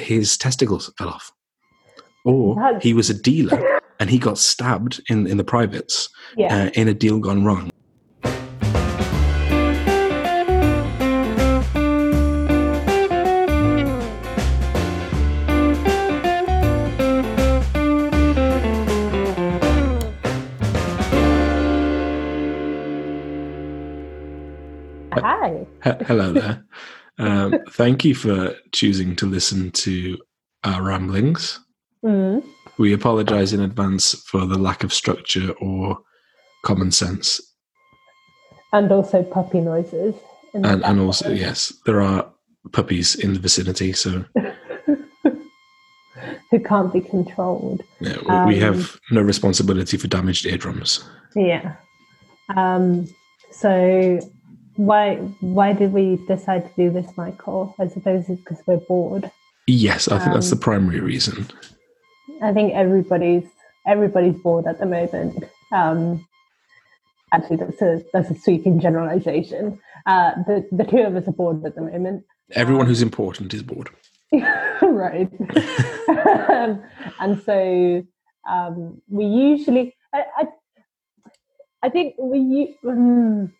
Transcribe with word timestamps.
his 0.00 0.36
testicles 0.36 0.90
fell 0.98 1.08
off. 1.08 1.32
Or 2.24 2.54
That's- 2.56 2.82
he 2.82 2.94
was 2.94 3.10
a 3.10 3.14
dealer 3.14 3.80
and 4.00 4.10
he 4.10 4.18
got 4.18 4.38
stabbed 4.38 5.00
in, 5.08 5.26
in 5.26 5.36
the 5.36 5.44
privates 5.44 6.08
Yeah. 6.36 6.64
uh, 6.66 6.70
in 6.74 6.88
a 6.88 6.94
deal 6.94 7.18
gone 7.18 7.44
wrong. 7.44 7.70
Hi. 25.14 25.66
Hello 25.82 26.32
there. 26.32 26.64
Um, 27.18 27.54
thank 27.70 28.04
you 28.04 28.14
for 28.14 28.54
choosing 28.72 29.16
to 29.16 29.26
listen 29.26 29.70
to 29.72 30.18
our 30.64 30.82
ramblings. 30.82 31.58
Mm. 32.04 32.44
We 32.78 32.92
apologize 32.92 33.52
in 33.52 33.60
advance 33.60 34.14
for 34.22 34.46
the 34.46 34.58
lack 34.58 34.84
of 34.84 34.92
structure 34.92 35.50
or 35.60 35.98
common 36.64 36.92
sense. 36.92 37.40
And 38.72 38.92
also 38.92 39.22
puppy 39.22 39.60
noises. 39.60 40.14
And, 40.54 40.84
and 40.84 41.00
also, 41.00 41.30
yes, 41.32 41.72
there 41.86 42.00
are 42.00 42.30
puppies 42.72 43.14
in 43.16 43.32
the 43.34 43.40
vicinity, 43.40 43.92
so 43.92 44.24
Who 46.50 46.58
can't 46.60 46.92
be 46.92 47.00
controlled. 47.00 47.82
yeah, 48.00 48.44
we- 48.46 48.54
we 48.54 48.62
Um, 48.64 48.74
have 48.74 48.98
no 49.10 49.20
responsibility 49.22 49.96
for 49.96 50.08
damaged 50.08 50.46
eardrums. 50.46 51.04
Yeah. 51.36 51.74
Um, 52.56 53.06
so 53.52 54.18
why 54.78 55.16
why 55.40 55.72
did 55.72 55.92
we 55.92 56.16
decide 56.28 56.64
to 56.68 56.72
do 56.76 56.90
this, 56.90 57.16
Michael? 57.16 57.74
I 57.78 57.88
suppose 57.88 58.28
it's 58.28 58.40
because 58.40 58.62
we're 58.66 58.76
bored. 58.76 59.30
Yes, 59.66 60.08
I 60.08 60.18
think 60.18 60.32
that's 60.34 60.50
the 60.50 60.56
Um, 60.56 60.60
primary 60.60 61.00
reason. 61.00 61.46
I 62.40 62.52
think 62.52 62.72
everybody's 62.74 63.44
everybody's 63.86 64.36
bored 64.40 64.66
at 64.66 64.78
the 64.78 64.86
moment. 64.86 65.44
Um, 65.72 66.26
actually, 67.32 67.56
that's 67.56 67.82
a 67.82 68.02
that's 68.12 68.30
a 68.30 68.36
sweeping 68.36 68.78
generalization. 68.80 69.80
Uh, 70.06 70.30
the 70.46 70.66
the 70.70 70.84
two 70.84 70.98
of 70.98 71.16
us 71.16 71.26
are 71.26 71.32
bored 71.32 71.64
at 71.66 71.74
the 71.74 71.82
moment. 71.82 72.24
Everyone 72.52 72.86
who's 72.86 73.02
important 73.02 73.52
is 73.52 73.62
bored. 73.64 73.90
right. 74.82 75.28
um, 76.48 76.82
and 77.20 77.42
so 77.42 78.02
um, 78.48 79.02
we 79.08 79.24
usually, 79.24 79.94
I, 80.14 80.24
I, 80.36 80.44
I 81.82 81.88
think 81.88 82.14
we, 82.18 82.76
um, 82.86 83.52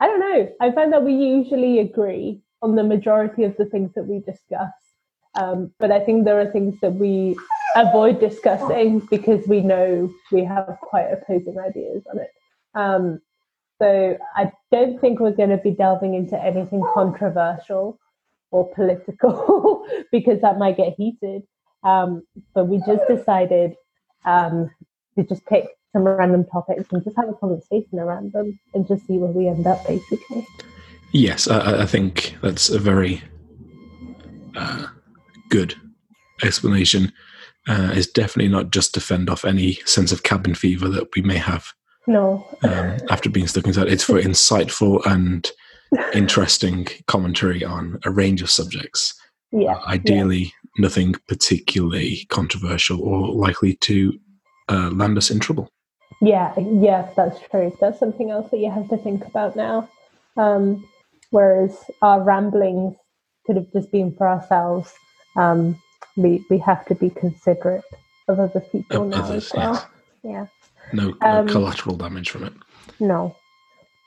I 0.00 0.06
don't 0.06 0.20
know. 0.20 0.52
I 0.60 0.70
find 0.72 0.92
that 0.92 1.04
we 1.04 1.14
usually 1.14 1.78
agree 1.78 2.40
on 2.62 2.76
the 2.76 2.82
majority 2.82 3.44
of 3.44 3.56
the 3.56 3.66
things 3.66 3.92
that 3.94 4.06
we 4.06 4.20
discuss. 4.20 4.72
Um, 5.34 5.72
but 5.78 5.90
I 5.90 6.00
think 6.00 6.24
there 6.24 6.40
are 6.40 6.50
things 6.50 6.76
that 6.80 6.94
we 6.94 7.36
avoid 7.76 8.20
discussing 8.20 9.00
because 9.10 9.46
we 9.48 9.60
know 9.60 10.12
we 10.30 10.44
have 10.44 10.76
quite 10.80 11.08
opposing 11.12 11.58
ideas 11.58 12.04
on 12.12 12.20
it. 12.20 12.30
Um, 12.74 13.20
so 13.80 14.16
I 14.36 14.52
don't 14.70 15.00
think 15.00 15.18
we're 15.18 15.32
going 15.32 15.50
to 15.50 15.58
be 15.58 15.72
delving 15.72 16.14
into 16.14 16.40
anything 16.40 16.82
controversial 16.94 17.98
or 18.50 18.72
political 18.72 19.86
because 20.12 20.40
that 20.42 20.58
might 20.58 20.76
get 20.76 20.94
heated. 20.96 21.42
Um, 21.82 22.22
but 22.54 22.66
we 22.66 22.78
just 22.86 23.06
decided 23.08 23.74
um, 24.24 24.70
to 25.18 25.24
just 25.24 25.44
pick 25.46 25.66
some 25.94 26.04
random 26.04 26.44
topics 26.44 26.92
and 26.92 27.02
just 27.04 27.16
have 27.16 27.28
a 27.28 27.34
conversation 27.34 27.98
around 27.98 28.32
them 28.32 28.58
and 28.74 28.86
just 28.86 29.06
see 29.06 29.16
where 29.16 29.30
we 29.30 29.46
end 29.48 29.66
up, 29.66 29.86
basically. 29.86 30.46
Yes, 31.12 31.48
I- 31.48 31.82
I, 31.82 31.86
think 31.86 32.36
that's 32.42 32.68
a 32.68 32.78
very 32.78 33.22
uh, 34.56 34.86
good 35.50 35.74
explanation. 36.42 37.12
Uh, 37.68 37.92
it's 37.94 38.08
definitely 38.08 38.50
not 38.50 38.70
just 38.70 38.92
to 38.94 39.00
fend 39.00 39.30
off 39.30 39.44
any 39.44 39.74
sense 39.86 40.10
of 40.12 40.24
cabin 40.24 40.54
fever 40.54 40.88
that 40.88 41.08
we 41.14 41.22
may 41.22 41.36
have 41.38 41.72
No, 42.06 42.46
um, 42.64 42.96
after 43.08 43.30
being 43.30 43.46
stuck 43.46 43.66
inside. 43.66 43.88
It's 43.88 44.04
for 44.04 44.20
insightful 44.20 45.00
and 45.06 45.50
interesting 46.14 46.88
commentary 47.06 47.64
on 47.64 47.98
a 48.04 48.10
range 48.10 48.42
of 48.42 48.50
subjects. 48.50 49.14
yeah, 49.52 49.78
Ideally, 49.86 50.52
nothing 50.78 51.14
particularly 51.28 52.26
controversial 52.30 53.00
or 53.00 53.32
likely 53.32 53.74
to 53.76 54.18
uh, 54.68 54.90
land 54.90 55.16
us 55.16 55.30
in 55.30 55.38
trouble. 55.38 55.70
Yeah, 56.24 56.54
yeah, 56.58 57.08
that's 57.16 57.38
true. 57.50 57.76
That's 57.80 57.98
something 57.98 58.30
else 58.30 58.50
that 58.50 58.58
you 58.58 58.70
have 58.70 58.88
to 58.88 58.96
think 58.96 59.24
about 59.26 59.56
now. 59.56 59.88
Um, 60.36 60.86
whereas 61.30 61.84
our 62.02 62.22
ramblings 62.22 62.96
could 63.46 63.56
have 63.56 63.72
just 63.72 63.90
been 63.92 64.14
for 64.14 64.28
ourselves. 64.28 64.92
Um, 65.36 65.80
we 66.16 66.44
we 66.50 66.58
have 66.58 66.86
to 66.86 66.94
be 66.94 67.10
considerate 67.10 67.84
of 68.28 68.40
other 68.40 68.60
people 68.60 69.04
now 69.04 69.24
others, 69.24 69.46
as 69.46 69.52
well. 69.54 69.74
yes. 69.74 69.88
Yeah. 70.22 70.46
No, 70.92 71.14
no 71.20 71.40
Um, 71.40 71.48
collateral 71.48 71.96
damage 71.96 72.30
from 72.30 72.44
it. 72.44 72.52
No. 73.00 73.36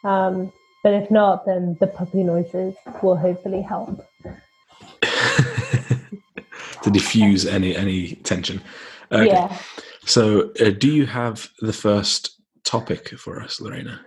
Um, 0.04 0.52
but 0.84 0.94
if 0.94 1.12
not, 1.12 1.46
then 1.46 1.78
the 1.80 1.88
puppy 1.88 2.24
noises 2.24 2.76
will 3.04 3.18
hopefully 3.18 3.62
help. 3.62 4.06
to 6.84 6.92
diffuse 6.92 7.46
any 7.46 7.76
any 7.76 8.16
tension. 8.16 8.62
Okay. 9.12 9.28
Yeah. 9.28 9.58
So, 10.08 10.54
uh, 10.62 10.70
do 10.70 10.90
you 10.90 11.06
have 11.06 11.50
the 11.60 11.74
first 11.74 12.42
topic 12.64 13.10
for 13.20 13.42
us, 13.42 13.60
Lorena? 13.60 14.00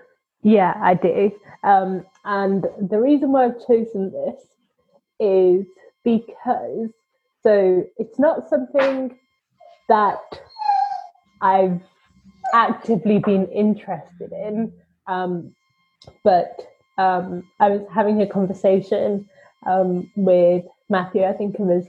Yeah, 0.43 0.73
I 0.83 0.95
do. 0.95 1.31
Um, 1.63 2.07
and 2.25 2.65
the 2.81 2.99
reason 2.99 3.33
why 3.33 3.45
I've 3.45 3.67
chosen 3.67 4.11
this 4.11 4.41
is 5.21 5.67
because 6.03 6.89
so 7.43 7.85
it's 7.99 8.19
not 8.19 8.49
something 8.49 9.15
that 9.91 10.41
I've 11.43 11.83
actively 12.55 13.19
been 13.19 13.47
interested 13.49 14.33
in, 14.33 14.73
um, 15.07 15.55
but 16.25 16.67
um, 16.97 17.43
I 17.61 17.69
was 17.69 17.83
having 17.93 18.23
a 18.23 18.27
conversation 18.27 19.29
um, 19.67 20.11
with 20.17 20.65
Matthew. 20.89 21.25
I 21.25 21.35
think 21.35 21.57
it 21.57 21.61
was 21.61 21.87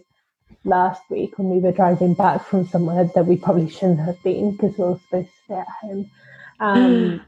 last 0.64 1.02
week 1.10 1.38
when 1.38 1.50
we 1.50 1.60
were 1.60 1.72
driving 1.72 2.14
back 2.14 2.46
from 2.46 2.68
somewhere 2.68 3.10
that 3.16 3.26
we 3.26 3.38
probably 3.38 3.70
shouldn't 3.70 4.00
have 4.00 4.22
been 4.24 4.52
because 4.52 4.78
we 4.78 4.86
were 4.86 5.00
supposed 5.00 5.28
to 5.28 5.44
stay 5.46 5.56
at 5.56 5.68
home. 5.82 6.12
Um, 6.60 7.22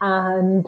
and 0.00 0.66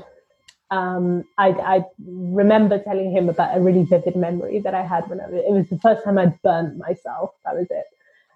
um, 0.70 1.24
I, 1.38 1.48
I 1.50 1.84
remember 2.06 2.78
telling 2.78 3.12
him 3.12 3.28
about 3.28 3.56
a 3.56 3.60
really 3.60 3.84
vivid 3.84 4.16
memory 4.16 4.58
that 4.60 4.74
I 4.74 4.82
had 4.82 5.08
when 5.08 5.20
I 5.20 5.28
was, 5.28 5.42
it 5.46 5.52
was 5.52 5.68
the 5.68 5.78
first 5.78 6.04
time 6.04 6.18
I'd 6.18 6.40
burnt 6.42 6.78
myself. 6.78 7.30
That 7.44 7.54
was 7.54 7.66
it. 7.70 7.84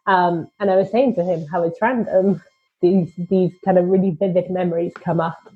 Um, 0.06 0.48
and 0.60 0.70
I 0.70 0.76
was 0.76 0.90
saying 0.90 1.14
to 1.16 1.24
him 1.24 1.46
how 1.46 1.62
it's 1.62 1.80
random. 1.82 2.42
These 2.82 3.12
these 3.30 3.52
kind 3.64 3.78
of 3.78 3.86
really 3.86 4.10
vivid 4.10 4.50
memories 4.50 4.92
come 5.02 5.18
up 5.18 5.50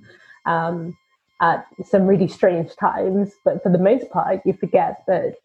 um, 0.47 0.97
at 1.41 1.67
some 1.85 2.07
really 2.07 2.29
strange 2.29 2.75
times, 2.77 3.33
but 3.45 3.63
for 3.63 3.71
the 3.71 3.79
most 3.79 4.11
part, 4.11 4.41
you 4.45 4.55
forget 4.55 5.03
that 5.07 5.37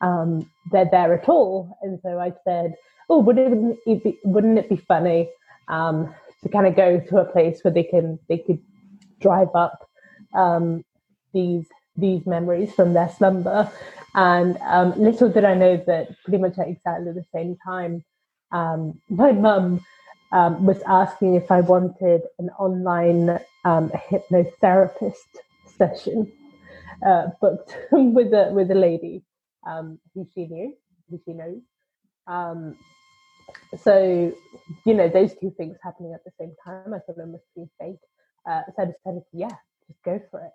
um, 0.00 0.50
they're 0.72 0.88
there 0.90 1.14
at 1.14 1.28
all. 1.28 1.78
And 1.82 1.98
so 2.02 2.18
I 2.18 2.32
said, 2.44 2.74
"Oh, 3.08 3.20
wouldn't 3.20 3.78
it 3.86 4.04
be, 4.04 4.18
wouldn't 4.24 4.58
it 4.58 4.68
be 4.68 4.76
funny 4.76 5.28
um, 5.68 6.14
to 6.42 6.48
kind 6.48 6.66
of 6.66 6.76
go 6.76 7.00
to 7.00 7.18
a 7.18 7.24
place 7.24 7.62
where 7.62 7.72
they 7.72 7.84
can 7.84 8.18
they 8.28 8.38
could 8.38 8.60
drive 9.20 9.54
up 9.54 9.88
um, 10.34 10.84
these 11.32 11.66
these 11.96 12.26
memories 12.26 12.72
from 12.74 12.92
their 12.92 13.08
slumber?" 13.08 13.70
And 14.14 14.56
um, 14.62 14.94
little 14.98 15.28
did 15.28 15.44
I 15.44 15.54
know 15.54 15.76
that 15.86 16.08
pretty 16.24 16.38
much 16.38 16.58
at 16.58 16.68
exactly 16.68 17.12
the 17.12 17.24
same 17.34 17.56
time, 17.66 18.02
um, 18.50 19.00
my 19.10 19.32
mum 19.32 19.84
um, 20.32 20.64
was 20.64 20.80
asking 20.86 21.34
if 21.34 21.50
I 21.50 21.60
wanted 21.60 22.22
an 22.38 22.50
online 22.58 23.38
hypnotherapist 23.64 25.12
session 25.76 26.32
uh, 27.06 27.28
booked 27.40 27.76
with 27.92 28.32
a 28.32 28.50
with 28.52 28.70
a 28.70 28.74
lady 28.74 29.22
um, 29.66 29.98
who 30.14 30.26
she 30.34 30.46
knew, 30.46 30.74
who 31.10 31.20
she 31.24 31.32
knows. 31.32 31.60
Um, 32.26 32.76
so, 33.82 34.32
you 34.84 34.94
know, 34.94 35.08
those 35.08 35.34
two 35.34 35.52
things 35.56 35.76
happening 35.82 36.14
at 36.14 36.24
the 36.24 36.32
same 36.38 36.54
time, 36.64 36.94
I 36.94 36.98
thought 36.98 37.22
it 37.22 37.26
must 37.26 37.44
be 37.54 37.66
fate. 37.78 37.98
Uh, 38.48 38.62
so 38.74 38.82
I 38.82 38.86
decided, 38.86 39.22
yeah, 39.32 39.54
just 39.88 40.02
go 40.04 40.20
for 40.30 40.40
it. 40.40 40.52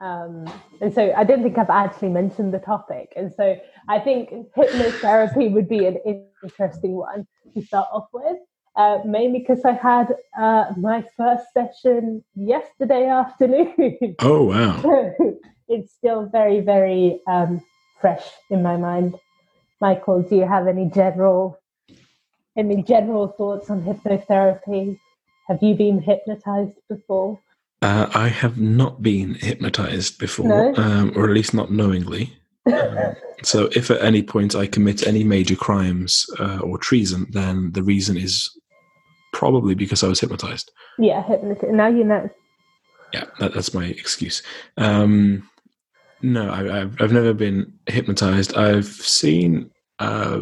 Um, 0.00 0.44
and 0.80 0.92
so 0.92 1.12
I 1.16 1.24
don't 1.24 1.42
think 1.42 1.56
I've 1.56 1.70
actually 1.70 2.08
mentioned 2.08 2.52
the 2.52 2.58
topic. 2.58 3.12
And 3.16 3.32
so 3.32 3.56
I 3.88 4.00
think 4.00 4.30
hypnotherapy 4.56 5.52
would 5.52 5.68
be 5.68 5.86
an 5.86 5.98
interesting 6.42 6.92
one 6.92 7.26
to 7.54 7.62
start 7.62 7.88
off 7.92 8.08
with, 8.12 8.36
uh, 8.76 8.98
mainly 9.04 9.40
because 9.40 9.64
I 9.64 9.72
had 9.72 10.14
uh, 10.38 10.72
my 10.76 11.04
first 11.16 11.44
session 11.52 12.24
yesterday 12.34 13.06
afternoon. 13.08 14.16
Oh 14.20 14.44
wow! 14.44 14.82
So 14.82 15.14
it's 15.68 15.92
still 15.92 16.26
very, 16.26 16.60
very 16.60 17.20
um, 17.28 17.62
fresh 18.04 18.28
in 18.50 18.62
my 18.62 18.76
mind. 18.76 19.14
Michael, 19.80 20.20
do 20.22 20.36
you 20.36 20.46
have 20.46 20.68
any 20.68 20.90
general 20.90 21.58
any 22.54 22.82
general 22.82 23.28
thoughts 23.28 23.70
on 23.70 23.82
hypnotherapy? 23.82 24.98
Have 25.48 25.62
you 25.62 25.74
been 25.74 26.02
hypnotized 26.02 26.76
before? 26.86 27.40
Uh, 27.80 28.10
I 28.14 28.28
have 28.28 28.60
not 28.60 29.02
been 29.02 29.34
hypnotized 29.36 30.18
before, 30.18 30.48
No? 30.48 30.74
um, 30.76 31.12
or 31.16 31.24
at 31.24 31.30
least 31.30 31.54
not 31.54 31.72
knowingly. 31.72 32.36
Um, 32.70 33.14
so, 33.42 33.70
if 33.72 33.90
at 33.90 34.02
any 34.02 34.22
point 34.22 34.54
I 34.54 34.66
commit 34.66 35.06
any 35.06 35.24
major 35.24 35.56
crimes 35.56 36.26
uh, 36.38 36.58
or 36.58 36.76
treason, 36.76 37.26
then 37.30 37.72
the 37.72 37.82
reason 37.82 38.18
is 38.18 38.50
probably 39.32 39.74
because 39.74 40.04
I 40.04 40.08
was 40.08 40.20
hypnotized. 40.20 40.70
Yeah, 40.98 41.22
hypnotized. 41.22 41.72
Now 41.72 41.88
you 41.88 42.04
know. 42.04 42.28
Yeah, 43.14 43.24
that, 43.38 43.54
that's 43.54 43.72
my 43.72 43.86
excuse. 43.86 44.42
Um, 44.76 45.48
no, 46.24 46.50
I, 46.50 46.78
have 46.78 46.96
I've 47.00 47.12
never 47.12 47.34
been 47.34 47.70
hypnotized. 47.86 48.56
I've 48.56 48.86
seen 48.86 49.70
uh, 49.98 50.40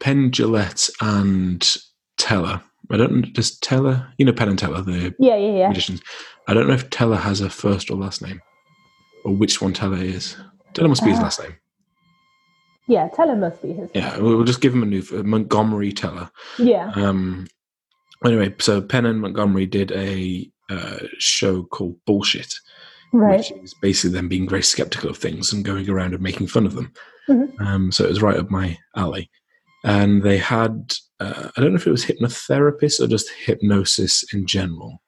Penn 0.00 0.30
Jillette 0.30 0.90
and 1.00 1.76
Teller. 2.16 2.62
I 2.90 2.96
don't 2.96 3.12
know, 3.12 3.28
does 3.32 3.58
Teller, 3.58 4.10
you 4.16 4.24
know 4.24 4.32
Penn 4.32 4.48
and 4.48 4.58
Teller, 4.58 4.80
the 4.80 5.14
yeah, 5.18 5.36
yeah, 5.36 5.58
yeah. 5.58 5.68
magicians. 5.68 6.00
I 6.48 6.54
don't 6.54 6.66
know 6.66 6.74
if 6.74 6.88
Teller 6.88 7.18
has 7.18 7.42
a 7.42 7.50
first 7.50 7.90
or 7.90 7.96
last 7.96 8.22
name, 8.22 8.40
or 9.24 9.34
which 9.34 9.60
one 9.60 9.74
Teller 9.74 9.98
is. 9.98 10.36
Teller 10.72 10.88
must 10.88 11.04
be 11.04 11.10
his 11.10 11.18
uh, 11.18 11.22
last 11.22 11.42
name. 11.42 11.54
Yeah, 12.88 13.08
Teller 13.08 13.36
must 13.36 13.62
be 13.62 13.74
his. 13.74 13.90
Yeah, 13.94 14.16
we'll 14.18 14.44
just 14.44 14.62
give 14.62 14.74
him 14.74 14.82
a 14.82 14.86
new 14.86 15.04
uh, 15.12 15.22
Montgomery 15.22 15.92
Teller. 15.92 16.30
Yeah. 16.58 16.90
Um. 16.94 17.46
Anyway, 18.24 18.54
so 18.58 18.80
Penn 18.80 19.06
and 19.06 19.20
Montgomery 19.20 19.66
did 19.66 19.92
a 19.92 20.50
uh, 20.70 20.98
show 21.18 21.64
called 21.64 21.96
Bullshit, 22.06 22.54
right. 23.12 23.38
which 23.38 23.52
is 23.62 23.74
basically 23.74 24.16
them 24.16 24.28
being 24.28 24.48
very 24.48 24.62
skeptical 24.62 25.10
of 25.10 25.18
things 25.18 25.52
and 25.52 25.64
going 25.64 25.88
around 25.88 26.14
and 26.14 26.22
making 26.22 26.46
fun 26.46 26.66
of 26.66 26.74
them. 26.74 26.92
Mm-hmm. 27.28 27.62
Um, 27.64 27.92
so 27.92 28.04
it 28.04 28.10
was 28.10 28.22
right 28.22 28.36
up 28.36 28.50
my 28.50 28.78
alley. 28.96 29.30
And 29.84 30.22
they 30.22 30.38
had, 30.38 30.94
uh, 31.20 31.50
I 31.56 31.60
don't 31.60 31.70
know 31.70 31.76
if 31.76 31.86
it 31.86 31.90
was 31.92 32.04
hypnotherapists 32.04 33.00
or 33.00 33.06
just 33.06 33.30
hypnosis 33.30 34.24
in 34.34 34.46
general 34.46 35.00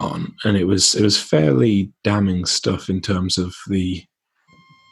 on, 0.00 0.34
and 0.44 0.56
it 0.56 0.64
was 0.64 0.94
it 0.94 1.02
was 1.02 1.20
fairly 1.20 1.92
damning 2.02 2.44
stuff 2.44 2.88
in 2.88 3.00
terms 3.00 3.38
of 3.38 3.54
the 3.68 4.04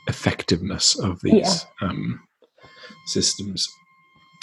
effectiveness 0.07 0.99
of 0.99 1.21
these 1.23 1.67
yeah. 1.83 1.89
um, 1.89 2.21
systems. 3.07 3.69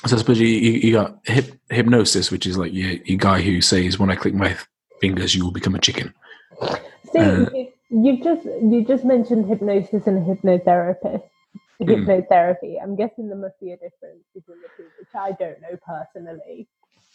So 0.05 0.15
I 0.15 0.19
suppose 0.19 0.39
you, 0.39 0.47
you, 0.47 0.93
got 0.93 1.17
hip, 1.25 1.59
hypnosis, 1.69 2.29
which 2.29 2.45
is 2.45 2.57
like 2.57 2.71
your, 2.71 2.91
your 3.05 3.17
guy 3.17 3.41
who 3.41 3.61
says, 3.61 3.97
"When 3.97 4.11
I 4.11 4.15
click 4.15 4.33
my 4.33 4.55
fingers, 5.01 5.33
you 5.33 5.43
will 5.43 5.51
become 5.51 5.75
a 5.75 5.79
chicken." 5.79 6.13
See, 7.13 7.19
uh, 7.19 7.45
you 7.89 8.23
just 8.23 8.45
you 8.45 8.83
just 8.85 9.05
mentioned 9.05 9.47
hypnosis 9.47 10.07
and 10.07 10.25
hypnotherapist. 10.25 11.23
Hmm. 11.79 11.89
Hypnotherapy. 11.89 12.81
I'm 12.81 12.95
guessing 12.95 13.27
there 13.27 13.37
must 13.37 13.59
be 13.59 13.71
a 13.71 13.77
difference 13.77 14.23
between 14.33 14.57
the 14.61 14.67
two, 14.75 14.89
which 14.99 15.09
I 15.15 15.31
don't 15.33 15.61
know 15.61 15.77
personally. 15.85 16.67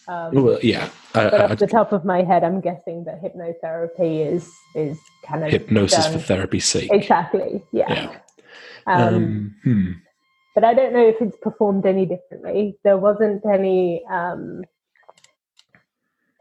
Um, 0.08 0.44
well, 0.44 0.58
yeah. 0.62 0.88
I, 1.14 1.30
but 1.30 1.40
off 1.40 1.50
I, 1.50 1.54
the 1.56 1.66
top 1.66 1.92
of 1.92 2.04
my 2.04 2.22
head, 2.22 2.44
I'm 2.44 2.60
guessing 2.60 3.04
that 3.04 3.22
hypnotherapy 3.22 4.26
is 4.26 4.50
is 4.74 4.98
kind 5.26 5.44
of 5.44 5.50
hypnosis 5.50 6.04
done. 6.04 6.12
for 6.12 6.18
therapy's 6.18 6.64
sake. 6.64 6.90
Exactly. 6.92 7.62
Yeah. 7.72 7.92
yeah. 7.92 8.16
Um, 8.86 9.14
um, 9.14 9.56
hmm. 9.64 9.92
But 10.54 10.64
I 10.64 10.74
don't 10.74 10.92
know 10.92 11.06
if 11.06 11.20
it's 11.20 11.36
performed 11.36 11.86
any 11.86 12.06
differently. 12.06 12.78
There 12.84 12.98
wasn't 12.98 13.44
any 13.46 14.04
um, 14.10 14.62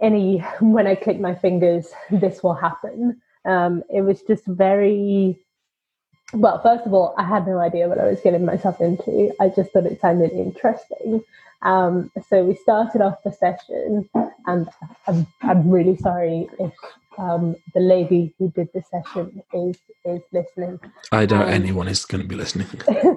any 0.01 0.39
when 0.59 0.87
I 0.87 0.95
click 0.95 1.19
my 1.19 1.35
fingers, 1.35 1.87
this 2.09 2.43
will 2.43 2.55
happen. 2.55 3.21
Um, 3.45 3.83
it 3.93 4.01
was 4.01 4.21
just 4.21 4.45
very 4.45 5.39
well. 6.33 6.61
First 6.61 6.85
of 6.85 6.93
all, 6.93 7.13
I 7.17 7.23
had 7.23 7.47
no 7.47 7.59
idea 7.59 7.87
what 7.87 7.99
I 7.99 8.07
was 8.07 8.21
getting 8.21 8.45
myself 8.45 8.79
into. 8.81 9.33
I 9.39 9.49
just 9.49 9.71
thought 9.71 9.85
it 9.85 9.99
sounded 9.99 10.31
interesting. 10.31 11.23
Um, 11.63 12.11
so 12.27 12.43
we 12.43 12.55
started 12.55 13.01
off 13.01 13.21
the 13.23 13.31
session, 13.31 14.09
and 14.47 14.67
I'm, 15.07 15.27
I'm 15.41 15.69
really 15.69 15.95
sorry 15.97 16.47
if 16.59 16.73
um, 17.17 17.55
the 17.73 17.79
lady 17.79 18.33
who 18.39 18.49
did 18.49 18.69
the 18.73 18.81
session 18.81 19.43
is 19.53 19.77
is 20.05 20.21
listening. 20.31 20.79
I 21.11 21.25
doubt 21.25 21.47
um, 21.47 21.53
anyone 21.53 21.87
is 21.87 22.05
going 22.05 22.21
to 22.21 22.27
be 22.27 22.35
listening. 22.35 22.67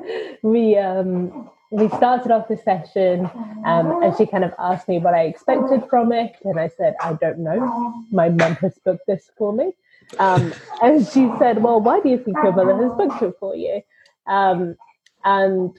we 0.43 0.77
um, 0.77 1.51
we 1.71 1.89
started 1.89 2.31
off 2.31 2.49
the 2.49 2.57
session, 2.59 3.31
um, 3.65 4.03
and 4.03 4.17
she 4.17 4.27
kind 4.27 4.45
of 4.45 4.53
asked 4.59 4.89
me 4.89 4.99
what 4.99 5.15
I 5.15 5.23
expected 5.23 5.85
from 5.89 6.13
it, 6.13 6.37
and 6.45 6.61
I 6.61 6.69
said 6.69 6.97
I 7.01 7.15
don't 7.15 7.39
know. 7.39 8.05
My 8.11 8.29
mum 8.29 8.57
has 8.57 8.79
booked 8.85 9.07
this 9.07 9.31
for 9.39 9.53
me, 9.53 9.73
um, 10.19 10.53
and 10.83 11.07
she 11.07 11.31
said, 11.39 11.63
"Well, 11.63 11.81
why 11.81 12.01
do 12.01 12.09
you 12.09 12.19
think 12.19 12.37
your 12.43 12.53
mother 12.53 12.77
has 12.77 12.93
booked 12.93 13.23
it 13.23 13.35
for 13.39 13.55
you?" 13.57 13.83
Um, 14.27 14.77
and 15.25 15.77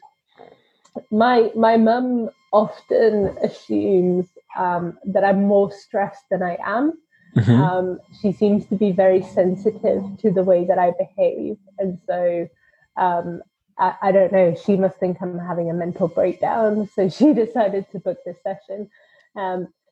my 1.12 1.52
my 1.56 1.78
mum 1.78 2.30
often 2.52 3.38
assumes 3.42 4.28
um, 4.58 4.98
that 5.06 5.24
I'm 5.24 5.44
more 5.44 5.72
stressed 5.72 6.26
than 6.32 6.42
I 6.42 6.58
am. 6.66 6.94
Mm-hmm. 7.36 7.52
Um, 7.52 8.00
she 8.22 8.32
seems 8.32 8.66
to 8.68 8.76
be 8.76 8.92
very 8.92 9.22
sensitive 9.22 10.04
to 10.20 10.32
the 10.32 10.44
way 10.44 10.66
that 10.66 10.80
I 10.80 10.94
behave, 10.98 11.58
and 11.78 12.00
so 12.08 12.48
um, 12.96 13.42
I, 13.78 13.96
I, 14.02 14.12
don't 14.14 14.32
know. 14.32 14.56
She 14.56 14.78
must 14.78 14.98
think 15.00 15.18
I'm 15.22 15.38
having 15.38 15.70
a 15.70 15.74
mental 15.74 16.08
breakdown, 16.08 16.90
so 16.96 17.10
she 17.10 17.34
decided 17.46 17.88
to 17.92 18.00
book 18.00 18.20
this 18.26 18.38
session. 18.42 18.90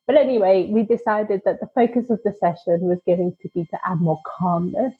But 0.06 0.16
anyway, 0.16 0.68
we 0.70 0.82
decided 0.82 1.42
that 1.44 1.60
the 1.60 1.68
focus 1.74 2.10
of 2.10 2.20
the 2.24 2.34
session 2.38 2.82
was 2.82 2.98
going 3.06 3.36
to 3.40 3.48
be 3.54 3.64
to 3.64 3.78
add 3.86 4.00
more 4.00 4.20
calmness 4.26 4.94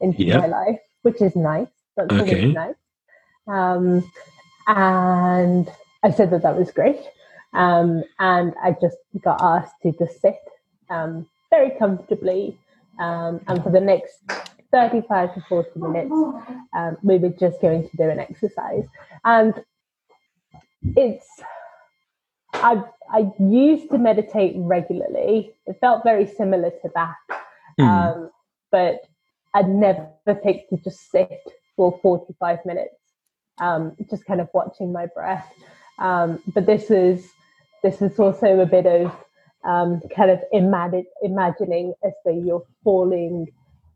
into 0.00 0.24
yep. 0.24 0.40
my 0.40 0.46
life, 0.46 0.80
which 1.02 1.22
is 1.22 1.34
nice. 1.34 1.68
That's 1.96 2.12
okay. 2.12 2.52
nice. 2.52 2.74
Um, 3.46 4.10
and 4.66 5.70
I 6.02 6.10
said 6.10 6.30
that 6.30 6.42
that 6.42 6.56
was 6.58 6.70
great. 6.70 7.00
Um, 7.54 8.04
and 8.18 8.52
I 8.62 8.76
just 8.80 8.96
got 9.22 9.40
asked 9.40 9.74
to 9.82 9.92
just 9.92 10.20
sit 10.20 10.38
um, 10.90 11.26
very 11.50 11.70
comfortably. 11.78 12.58
Um, 13.00 13.40
and 13.46 13.62
for 13.62 13.70
the 13.70 13.80
next 13.80 14.18
35 14.72 15.34
to 15.34 15.40
40 15.48 15.70
minutes, 15.80 16.12
um, 16.76 16.96
we 17.02 17.18
were 17.18 17.30
just 17.30 17.60
going 17.60 17.88
to 17.88 17.96
do 17.96 18.10
an 18.10 18.18
exercise. 18.18 18.84
And 19.24 19.54
it's, 20.96 21.26
I, 22.64 22.82
I 23.12 23.30
used 23.38 23.90
to 23.90 23.98
meditate 23.98 24.54
regularly. 24.56 25.52
It 25.66 25.76
felt 25.80 26.02
very 26.02 26.26
similar 26.26 26.70
to 26.70 26.90
that. 26.94 27.16
Mm. 27.78 28.30
but 28.70 29.00
I'd 29.52 29.68
never 29.68 30.08
picked 30.42 30.70
to 30.70 30.76
just 30.76 31.10
sit 31.10 31.42
for 31.76 31.98
45 32.02 32.64
minutes, 32.64 32.94
um, 33.60 33.96
just 34.08 34.24
kind 34.26 34.40
of 34.40 34.48
watching 34.54 34.92
my 34.92 35.06
breath. 35.06 35.48
Um, 35.98 36.40
but 36.54 36.66
this 36.66 36.90
is 36.90 37.28
this 37.82 38.00
is 38.00 38.18
also 38.18 38.60
a 38.60 38.66
bit 38.66 38.86
of 38.86 39.12
um, 39.64 40.00
kind 40.14 40.30
of 40.30 40.40
imagine, 40.52 41.04
imagining 41.22 41.94
as 42.04 42.12
though 42.24 42.38
you're 42.38 42.66
falling 42.82 43.48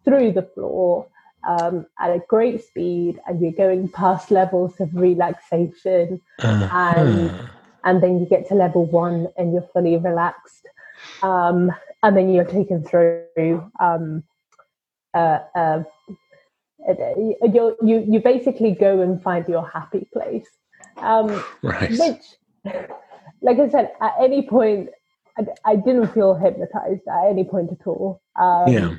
through 0.04 0.32
the 0.32 0.42
floor 0.42 1.06
um, 1.48 1.86
at 2.00 2.10
a 2.10 2.20
great 2.28 2.64
speed 2.64 3.20
and 3.26 3.40
you're 3.40 3.52
going 3.52 3.88
past 3.88 4.30
levels 4.30 4.78
of 4.80 4.94
relaxation 4.94 6.20
uh, 6.40 6.68
and. 6.72 7.50
And 7.84 8.02
then 8.02 8.18
you 8.18 8.26
get 8.26 8.48
to 8.48 8.54
level 8.54 8.86
one 8.86 9.28
and 9.36 9.52
you're 9.52 9.68
fully 9.72 9.96
relaxed 9.96 10.66
um, 11.22 11.72
and 12.02 12.16
then 12.16 12.30
you're 12.30 12.44
taken 12.44 12.84
through 12.84 13.70
um, 13.80 14.22
uh, 15.14 15.38
uh, 15.54 15.82
you 16.88 17.76
you 17.82 18.04
you 18.08 18.20
basically 18.20 18.72
go 18.72 19.00
and 19.00 19.22
find 19.22 19.46
your 19.48 19.68
happy 19.68 20.08
place 20.12 20.48
um, 20.98 21.42
right. 21.62 21.90
which 21.90 22.22
like 23.42 23.58
i 23.58 23.68
said 23.68 23.92
at 24.00 24.14
any 24.20 24.46
point 24.46 24.90
I, 25.38 25.72
I 25.72 25.76
didn't 25.76 26.08
feel 26.08 26.34
hypnotized 26.34 27.02
at 27.08 27.30
any 27.30 27.44
point 27.44 27.70
at 27.72 27.86
all. 27.86 28.20
Um, 28.38 28.72
yeah, 28.72 28.94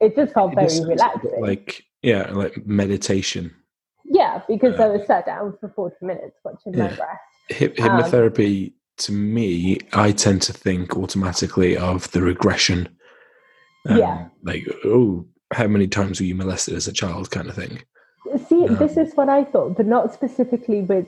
it 0.00 0.16
just 0.16 0.32
felt 0.32 0.54
very 0.54 0.84
relaxing. 0.84 1.40
Like 1.40 1.84
yeah, 2.02 2.30
like 2.32 2.66
meditation. 2.66 3.54
Yeah, 4.04 4.42
because 4.48 4.78
uh, 4.78 4.84
I 4.84 4.88
was 4.88 5.06
sat 5.06 5.26
down 5.26 5.56
for 5.60 5.68
forty 5.70 5.96
minutes 6.02 6.36
watching 6.44 6.74
yeah. 6.74 6.88
my 6.88 6.94
breath. 6.94 7.20
Hip- 7.48 7.76
hypnotherapy, 7.76 8.68
um, 8.68 8.74
to 8.98 9.12
me, 9.12 9.78
I 9.92 10.12
tend 10.12 10.42
to 10.42 10.52
think 10.52 10.96
automatically 10.96 11.76
of 11.76 12.10
the 12.12 12.22
regression. 12.22 12.88
Um, 13.88 13.98
yeah, 13.98 14.28
like 14.42 14.66
oh, 14.84 15.26
how 15.52 15.66
many 15.66 15.86
times 15.86 16.20
were 16.20 16.26
you 16.26 16.34
molested 16.34 16.74
as 16.74 16.88
a 16.88 16.92
child, 16.92 17.30
kind 17.30 17.48
of 17.48 17.54
thing. 17.54 17.82
See, 18.48 18.66
um, 18.66 18.76
this 18.76 18.96
is 18.96 19.14
what 19.14 19.28
I 19.28 19.44
thought, 19.44 19.76
but 19.76 19.86
not 19.86 20.14
specifically 20.14 20.82
with 20.82 21.06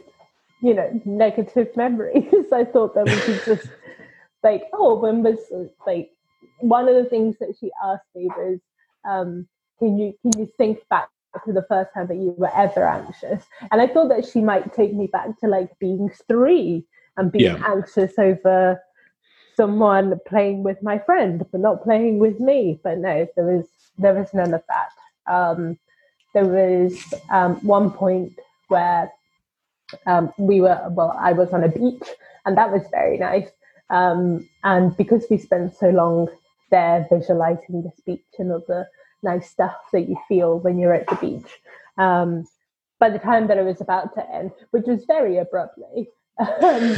you 0.63 0.75
know 0.75 1.01
negative 1.05 1.75
memories. 1.77 2.47
I 2.53 2.65
thought 2.65 2.95
that 2.95 3.07
was 3.07 3.45
just 3.45 3.69
like, 4.43 4.65
oh, 4.73 4.99
when 4.99 5.23
was 5.23 5.39
like 5.87 6.11
one 6.61 6.89
of 6.89 6.95
the 6.95 7.09
things 7.09 7.37
that 7.41 7.55
she 7.59 7.71
asked 7.85 8.05
me 8.15 8.27
was, 8.27 8.59
um, 9.09 9.49
can 9.79 9.99
you 9.99 10.15
can 10.23 10.39
you 10.41 10.49
think 10.59 10.79
back 10.89 11.09
to 11.45 11.53
the 11.53 11.65
first 11.69 11.93
time 11.95 12.07
that 12.09 12.17
you 12.17 12.35
were 12.37 12.55
ever 12.55 12.87
anxious? 12.87 13.45
And 13.71 13.81
I 13.81 13.87
thought 13.87 14.09
that 14.09 14.27
she 14.27 14.41
might 14.41 14.73
take 14.75 14.95
me 14.95 15.07
back 15.07 15.39
to 15.41 15.47
like 15.47 15.79
being 15.79 16.11
three 16.29 16.85
and 17.17 17.33
being 17.33 17.57
yeah. 17.57 17.63
anxious 17.67 18.19
over 18.19 18.81
someone 19.57 20.19
playing 20.27 20.63
with 20.63 20.83
my 20.83 20.99
friend 20.99 21.45
but 21.51 21.61
not 21.61 21.83
playing 21.83 22.19
with 22.19 22.41
me. 22.41 22.79
But 22.83 22.99
no, 22.99 23.27
there 23.37 23.45
was 23.45 23.67
there 23.99 24.15
was 24.15 24.33
none 24.35 24.55
of 24.55 24.63
that. 24.69 25.33
Um, 25.33 25.79
there 26.35 26.45
was 26.45 27.15
um, 27.31 27.57
one 27.67 27.91
point 27.91 28.39
where 28.69 29.11
um, 30.07 30.33
we 30.39 30.61
were 30.61 30.81
well, 30.91 31.17
I 31.19 31.33
was 31.33 31.51
on 31.51 31.65
a 31.65 31.69
beach, 31.69 32.09
and 32.45 32.57
that 32.57 32.73
was 32.73 32.83
very 32.91 33.19
nice. 33.19 33.49
Um, 33.89 34.49
and 34.65 34.97
because 34.97 35.25
we 35.31 35.39
spent 35.39 35.77
so 35.77 35.91
long 35.91 36.29
there 36.71 37.07
visualizing 37.11 37.83
this 37.83 38.01
beach 38.05 38.25
and 38.39 38.53
all 38.53 38.65
the 38.67 38.87
nice 39.27 39.51
stuff 39.51 39.77
that 39.93 40.09
you 40.09 40.17
feel 40.29 40.59
when 40.61 40.79
you're 40.79 40.95
at 40.95 41.07
the 41.09 41.17
beach, 41.17 41.53
um, 41.99 42.47
by 42.99 43.11
the 43.11 43.19
time 43.19 43.49
that 43.49 43.59
it 43.59 43.65
was 43.65 43.83
about 43.83 44.15
to 44.15 44.35
end, 44.35 44.53
which 44.71 44.87
was 44.87 45.05
very 45.07 45.37
abruptly, 45.37 46.09
um, 46.39 46.47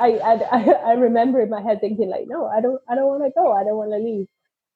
I, 0.00 0.18
I 0.50 0.76
I 0.86 0.92
remember 0.94 1.40
in 1.40 1.50
my 1.50 1.60
head 1.60 1.80
thinking 1.80 2.08
like, 2.08 2.26
no, 2.26 2.46
I 2.46 2.60
don't 2.60 2.80
I 2.88 2.96
don't 2.96 3.06
want 3.06 3.22
to 3.24 3.30
go. 3.36 3.52
I 3.52 3.62
don't 3.62 3.76
want 3.76 3.92
to 3.92 3.98
leave. 3.98 4.26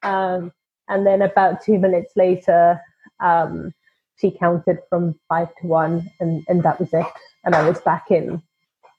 Um, 0.03 0.53
and 0.89 1.07
then 1.07 1.23
about 1.23 1.65
two 1.65 1.79
minutes 1.79 2.13
later, 2.15 2.81
um, 3.21 3.73
she 4.17 4.31
counted 4.31 4.79
from 4.89 5.19
five 5.29 5.49
to 5.61 5.67
one, 5.67 6.11
and 6.21 6.45
and 6.49 6.63
that 6.63 6.79
was 6.79 6.93
it. 6.93 7.07
And 7.45 7.55
I 7.55 7.69
was 7.69 7.81
back 7.81 8.11
in 8.11 8.43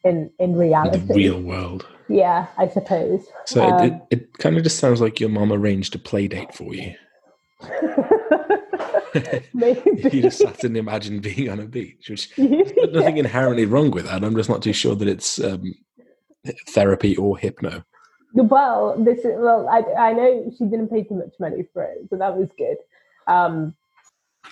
in 0.04 0.32
in 0.40 0.56
reality, 0.56 1.06
the 1.06 1.14
real 1.14 1.42
world. 1.42 1.86
Yeah, 2.10 2.48
I 2.58 2.68
suppose. 2.70 3.26
So 3.46 3.62
um, 3.62 3.84
it, 3.84 3.94
it, 3.94 4.02
it 4.12 4.38
kind 4.38 4.58
of 4.58 4.64
just 4.64 4.80
sounds 4.80 5.02
like 5.02 5.20
your 5.20 5.30
mom 5.30 5.52
arranged 5.52 5.96
a 5.96 6.00
play 6.00 6.28
date 6.28 6.54
for 6.54 6.74
you. 6.74 6.96
Maybe. 9.54 10.10
you 10.12 10.22
just 10.22 10.40
sat 10.40 10.64
and 10.64 10.78
imagined 10.78 11.22
being 11.22 11.50
on 11.50 11.60
a 11.60 11.66
beach, 11.66 12.10
which 12.10 12.32
nothing 12.38 13.18
inherently 13.18 13.66
wrong 13.66 13.92
with 13.92 14.06
that. 14.06 14.24
I'm 14.24 14.36
just 14.36 14.50
not 14.50 14.62
too 14.62 14.74
sure 14.74 14.96
that 14.96 15.08
it's 15.08 15.40
um, 15.44 15.74
therapy 16.70 17.16
or 17.18 17.38
hypno. 17.38 17.84
Well, 18.34 19.02
this 19.04 19.20
is, 19.20 19.34
well, 19.38 19.68
I, 19.68 19.82
I 20.00 20.14
know 20.14 20.52
she 20.58 20.66
didn't 20.66 20.90
pay 20.90 21.04
too 21.04 21.16
much 21.16 21.34
money 21.40 21.64
for 21.74 21.84
it, 21.84 22.08
so 22.10 22.18
that 22.18 22.38
was 22.38 22.50
good. 22.58 22.78
Um, 23.28 23.74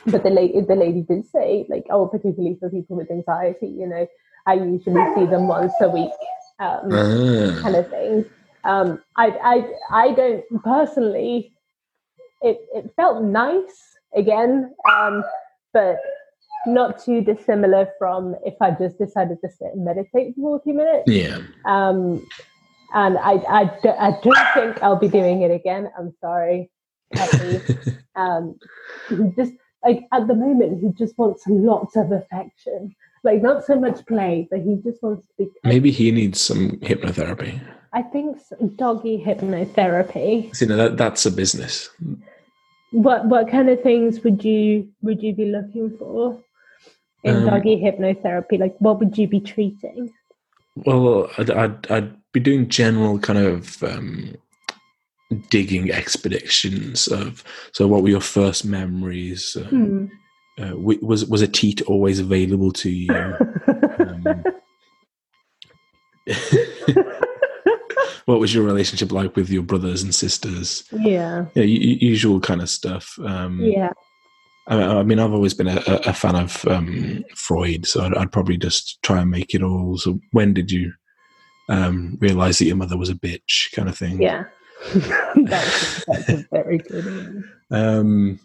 but 0.06 0.24
the 0.24 0.30
lady, 0.30 0.62
the 0.62 0.76
lady 0.76 1.02
did 1.02 1.26
say, 1.28 1.66
like, 1.70 1.86
oh, 1.90 2.08
particularly 2.08 2.58
for 2.60 2.70
people 2.70 2.98
with 2.98 3.12
anxiety, 3.12 3.68
you 3.68 3.88
know, 3.88 4.08
I 4.48 4.54
usually 4.56 5.16
see 5.16 5.26
them 5.26 5.48
once 5.48 5.74
a 5.82 5.90
week, 5.90 6.12
um, 6.60 6.90
ah. 6.92 7.60
kind 7.62 7.76
of 7.76 7.90
thing. 7.90 8.26
Um, 8.64 9.02
I, 9.16 9.28
I, 9.28 9.72
I 9.92 10.12
don't 10.14 10.64
personally. 10.64 11.55
It, 12.42 12.60
it 12.74 12.92
felt 12.96 13.24
nice 13.24 13.98
again, 14.16 14.74
um, 14.92 15.24
but 15.74 15.98
not 16.68 17.04
too 17.04 17.22
dissimilar 17.22 17.90
from 18.00 18.36
if 18.46 18.56
I 18.62 18.72
just 18.72 18.98
decided 18.98 19.38
to 19.42 19.50
sit 19.50 19.74
and 19.74 19.86
meditate 19.86 20.36
for 20.36 20.60
40 20.60 20.72
minutes. 20.72 21.04
Yeah. 21.08 21.40
Um, 21.66 22.26
and 22.94 23.18
I, 23.18 23.34
I, 23.34 23.72
I 24.00 24.20
don't 24.24 24.54
think 24.54 24.82
I'll 24.82 24.96
be 24.96 25.08
doing 25.08 25.42
it 25.42 25.52
again. 25.52 25.90
I'm 25.98 26.14
sorry. 26.22 26.70
um, 28.16 28.58
just 29.36 29.54
like 29.84 30.06
at 30.12 30.28
the 30.28 30.34
moment 30.34 30.82
he 30.82 30.90
just 30.98 31.18
wants 31.18 31.44
lots 31.48 31.96
of 31.96 32.12
affection, 32.12 32.96
like 33.24 33.42
not 33.42 33.64
so 33.64 33.80
much 33.80 34.06
play, 34.08 34.48
but 34.50 34.62
he 34.62 34.78
just 34.84 35.02
wants 35.04 35.28
to 35.28 35.34
be. 35.38 35.48
Maybe 35.64 35.92
he 35.92 36.12
needs 36.12 36.42
some 36.42 36.72
hypnotherapy. 36.80 37.62
I 37.96 38.02
think 38.02 38.38
doggy 38.76 39.24
hypnotherapy. 39.26 40.54
See, 40.54 40.66
no, 40.66 40.76
that 40.76 40.98
that's 40.98 41.26
a 41.26 41.32
business. 41.32 41.90
What 42.92 43.26
what 43.28 43.50
kind 43.50 43.70
of 43.70 43.82
things 43.82 44.20
would 44.20 44.44
you 44.44 44.90
would 45.02 45.24
you 45.24 45.34
be 45.34 45.46
looking 45.46 45.96
for 45.98 46.44
in 47.24 47.38
um, 47.38 47.46
doggy 47.46 47.78
hypnotherapy? 47.78 48.60
Like, 48.60 48.76
what 48.80 49.00
would 49.00 49.18
you 49.18 49.30
be 49.30 49.40
treating? 49.40 50.12
Well, 50.76 51.30
I'd, 51.38 51.50
I'd, 51.50 51.90
I'd 51.90 52.32
be 52.34 52.42
doing 52.42 52.68
general 52.68 53.18
kind 53.18 53.40
of 53.40 53.82
um, 53.82 54.36
digging 55.50 55.90
expeditions 55.90 57.08
of. 57.08 57.46
So, 57.72 57.88
what 57.88 58.04
were 58.04 58.10
your 58.10 58.20
first 58.20 58.66
memories? 58.66 59.56
hmm. 59.70 60.08
uh, 60.60 60.76
was 60.76 61.26
was 61.28 61.42
a 61.42 61.48
teat 61.48 61.82
always 61.84 62.20
available 62.20 62.74
to 62.74 62.90
you? 62.90 63.36
what 68.26 68.40
was 68.40 68.54
your 68.54 68.64
relationship 68.64 69.12
like 69.12 69.36
with 69.36 69.50
your 69.50 69.64
brothers 69.64 70.04
and 70.04 70.14
sisters? 70.14 70.84
Yeah, 70.92 71.46
yeah, 71.54 71.64
usual 71.64 72.40
kind 72.40 72.62
of 72.62 72.70
stuff. 72.70 73.18
Um, 73.24 73.62
yeah. 73.62 73.92
I, 74.68 74.82
I 74.82 75.04
mean, 75.04 75.20
I've 75.20 75.34
always 75.34 75.54
been 75.54 75.68
a, 75.68 75.82
a 75.88 76.14
fan 76.14 76.36
of 76.36 76.66
um, 76.68 77.24
Freud, 77.36 77.86
so 77.86 78.04
I'd, 78.04 78.16
I'd, 78.16 78.32
probably 78.32 78.58
just 78.58 79.02
try 79.04 79.22
and 79.22 79.30
make 79.30 79.54
it 79.54 79.62
all. 79.62 79.98
So, 79.98 80.20
when 80.32 80.54
did 80.54 80.72
you 80.72 80.92
um, 81.70 82.18
realize 82.20 82.58
that 82.58 82.66
your 82.66 82.76
mother 82.76 82.98
was 82.98 83.10
a 83.10 83.16
bitch, 83.16 83.72
kind 83.74 83.88
of 83.88 83.98
thing? 83.98 84.22
Yeah, 84.22 84.46
that's, 84.96 86.06
that's, 86.06 86.30
a 86.30 86.46
very 86.52 86.80
good 86.80 87.06
one. 87.06 87.52
Um, 87.70 88.40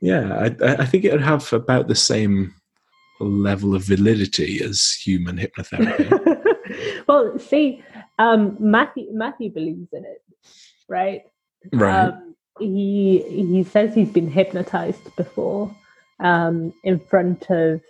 yeah, 0.00 0.38
I, 0.38 0.74
I 0.74 0.86
think 0.86 1.04
it 1.04 1.12
would 1.12 1.22
have 1.22 1.52
about 1.52 1.88
the 1.88 1.96
same 1.96 2.54
level 3.18 3.74
of 3.74 3.82
validity 3.82 4.62
as 4.62 4.92
human 5.02 5.36
hypnotherapy. 5.36 6.54
well, 7.08 7.38
see, 7.38 7.82
um, 8.18 8.56
Matthew 8.58 9.08
Matthew 9.12 9.50
believes 9.50 9.92
in 9.92 10.04
it, 10.04 10.22
right? 10.88 11.22
Right. 11.72 12.08
Um, 12.08 12.34
he 12.58 13.24
he 13.28 13.64
says 13.64 13.94
he's 13.94 14.10
been 14.10 14.30
hypnotized 14.30 15.14
before 15.16 15.74
um, 16.20 16.72
in 16.84 16.98
front 16.98 17.50
of 17.50 17.80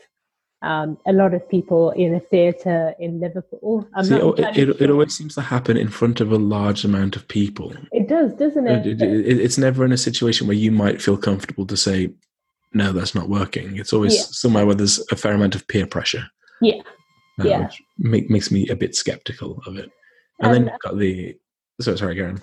um, 0.62 0.98
a 1.06 1.12
lot 1.12 1.34
of 1.34 1.48
people 1.48 1.90
in 1.92 2.14
a 2.14 2.20
theatre 2.20 2.94
in 2.98 3.20
Liverpool. 3.20 3.86
See, 4.02 4.14
it, 4.14 4.38
it, 4.38 4.54
sure. 4.54 4.74
it, 4.80 4.90
always 4.90 5.16
seems 5.16 5.34
to 5.34 5.42
happen 5.42 5.76
in 5.76 5.88
front 5.88 6.20
of 6.20 6.32
a 6.32 6.38
large 6.38 6.84
amount 6.84 7.14
of 7.14 7.28
people. 7.28 7.72
It 7.92 8.08
does, 8.08 8.32
doesn't 8.34 8.66
it? 8.66 8.86
it? 8.86 9.40
It's 9.40 9.58
never 9.58 9.84
in 9.84 9.92
a 9.92 9.98
situation 9.98 10.46
where 10.46 10.56
you 10.56 10.72
might 10.72 11.00
feel 11.00 11.16
comfortable 11.16 11.66
to 11.66 11.76
say, 11.76 12.10
no, 12.72 12.92
that's 12.92 13.14
not 13.14 13.28
working. 13.28 13.76
It's 13.76 13.92
always 13.92 14.16
yeah. 14.16 14.22
somewhere 14.22 14.66
where 14.66 14.74
there's 14.74 14.98
a 15.12 15.16
fair 15.16 15.34
amount 15.34 15.54
of 15.54 15.66
peer 15.68 15.86
pressure. 15.86 16.26
Yeah. 16.60 16.80
Uh, 17.38 17.44
yeah. 17.44 17.60
Which 17.64 17.82
make, 17.98 18.30
makes 18.30 18.50
me 18.50 18.68
a 18.68 18.76
bit 18.76 18.96
skeptical 18.96 19.62
of 19.66 19.76
it. 19.76 19.90
And, 20.40 20.54
then 20.54 20.66
you've 20.66 20.80
got 20.80 20.98
the. 20.98 21.36
So, 21.80 21.96
sorry, 21.96 22.14
Karen. 22.14 22.40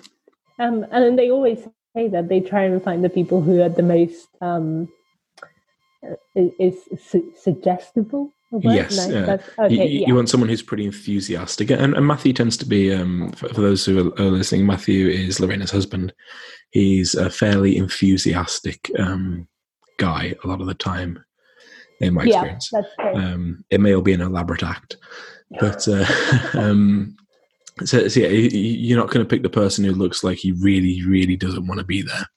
Um, 0.58 0.86
and 0.90 1.18
they 1.18 1.30
always 1.30 1.66
say 1.96 2.08
that 2.08 2.28
they 2.28 2.40
try 2.40 2.64
and 2.64 2.82
find 2.82 3.04
the 3.04 3.08
people 3.08 3.40
who 3.40 3.60
are 3.60 3.68
the 3.68 3.82
most 3.82 4.28
um, 4.40 4.88
is, 6.34 6.76
su- 6.98 7.32
suggestible. 7.40 8.30
Yes, 8.60 9.08
no, 9.08 9.40
okay, 9.58 9.74
you, 9.74 9.82
yeah. 9.82 10.06
you, 10.06 10.14
want 10.14 10.28
someone 10.28 10.48
who's 10.48 10.62
pretty 10.62 10.84
enthusiastic, 10.84 11.70
and, 11.70 11.92
and 11.94 12.06
Matthew 12.06 12.32
tends 12.32 12.56
to 12.58 12.66
be. 12.66 12.92
Um, 12.92 13.32
for, 13.32 13.48
for, 13.48 13.60
those 13.60 13.84
who 13.84 14.14
are, 14.16 14.24
listening, 14.26 14.64
Matthew 14.64 15.08
is 15.08 15.40
Lorena's 15.40 15.72
husband. 15.72 16.12
He's 16.70 17.16
a 17.16 17.30
fairly 17.30 17.76
enthusiastic 17.76 18.92
um, 18.96 19.48
guy 19.98 20.36
a 20.44 20.46
lot 20.46 20.60
of 20.60 20.68
the 20.68 20.74
time, 20.74 21.24
in 22.00 22.14
my 22.14 22.22
yeah, 22.22 22.44
experience. 22.44 22.72
Um, 23.00 23.64
it 23.70 23.80
may 23.80 23.92
all 23.92 24.02
be 24.02 24.12
an 24.12 24.20
elaborate 24.20 24.62
act, 24.62 24.98
but 25.58 25.88
uh, 25.88 26.06
um, 26.54 27.16
so, 27.84 28.06
so, 28.08 28.20
yeah, 28.20 28.28
you're 28.28 28.98
not 28.98 29.10
going 29.10 29.24
to 29.24 29.28
pick 29.28 29.42
the 29.42 29.50
person 29.50 29.84
who 29.84 29.92
looks 29.92 30.22
like 30.22 30.38
he 30.38 30.52
really, 30.52 31.02
really 31.04 31.36
doesn't 31.36 31.66
want 31.66 31.80
to 31.80 31.86
be 31.86 32.02
there. 32.02 32.28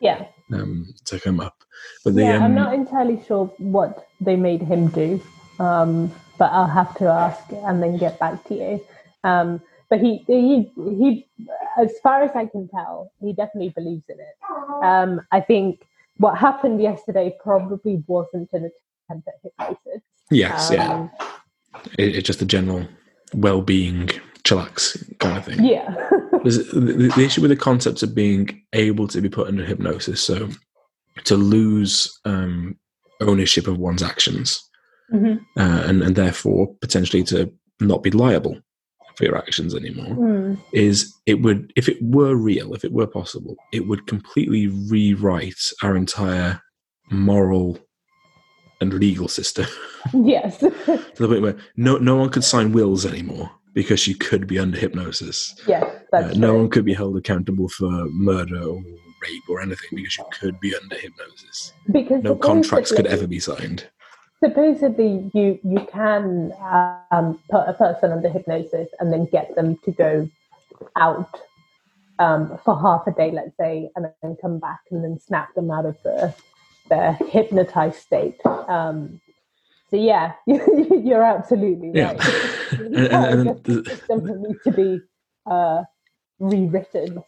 Yeah. 0.00 0.26
Um, 0.52 0.94
to 1.06 1.18
come 1.18 1.40
up, 1.40 1.56
but 2.04 2.14
the, 2.14 2.20
yeah, 2.22 2.36
um, 2.36 2.42
I'm 2.42 2.54
not 2.54 2.74
entirely 2.74 3.22
sure 3.26 3.46
what 3.56 4.06
they 4.20 4.36
made 4.36 4.60
him 4.60 4.88
do, 4.88 5.18
um, 5.58 6.12
but 6.38 6.52
I'll 6.52 6.66
have 6.66 6.94
to 6.98 7.06
ask 7.06 7.42
and 7.50 7.82
then 7.82 7.96
get 7.96 8.18
back 8.18 8.44
to 8.48 8.54
you. 8.54 8.84
Um, 9.24 9.62
but 9.88 10.00
he, 10.00 10.22
he, 10.26 10.70
he, 10.76 11.26
as 11.78 11.92
far 12.02 12.22
as 12.22 12.30
I 12.34 12.44
can 12.44 12.68
tell, 12.68 13.10
he 13.20 13.32
definitely 13.32 13.70
believes 13.70 14.04
in 14.08 14.16
it. 14.20 14.84
Um, 14.84 15.22
I 15.32 15.40
think 15.40 15.86
what 16.18 16.36
happened 16.36 16.82
yesterday 16.82 17.34
probably 17.42 18.02
wasn't 18.06 18.50
an 18.52 18.70
attempt 19.08 19.28
at 19.28 19.34
hypnosis. 19.42 20.02
Yes, 20.30 20.70
yeah. 20.70 20.92
Um, 20.92 21.10
it, 21.98 22.16
it's 22.16 22.26
just 22.26 22.38
the 22.38 22.44
general 22.44 22.86
well-being 23.32 24.10
chillax 24.44 25.18
kind 25.18 25.38
of 25.38 25.44
thing. 25.44 25.64
Yeah. 25.64 25.88
the, 26.44 27.12
the, 27.14 27.24
issue 27.24 27.40
with 27.40 27.50
the 27.50 27.56
concepts 27.56 28.02
of 28.02 28.14
being 28.14 28.62
able 28.72 29.08
to 29.08 29.20
be 29.20 29.28
put 29.28 29.48
under 29.48 29.64
hypnosis, 29.64 30.22
so 30.22 30.48
to 31.24 31.36
lose 31.36 32.20
um, 32.24 32.78
ownership 33.20 33.66
of 33.66 33.78
one's 33.78 34.02
actions, 34.02 34.62
mm-hmm. 35.12 35.36
uh, 35.58 35.82
and 35.86 36.02
and 36.02 36.16
therefore 36.16 36.74
potentially 36.80 37.24
to 37.24 37.52
not 37.80 38.02
be 38.02 38.10
liable 38.10 38.58
for 39.16 39.24
your 39.24 39.38
actions 39.38 39.74
anymore, 39.74 40.14
mm. 40.16 40.60
is 40.72 41.14
it 41.26 41.40
would 41.40 41.72
if 41.76 41.88
it 41.88 41.98
were 42.02 42.34
real, 42.34 42.74
if 42.74 42.84
it 42.84 42.92
were 42.92 43.06
possible, 43.06 43.56
it 43.72 43.86
would 43.86 44.06
completely 44.06 44.66
rewrite 44.66 45.70
our 45.82 45.96
entire 45.96 46.60
moral 47.10 47.78
and 48.80 48.92
legal 48.94 49.28
system. 49.28 49.66
Yes. 50.12 50.58
to 50.58 51.04
the 51.16 51.28
point 51.28 51.42
where 51.42 51.56
no 51.76 51.96
no 51.96 52.16
one 52.16 52.28
could 52.28 52.44
sign 52.44 52.72
wills 52.72 53.06
anymore 53.06 53.50
because 53.74 54.06
you 54.06 54.14
could 54.14 54.46
be 54.46 54.58
under 54.58 54.78
hypnosis. 54.78 55.54
Yeah, 55.66 55.90
uh, 56.12 56.32
no 56.36 56.54
one 56.54 56.70
could 56.70 56.84
be 56.84 56.94
held 56.94 57.16
accountable 57.16 57.68
for 57.68 57.90
murder 58.10 58.62
or 58.62 58.82
rape 59.22 59.48
or 59.48 59.60
anything 59.60 59.90
because 59.92 60.16
you 60.16 60.24
could 60.32 60.58
be 60.60 60.74
under 60.74 60.96
hypnosis. 60.96 61.72
Because 61.90 62.22
no 62.22 62.36
contracts 62.36 62.92
could 62.92 63.06
ever 63.06 63.26
be 63.26 63.40
signed. 63.40 63.88
Supposedly, 64.42 65.30
you 65.34 65.58
you 65.62 65.86
can 65.90 66.52
um, 67.10 67.38
put 67.50 67.68
a 67.68 67.72
person 67.74 68.12
under 68.12 68.28
hypnosis 68.28 68.88
and 69.00 69.12
then 69.12 69.26
get 69.26 69.54
them 69.56 69.78
to 69.84 69.92
go 69.92 70.28
out 70.96 71.40
um, 72.18 72.58
for 72.64 72.78
half 72.78 73.06
a 73.06 73.12
day, 73.12 73.30
let's 73.30 73.56
say, 73.56 73.90
and 73.96 74.06
then 74.22 74.36
come 74.40 74.58
back 74.58 74.80
and 74.90 75.02
then 75.02 75.18
snap 75.18 75.54
them 75.54 75.70
out 75.70 75.86
of 75.86 75.96
the 76.02 76.34
the 76.88 77.12
hypnotized 77.12 77.96
state. 77.96 78.36
Um, 78.44 79.20
so 79.94 80.00
yeah, 80.00 80.32
you're 80.46 81.22
absolutely 81.22 81.88
right. 81.88 82.18
Yeah. 82.18 82.70
and, 82.72 82.96
and, 82.96 83.48
and 83.48 83.64
the 83.64 83.84
system 83.84 84.42
needs 84.42 84.62
to 84.64 84.72
be 84.72 85.00
uh, 85.46 85.82
rewritten. 86.40 87.22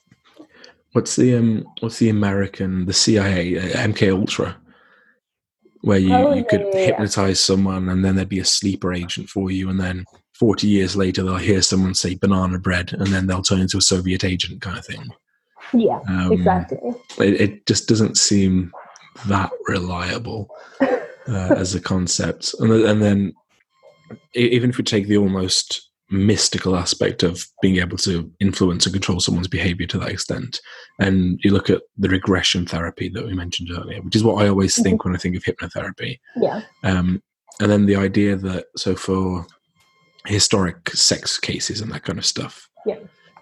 What's 0.92 1.16
the 1.16 1.36
um? 1.36 1.64
What's 1.80 1.98
the 1.98 2.08
American, 2.08 2.86
the 2.86 2.92
CIA, 2.92 3.58
uh, 3.58 3.86
MK 3.88 4.12
Ultra? 4.18 4.56
where 5.82 5.98
you, 5.98 6.12
Oh, 6.12 6.34
you 6.34 6.44
could 6.44 6.62
yeah, 6.62 6.66
yeah, 6.72 6.78
yeah. 6.80 6.86
hypnotize 6.86 7.38
someone 7.38 7.88
and 7.90 8.04
then 8.04 8.16
there'd 8.16 8.28
be 8.28 8.40
a 8.40 8.44
sleeper 8.44 8.92
agent 8.92 9.28
for 9.28 9.52
you 9.52 9.68
and 9.68 9.78
then 9.78 10.04
40 10.32 10.66
years 10.66 10.96
later 10.96 11.22
they'll 11.22 11.36
hear 11.36 11.62
someone 11.62 11.94
say 11.94 12.16
banana 12.16 12.58
bread 12.58 12.92
and 12.92 13.06
then 13.08 13.28
they'll 13.28 13.42
turn 13.42 13.60
into 13.60 13.78
a 13.78 13.82
soviet 13.82 14.24
agent 14.24 14.60
kind 14.62 14.76
of 14.78 14.84
thing 14.84 15.10
Yeah, 15.72 16.00
um, 16.08 16.32
exactly. 16.32 16.78
it, 17.20 17.40
it 17.40 17.66
just 17.66 17.88
doesn't 17.88 18.16
seem 18.16 18.72
that 19.26 19.50
reliable 19.68 20.50
uh, 21.28 21.54
as 21.56 21.74
a 21.74 21.80
concept 21.80 22.54
and, 22.60 22.70
and 22.72 23.02
then 23.02 23.32
even 24.34 24.70
if 24.70 24.78
we 24.78 24.84
take 24.84 25.06
the 25.08 25.16
almost 25.16 25.90
mystical 26.10 26.76
aspect 26.76 27.24
of 27.24 27.44
being 27.60 27.78
able 27.78 27.96
to 27.96 28.30
influence 28.38 28.86
and 28.86 28.92
control 28.94 29.18
someone's 29.18 29.48
behavior 29.48 29.86
to 29.88 29.98
that 29.98 30.10
extent 30.10 30.60
and 31.00 31.40
you 31.42 31.50
look 31.50 31.68
at 31.68 31.82
the 31.98 32.08
regression 32.08 32.64
therapy 32.64 33.08
that 33.08 33.26
we 33.26 33.34
mentioned 33.34 33.68
earlier 33.72 34.00
which 34.02 34.14
is 34.14 34.22
what 34.22 34.40
i 34.44 34.48
always 34.48 34.80
think 34.80 35.04
when 35.04 35.14
i 35.14 35.18
think 35.18 35.34
of 35.36 35.42
hypnotherapy 35.42 36.18
Yeah, 36.36 36.62
um, 36.84 37.20
and 37.60 37.70
then 37.70 37.86
the 37.86 37.96
idea 37.96 38.36
that 38.36 38.66
so 38.76 38.94
for 38.94 39.46
historic 40.26 40.90
sex 40.90 41.38
cases 41.38 41.80
and 41.80 41.90
that 41.92 42.02
kind 42.04 42.18
of 42.18 42.26
stuff, 42.26 42.68
Yeah. 42.84 42.98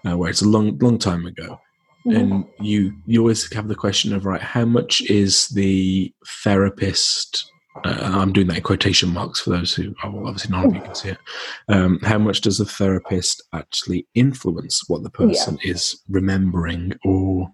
uh, 0.07 0.15
where 0.17 0.29
it's 0.29 0.43
a 0.43 0.47
long, 0.47 0.77
long 0.77 0.97
time 0.99 1.25
ago, 1.25 1.59
Mhm. 2.05 2.15
and 2.19 2.45
you 2.59 2.93
you 3.07 3.19
always 3.21 3.51
have 3.53 3.67
the 3.67 3.75
question 3.75 4.13
of 4.13 4.25
right, 4.25 4.41
how 4.41 4.65
much 4.65 5.01
is 5.09 5.47
the 5.49 6.13
therapist? 6.43 7.51
Uh, 7.83 8.11
I'm 8.13 8.31
doing 8.31 8.47
that 8.47 8.57
in 8.57 8.63
quotation 8.63 9.13
marks 9.13 9.41
for 9.41 9.49
those 9.49 9.73
who 9.73 9.93
oh, 10.03 10.11
well, 10.11 10.27
obviously 10.27 10.51
none 10.51 10.67
of 10.67 10.75
you 10.75 10.81
can 10.81 10.95
see 10.95 11.09
it. 11.09 11.17
Um, 11.67 11.99
how 12.03 12.17
much 12.17 12.41
does 12.41 12.59
a 12.59 12.65
therapist 12.65 13.43
actually 13.53 14.07
influence 14.15 14.87
what 14.87 15.03
the 15.03 15.09
person 15.09 15.57
is 15.63 16.01
remembering 16.07 16.93
or 17.03 17.49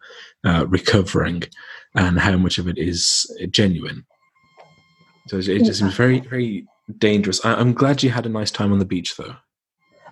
uh, 0.45 0.65
recovering, 0.67 1.43
and 1.95 2.19
how 2.19 2.37
much 2.37 2.59
of 2.59 2.67
it 2.67 2.77
is 2.77 3.25
genuine? 3.49 4.05
So 5.27 5.37
it 5.37 5.47
it 5.49 5.63
just 5.65 5.79
seems 5.79 5.95
very, 5.95 6.19
very 6.19 6.67
dangerous. 6.97 7.43
I, 7.43 7.55
I'm 7.55 7.73
glad 7.73 8.03
you 8.03 8.11
had 8.11 8.25
a 8.25 8.29
nice 8.29 8.51
time 8.51 8.71
on 8.71 8.79
the 8.79 8.85
beach, 8.85 9.15
though. 9.17 9.35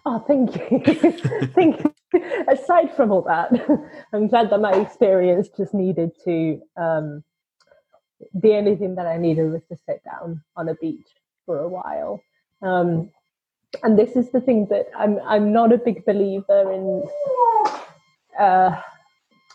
Oh, 0.05 0.19
thank 0.27 0.55
you. 0.55 0.79
thank 1.53 1.83
you. 1.83 1.93
Aside 2.47 2.95
from 2.95 3.11
all 3.11 3.21
that, 3.23 3.51
I'm 4.13 4.27
glad 4.27 4.49
that 4.49 4.59
my 4.59 4.73
experience 4.73 5.49
just 5.55 5.73
needed 5.73 6.11
to 6.25 6.61
um, 6.77 7.23
the 8.33 8.53
only 8.53 8.75
thing 8.75 8.95
that 8.95 9.05
I 9.07 9.17
needed 9.17 9.51
was 9.51 9.61
to 9.69 9.77
sit 9.85 10.03
down 10.03 10.43
on 10.55 10.69
a 10.69 10.75
beach 10.75 11.07
for 11.45 11.59
a 11.59 11.67
while. 11.67 12.21
Um, 12.61 13.11
and 13.83 13.97
this 13.97 14.15
is 14.15 14.31
the 14.31 14.41
thing 14.41 14.67
that 14.69 14.87
I'm 14.97 15.19
I'm 15.25 15.51
not 15.53 15.71
a 15.71 15.77
big 15.77 16.05
believer 16.05 16.71
in. 16.71 17.03
Uh, 18.39 18.81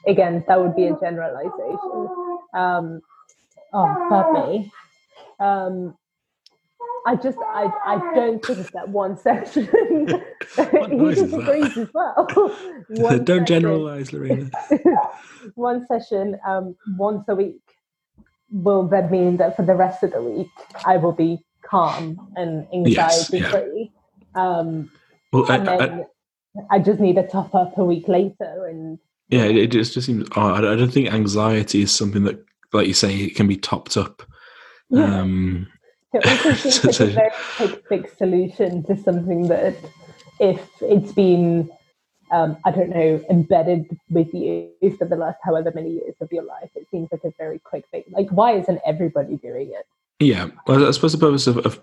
again, 0.06 0.44
that 0.48 0.60
would 0.60 0.76
be 0.76 0.86
a 0.86 0.96
generalization. 1.00 2.08
Um, 2.54 3.00
oh, 3.72 4.06
pardon 4.08 4.50
me. 4.50 4.72
Um, 5.40 5.96
I 7.06 7.16
just 7.16 7.38
I 7.38 7.68
I 7.84 8.14
don't 8.14 8.44
think 8.44 8.70
that 8.72 8.88
one 8.88 9.16
session. 9.26 9.68
He 10.56 11.14
disagrees 11.14 11.76
as 11.76 11.88
well. 11.92 12.26
Don't 12.94 13.26
session- 13.28 13.46
generalize, 13.46 14.12
Lorena. 14.12 14.50
one 15.54 15.86
session 15.86 16.38
um, 16.46 16.76
once 16.96 17.24
a 17.28 17.34
week 17.34 17.60
will 18.54 18.86
that 18.88 19.10
mean 19.10 19.36
that 19.38 19.56
for 19.56 19.64
the 19.64 19.74
rest 19.74 20.02
of 20.04 20.12
the 20.12 20.22
week 20.22 20.48
I 20.86 20.96
will 20.96 21.12
be 21.12 21.44
calm 21.62 22.28
and 22.36 22.66
Yes, 22.72 23.30
anxiety 23.30 23.38
yeah. 23.44 23.50
free. 23.50 23.92
Um, 24.34 24.90
Well, 25.32 25.50
I, 25.50 25.56
and 25.56 25.68
I, 25.68 25.76
then 25.76 26.06
I, 26.70 26.78
just 26.78 27.00
need 27.00 27.18
a 27.18 27.26
top 27.26 27.54
up 27.54 27.76
a 27.76 27.84
week 27.84 28.06
later, 28.06 28.66
and 28.68 28.98
yeah, 29.28 29.44
it, 29.44 29.68
just, 29.68 29.94
just 29.94 30.06
seems. 30.06 30.28
I, 30.36 30.58
I 30.58 30.60
don't 30.60 30.90
think 30.92 31.12
anxiety 31.12 31.82
is 31.82 31.92
something 31.92 32.22
that, 32.24 32.44
like 32.72 32.86
you 32.86 32.94
say, 32.94 33.14
it 33.16 33.34
can 33.34 33.48
be 33.48 33.56
topped 33.56 33.96
up. 33.96 34.22
yeah, 34.90 35.20
Um, 35.20 35.66
it 36.12 36.24
also 36.26 36.52
seems 36.54 36.80
so- 36.80 36.86
like 36.86 36.94
so- 36.94 37.04
a 37.06 37.08
very 37.10 37.30
quick 37.56 37.82
fix 37.88 38.18
solution 38.18 38.84
to 38.84 38.96
something 38.96 39.48
that, 39.48 39.74
if 40.38 40.60
it's 40.80 41.12
been, 41.12 41.70
um, 42.34 42.56
I 42.64 42.72
don't 42.72 42.90
know, 42.90 43.24
embedded 43.30 43.96
with 44.10 44.34
you 44.34 44.70
for 44.98 45.06
the 45.06 45.16
last 45.16 45.38
however 45.42 45.70
many 45.74 45.90
years 45.90 46.16
of 46.20 46.32
your 46.32 46.42
life, 46.42 46.70
it 46.74 46.86
seems 46.90 47.08
like 47.12 47.22
a 47.24 47.32
very 47.38 47.60
quick 47.60 47.84
thing. 47.92 48.02
Like, 48.10 48.28
why 48.30 48.52
isn't 48.58 48.80
everybody 48.84 49.36
doing 49.36 49.68
it? 49.68 49.86
yeah, 50.20 50.48
well, 50.66 50.86
I 50.86 50.90
suppose 50.92 51.12
the 51.12 51.18
purpose 51.18 51.46
of, 51.46 51.58
of 51.58 51.80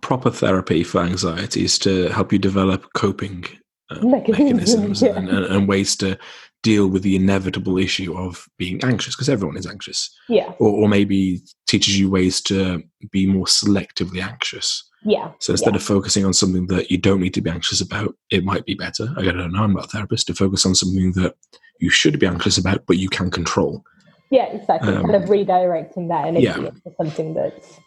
proper 0.00 0.30
therapy 0.30 0.84
for 0.84 1.00
anxiety 1.00 1.64
is 1.64 1.78
to 1.80 2.08
help 2.08 2.32
you 2.32 2.38
develop 2.38 2.92
coping 2.94 3.44
uh, 3.90 4.00
Mechanisms, 4.02 4.74
mechanisms 4.76 5.02
yeah. 5.02 5.16
and, 5.16 5.28
and, 5.28 5.44
and 5.46 5.68
ways 5.68 5.96
to 5.96 6.18
deal 6.62 6.88
with 6.88 7.02
the 7.02 7.16
inevitable 7.16 7.78
issue 7.78 8.16
of 8.16 8.46
being 8.58 8.82
anxious, 8.82 9.14
because 9.14 9.28
everyone 9.28 9.56
is 9.56 9.66
anxious. 9.66 10.14
Yeah, 10.28 10.52
or, 10.58 10.70
or 10.70 10.88
maybe 10.88 11.40
teaches 11.66 11.98
you 11.98 12.10
ways 12.10 12.40
to 12.42 12.82
be 13.10 13.26
more 13.26 13.46
selectively 13.46 14.22
anxious. 14.22 14.84
yeah, 15.04 15.30
So 15.38 15.52
instead 15.52 15.76
of 15.76 15.82
focusing 15.82 16.24
on 16.24 16.32
something 16.32 16.66
that 16.68 16.90
you 16.90 16.98
don't 16.98 17.20
need 17.20 17.34
to 17.34 17.40
be 17.40 17.50
anxious 17.50 17.80
about, 17.80 18.16
it 18.30 18.44
might 18.44 18.64
be 18.64 18.74
better. 18.74 19.08
I 19.16 19.22
don't 19.22 19.52
know, 19.52 19.62
I'm 19.62 19.74
not 19.74 19.84
a 19.84 19.88
therapist, 19.88 20.26
to 20.26 20.34
focus 20.34 20.66
on 20.66 20.74
something 20.74 21.12
that 21.12 21.34
you 21.78 21.90
should 21.90 22.18
be 22.18 22.26
anxious 22.26 22.58
about, 22.58 22.84
but 22.86 22.96
you 22.96 23.08
can 23.08 23.30
control. 23.30 23.84
yeah, 24.30 24.46
exactly. 24.46 24.94
Um, 24.94 25.04
kind 25.04 25.22
of 25.22 25.28
redirecting 25.28 26.08
that 26.08 26.26
energy 26.26 26.46
yeah. 26.46 26.56
into 26.56 26.92
something 26.96 27.34
that's, 27.34 27.78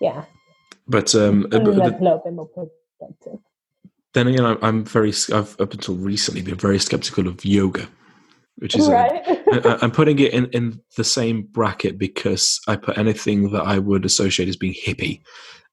yeah, 0.00 0.24
But, 0.86 1.14
um, 1.14 1.42
but, 1.50 1.64
but 1.64 1.74
a 1.74 1.80
little 1.80 2.22
bit 2.24 2.34
more 2.34 2.48
productive. 2.48 3.38
then 4.14 4.28
again, 4.28 4.58
I'm 4.62 4.84
very, 4.84 5.12
I've 5.32 5.58
up 5.60 5.72
until 5.72 5.96
recently 5.96 6.42
been 6.42 6.56
very 6.56 6.78
skeptical 6.78 7.26
of 7.26 7.44
yoga, 7.44 7.88
which 8.56 8.76
is 8.76 8.88
Right? 8.88 9.22
I- 9.26 9.78
I'm 9.82 9.90
putting 9.90 10.18
it 10.18 10.32
in, 10.32 10.46
in 10.52 10.80
the 10.96 11.04
same 11.04 11.42
bracket 11.50 11.98
because 11.98 12.60
I 12.68 12.76
put 12.76 12.98
anything 12.98 13.50
that 13.52 13.62
I 13.62 13.78
would 13.78 14.04
associate 14.04 14.48
as 14.48 14.56
being 14.56 14.74
hippie 14.74 15.20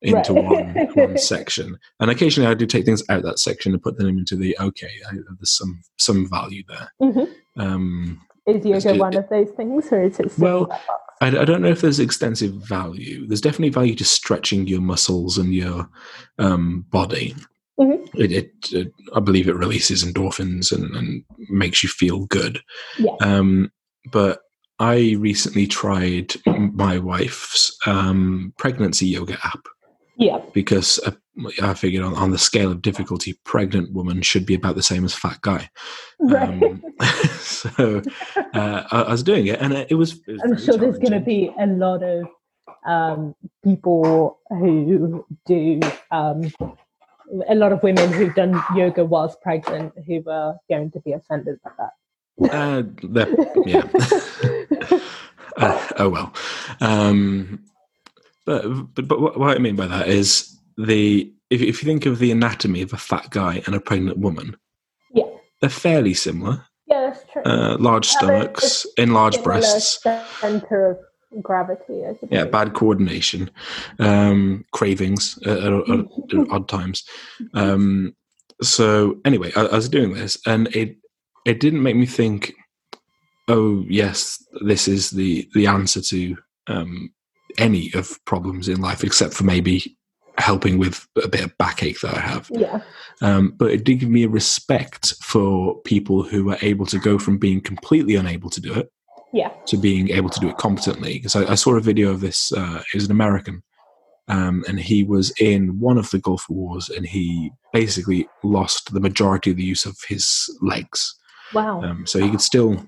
into 0.02 0.34
Right. 0.34 0.46
one 0.46 0.88
one 1.10 1.18
section, 1.34 1.78
and 2.00 2.10
occasionally 2.10 2.50
I 2.50 2.54
do 2.54 2.65
take 2.65 2.86
things 2.86 3.04
out 3.10 3.18
of 3.18 3.24
that 3.26 3.39
section 3.39 3.74
and 3.74 3.82
put 3.84 3.98
them 3.98 4.08
into 4.08 4.36
the 4.38 4.56
okay. 4.60 4.89
I, 5.10 5.13
there's 5.38 5.52
some 5.58 5.82
some 5.98 6.30
value 6.30 6.63
there. 6.70 6.92
Mhm. 7.02 7.28
Um, 7.58 8.22
Is 8.48 8.65
yoga 8.65 8.96
it- 8.96 9.00
one 9.00 9.15
of 9.18 9.28
those 9.30 9.50
things, 9.58 9.92
or 9.92 10.02
is 10.04 10.20
it 10.20 10.38
Well, 10.38 10.63
in 10.63 10.70
that 10.70 10.88
box? 10.88 11.00
I, 11.22 11.28
I 11.42 11.44
don't 11.46 11.62
know 11.62 11.68
if 11.68 11.82
there's 11.82 12.00
extensive 12.00 12.54
value. 12.54 13.28
There's 13.28 13.42
definitely 13.42 13.70
value 13.72 13.94
to 13.96 14.06
stretching 14.06 14.68
your 14.68 14.80
muscles 14.80 15.38
and 15.38 15.54
your 15.54 15.89
um, 16.38 16.86
body. 16.92 17.36
Mhm. 17.80 18.10
It, 18.15 18.32
it, 18.32 18.52
it, 18.72 18.94
I 19.15 19.20
believe 19.20 19.48
it 19.48 19.56
releases 19.56 20.04
endorphins 20.04 20.72
and, 20.72 20.94
and 20.96 21.24
makes 21.50 21.82
you 21.82 21.89
feel 21.89 22.26
good. 22.26 22.62
Yeah. 22.98 23.15
Um, 23.22 23.72
but 24.12 24.42
I 24.80 25.15
recently 25.20 25.68
tried 25.68 26.34
my 26.46 26.98
wife's 27.00 27.78
um, 27.86 28.54
pregnancy 28.58 29.08
yoga 29.08 29.38
app 29.44 29.68
Yeah, 30.18 30.39
because 30.54 31.00
uh, 31.06 31.12
I 31.62 31.74
figured 31.74 32.04
on, 32.04 32.15
on 32.15 32.32
the 32.32 32.38
scale 32.38 32.72
of 32.72 32.82
difficulty, 32.82 33.39
pregnant 33.46 33.94
woman 33.94 34.22
should 34.22 34.46
be 34.46 34.56
about 34.56 34.76
the 34.76 34.84
same 34.84 35.06
as 35.06 35.13
fat 35.13 35.39
guy. 35.42 35.70
right. 36.20 36.50
Um, 36.50 36.84
so 37.39 38.02
uh, 38.54 38.84
I, 38.92 39.02
I 39.02 39.12
was 39.12 39.24
doing 39.24 39.48
it, 39.48 39.60
and 39.60 39.74
it 39.74 39.96
was. 39.96 40.20
It 40.28 40.34
was 40.34 40.42
I'm 40.44 40.58
sure 40.58 40.78
there's 40.78 40.98
going 40.98 41.12
to 41.12 41.20
be 41.20 41.52
a 41.60 41.68
lot 41.68 42.04
of 42.04 42.28
um, 42.86 43.36
people 43.63 44.39
who 44.50 45.26
do, 45.46 45.80
um, 46.12 46.52
a 47.48 47.56
lot 47.56 47.72
of 47.72 47.82
women 47.84 48.12
who've 48.12 48.34
done 48.36 48.62
yoga 48.76 49.04
whilst 49.06 49.42
pregnant 49.42 49.94
who 50.08 50.22
were 50.22 50.56
going 50.70 50.92
to 50.92 51.00
be 51.02 51.12
offended 51.13 51.58
by 51.63 51.72
that. 51.78 52.52
Uh, 52.54 52.84
that- 53.10 53.30
yeah. 53.65 55.00
uh, 55.58 55.88
oh 55.98 56.10
well. 56.10 56.34
Um, 56.82 57.63
but 58.46 58.63
but 58.96 59.08
but 59.08 59.22
what, 59.22 59.39
what 59.39 59.56
I 59.56 59.60
mean 59.60 59.76
by 59.76 59.88
that 59.88 60.08
is 60.08 60.56
the 60.78 61.32
if 61.50 61.62
if 61.62 61.82
you 61.84 61.88
think 61.88 62.06
of 62.06 62.20
the 62.20 62.32
anatomy 62.32 62.82
of 62.82 62.94
a 62.94 62.98
fat 62.98 63.30
guy 63.30 63.62
and 63.65 63.76
a 63.76 63.80
pregnant 63.82 64.18
woman, 64.18 64.56
Yeah. 65.13 65.26
they're 65.62 65.70
fairly 65.70 66.13
similar. 66.13 66.65
yeah, 66.88 67.02
that's 67.12 67.24
true. 67.32 67.44
Uh, 67.44 67.78
large 67.80 68.08
Yeah, 68.08 68.18
stomachs, 68.18 68.86
enlarged 68.98 69.44
breasts. 69.44 70.02
Center 70.39 70.92
of 70.92 70.98
gravity, 71.42 72.06
I 72.06 72.13
suppose. 72.13 72.30
Yeah, 72.32 72.46
bad 72.46 72.74
coordination, 72.74 73.52
um, 74.00 74.65
cravings 74.72 75.39
at, 75.46 75.58
at, 75.58 75.89
at 75.89 76.06
odd 76.52 76.68
times. 76.68 77.04
Um, 77.54 78.15
so 78.62 79.20
anyway, 79.26 79.52
I, 79.56 79.65
I 79.65 79.76
was 79.76 79.89
doing 79.89 80.13
this, 80.13 80.38
and 80.46 80.74
it 80.76 80.98
it 81.46 81.60
didn't 81.60 81.84
make 81.84 81.96
me 81.96 82.06
think, 82.06 82.54
oh 83.48 83.84
yes, 83.88 84.44
this 84.62 84.88
is 84.88 85.12
the 85.12 85.50
the 85.54 85.68
answer 85.68 86.02
to 86.02 86.38
um, 86.68 87.13
any 87.58 87.92
of 87.94 88.24
problems 88.26 88.68
in 88.68 88.82
life, 88.82 89.04
except 89.04 89.34
for 89.34 89.44
maybe 89.44 89.98
helping 90.38 90.78
with 90.78 91.06
a 91.22 91.28
bit 91.28 91.44
of 91.44 91.58
backache 91.58 92.00
that 92.00 92.15
I 92.15 92.22
have. 92.22 92.50
Yeah, 92.50 92.80
Um, 93.22 93.54
but 93.58 93.72
it 93.72 93.84
did 93.84 94.00
give 94.00 94.10
me 94.10 94.24
a 94.24 94.30
respect 94.30 95.15
for 95.22 95.82
people 95.82 96.24
who 96.24 96.50
are 96.52 96.58
able 96.62 96.86
to 96.86 96.98
go 96.98 97.20
from 97.20 97.38
being 97.38 97.60
completely 97.60 98.15
unable 98.15 98.50
to 98.52 98.62
do 98.62 98.74
it 98.74 98.89
yeah, 99.34 99.50
to 99.68 99.78
being 99.78 100.10
able 100.10 100.30
to 100.30 100.39
do 100.39 100.50
it 100.50 100.58
competently. 100.58 101.13
Because 101.13 101.36
I, 101.36 101.52
I 101.52 101.56
saw 101.56 101.76
a 101.76 101.82
video 101.82 102.12
of 102.12 102.22
this. 102.22 102.52
Uh, 102.52 102.82
it 102.94 102.98
was 102.98 103.06
an 103.06 103.12
American, 103.12 103.63
um, 104.28 104.63
and 104.68 104.80
he 104.80 105.04
was 105.04 105.32
in 105.39 105.80
one 105.80 105.98
of 105.98 106.10
the 106.12 106.20
Gulf 106.20 106.46
Wars, 106.50 106.89
and 106.89 107.06
he 107.06 107.52
basically 107.74 108.28
lost 108.44 108.94
the 108.94 109.00
majority 109.00 109.52
of 109.52 109.58
the 109.58 109.63
use 109.63 109.86
of 109.86 109.98
his 110.08 110.50
legs. 110.62 111.15
wow. 111.54 111.82
Um, 111.82 112.06
so 112.06 112.20
he 112.20 112.30
could 112.30 112.42
still 112.42 112.86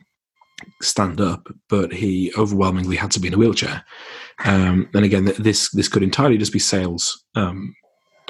stand 0.82 1.20
up, 1.20 1.48
but 1.70 1.92
he 1.92 2.32
overwhelmingly 2.38 2.96
had 2.96 3.12
to 3.12 3.20
be 3.20 3.28
in 3.28 3.34
a 3.34 3.38
wheelchair. 3.38 3.84
Um, 4.46 4.90
and 4.94 5.06
again, 5.06 5.26
this 5.38 5.70
this 5.72 5.88
could 5.88 6.04
entirely 6.04 6.38
just 6.38 6.54
be 6.54 6.60
sales 6.60 7.24
um, 7.36 7.76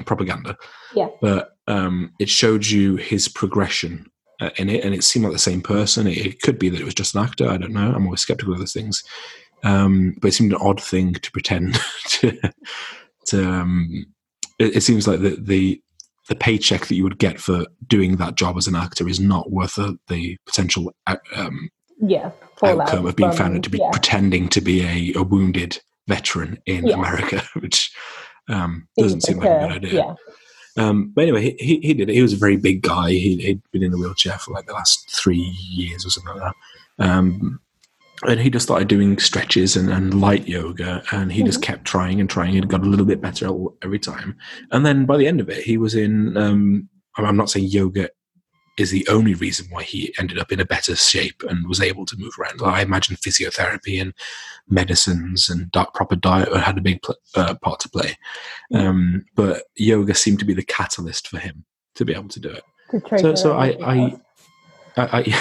propaganda. 0.05 0.57
Yeah. 0.93 1.07
But 1.21 1.51
um, 1.67 2.11
it 2.19 2.29
showed 2.29 2.65
you 2.65 2.95
his 2.95 3.27
progression 3.27 4.10
in 4.57 4.69
it, 4.69 4.83
and 4.83 4.93
it 4.93 5.03
seemed 5.03 5.25
like 5.25 5.33
the 5.33 5.39
same 5.39 5.61
person. 5.61 6.07
It, 6.07 6.17
it, 6.17 6.41
could 6.41 6.57
be 6.57 6.69
that 6.69 6.81
it 6.81 6.85
was 6.85 6.93
just 6.93 7.15
an 7.15 7.23
actor. 7.23 7.47
I 7.47 7.57
don't 7.57 7.73
know. 7.73 7.93
I'm 7.93 8.05
always 8.05 8.21
skeptical 8.21 8.53
of 8.53 8.59
those 8.59 8.73
things. 8.73 9.03
Um, 9.63 10.15
but 10.19 10.29
it 10.29 10.31
seemed 10.31 10.53
an 10.53 10.59
odd 10.61 10.81
thing 10.81 11.13
to 11.13 11.31
pretend 11.31 11.79
to. 12.07 12.37
to 13.27 13.49
um, 13.49 14.05
it, 14.59 14.77
it, 14.77 14.81
seems 14.81 15.07
like 15.07 15.21
the, 15.21 15.37
the 15.39 15.81
the 16.29 16.35
paycheck 16.35 16.87
that 16.87 16.95
you 16.95 17.03
would 17.03 17.17
get 17.17 17.39
for 17.39 17.65
doing 17.87 18.17
that 18.17 18.35
job 18.35 18.57
as 18.57 18.67
an 18.67 18.75
actor 18.75 19.07
is 19.07 19.19
not 19.19 19.51
worth 19.51 19.75
the, 19.75 19.97
the 20.07 20.37
potential 20.45 20.93
uh, 21.07 21.17
um, 21.35 21.69
yeah, 21.99 22.31
outcome 22.63 23.05
of 23.05 23.15
being 23.15 23.31
found 23.31 23.57
out 23.57 23.63
to 23.63 23.69
be 23.69 23.79
yeah. 23.79 23.89
pretending 23.91 24.47
to 24.49 24.61
be 24.61 24.81
a, 24.83 25.19
a 25.19 25.23
wounded 25.23 25.79
veteran 26.07 26.57
in 26.65 26.87
yeah. 26.87 26.95
America, 26.95 27.43
which 27.59 27.91
um, 28.49 28.87
doesn't 28.97 29.21
seem 29.21 29.37
like 29.37 29.49
a 29.49 29.67
good 29.67 29.85
idea. 29.85 30.15
Um, 30.77 31.11
but 31.13 31.23
anyway, 31.23 31.55
he, 31.59 31.79
he 31.81 31.93
did 31.93 32.09
it. 32.09 32.13
He 32.13 32.21
was 32.21 32.33
a 32.33 32.37
very 32.37 32.57
big 32.57 32.81
guy. 32.81 33.11
He, 33.11 33.45
had 33.47 33.61
been 33.71 33.83
in 33.83 33.93
a 33.93 33.97
wheelchair 33.97 34.37
for 34.37 34.51
like 34.51 34.67
the 34.67 34.73
last 34.73 35.09
three 35.09 35.55
years 35.69 36.05
or 36.05 36.09
something 36.09 36.35
like 36.35 36.53
that. 36.97 37.09
Um, 37.09 37.59
and 38.23 38.39
he 38.39 38.49
just 38.49 38.65
started 38.65 38.87
doing 38.87 39.17
stretches 39.17 39.75
and, 39.75 39.89
and 39.89 40.21
light 40.21 40.47
yoga, 40.47 41.03
and 41.11 41.31
he 41.31 41.39
mm-hmm. 41.39 41.47
just 41.47 41.63
kept 41.63 41.85
trying 41.85 42.19
and 42.19 42.29
trying 42.29 42.55
and 42.55 42.69
got 42.69 42.81
a 42.81 42.85
little 42.89 43.05
bit 43.05 43.19
better 43.19 43.49
every 43.81 43.99
time. 43.99 44.37
And 44.71 44.85
then 44.85 45.05
by 45.05 45.17
the 45.17 45.27
end 45.27 45.41
of 45.41 45.49
it, 45.49 45.63
he 45.63 45.77
was 45.77 45.95
in. 45.95 46.37
Um, 46.37 46.87
I'm 47.17 47.35
not 47.35 47.49
saying 47.49 47.67
yoga 47.67 48.09
is 48.81 48.91
the 48.91 49.07
only 49.07 49.33
reason 49.33 49.67
why 49.69 49.83
he 49.83 50.13
ended 50.19 50.37
up 50.37 50.51
in 50.51 50.59
a 50.59 50.65
better 50.65 50.95
shape 50.95 51.43
and 51.47 51.67
was 51.67 51.79
able 51.79 52.05
to 52.07 52.17
move 52.17 52.33
around. 52.39 52.61
I 52.63 52.81
imagine 52.81 53.15
physiotherapy 53.15 54.01
and 54.01 54.13
medicines 54.67 55.49
and 55.49 55.71
proper 55.93 56.15
diet 56.15 56.53
had 56.55 56.77
a 56.77 56.81
big 56.81 57.01
pl- 57.01 57.15
uh, 57.35 57.55
part 57.55 57.79
to 57.81 57.89
play. 57.89 58.17
Um, 58.73 59.25
but 59.35 59.63
yoga 59.75 60.15
seemed 60.15 60.39
to 60.39 60.45
be 60.45 60.53
the 60.53 60.63
catalyst 60.63 61.27
for 61.27 61.37
him 61.37 61.65
to 61.95 62.05
be 62.05 62.13
able 62.13 62.29
to 62.29 62.39
do 62.39 62.49
it. 62.49 62.63
So, 63.19 63.35
so 63.35 63.53
I, 63.53 63.77
I, 63.83 64.15
I, 64.97 65.35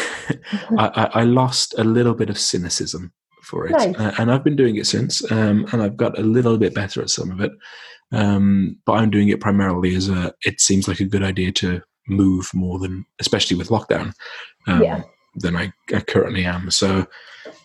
I, 0.78 1.10
I, 1.14 1.22
lost 1.24 1.74
a 1.78 1.82
little 1.82 2.14
bit 2.14 2.30
of 2.30 2.38
cynicism 2.38 3.12
for 3.42 3.66
it, 3.66 3.72
nice. 3.72 3.96
uh, 3.96 4.14
and 4.18 4.30
I've 4.30 4.44
been 4.44 4.54
doing 4.54 4.76
it 4.76 4.86
since, 4.86 5.28
um, 5.32 5.66
and 5.72 5.82
I've 5.82 5.96
got 5.96 6.16
a 6.16 6.22
little 6.22 6.56
bit 6.56 6.72
better 6.72 7.02
at 7.02 7.10
some 7.10 7.32
of 7.32 7.40
it. 7.40 7.50
Um, 8.12 8.76
but 8.86 8.92
I'm 8.92 9.10
doing 9.10 9.28
it 9.28 9.40
primarily 9.40 9.96
as 9.96 10.08
a. 10.08 10.32
It 10.44 10.60
seems 10.60 10.86
like 10.86 11.00
a 11.00 11.04
good 11.04 11.24
idea 11.24 11.50
to 11.52 11.82
move 12.10 12.50
more 12.54 12.78
than, 12.78 13.06
especially 13.20 13.56
with 13.56 13.68
lockdown, 13.68 14.12
um, 14.66 14.82
yeah. 14.82 15.02
than 15.36 15.56
I, 15.56 15.72
I, 15.94 16.00
currently 16.00 16.44
am. 16.44 16.70
So, 16.70 17.06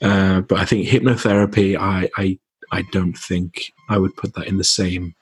uh, 0.02 0.42
but 0.42 0.60
I 0.60 0.66
think 0.66 0.88
hypnotherapy, 0.88 1.78
I, 1.78 2.10
I, 2.18 2.40
I 2.72 2.84
don't 2.92 3.18
think 3.18 3.72
I 3.90 3.98
would 3.98 4.16
put 4.16 4.34
that 4.36 4.48
in 4.48 4.58
the 4.58 4.64
same 4.64 5.16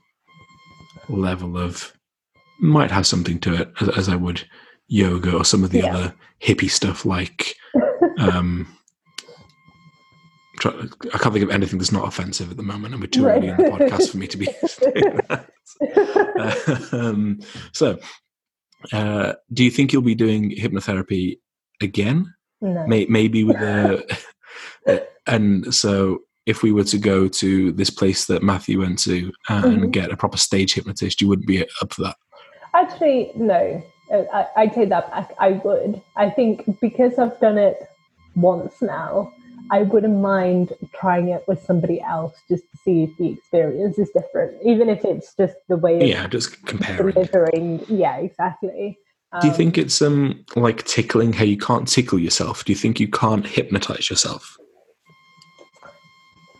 level 1.09 1.57
of 1.57 1.93
might 2.59 2.91
have 2.91 3.07
something 3.07 3.39
to 3.39 3.53
it 3.53 3.73
as, 3.81 3.89
as 3.89 4.09
I 4.09 4.15
would 4.15 4.47
yoga 4.87 5.35
or 5.35 5.45
some 5.45 5.63
of 5.63 5.71
the 5.71 5.79
yeah. 5.79 5.95
other 5.95 6.15
hippie 6.41 6.69
stuff 6.69 7.05
like. 7.05 7.55
Um, 8.19 8.67
I 10.65 11.17
can't 11.17 11.33
think 11.33 11.43
of 11.43 11.49
anything 11.49 11.79
that's 11.79 11.91
not 11.91 12.07
offensive 12.07 12.51
at 12.51 12.57
the 12.57 12.63
moment, 12.63 12.93
and 12.93 13.01
we're 13.01 13.07
too 13.07 13.25
early 13.25 13.47
in 13.47 13.57
the 13.57 13.63
podcast 13.63 14.09
for 14.09 14.17
me 14.17 14.27
to 14.27 14.37
be 14.37 14.45
saying 14.65 15.19
that. 15.29 15.49
Uh, 16.37 16.85
um, 16.95 17.39
so, 17.73 17.99
uh, 18.91 19.33
do 19.51 19.63
you 19.63 19.71
think 19.71 19.93
you'll 19.93 20.01
be 20.01 20.15
doing 20.15 20.51
hypnotherapy 20.51 21.39
again? 21.81 22.33
No. 22.61 22.85
May- 22.87 23.07
maybe 23.07 23.43
with 23.43 23.57
a. 24.87 25.05
and 25.27 25.73
so, 25.73 26.19
if 26.45 26.61
we 26.61 26.71
were 26.71 26.83
to 26.83 26.97
go 26.97 27.27
to 27.27 27.71
this 27.71 27.89
place 27.89 28.25
that 28.25 28.43
Matthew 28.43 28.79
went 28.81 28.99
to 28.99 29.31
uh, 29.49 29.61
mm-hmm. 29.61 29.83
and 29.83 29.93
get 29.93 30.11
a 30.11 30.17
proper 30.17 30.37
stage 30.37 30.73
hypnotist, 30.73 31.21
you 31.21 31.27
wouldn't 31.27 31.47
be 31.47 31.65
up 31.81 31.93
for 31.93 32.03
that. 32.03 32.15
Actually, 32.73 33.31
no. 33.35 33.81
Uh, 34.11 34.23
I, 34.33 34.63
I 34.63 34.67
take 34.67 34.89
that 34.89 35.09
back. 35.11 35.33
I 35.39 35.51
would. 35.51 36.01
I 36.15 36.29
think 36.29 36.79
because 36.81 37.17
I've 37.17 37.39
done 37.39 37.57
it 37.57 37.77
once 38.35 38.81
now, 38.81 39.31
I 39.71 39.83
wouldn't 39.83 40.19
mind 40.19 40.73
trying 40.93 41.29
it 41.29 41.43
with 41.47 41.63
somebody 41.63 42.01
else 42.01 42.35
just 42.49 42.63
to 42.71 42.77
see 42.77 43.03
if 43.03 43.17
the 43.17 43.29
experience 43.29 43.97
is 43.97 44.09
different, 44.09 44.57
even 44.63 44.89
if 44.89 45.03
it's 45.05 45.33
just 45.35 45.55
the 45.69 45.77
way. 45.77 46.07
Yeah, 46.09 46.27
just 46.27 46.65
comparing. 46.65 47.13
Delivering. 47.13 47.85
Yeah, 47.87 48.17
exactly. 48.17 48.97
Um, 49.31 49.41
Do 49.41 49.47
you 49.47 49.53
think 49.53 49.77
it's 49.77 50.01
um 50.01 50.45
like 50.55 50.83
tickling? 50.83 51.33
How 51.33 51.43
you 51.43 51.57
can't 51.57 51.87
tickle 51.87 52.19
yourself? 52.19 52.65
Do 52.65 52.71
you 52.71 52.77
think 52.77 52.99
you 52.99 53.07
can't 53.07 53.47
hypnotize 53.47 54.09
yourself? 54.09 54.57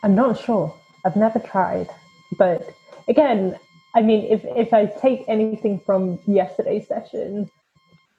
I'm 0.02 0.16
not 0.16 0.40
sure. 0.40 0.74
I've 1.06 1.16
never 1.16 1.40
tried, 1.40 1.90
but 2.38 2.74
again, 3.08 3.58
I 3.96 4.02
mean, 4.02 4.26
if 4.32 4.44
if 4.46 4.74
I 4.74 4.86
take 4.86 5.24
anything 5.28 5.80
from 5.80 6.20
yesterday's 6.26 6.88
session, 6.88 7.50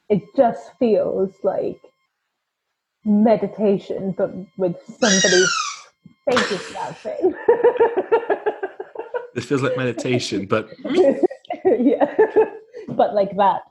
it 0.09 0.23
just 0.37 0.71
feels 0.79 1.35
like 1.43 1.81
meditation, 3.05 4.13
but 4.13 4.35
with 4.57 4.77
somebody's 4.99 5.53
faces 6.29 6.73
that 6.73 6.99
thing. 6.99 7.35
this 9.35 9.45
feels 9.45 9.63
like 9.63 9.77
meditation, 9.77 10.47
but 10.47 10.69
yeah, 11.65 12.15
but 12.89 13.15
like 13.15 13.37
that. 13.37 13.63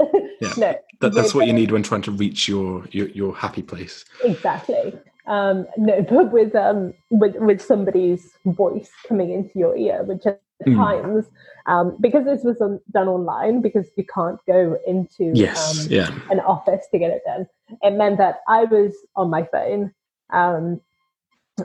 Yeah, 0.41 0.53
no, 0.57 0.75
that, 1.01 1.13
that's 1.13 1.33
what 1.33 1.47
you 1.47 1.53
need 1.53 1.71
when 1.71 1.83
trying 1.83 2.01
to 2.03 2.11
reach 2.11 2.47
your 2.47 2.85
your, 2.91 3.07
your 3.09 3.35
happy 3.35 3.61
place. 3.61 4.05
Exactly. 4.23 4.93
Um, 5.25 5.67
no, 5.77 6.01
but 6.01 6.31
with 6.31 6.53
um 6.55 6.93
with 7.09 7.35
with 7.35 7.61
somebody's 7.61 8.33
voice 8.45 8.89
coming 9.07 9.31
into 9.31 9.57
your 9.57 9.75
ear, 9.75 10.03
which 10.03 10.25
at 10.65 10.73
mm. 10.73 10.75
times 10.75 11.25
um, 11.65 11.97
because 11.99 12.25
this 12.25 12.43
was 12.43 12.59
on, 12.61 12.79
done 12.91 13.07
online 13.07 13.61
because 13.61 13.87
you 13.97 14.05
can't 14.13 14.39
go 14.47 14.77
into 14.87 15.31
yes, 15.33 15.85
um, 15.85 15.91
yeah. 15.91 16.09
an 16.29 16.39
office 16.41 16.85
to 16.91 16.99
get 16.99 17.11
it 17.11 17.21
done 17.25 17.47
it 17.81 17.91
meant 17.91 18.17
that 18.17 18.41
i 18.47 18.63
was 18.65 18.95
on 19.15 19.29
my 19.29 19.43
phone 19.51 19.91
um, 20.31 20.79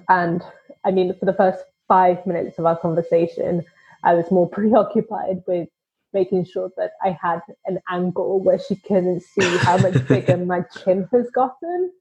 and 0.08 0.42
i 0.84 0.90
mean 0.90 1.14
for 1.18 1.26
the 1.26 1.32
first 1.32 1.64
five 1.86 2.24
minutes 2.26 2.58
of 2.58 2.66
our 2.66 2.78
conversation 2.78 3.62
i 4.04 4.14
was 4.14 4.30
more 4.30 4.48
preoccupied 4.58 5.42
with 5.46 5.68
making 6.12 6.44
sure 6.44 6.70
that 6.76 6.92
i 7.04 7.16
had 7.20 7.40
an 7.66 7.78
angle 7.90 8.40
where 8.40 8.58
she 8.58 8.76
couldn't 8.76 9.22
see 9.22 9.56
how 9.58 9.76
much 9.78 10.06
bigger 10.06 10.36
my 10.54 10.62
chin 10.82 11.08
has 11.12 11.30
gotten 11.30 11.92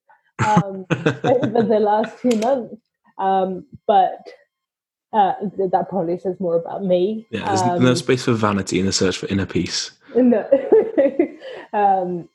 um, 0.45 0.85
over 1.23 1.63
the 1.63 1.79
last 1.79 2.19
two 2.21 2.37
months 2.39 2.81
um, 3.17 3.65
but 3.87 4.19
uh, 5.13 5.33
that 5.41 5.87
probably 5.89 6.19
says 6.19 6.39
more 6.39 6.55
about 6.55 6.83
me. 6.83 7.25
Yeah, 7.29 7.45
there's 7.45 7.61
um, 7.61 7.83
no 7.83 7.93
space 7.95 8.25
for 8.25 8.33
vanity 8.33 8.79
in 8.79 8.85
the 8.85 8.91
search 8.91 9.17
for 9.17 9.27
inner 9.27 9.45
peace. 9.45 9.91
No. 10.15 10.39
um, 11.73 12.27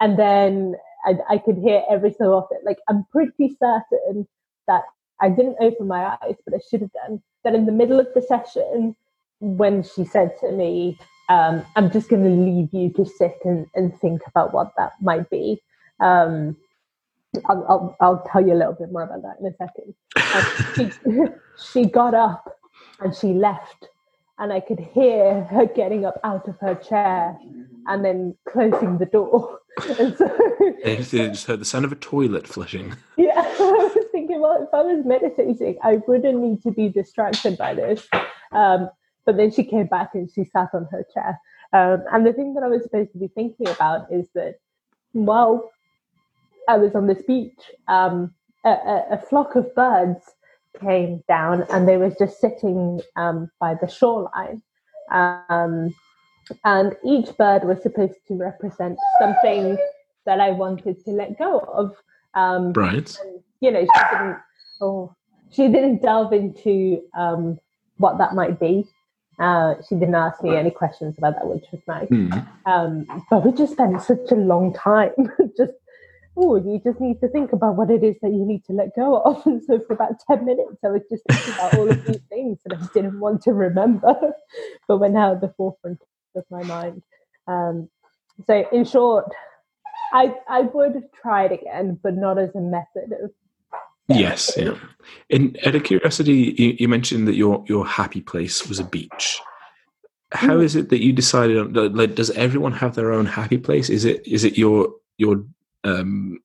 and 0.00 0.18
then 0.18 0.74
I, 1.04 1.14
I, 1.28 1.38
could 1.38 1.58
hear 1.58 1.82
every 1.90 2.12
so 2.12 2.32
often, 2.32 2.58
like, 2.64 2.78
I'm 2.88 3.04
pretty 3.12 3.56
certain 3.58 4.26
that 4.66 4.82
I 5.20 5.28
didn't 5.28 5.56
open 5.60 5.86
my 5.86 6.16
eyes, 6.22 6.36
but 6.44 6.54
I 6.54 6.60
should 6.68 6.80
have 6.80 6.92
done. 6.92 7.22
That 7.44 7.54
in 7.54 7.66
the 7.66 7.72
middle 7.72 8.00
of 8.00 8.06
the 8.14 8.22
session, 8.22 8.96
when 9.40 9.82
she 9.82 10.04
said 10.04 10.36
to 10.40 10.52
me, 10.52 10.98
um, 11.28 11.64
I'm 11.76 11.90
just 11.90 12.08
going 12.08 12.24
to 12.24 12.30
leave 12.30 12.68
you 12.72 12.90
to 12.94 13.04
sit 13.04 13.38
and, 13.44 13.66
and 13.74 13.98
think 14.00 14.22
about 14.26 14.52
what 14.54 14.72
that 14.76 14.92
might 15.00 15.28
be. 15.30 15.60
Um, 16.00 16.56
I'll, 17.48 17.66
I'll, 17.68 17.96
I'll, 18.00 18.28
tell 18.30 18.46
you 18.46 18.52
a 18.52 18.58
little 18.58 18.74
bit 18.74 18.92
more 18.92 19.02
about 19.02 19.22
that 19.22 19.36
in 19.40 19.46
a 19.46 19.56
second. 19.56 19.94
she, 20.76 21.28
she 21.82 21.86
got 21.86 22.14
up 22.14 22.58
and 23.00 23.14
she 23.14 23.28
left, 23.28 23.88
and 24.38 24.52
I 24.52 24.60
could 24.60 24.80
hear 24.80 25.44
her 25.44 25.66
getting 25.66 26.04
up 26.04 26.20
out 26.24 26.48
of 26.48 26.58
her 26.60 26.74
chair 26.74 27.38
and 27.86 28.04
then 28.04 28.36
closing 28.48 28.98
the 28.98 29.06
door. 29.06 29.58
And 29.88 30.14
so 31.06 31.22
I 31.22 31.28
just 31.28 31.46
heard 31.46 31.60
the 31.60 31.64
sound 31.64 31.86
of 31.86 31.92
a 31.92 31.96
toilet 31.96 32.46
flushing. 32.46 32.94
Yeah, 33.16 33.32
I 33.36 33.90
was 33.94 34.06
thinking, 34.12 34.40
well, 34.40 34.62
if 34.62 34.74
I 34.74 34.82
was 34.82 35.04
meditating, 35.06 35.78
I 35.82 36.02
wouldn't 36.06 36.38
need 36.38 36.62
to 36.62 36.70
be 36.70 36.90
distracted 36.90 37.56
by 37.56 37.72
this. 37.74 38.06
Um, 38.50 38.90
but 39.24 39.38
then 39.38 39.50
she 39.50 39.64
came 39.64 39.86
back 39.86 40.10
and 40.14 40.30
she 40.30 40.44
sat 40.44 40.68
on 40.74 40.88
her 40.90 41.06
chair. 41.14 41.40
Um, 41.72 42.04
and 42.12 42.26
the 42.26 42.34
thing 42.34 42.52
that 42.54 42.62
I 42.62 42.68
was 42.68 42.82
supposed 42.82 43.12
to 43.12 43.18
be 43.18 43.28
thinking 43.28 43.68
about 43.68 44.12
is 44.12 44.28
that, 44.34 44.56
well, 45.14 45.71
I 46.68 46.76
was 46.76 46.94
on 46.94 47.06
this 47.06 47.22
beach, 47.26 47.58
um, 47.88 48.34
a, 48.64 48.70
a, 48.70 49.04
a, 49.12 49.18
flock 49.18 49.56
of 49.56 49.74
birds 49.74 50.20
came 50.80 51.22
down 51.28 51.64
and 51.70 51.88
they 51.88 51.96
were 51.96 52.14
just 52.18 52.40
sitting 52.40 53.00
um, 53.16 53.50
by 53.60 53.74
the 53.80 53.88
shoreline. 53.88 54.62
Um, 55.10 55.94
and 56.64 56.96
each 57.04 57.36
bird 57.36 57.64
was 57.64 57.82
supposed 57.82 58.18
to 58.28 58.34
represent 58.34 58.98
something 59.20 59.76
that 60.26 60.40
I 60.40 60.50
wanted 60.50 61.04
to 61.04 61.10
let 61.10 61.38
go 61.38 61.58
of. 61.58 61.96
Um, 62.34 62.72
right. 62.72 63.16
And, 63.24 63.40
you 63.60 63.70
know, 63.70 63.82
she 63.82 64.16
didn't. 64.16 64.36
Oh, 64.80 65.14
she 65.50 65.68
didn't 65.68 66.02
delve 66.02 66.32
into 66.32 67.02
um, 67.16 67.58
what 67.98 68.18
that 68.18 68.34
might 68.34 68.58
be. 68.58 68.86
Uh, 69.38 69.74
she 69.88 69.94
didn't 69.94 70.14
ask 70.14 70.42
me 70.42 70.56
any 70.56 70.70
questions 70.70 71.14
about 71.18 71.34
that, 71.34 71.46
which 71.46 71.64
was 71.72 71.80
nice. 71.86 72.08
Mm. 72.08 72.46
Um, 72.66 73.24
but 73.30 73.44
we 73.44 73.52
just 73.52 73.72
spent 73.72 74.00
such 74.02 74.30
a 74.30 74.34
long 74.34 74.72
time 74.72 75.12
just 75.56 75.72
oh, 76.36 76.56
you 76.56 76.80
just 76.84 77.00
need 77.00 77.20
to 77.20 77.28
think 77.28 77.52
about 77.52 77.76
what 77.76 77.90
it 77.90 78.02
is 78.02 78.16
that 78.22 78.30
you 78.30 78.44
need 78.46 78.64
to 78.64 78.72
let 78.72 78.94
go 78.96 79.18
of. 79.22 79.42
And 79.46 79.62
so 79.62 79.80
for 79.86 79.92
about 79.94 80.14
10 80.30 80.44
minutes, 80.44 80.76
I 80.84 80.88
was 80.88 81.02
just 81.10 81.22
thinking 81.28 81.54
about 81.54 81.74
all 81.74 81.90
of 81.90 82.04
these 82.06 82.20
things 82.28 82.58
that 82.64 82.78
I 82.78 82.86
didn't 82.94 83.20
want 83.20 83.42
to 83.42 83.52
remember, 83.52 84.14
but 84.88 84.98
were 84.98 85.08
now 85.08 85.32
at 85.32 85.40
the 85.40 85.52
forefront 85.56 86.00
of 86.34 86.44
my 86.50 86.62
mind. 86.62 87.02
Um, 87.46 87.88
so, 88.46 88.64
in 88.72 88.84
short, 88.84 89.26
I, 90.12 90.34
I 90.48 90.62
would 90.62 91.02
try 91.20 91.44
it 91.44 91.52
again, 91.52 91.98
but 92.02 92.14
not 92.14 92.38
as 92.38 92.54
a 92.54 92.60
method 92.60 93.12
of. 93.22 93.30
Yes, 94.08 94.52
yeah. 94.56 94.74
And 95.30 95.58
out 95.66 95.74
of 95.74 95.84
curiosity, 95.84 96.54
you, 96.58 96.76
you 96.80 96.88
mentioned 96.88 97.28
that 97.28 97.34
your 97.36 97.64
your 97.68 97.86
happy 97.86 98.20
place 98.20 98.66
was 98.68 98.78
a 98.78 98.84
beach. 98.84 99.40
How 100.32 100.56
Mm. 100.56 100.64
is 100.64 100.76
it 100.76 100.88
that 100.90 101.02
you 101.02 101.12
decided? 101.12 101.58
on- 101.58 101.94
Like, 101.94 102.14
does 102.14 102.30
everyone 102.30 102.72
have 102.72 102.94
their 102.94 103.12
own 103.12 103.26
happy 103.26 103.58
place? 103.58 103.90
Is 103.90 104.04
it 104.04 104.26
is 104.26 104.44
it 104.44 104.58
your 104.58 104.92
your 105.18 105.44
um, 105.84 106.38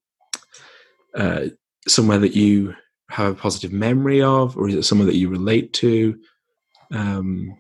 uh, 1.15 1.45
somewhere 1.87 2.19
that 2.19 2.35
you 2.35 2.75
have 3.09 3.31
a 3.33 3.35
positive 3.35 3.71
memory 3.71 4.21
of, 4.21 4.57
or 4.57 4.67
is 4.69 4.75
it 4.75 4.83
somewhere 4.83 5.05
that 5.07 5.15
you 5.15 5.29
relate 5.29 5.73
to? 5.73 6.19
Um, 6.91 7.57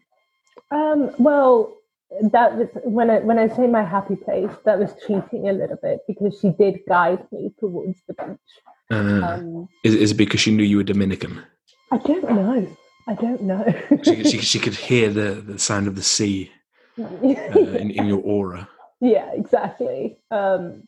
Um, 0.71 1.11
well, 1.17 1.73
that 2.31 2.55
was 2.55 2.67
when 2.83 3.09
I 3.09 3.19
when 3.19 3.37
I 3.39 3.47
say 3.49 3.67
my 3.67 3.83
happy 3.83 4.15
place, 4.15 4.51
that 4.65 4.79
was 4.79 4.93
cheating 5.05 5.49
a 5.49 5.53
little 5.53 5.77
bit 5.81 5.99
because 6.07 6.39
she 6.39 6.49
did 6.51 6.79
guide 6.87 7.25
me 7.31 7.53
towards 7.59 7.97
the 8.07 8.13
beach. 8.13 8.37
uh, 8.91 8.95
Um, 8.95 9.67
is, 9.83 9.95
is 9.95 10.11
it 10.11 10.15
because 10.17 10.39
she 10.41 10.51
knew 10.55 10.63
you 10.63 10.77
were 10.77 10.83
Dominican? 10.83 11.41
I 11.91 11.97
don't 11.99 12.29
know. 12.31 12.67
I 13.07 13.13
don't 13.15 13.41
know. 13.43 13.63
She, 14.03 14.23
she, 14.25 14.37
she 14.39 14.59
could 14.59 14.75
hear 14.75 15.09
the, 15.09 15.35
the 15.35 15.57
sound 15.57 15.87
of 15.87 15.95
the 15.95 16.03
sea 16.03 16.51
uh, 16.99 17.05
in, 17.23 17.91
in 17.91 18.05
your 18.05 18.19
aura. 18.21 18.67
yeah, 18.99 19.31
exactly. 19.33 20.17
Um, 20.31 20.83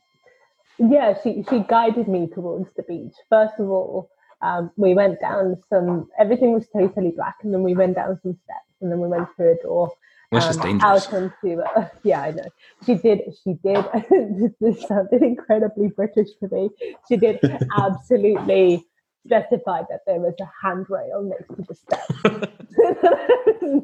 yeah, 0.79 1.13
she 1.21 1.43
she 1.49 1.59
guided 1.59 2.07
me 2.07 2.27
towards 2.27 2.69
the 2.75 2.83
beach. 2.83 3.13
First 3.29 3.55
of 3.59 3.69
all, 3.69 4.09
um, 4.41 4.71
we 4.77 4.93
went 4.93 5.19
down 5.19 5.57
some. 5.69 6.09
Everything 6.19 6.53
was 6.53 6.67
totally 6.75 7.11
black, 7.11 7.35
and 7.43 7.53
then 7.53 7.63
we 7.63 7.75
went 7.75 7.95
down 7.95 8.19
some 8.23 8.33
steps, 8.43 8.71
and 8.81 8.91
then 8.91 8.99
we 8.99 9.07
went 9.07 9.27
through 9.35 9.53
a 9.53 9.63
door. 9.63 9.91
Just 10.33 10.59
um, 10.59 10.65
dangerous. 10.65 11.07
Out 11.07 11.13
into 11.13 11.61
uh, 11.63 11.87
yeah, 12.03 12.21
I 12.21 12.31
know. 12.31 12.45
She 12.85 12.95
did. 12.95 13.21
She 13.43 13.53
did. 13.63 13.83
this 14.61 14.81
sounded 14.87 15.21
incredibly 15.23 15.89
British 15.89 16.29
to 16.41 16.47
me. 16.51 16.69
She 17.07 17.17
did 17.17 17.39
absolutely 17.77 18.85
specify 19.25 19.81
that 19.89 20.01
there 20.07 20.19
was 20.19 20.33
a 20.39 20.49
handrail 20.63 21.23
next 21.23 21.49
to 21.55 21.63
the 21.67 21.75
steps. 21.75 22.13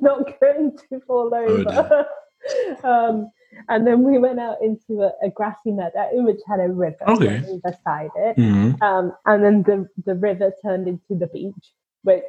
not 0.01 0.39
going 0.39 0.77
to 0.89 0.99
fall 1.01 1.31
Oh, 1.33 1.37
over. 1.37 2.05
um, 2.83 3.31
and 3.69 3.85
then 3.87 4.03
we 4.03 4.17
went 4.17 4.39
out 4.39 4.57
into 4.61 5.03
a, 5.03 5.11
a 5.23 5.29
grassy 5.29 5.71
meadow 5.71 6.09
which 6.13 6.39
had 6.47 6.59
a 6.59 6.67
river 6.69 6.97
Okay. 7.07 7.43
it. 8.15 8.37
Mhm. 8.37 8.81
Um, 8.81 9.13
and 9.25 9.43
then 9.43 9.63
the, 9.63 9.87
the 10.05 10.15
river 10.15 10.51
turned 10.63 10.87
into 10.87 11.15
the 11.15 11.27
beach, 11.27 11.73
which 12.03 12.23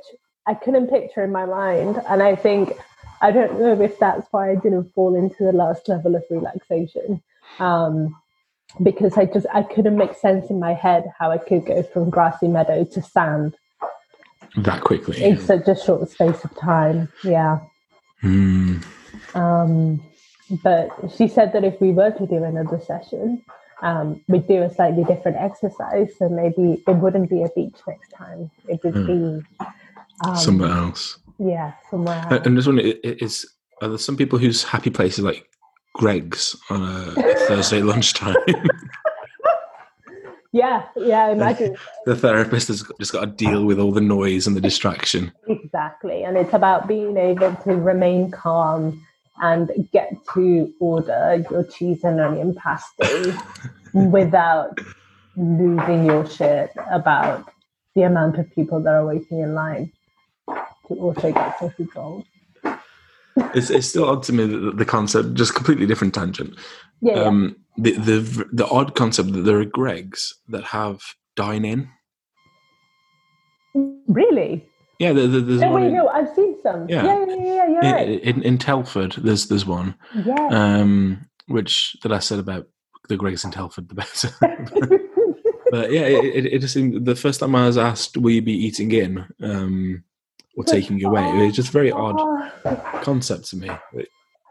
I 0.47 0.55
couldn't 0.55 0.89
picture 0.89 1.23
in 1.25 1.33
my 1.33 1.45
mind. 1.45 2.01
And 2.09 2.23
I 2.23 2.37
think, 2.37 2.73
I 3.21 3.33
don't 3.33 3.59
know 3.61 3.81
if 3.81 3.99
that's 3.99 4.27
why 4.31 4.51
I 4.51 4.55
didn't 4.57 4.93
fall 4.95 5.15
into 5.17 5.45
the 5.45 5.53
last 5.53 5.89
level 5.89 6.15
of 6.15 6.23
relaxation. 6.31 7.23
Um, 7.59 8.15
because 8.83 9.17
I 9.17 9.25
just 9.27 9.47
I 9.55 9.62
couldn't 9.62 9.97
make 9.97 10.15
sense 10.15 10.51
in 10.51 10.59
my 10.61 10.75
head 10.75 11.05
how 11.19 11.31
I 11.31 11.39
could 11.39 11.65
go 11.65 11.83
from 11.83 12.11
grassy 12.11 12.49
meadow 12.49 12.85
to 12.85 13.03
sand 13.03 13.57
That 14.57 14.83
quickly. 14.83 15.23
in 15.23 15.39
such 15.39 15.67
a 15.69 15.77
short 15.77 16.11
space 16.11 16.45
of 16.45 16.55
time. 16.59 17.09
Yeah. 17.25 17.61
Mm. 18.23 18.85
Um, 19.35 20.03
but 20.63 20.89
she 21.17 21.29
said 21.29 21.53
that 21.53 21.65
if 21.65 21.81
we 21.81 21.91
were 21.93 22.11
to 22.11 22.27
do 22.27 22.43
another 22.45 22.81
session, 22.81 23.43
um, 23.83 24.21
we'd 24.29 24.47
do 24.47 24.63
a 24.63 24.73
slightly 24.73 25.05
different 25.05 25.37
exercise. 25.39 26.09
So 26.19 26.29
maybe 26.29 26.83
it 26.87 26.93
wouldn't 26.97 27.29
be 27.31 27.43
a 27.43 27.49
beach 27.55 27.77
next 27.87 28.11
time. 28.13 28.51
It 28.69 28.81
would 28.85 28.95
Mm. 28.95 29.07
be 29.07 29.67
um, 30.25 30.37
Somewhere 30.37 30.71
else. 30.71 31.19
Yeah, 31.39 31.73
somewhere. 31.91 32.27
Else. 32.31 32.47
And 32.47 32.57
this 32.57 32.67
one 32.67 32.79
is 32.81 33.47
are 33.83 33.89
there 33.89 33.99
some 33.99 34.17
people 34.17 34.39
whose 34.39 34.63
happy 34.65 34.89
place 34.91 35.19
is 35.19 35.25
like 35.25 35.47
Greggs 35.95 36.57
on 36.71 36.83
a 36.83 37.13
Thursday 37.47 37.83
lunchtime? 37.91 38.37
yeah, 40.53 40.87
yeah. 40.97 41.27
I 41.27 41.31
Imagine 41.33 41.77
the 42.07 42.17
therapist 42.17 42.69
has 42.69 42.85
just 42.99 43.13
got 43.13 43.21
to 43.21 43.27
deal 43.27 43.65
with 43.67 43.79
all 43.79 43.93
the 43.93 44.01
noise 44.01 44.47
and 44.47 44.57
the 44.57 44.61
distraction. 44.61 45.33
exactly, 45.49 46.23
and 46.25 46.37
it's 46.39 46.55
about 46.55 46.89
being 46.89 47.17
able 47.19 47.55
to 47.65 47.75
remain 47.75 48.31
calm 48.31 49.06
and 49.40 49.70
get 49.92 50.12
to 50.35 50.72
order 50.81 51.44
your 51.51 51.64
cheese 51.64 52.05
and 52.05 52.20
onion 52.20 52.55
pasty 52.55 53.33
without 53.92 54.79
losing 55.37 56.07
your 56.07 56.27
shit 56.27 56.70
about 56.90 57.53
the 57.94 58.03
amount 58.03 58.38
of 58.38 58.51
people 58.55 58.81
that 58.83 58.92
are 58.92 59.07
waiting 59.07 59.40
in 59.40 59.55
line 59.55 59.92
to 60.49 60.94
also 60.94 61.33
get 61.33 61.59
sausage 61.59 61.88
rolls. 61.94 62.25
It's, 63.55 63.70
it's 63.70 63.87
still 63.87 64.09
odd 64.09 64.22
to 64.25 64.33
me 64.33 64.46
that 64.46 64.77
the- 64.77 64.85
concept, 64.85 65.35
just 65.35 65.55
completely 65.55 65.87
different 65.87 66.14
tangent. 66.14 66.55
Yeah, 67.03 67.16
yeah. 67.16 67.22
Um, 67.22 67.57
the 67.77 67.92
the 67.92 68.49
the 68.53 68.66
odd 68.68 68.94
concept 68.94 69.33
that 69.33 69.42
there 69.42 69.61
are 69.61 69.66
Greggs 69.66 70.35
that 70.49 70.64
have 70.64 71.03
dine 71.35 71.66
in. 71.66 71.90
really? 74.09 74.66
Yeah, 74.99 75.13
there, 75.13 75.27
there- 75.27 75.41
there's 75.41 75.61
one 75.61 75.73
wait, 75.75 75.87
in, 75.89 75.95
no, 75.95 76.09
I've 76.09 76.35
seen 76.35 76.57
some. 76.63 76.89
Yeah. 76.89 77.05
Yeah, 77.05 77.27
yeah, 77.27 77.37
yeah, 77.37 77.67
yeah 77.69 77.81
in, 77.89 77.93
right. 77.95 78.23
in, 78.23 78.43
in 78.43 78.59
Telford. 78.59 79.13
There's 79.19 79.47
there's 79.49 79.67
one. 79.67 79.95
Yeah. 80.25 80.49
Um, 80.51 81.27
which 81.49 81.97
that 82.03 82.13
I 82.13 82.19
said 82.19 82.39
about 82.39 82.67
the 83.09 83.17
Greggs 83.17 83.45
in 83.45 83.51
Telford 83.51 83.89
the 83.89 83.95
better. 83.95 84.31
but 85.71 85.93
yeah, 85.93 86.03
it, 86.03 86.25
it, 86.25 86.47
it 86.55 86.59
just 86.61 86.75
seemed 86.75 87.05
the 87.05 87.15
first 87.17 87.41
time 87.41 87.55
I 87.55 87.67
was 87.67 87.79
asked, 87.79 88.17
"Will 88.17 88.33
you 88.33 88.43
be 88.43 88.53
eating 88.53 88.91
in 88.93 89.25
um, 89.43 90.03
or 90.57 90.65
taking 90.65 91.03
away?" 91.05 91.25
It 91.29 91.47
was 91.47 91.57
just 91.57 91.71
very 91.71 91.93
odd 91.93 92.17
Oh, 92.19 93.01
concept 93.03 93.49
to 93.51 93.57
me. 93.57 93.71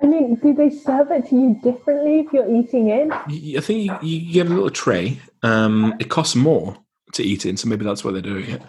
I 0.01 0.07
mean, 0.07 0.35
do 0.35 0.53
they 0.53 0.69
serve 0.69 1.09
it 1.11 1.27
to 1.29 1.35
you 1.35 1.59
differently 1.63 2.19
if 2.19 2.33
you're 2.33 2.49
eating 2.53 2.89
in? 2.89 3.11
I 3.11 3.59
think 3.61 3.85
you, 3.85 3.97
you 4.01 4.33
get 4.33 4.47
a 4.47 4.49
little 4.49 4.69
tray. 4.69 5.19
Um, 5.41 5.95
it 5.99 6.09
costs 6.09 6.35
more 6.35 6.77
to 7.13 7.23
eat 7.23 7.45
in, 7.45 7.55
so 7.57 7.67
maybe 7.69 7.85
that's 7.85 8.03
why 8.03 8.11
they're 8.11 8.21
doing 8.21 8.49
it. 8.49 8.61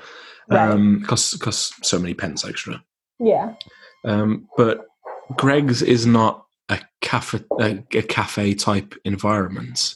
Right. 0.48 0.70
Um, 0.70 1.02
costs 1.02 1.36
costs 1.36 1.74
so 1.82 1.98
many 1.98 2.14
pence 2.14 2.44
extra. 2.44 2.82
Yeah. 3.18 3.54
Um, 4.04 4.48
but 4.56 4.86
Greggs 5.36 5.82
is 5.82 6.06
not 6.06 6.46
a 6.68 6.80
cafe 7.00 7.40
a, 7.60 7.82
a 7.92 8.02
cafe 8.02 8.54
type 8.54 8.94
environment. 9.04 9.94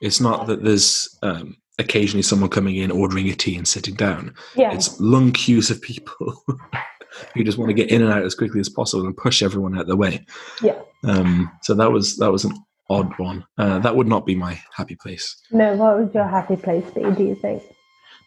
It's 0.00 0.20
not 0.20 0.46
that 0.48 0.64
there's 0.64 1.16
um, 1.22 1.56
occasionally 1.78 2.22
someone 2.22 2.50
coming 2.50 2.76
in, 2.76 2.90
ordering 2.90 3.28
a 3.28 3.34
tea, 3.34 3.56
and 3.56 3.68
sitting 3.68 3.94
down. 3.94 4.34
Yeah. 4.56 4.74
It's 4.74 4.98
long 5.00 5.32
queues 5.32 5.70
of 5.70 5.80
people 5.80 6.34
who 7.34 7.44
just 7.44 7.58
want 7.58 7.68
to 7.68 7.74
get 7.74 7.90
in 7.90 8.02
and 8.02 8.12
out 8.12 8.24
as 8.24 8.34
quickly 8.34 8.60
as 8.60 8.68
possible 8.68 9.06
and 9.06 9.16
push 9.16 9.42
everyone 9.42 9.78
out 9.78 9.86
the 9.86 9.96
way. 9.96 10.26
Yeah. 10.60 10.80
Um, 11.04 11.50
so 11.62 11.74
that 11.74 11.92
was 11.92 12.16
that 12.16 12.32
was 12.32 12.44
an 12.44 12.52
odd 12.90 13.16
one. 13.18 13.44
Uh, 13.58 13.78
that 13.80 13.96
would 13.96 14.08
not 14.08 14.26
be 14.26 14.34
my 14.34 14.60
happy 14.74 14.96
place. 14.96 15.36
No, 15.50 15.74
what 15.74 15.98
would 15.98 16.14
your 16.14 16.26
happy 16.26 16.56
place 16.56 16.84
be, 16.94 17.02
do 17.12 17.24
you 17.24 17.34
think? 17.34 17.62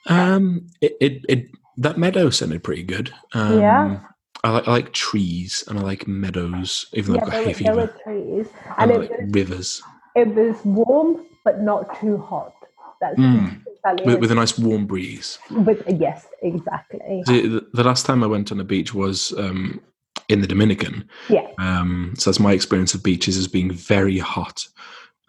Um, 0.07 0.67
it, 0.81 0.95
it, 1.01 1.25
it 1.27 1.47
that 1.77 1.97
meadow 1.97 2.29
sounded 2.29 2.63
pretty 2.63 2.83
good. 2.83 3.13
Um, 3.33 3.59
Yeah. 3.59 3.99
I 4.43 4.49
like, 4.51 4.67
I 4.67 4.71
like 4.71 4.91
trees 4.93 5.63
and 5.67 5.79
I 5.79 5.81
like 5.81 6.07
meadows, 6.07 6.85
even 6.93 7.13
though 7.13 7.19
Yeah, 7.19 7.25
I've 7.25 7.31
got 7.31 7.43
hay 7.43 7.47
were- 7.47 7.63
there 7.63 7.75
were 7.75 7.87
fever. 7.87 7.99
trees. 8.03 8.47
I 8.77 8.83
And 8.83 8.91
it 8.91 8.99
like 8.99 9.09
was, 9.09 9.19
rivers 9.33 9.81
it 10.15 10.27
was 10.35 10.55
warm, 10.63 11.25
but 11.43 11.61
not 11.61 11.99
too 11.99 12.17
hot. 12.17 12.53
That's 13.01 13.19
Mm. 13.19 13.61
exactly 13.67 14.05
with, 14.05 14.21
with 14.21 14.31
a 14.31 14.35
nice 14.35 14.57
warm 14.57 14.85
breeze. 14.85 15.39
With- 15.51 15.83
yes, 15.99 16.27
exactly. 16.41 17.23
The, 17.25 17.65
the 17.73 17.83
last 17.83 18.05
time 18.05 18.23
I 18.23 18.27
went 18.27 18.51
on 18.51 18.59
a 18.59 18.63
beach 18.63 18.93
was 18.93 19.33
um, 19.37 19.81
in 20.29 20.41
the 20.41 20.47
Dominican. 20.47 21.09
Yeah. 21.29 21.47
Um, 21.59 22.13
so 22.17 22.29
that's 22.29 22.39
my 22.39 22.53
experience 22.53 22.93
of 22.93 23.03
beaches 23.03 23.35
as 23.37 23.47
being 23.47 23.71
very 23.71 24.17
hot. 24.19 24.65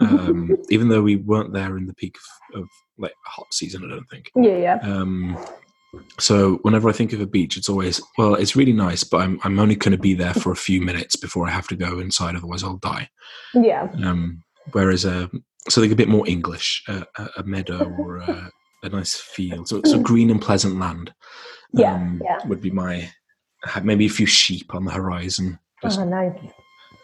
Um, 0.00 0.56
even 0.70 0.88
though 0.88 1.02
we 1.02 1.16
weren't 1.16 1.52
there 1.52 1.76
in 1.78 1.86
the 1.86 1.94
peak 1.94 2.16
of, 2.54 2.62
of 2.62 2.68
like 2.98 3.14
hot 3.24 3.46
season, 3.52 3.82
I 3.84 3.88
don't 3.94 4.08
think. 4.10 4.30
Yeah, 4.36 4.58
yeah. 4.58 4.78
Um, 4.82 5.36
so 6.18 6.56
whenever 6.62 6.88
I 6.88 6.92
think 6.92 7.12
of 7.12 7.20
a 7.20 7.26
beach, 7.26 7.56
it's 7.56 7.68
always 7.68 8.00
well, 8.18 8.34
it's 8.34 8.56
really 8.56 8.72
nice, 8.72 9.04
but 9.04 9.18
I'm 9.18 9.40
I'm 9.44 9.58
only 9.58 9.76
going 9.76 9.92
to 9.92 9.98
be 9.98 10.14
there 10.14 10.34
for 10.34 10.52
a 10.52 10.56
few 10.56 10.80
minutes 10.80 11.16
before 11.16 11.46
I 11.46 11.50
have 11.50 11.68
to 11.68 11.76
go 11.76 11.98
inside, 11.98 12.36
otherwise 12.36 12.62
I'll 12.62 12.78
die. 12.78 13.08
Yeah. 13.54 13.88
Um, 14.02 14.42
whereas 14.72 15.04
uh, 15.04 15.28
something 15.68 15.92
a 15.92 15.96
bit 15.96 16.08
more 16.08 16.28
English, 16.28 16.82
uh, 16.88 17.04
a, 17.16 17.28
a 17.38 17.42
meadow 17.44 17.88
or 17.98 18.18
a, 18.18 18.50
a 18.82 18.88
nice 18.88 19.14
field, 19.14 19.68
so, 19.68 19.82
so 19.84 19.98
green 20.00 20.30
and 20.30 20.40
pleasant 20.40 20.78
land. 20.78 21.12
Yeah, 21.72 21.94
um, 21.94 22.22
yeah. 22.24 22.46
would 22.46 22.60
be 22.60 22.70
my 22.70 23.10
maybe 23.82 24.06
a 24.06 24.10
few 24.10 24.26
sheep 24.26 24.74
on 24.74 24.84
the 24.84 24.92
horizon, 24.92 25.58
just 25.82 25.98
Oh, 25.98 26.04
nice. 26.04 26.38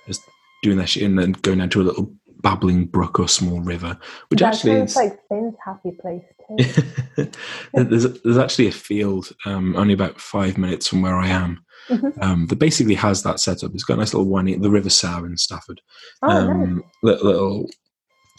Just 0.06 0.22
doing 0.62 0.78
their 0.78 0.86
shit, 0.86 1.02
and 1.04 1.18
then 1.18 1.32
going 1.32 1.58
down 1.58 1.70
to 1.70 1.82
a 1.82 1.84
little 1.84 2.12
babbling 2.42 2.86
brook 2.86 3.18
or 3.20 3.28
small 3.28 3.60
river, 3.60 3.98
which 4.28 4.40
that 4.40 4.54
actually 4.54 4.72
sounds 4.72 4.90
is. 4.90 4.96
like 4.96 5.18
Finn's 5.28 5.54
happy 5.64 5.92
place. 6.00 6.22
there's, 7.74 8.20
there's 8.22 8.38
actually 8.38 8.68
a 8.68 8.72
field 8.72 9.32
um, 9.44 9.76
only 9.76 9.94
about 9.94 10.20
five 10.20 10.58
minutes 10.58 10.88
from 10.88 11.02
where 11.02 11.16
I 11.16 11.28
am 11.28 11.64
Mhm. 11.88 12.22
um, 12.22 12.46
that 12.46 12.58
basically 12.58 12.94
has 12.94 13.22
that 13.22 13.40
setup. 13.40 13.74
It's 13.74 13.84
got 13.84 13.94
a 13.94 13.96
nice 13.98 14.14
little 14.14 14.28
one, 14.28 14.46
the 14.46 14.70
River 14.70 14.90
Sow 14.90 15.24
in 15.24 15.36
Stafford. 15.36 15.80
Oh, 16.22 16.28
nice. 16.28 16.44
um, 16.44 16.84
little, 17.02 17.26
little 17.26 17.70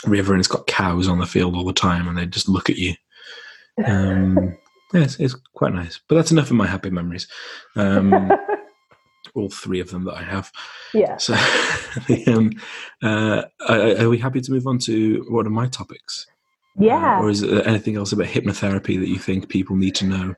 river 0.06 0.34
and 0.34 0.40
it's 0.40 0.48
got 0.48 0.68
cows 0.68 1.08
on 1.08 1.20
the 1.20 1.26
field 1.26 1.56
all 1.56 1.66
the 1.66 1.74
time 1.74 2.08
and 2.08 2.18
they 2.18 2.26
just 2.26 2.50
look 2.50 2.70
at 2.70 2.78
you. 2.78 2.94
Um, 3.84 4.58
yeah, 4.94 5.02
it's, 5.02 5.20
it's, 5.20 5.36
quite 5.54 5.74
nice. 5.74 6.00
But 6.08 6.16
that's 6.16 6.32
enough 6.32 6.52
of 6.52 6.58
my 6.58 6.68
happy 6.68 6.90
memories. 6.90 7.28
Um, 7.76 8.32
all 9.36 9.50
three 9.50 9.80
of 9.80 9.90
them 9.90 10.06
that 10.06 10.16
I 10.16 10.24
have. 10.24 10.52
Yeah. 10.94 11.18
So, 11.18 11.34
um, 12.28 12.52
uh, 13.02 13.44
are, 13.68 14.02
are, 14.02 14.10
we 14.10 14.18
happy 14.18 14.42
to 14.42 14.52
move 14.52 14.68
on 14.68 14.78
to 14.80 15.26
one 15.30 15.46
of 15.46 15.52
my 15.52 15.68
topics? 15.68 16.28
Yeah. 16.78 17.20
Uh, 17.20 17.24
or 17.24 17.30
is 17.30 17.42
there 17.42 17.68
anything 17.68 17.96
else 17.96 18.12
about 18.12 18.28
hypnotherapy 18.28 19.00
that 19.00 19.08
you 19.08 19.20
think 19.20 19.50
people 19.50 19.76
need 19.76 19.96
to 19.96 20.06
know? 20.06 20.36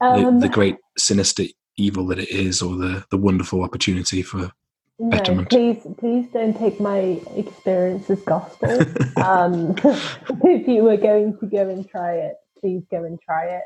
Um, 0.00 0.40
the, 0.40 0.46
the, 0.46 0.52
great 0.52 0.76
sinister 0.96 1.44
evil 1.76 2.06
that 2.06 2.18
it 2.18 2.28
is, 2.28 2.62
or 2.62 2.76
the 2.76 3.04
the 3.10 3.16
wonderful 3.16 3.62
opportunity 3.62 4.22
for 4.22 4.52
no, 4.98 5.10
betterment. 5.10 5.50
Please, 5.50 5.86
please 5.98 6.28
don't 6.32 6.56
take 6.56 6.78
my 6.80 7.20
experience 7.34 8.08
as 8.10 8.20
gospel. 8.20 8.70
um, 9.16 9.74
if 10.44 10.68
you 10.68 10.84
were 10.84 10.96
going 10.96 11.36
to 11.38 11.46
go 11.46 11.68
and 11.68 11.88
try 11.88 12.14
it, 12.14 12.34
please 12.60 12.82
go 12.90 13.04
and 13.04 13.20
try 13.20 13.46
it. 13.46 13.64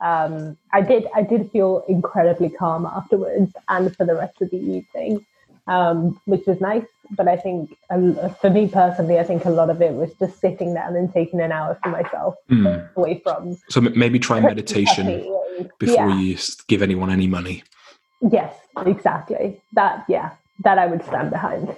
Um, 0.00 0.56
I 0.72 0.80
did. 0.80 1.06
I 1.14 1.22
did 1.22 1.50
feel 1.50 1.84
incredibly 1.88 2.48
calm 2.48 2.86
afterwards, 2.86 3.52
and 3.68 3.94
for 3.96 4.06
the 4.06 4.14
rest 4.14 4.40
of 4.40 4.50
the 4.50 4.56
evening, 4.56 5.24
um, 5.70 6.20
which 6.26 6.44
was 6.46 6.60
nice. 6.60 6.84
But 7.12 7.26
I 7.26 7.36
think, 7.36 7.76
for 8.40 8.50
me 8.50 8.68
personally, 8.68 9.18
I 9.18 9.24
think 9.24 9.44
a 9.44 9.50
lot 9.50 9.70
of 9.70 9.80
it 9.80 9.94
was 9.94 10.12
just 10.18 10.40
sitting 10.40 10.74
down 10.74 10.94
and 10.94 11.12
taking 11.12 11.40
an 11.40 11.50
hour 11.50 11.78
for 11.82 11.88
myself 11.88 12.34
mm. 12.50 12.94
away 12.94 13.20
from. 13.24 13.58
So 13.68 13.80
maybe 13.80 14.18
try 14.18 14.40
meditation 14.40 15.06
before 15.78 16.10
yeah. 16.10 16.20
you 16.20 16.38
give 16.68 16.82
anyone 16.82 17.10
any 17.10 17.26
money. 17.26 17.64
Yes, 18.20 18.54
exactly. 18.84 19.60
That. 19.72 20.04
Yeah, 20.08 20.32
that 20.62 20.78
I 20.78 20.86
would 20.86 21.04
stand 21.04 21.30
behind. 21.30 21.74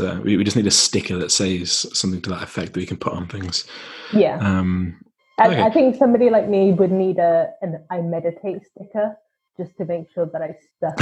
Uh, 0.00 0.20
we, 0.24 0.36
we, 0.36 0.42
just 0.42 0.56
need 0.56 0.66
a 0.66 0.70
sticker 0.72 1.16
that 1.16 1.30
says 1.30 1.86
something 1.96 2.20
to 2.22 2.30
that 2.30 2.42
effect 2.42 2.72
that 2.72 2.80
we 2.80 2.86
can 2.86 2.96
put 2.96 3.12
on 3.12 3.28
things. 3.28 3.66
Yeah. 4.12 4.38
Um, 4.40 4.96
I, 5.38 5.48
okay. 5.48 5.62
I, 5.62 5.70
think 5.70 5.94
somebody 5.94 6.28
like 6.28 6.48
me 6.48 6.72
would 6.72 6.90
need 6.90 7.18
a 7.18 7.50
an 7.62 7.84
I 7.88 8.00
meditate 8.00 8.62
sticker 8.66 9.16
just 9.56 9.76
to 9.78 9.84
make 9.84 10.10
sure 10.12 10.26
that 10.26 10.42
I 10.42 10.56
stuck. 10.76 10.94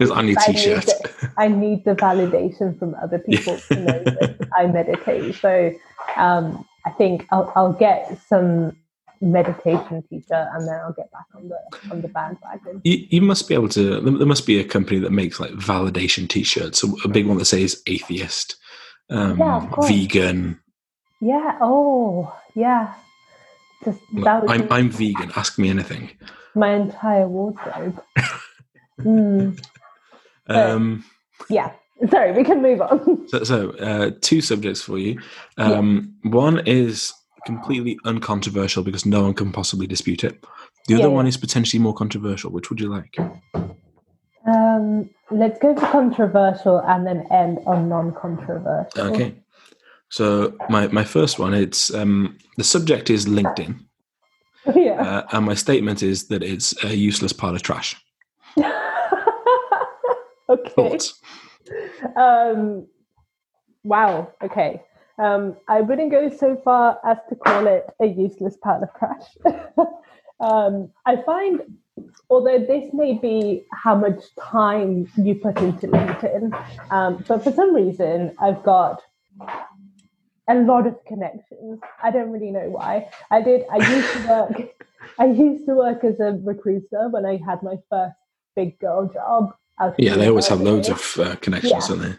It's 0.00 0.10
on 0.10 0.28
your 0.28 0.36
t-shirt. 0.40 0.88
I 0.88 0.88
need, 0.88 1.14
the, 1.14 1.32
I 1.38 1.48
need 1.48 1.84
the 1.84 1.94
validation 1.94 2.78
from 2.78 2.94
other 3.02 3.18
people 3.30 3.54
yeah. 3.54 3.76
to 3.76 3.80
know 3.80 4.04
that 4.04 4.48
I 4.56 4.66
meditate. 4.66 5.34
So 5.36 5.72
um, 6.16 6.64
I 6.84 6.90
think 6.90 7.26
I'll, 7.30 7.52
I'll 7.54 7.72
get 7.72 8.18
some 8.28 8.76
meditation 9.20 10.02
t-shirt 10.10 10.48
and 10.52 10.66
then 10.66 10.80
I'll 10.80 10.92
get 10.92 11.10
back 11.12 11.26
on 11.34 11.48
the 11.48 11.90
on 11.90 12.02
the 12.02 12.08
bandwagon. 12.08 12.80
You, 12.84 13.06
you 13.08 13.20
must 13.22 13.48
be 13.48 13.54
able 13.54 13.68
to. 13.70 14.00
There 14.00 14.26
must 14.26 14.46
be 14.46 14.58
a 14.58 14.64
company 14.64 14.98
that 15.00 15.12
makes 15.12 15.38
like 15.38 15.52
validation 15.52 16.28
t-shirts. 16.28 16.82
A, 16.82 16.88
a 17.04 17.08
big 17.08 17.26
one 17.26 17.38
that 17.38 17.44
says 17.44 17.80
atheist, 17.86 18.56
um, 19.10 19.38
yeah, 19.38 19.70
vegan. 19.82 20.60
Yeah. 21.20 21.56
Oh, 21.60 22.36
yeah. 22.54 22.94
Just 23.84 24.00
that 24.24 24.44
I'm 24.48 24.70
I'm 24.70 24.90
vegan. 24.90 25.30
Ask 25.36 25.58
me 25.58 25.70
anything. 25.70 26.10
My 26.54 26.74
entire 26.74 27.28
wardrobe. 27.28 28.02
mm. 29.00 29.58
Um. 30.48 31.04
yeah. 31.48 31.72
Sorry, 32.10 32.32
we 32.32 32.44
can 32.44 32.62
move 32.62 32.80
on. 32.80 33.26
So, 33.28 33.44
so 33.44 33.70
uh, 33.72 34.10
two 34.20 34.40
subjects 34.40 34.82
for 34.82 34.98
you. 34.98 35.20
Um, 35.56 36.14
yeah. 36.24 36.30
One 36.32 36.66
is 36.66 37.12
completely 37.46 37.98
uncontroversial 38.04 38.82
because 38.82 39.06
no 39.06 39.22
one 39.22 39.34
can 39.34 39.52
possibly 39.52 39.86
dispute 39.86 40.24
it. 40.24 40.44
The 40.88 40.94
other 40.94 41.04
yeah, 41.04 41.08
one 41.10 41.26
is 41.26 41.36
potentially 41.36 41.80
more 41.80 41.94
controversial. 41.94 42.50
Which 42.50 42.70
would 42.70 42.80
you 42.80 42.88
like? 42.88 43.16
Um, 44.46 45.08
let's 45.30 45.58
go 45.60 45.74
for 45.74 45.86
controversial 45.86 46.78
and 46.80 47.06
then 47.06 47.26
end 47.30 47.60
on 47.66 47.88
non-controversial. 47.88 49.00
Okay. 49.12 49.34
So 50.10 50.54
my, 50.68 50.88
my 50.88 51.04
first 51.04 51.38
one, 51.38 51.54
it's 51.54 51.94
um, 51.94 52.36
the 52.56 52.64
subject 52.64 53.08
is 53.08 53.26
LinkedIn. 53.26 53.78
Yeah. 54.74 54.92
Uh, 54.92 55.26
and 55.32 55.46
my 55.46 55.54
statement 55.54 56.02
is 56.02 56.28
that 56.28 56.42
it's 56.42 56.84
a 56.84 56.94
useless 56.94 57.32
pile 57.32 57.54
of 57.54 57.62
trash. 57.62 57.96
okay. 58.58 58.70
Thoughts? 60.48 61.20
Um, 62.16 62.86
wow. 63.82 64.32
Okay. 64.42 64.82
Um, 65.18 65.56
I 65.68 65.80
wouldn't 65.80 66.10
go 66.10 66.30
so 66.30 66.60
far 66.64 66.98
as 67.04 67.18
to 67.28 67.36
call 67.36 67.66
it 67.66 67.86
a 68.00 68.06
useless 68.06 68.56
pile 68.56 68.82
of 68.82 68.88
trash. 68.98 69.86
um, 70.40 70.90
I 71.06 71.16
find, 71.22 71.60
although 72.30 72.58
this 72.58 72.92
may 72.92 73.18
be 73.18 73.64
how 73.72 73.94
much 73.94 74.22
time 74.40 75.10
you 75.16 75.34
put 75.34 75.58
into 75.58 75.88
LinkedIn, 75.88 76.52
um, 76.90 77.24
but 77.28 77.44
for 77.44 77.52
some 77.52 77.74
reason 77.74 78.34
I've 78.40 78.62
got 78.62 79.02
a 80.48 80.54
lot 80.54 80.86
of 80.86 80.96
connections. 81.06 81.80
I 82.02 82.10
don't 82.10 82.30
really 82.30 82.50
know 82.50 82.68
why. 82.70 83.08
I 83.30 83.42
did. 83.42 83.64
I 83.70 83.76
used 83.76 84.12
to 84.12 84.28
work. 84.28 84.74
I 85.18 85.26
used 85.26 85.66
to 85.66 85.74
work 85.74 86.04
as 86.04 86.20
a 86.20 86.38
recruiter 86.42 87.08
when 87.10 87.26
I 87.26 87.38
had 87.44 87.62
my 87.62 87.76
first 87.90 88.16
big 88.56 88.78
girl 88.78 89.10
job. 89.12 89.54
Yeah, 89.98 90.14
they 90.14 90.28
always 90.28 90.46
have 90.46 90.60
loads 90.60 90.88
of 90.88 91.18
uh, 91.18 91.34
connections, 91.36 91.72
yeah. 91.72 91.88
don't 91.88 92.02
they? 92.02 92.14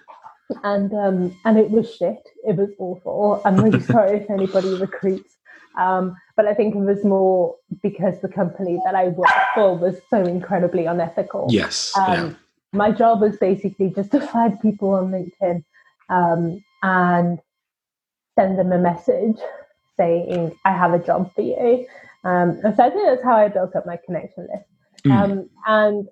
and 0.63 0.93
um, 0.93 1.37
and 1.45 1.57
it 1.57 1.71
was 1.71 1.93
shit. 1.95 2.21
It 2.43 2.55
was 2.55 2.69
awful. 2.77 3.41
I'm 3.45 3.57
really 3.57 3.81
sorry 3.93 4.17
if 4.17 4.29
anybody 4.29 4.75
recruits, 4.75 5.37
um, 5.77 6.15
but 6.35 6.47
I 6.47 6.53
think 6.53 6.75
it 6.75 6.79
was 6.79 7.03
more 7.03 7.55
because 7.81 8.19
the 8.21 8.27
company 8.27 8.79
that 8.85 8.95
I 8.95 9.09
worked 9.09 9.33
for 9.55 9.77
was 9.77 9.95
so 10.09 10.21
incredibly 10.23 10.85
unethical. 10.85 11.47
Yes. 11.49 11.93
Um, 11.97 12.13
yeah. 12.13 12.33
My 12.73 12.91
job 12.91 13.21
was 13.21 13.37
basically 13.37 13.91
just 13.91 14.11
to 14.11 14.19
find 14.19 14.59
people 14.59 14.93
on 14.93 15.11
LinkedIn 15.11 15.63
um, 16.09 16.63
and 16.81 17.39
send 18.37 18.57
them 18.57 18.71
a 18.71 18.77
message 18.77 19.37
saying, 19.97 20.55
"I 20.65 20.71
have 20.71 20.93
a 20.93 20.99
job 20.99 21.33
for 21.35 21.41
you." 21.41 21.85
Um, 22.23 22.59
and 22.63 22.75
so 22.75 22.83
I 22.83 22.89
think 22.89 23.05
that's 23.05 23.23
how 23.23 23.35
I 23.35 23.47
built 23.49 23.75
up 23.75 23.85
my 23.85 23.97
connection 24.05 24.47
list. 24.51 24.65
Mm. 25.05 25.49
and 25.67 26.07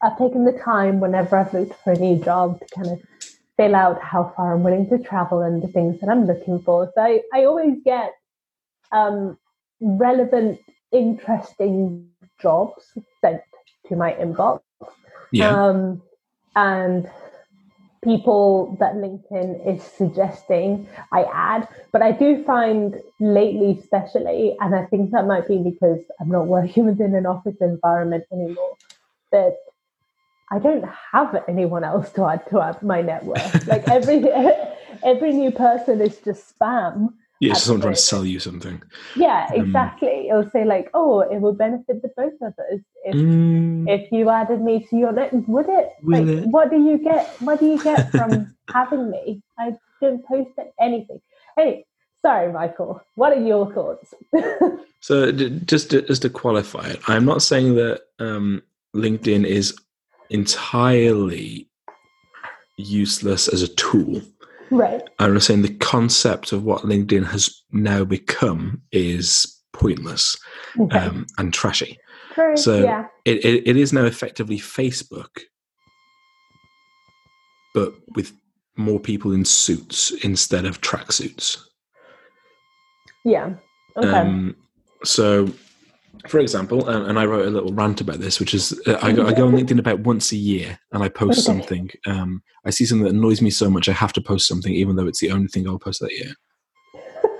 I've 0.00 0.16
taken 0.16 0.44
the 0.44 0.58
time 0.64 1.00
whenever 1.00 1.36
I've 1.36 1.52
looked 1.52 1.74
for 1.82 1.92
a 1.92 1.98
new 1.98 2.16
job 2.24 2.58
to 2.60 2.66
kind 2.74 2.88
of 2.88 3.00
fill 3.56 3.74
out 3.74 4.00
how 4.02 4.32
far 4.36 4.54
I'm 4.54 4.62
willing 4.62 4.88
to 4.90 4.98
travel 4.98 5.42
and 5.42 5.62
the 5.62 5.68
things 5.68 6.00
that 6.00 6.08
I'm 6.08 6.26
looking 6.26 6.60
for. 6.62 6.90
So 6.94 7.02
I, 7.02 7.20
I 7.32 7.44
always 7.44 7.76
get 7.84 8.12
um, 8.92 9.38
relevant, 9.80 10.58
interesting 10.92 12.08
jobs 12.40 12.96
sent 13.20 13.42
to 13.88 13.96
my 13.96 14.12
inbox. 14.14 14.60
Yeah. 15.30 15.50
Um, 15.50 16.02
and 16.56 17.08
people 18.04 18.76
that 18.80 18.94
LinkedIn 18.94 19.66
is 19.66 19.82
suggesting 19.82 20.86
I 21.12 21.24
add. 21.32 21.68
But 21.92 22.02
I 22.02 22.12
do 22.12 22.44
find 22.44 23.00
lately, 23.20 23.78
especially, 23.80 24.56
and 24.60 24.74
I 24.74 24.84
think 24.86 25.10
that 25.12 25.26
might 25.26 25.48
be 25.48 25.58
because 25.58 26.00
I'm 26.20 26.28
not 26.28 26.46
working 26.46 26.86
within 26.90 27.14
an 27.14 27.26
office 27.26 27.56
environment 27.60 28.24
anymore, 28.32 28.76
that 29.32 29.56
I 30.50 30.58
don't 30.58 30.84
have 31.12 31.42
anyone 31.48 31.84
else 31.84 32.10
to 32.12 32.24
add 32.26 32.46
to 32.50 32.78
my 32.82 33.00
network. 33.02 33.66
Like 33.66 33.88
every 33.88 34.24
every 35.04 35.32
new 35.32 35.50
person 35.50 36.00
is 36.00 36.18
just 36.18 36.56
spam. 36.58 37.14
Yeah, 37.44 37.52
it's 37.52 37.64
someone 37.64 37.82
trying 37.82 37.94
to 37.94 38.00
sell 38.00 38.24
you 38.24 38.40
something. 38.40 38.82
Yeah, 39.16 39.48
um, 39.50 39.60
exactly. 39.60 40.30
Um, 40.30 40.38
It'll 40.38 40.50
say 40.50 40.64
like, 40.64 40.88
"Oh, 40.94 41.20
it 41.20 41.40
will 41.40 41.52
benefit 41.52 42.00
the 42.00 42.08
both 42.16 42.32
of 42.40 42.54
us 42.72 42.80
if 43.04 43.14
mm, 43.14 43.86
if 43.86 44.10
you 44.10 44.30
added 44.30 44.62
me 44.62 44.86
to 44.88 44.96
your 44.96 45.12
network." 45.12 45.46
Would 45.48 45.68
it? 45.68 45.90
Like, 46.02 46.26
it? 46.26 46.46
what 46.46 46.70
do 46.70 46.82
you 46.82 46.96
get? 46.96 47.28
What 47.40 47.60
do 47.60 47.66
you 47.66 47.82
get 47.82 48.10
from 48.16 48.54
having 48.72 49.10
me? 49.10 49.42
I 49.58 49.74
didn't 50.00 50.24
post 50.26 50.50
anything. 50.80 51.20
Hey, 51.54 51.84
sorry, 52.22 52.50
Michael. 52.50 53.02
What 53.14 53.36
are 53.36 53.40
your 53.40 53.70
thoughts? 53.74 54.14
so, 55.00 55.30
just 55.30 55.90
to, 55.90 56.00
just 56.00 56.22
to 56.22 56.30
qualify 56.30 56.88
it, 56.88 57.00
I'm 57.08 57.26
not 57.26 57.42
saying 57.42 57.74
that 57.74 58.00
um, 58.18 58.62
LinkedIn 58.96 59.44
is 59.44 59.76
entirely 60.30 61.68
useless 62.78 63.48
as 63.48 63.62
a 63.62 63.68
tool. 63.68 64.22
Right. 64.74 65.02
I'm 65.18 65.38
saying 65.38 65.62
the 65.62 65.74
concept 65.74 66.52
of 66.52 66.64
what 66.64 66.82
LinkedIn 66.82 67.26
has 67.26 67.62
now 67.70 68.04
become 68.04 68.82
is 68.90 69.62
pointless 69.72 70.36
okay. 70.80 70.98
um, 70.98 71.26
and 71.38 71.52
trashy. 71.54 71.98
True. 72.34 72.56
So 72.56 72.82
yeah. 72.82 73.06
it, 73.24 73.44
it, 73.44 73.68
it 73.68 73.76
is 73.76 73.92
now 73.92 74.04
effectively 74.04 74.58
Facebook, 74.58 75.42
but 77.72 77.94
with 78.16 78.32
more 78.76 78.98
people 78.98 79.32
in 79.32 79.44
suits 79.44 80.10
instead 80.24 80.64
of 80.64 80.80
tracksuits. 80.80 81.58
Yeah. 83.24 83.54
Okay. 83.96 84.08
Um, 84.08 84.56
so 85.04 85.48
for 86.28 86.40
example, 86.40 86.88
and, 86.88 87.06
and, 87.06 87.18
I 87.18 87.26
wrote 87.26 87.46
a 87.46 87.50
little 87.50 87.72
rant 87.72 88.00
about 88.00 88.18
this, 88.18 88.40
which 88.40 88.54
is 88.54 88.78
uh, 88.86 88.98
I, 89.02 89.12
go, 89.12 89.26
I, 89.26 89.32
go, 89.32 89.46
on 89.46 89.54
LinkedIn 89.54 89.78
about 89.78 90.00
once 90.00 90.32
a 90.32 90.36
year 90.36 90.78
and 90.92 91.02
I 91.02 91.08
post 91.08 91.44
something. 91.44 91.90
Um, 92.06 92.42
I 92.64 92.70
see 92.70 92.86
something 92.86 93.04
that 93.04 93.14
annoys 93.14 93.42
me 93.42 93.50
so 93.50 93.68
much, 93.68 93.88
I 93.88 93.92
have 93.92 94.12
to 94.14 94.20
post 94.22 94.48
something, 94.48 94.72
even 94.72 94.96
though 94.96 95.06
it's 95.06 95.20
the 95.20 95.30
only 95.30 95.48
thing 95.48 95.68
I'll 95.68 95.78
post 95.78 96.00
that 96.00 96.12
year. 96.12 96.32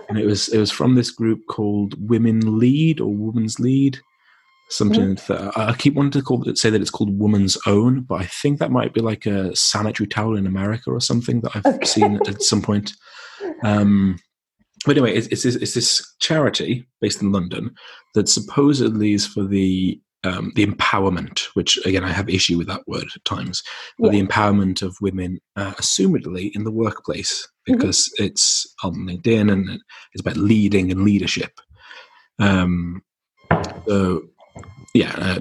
And 0.08 0.18
it 0.18 0.26
was 0.26 0.48
it 0.48 0.58
was 0.58 0.70
from 0.70 0.94
this 0.94 1.10
group 1.10 1.40
called 1.48 1.94
Women 2.08 2.58
Lead 2.58 3.00
or 3.00 3.12
Women's 3.14 3.58
Lead. 3.58 3.98
something 4.68 5.14
that 5.28 5.52
I 5.56 5.70
I 5.70 5.74
keep 5.74 5.94
wanting 5.94 6.12
to 6.12 6.22
call 6.22 6.46
it, 6.48 6.58
say 6.58 6.70
that 6.70 6.80
it's 6.82 6.90
called 6.90 7.18
Woman's 7.18 7.56
Own, 7.66 8.02
but 8.02 8.20
I 8.20 8.26
think 8.26 8.58
that 8.58 8.70
might 8.70 8.92
be 8.92 9.00
like 9.00 9.24
a 9.24 9.56
sanitary 9.56 10.06
towel 10.06 10.36
in 10.36 10.46
America 10.46 10.90
or 10.90 11.00
something 11.00 11.40
that 11.40 11.56
I've 11.56 11.66
Okay. 11.66 11.86
seen 11.86 12.20
at 12.28 12.42
some 12.42 12.60
point. 12.60 12.92
Um, 13.62 14.18
but 14.86 14.96
anyway, 14.96 15.14
it's, 15.14 15.26
it's, 15.28 15.42
this- 15.42 15.56
it's 15.56 15.74
this 15.74 16.14
charity 16.20 16.86
based 17.00 17.22
in 17.22 17.32
London 17.32 17.74
that 18.14 18.28
supposedly 18.28 19.12
is 19.14 19.26
for 19.26 19.44
the 19.44 20.00
um, 20.24 20.52
the 20.54 20.64
empowerment, 20.66 21.40
which 21.52 21.78
again 21.84 22.02
I 22.02 22.08
have 22.10 22.30
issue 22.30 22.56
with 22.56 22.66
that 22.68 22.80
word 22.86 23.04
at 23.14 23.24
times, 23.26 23.62
but 23.98 24.10
the 24.10 24.22
empowerment 24.22 24.80
of 24.80 24.96
women, 25.02 25.38
uh, 25.56 25.72
assumedly 25.74 26.50
in 26.54 26.64
the 26.64 26.70
workplace, 26.70 27.46
Mhm. 27.68 27.76
because 27.76 28.10
it's 28.18 28.66
on 28.82 28.94
LinkedIn 29.06 29.52
and 29.52 29.68
it's 30.14 30.22
about 30.22 30.38
leading 30.38 30.90
and 30.90 31.02
leadership. 31.04 31.60
Um, 32.38 33.02
so 33.86 34.22
yeah, 34.94 35.14
uh, 35.18 35.40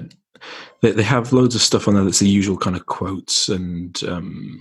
they, 0.82 0.90
they 0.92 1.02
have 1.02 1.32
loads 1.32 1.54
of 1.54 1.62
stuff 1.62 1.88
on 1.88 1.94
there 1.94 2.04
that's 2.04 2.18
the 2.18 2.28
usual 2.28 2.58
kind 2.58 2.76
of 2.76 2.84
quotes 2.84 3.48
and 3.48 4.02
um, 4.04 4.60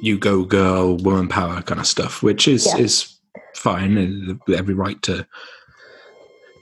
"you 0.00 0.16
go 0.18 0.42
girl," 0.44 0.96
woman 0.96 1.28
power 1.28 1.60
kind 1.62 1.80
of 1.80 1.86
stuff, 1.86 2.22
which 2.22 2.48
is 2.48 2.64
Yeah. 2.66 2.78
is 2.78 3.15
fine 3.56 4.38
every 4.54 4.74
right 4.74 5.00
to 5.02 5.26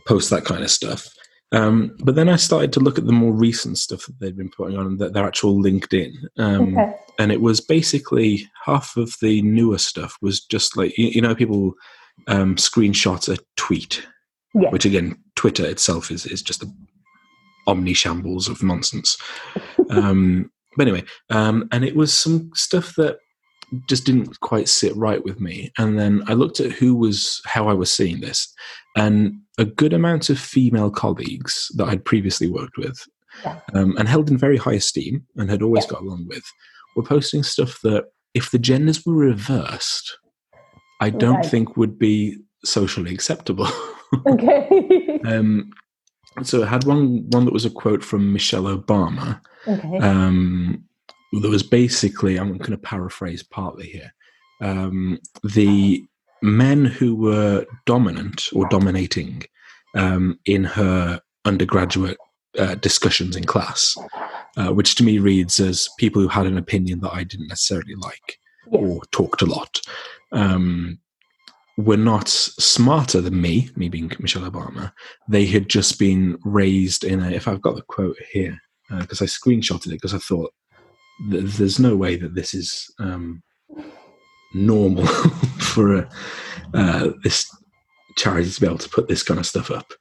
post 0.06 0.30
that 0.30 0.44
kind 0.44 0.62
of 0.62 0.70
stuff. 0.70 1.06
Um, 1.52 1.96
but 2.02 2.14
then 2.16 2.28
I 2.28 2.36
started 2.36 2.72
to 2.74 2.80
look 2.80 2.98
at 2.98 3.06
the 3.06 3.12
more 3.12 3.32
recent 3.32 3.78
stuff 3.78 4.06
that 4.06 4.18
they'd 4.18 4.36
been 4.36 4.50
putting 4.50 4.76
on 4.76 4.96
that 4.98 5.12
their 5.12 5.26
actual 5.26 5.62
LinkedIn, 5.62 6.12
um, 6.38 6.76
Okay. 6.76 6.94
and 7.18 7.30
it 7.30 7.40
was 7.40 7.60
basically 7.60 8.48
half 8.64 8.96
of 8.96 9.14
the 9.22 9.40
newer 9.42 9.78
stuff 9.78 10.16
was 10.20 10.40
just 10.40 10.76
like 10.76 10.96
you, 10.98 11.08
you 11.08 11.20
know 11.20 11.34
people 11.34 11.74
um, 12.26 12.56
screenshot 12.56 13.28
a 13.32 13.38
tweet 13.56 14.04
Yeah. 14.54 14.70
which 14.70 14.84
again, 14.84 15.16
Twitter 15.36 15.64
itself 15.66 16.10
is 16.10 16.26
is 16.26 16.42
just 16.42 16.62
a 16.62 16.66
omni 17.66 17.94
shambles 17.94 18.48
of 18.48 18.62
nonsense. 18.62 19.16
um, 19.90 20.50
but 20.76 20.88
anyway, 20.88 21.04
um, 21.30 21.68
and 21.70 21.84
it 21.84 21.94
was 21.94 22.12
some 22.12 22.50
stuff 22.54 22.94
that 22.96 23.18
just 23.88 24.04
didn't 24.04 24.38
quite 24.40 24.68
sit 24.68 24.94
right 24.96 25.24
with 25.24 25.40
me. 25.40 25.72
And 25.78 25.98
then 25.98 26.22
I 26.26 26.34
looked 26.34 26.60
at 26.60 26.72
who 26.72 26.94
was 26.94 27.40
how 27.46 27.68
I 27.68 27.72
was 27.74 27.92
seeing 27.92 28.20
this, 28.20 28.52
and 28.96 29.34
a 29.58 29.64
good 29.64 29.92
amount 29.92 30.30
of 30.30 30.38
female 30.38 30.90
colleagues 30.90 31.68
that 31.76 31.88
I'd 31.88 32.04
previously 32.04 32.48
worked 32.48 32.76
with 32.76 32.98
Yeah. 33.44 33.60
um, 33.74 33.96
and 33.98 34.08
held 34.08 34.30
in 34.30 34.36
very 34.38 34.56
high 34.56 34.74
esteem 34.74 35.24
and 35.36 35.48
had 35.50 35.62
always 35.62 35.84
Yeah. 35.84 35.90
got 35.92 36.02
along 36.02 36.26
with 36.28 36.42
were 36.96 37.02
posting 37.04 37.42
stuff 37.42 37.80
that 37.82 38.06
if 38.34 38.50
the 38.50 38.58
genders 38.58 39.04
were 39.06 39.14
reversed, 39.14 40.18
I 41.00 41.10
don't 41.10 41.36
Right. 41.36 41.46
think 41.46 41.76
would 41.76 41.98
be 41.98 42.38
socially 42.64 43.12
acceptable. 43.14 43.68
Okay. 44.28 45.18
Um, 45.24 45.70
so 46.44 46.62
I 46.62 46.66
had 46.66 46.84
one 46.84 47.28
one 47.30 47.44
that 47.46 47.52
was 47.54 47.64
a 47.64 47.70
quote 47.70 48.04
from 48.04 48.32
Michelle 48.32 48.64
Obama. 48.64 49.40
okay. 49.66 49.98
Um, 49.98 50.84
that 51.40 51.48
was 51.48 51.62
basically, 51.62 52.38
I'm 52.38 52.56
going 52.58 52.70
to 52.70 52.78
paraphrase 52.78 53.42
partly 53.42 53.86
here. 53.86 54.12
Um, 54.60 55.18
the 55.42 56.04
men 56.42 56.84
who 56.84 57.14
were 57.16 57.66
dominant 57.86 58.48
or 58.52 58.68
dominating 58.68 59.42
um, 59.94 60.38
in 60.44 60.64
her 60.64 61.20
undergraduate 61.44 62.18
uh, 62.58 62.76
discussions 62.76 63.36
in 63.36 63.44
class, 63.44 63.96
uh, 64.56 64.72
which 64.72 64.94
to 64.96 65.04
me 65.04 65.18
reads 65.18 65.60
as 65.60 65.88
people 65.98 66.22
who 66.22 66.28
had 66.28 66.46
an 66.46 66.58
opinion 66.58 67.00
that 67.00 67.12
I 67.12 67.24
didn't 67.24 67.48
necessarily 67.48 67.94
like 67.96 68.38
Yes. 68.70 68.80
or 68.82 69.02
talked 69.10 69.42
a 69.42 69.46
lot, 69.46 69.80
um, 70.32 70.98
were 71.76 71.96
not 71.96 72.28
smarter 72.28 73.20
than 73.20 73.40
me, 73.40 73.70
me 73.76 73.88
being 73.88 74.10
Michelle 74.18 74.50
Obama. 74.50 74.92
They 75.28 75.44
had 75.46 75.68
just 75.68 75.98
been 75.98 76.38
raised 76.44 77.04
in 77.04 77.20
a, 77.20 77.30
if 77.30 77.48
I've 77.48 77.60
got 77.60 77.76
the 77.76 77.82
quote 77.82 78.16
here, 78.32 78.58
because 78.90 79.20
I 79.20 79.26
screenshotted 79.26 79.86
it 79.86 80.00
because 80.00 80.14
I 80.14 80.18
thought 80.18 80.52
th- 81.30 81.44
there's 81.44 81.78
no 81.78 81.96
way 81.96 82.16
that 82.16 82.34
this 82.34 82.54
is 82.54 82.92
um, 82.98 83.42
normal 84.54 85.06
for 85.58 85.96
a, 85.96 86.08
uh, 86.74 87.10
this 87.22 87.48
charity 88.16 88.50
to 88.50 88.60
be 88.60 88.66
able 88.66 88.78
to 88.78 88.88
put 88.88 89.08
this 89.08 89.22
kind 89.22 89.40
of 89.40 89.46
stuff 89.46 89.70
up. 89.70 89.92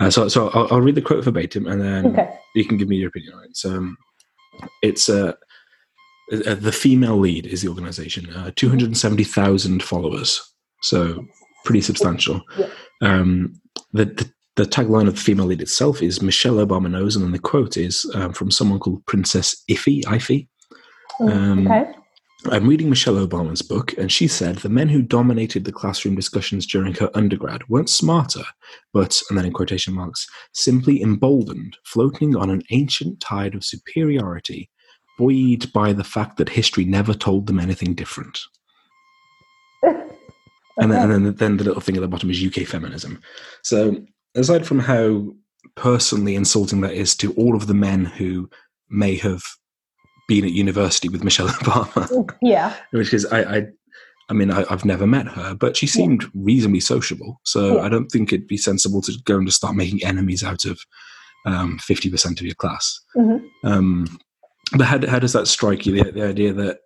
Uh, 0.00 0.10
so 0.10 0.28
so 0.28 0.48
I'll, 0.50 0.68
I'll 0.70 0.80
read 0.80 0.94
the 0.94 1.02
quote 1.02 1.24
verbatim 1.24 1.66
and 1.66 1.80
then 1.80 2.06
okay. 2.06 2.38
you 2.54 2.64
can 2.64 2.76
give 2.76 2.88
me 2.88 2.96
your 2.96 3.08
opinion 3.08 3.34
on 3.34 3.44
it. 3.44 3.56
So, 3.56 3.70
um, 3.76 3.96
it's 4.82 5.08
uh, 5.08 5.32
uh, 6.32 6.54
the 6.54 6.72
female 6.72 7.16
lead 7.16 7.46
is 7.46 7.62
the 7.62 7.68
organization, 7.68 8.32
uh, 8.34 8.52
270,000 8.56 9.82
followers. 9.82 10.40
So, 10.82 11.26
pretty 11.64 11.80
substantial. 11.80 12.42
Yeah. 12.58 12.68
Um, 13.00 13.60
the, 13.92 14.06
the, 14.06 14.30
the 14.56 14.64
tagline 14.64 15.08
of 15.08 15.14
the 15.14 15.20
female 15.20 15.46
lead 15.46 15.62
itself 15.62 16.02
is 16.02 16.22
Michelle 16.22 16.56
Obama 16.56 16.90
knows, 16.90 17.16
and 17.16 17.24
then 17.24 17.32
the 17.32 17.38
quote 17.38 17.76
is 17.76 18.10
um, 18.14 18.32
from 18.32 18.50
someone 18.50 18.78
called 18.78 19.04
Princess 19.06 19.62
Iffy. 19.70 20.02
Iffy. 20.04 20.48
Um, 21.30 21.66
okay. 21.66 21.92
I'm 22.50 22.68
reading 22.68 22.90
Michelle 22.90 23.24
Obama's 23.24 23.62
book, 23.62 23.96
and 23.96 24.10
she 24.10 24.26
said 24.26 24.56
the 24.56 24.68
men 24.68 24.88
who 24.88 25.00
dominated 25.00 25.64
the 25.64 25.72
classroom 25.72 26.16
discussions 26.16 26.66
during 26.66 26.94
her 26.94 27.08
undergrad 27.14 27.68
weren't 27.68 27.88
smarter, 27.88 28.42
but, 28.92 29.22
and 29.28 29.38
then 29.38 29.44
in 29.44 29.52
quotation 29.52 29.94
marks, 29.94 30.26
simply 30.52 31.00
emboldened, 31.02 31.76
floating 31.84 32.34
on 32.34 32.50
an 32.50 32.62
ancient 32.70 33.20
tide 33.20 33.54
of 33.54 33.64
superiority, 33.64 34.68
buoyed 35.18 35.72
by 35.72 35.92
the 35.92 36.02
fact 36.02 36.36
that 36.38 36.48
history 36.48 36.84
never 36.84 37.14
told 37.14 37.46
them 37.46 37.60
anything 37.60 37.94
different. 37.94 38.40
And 40.78 40.90
then, 40.90 41.10
and 41.10 41.26
then, 41.26 41.34
then 41.34 41.56
the 41.58 41.64
little 41.64 41.82
thing 41.82 41.96
at 41.96 42.00
the 42.00 42.08
bottom 42.08 42.30
is 42.30 42.42
UK 42.42 42.66
feminism. 42.66 43.20
So, 43.62 43.94
aside 44.34 44.66
from 44.66 44.78
how 44.78 45.34
personally 45.74 46.34
insulting 46.34 46.80
that 46.80 46.94
is 46.94 47.14
to 47.16 47.34
all 47.34 47.54
of 47.54 47.66
the 47.66 47.74
men 47.74 48.06
who 48.06 48.48
may 48.88 49.16
have 49.16 49.42
been 50.28 50.44
at 50.44 50.52
university 50.52 51.08
with 51.08 51.24
Michelle 51.24 51.48
Obama, 51.62 52.30
yeah. 52.42 52.74
which 52.92 53.12
is 53.12 53.26
I, 53.26 53.56
I 53.58 53.66
I 54.30 54.32
mean 54.34 54.50
I, 54.50 54.64
I've 54.70 54.84
never 54.84 55.06
met 55.06 55.26
her, 55.28 55.54
but 55.54 55.76
she 55.76 55.86
seemed 55.86 56.24
reasonably 56.34 56.80
sociable. 56.80 57.40
So 57.44 57.76
Yeah. 57.76 57.82
I 57.82 57.88
don't 57.88 58.08
think 58.08 58.32
it'd 58.32 58.46
be 58.46 58.56
sensible 58.56 59.02
to 59.02 59.12
go 59.24 59.36
and 59.38 59.46
just 59.46 59.58
start 59.58 59.74
making 59.76 60.04
enemies 60.04 60.42
out 60.44 60.64
of 60.64 60.80
um, 61.46 61.78
fifty 61.78 62.10
percent 62.10 62.40
of 62.40 62.46
your 62.46 62.54
class. 62.54 63.00
Mhm. 63.16 63.44
Um, 63.64 64.18
but 64.76 64.86
how, 64.86 65.06
how 65.06 65.18
does 65.18 65.32
that 65.34 65.48
strike 65.48 65.84
you? 65.86 66.02
The, 66.02 66.12
the 66.12 66.26
idea 66.26 66.52
that 66.54 66.78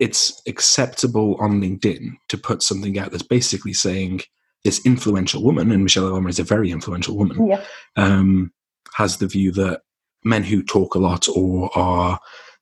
it's 0.00 0.42
acceptable 0.46 1.36
on 1.40 1.60
LinkedIn 1.60 2.12
to 2.28 2.38
put 2.38 2.62
something 2.62 2.98
out 2.98 3.10
that's 3.10 3.22
basically 3.22 3.72
saying 3.72 4.20
this 4.64 4.84
influential 4.84 5.42
woman, 5.42 5.70
and 5.72 5.82
Michelle 5.82 6.04
Obama 6.10 6.28
is 6.28 6.38
a 6.38 6.44
very 6.44 6.70
influential 6.70 7.16
woman, 7.16 7.46
Yeah. 7.48 7.62
um, 7.96 8.52
has 8.94 9.16
the 9.18 9.26
view 9.28 9.52
that 9.52 9.80
men 10.24 10.42
who 10.44 10.62
talk 10.62 10.94
a 10.94 10.98
lot 10.98 11.28
or 11.34 11.70
are 11.78 12.18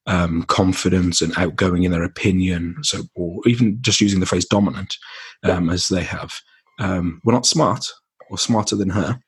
um, 0.07 0.45
confident 0.45 1.21
and 1.21 1.37
outgoing 1.37 1.83
in 1.83 1.93
their 1.93 2.05
opinion, 2.05 2.77
so 2.83 3.03
or 3.15 3.41
even 3.47 3.79
just 3.81 4.01
using 4.01 4.21
the 4.21 4.27
phrase 4.27 4.47
dominant, 4.47 4.97
um, 5.43 5.69
as 5.69 5.89
they 5.89 6.03
have, 6.03 6.33
um, 6.79 7.21
were 7.25 7.33
not 7.33 7.47
smart 7.47 7.87
or 8.31 8.39
smarter 8.39 8.77
than 8.77 8.91
her, 8.91 9.19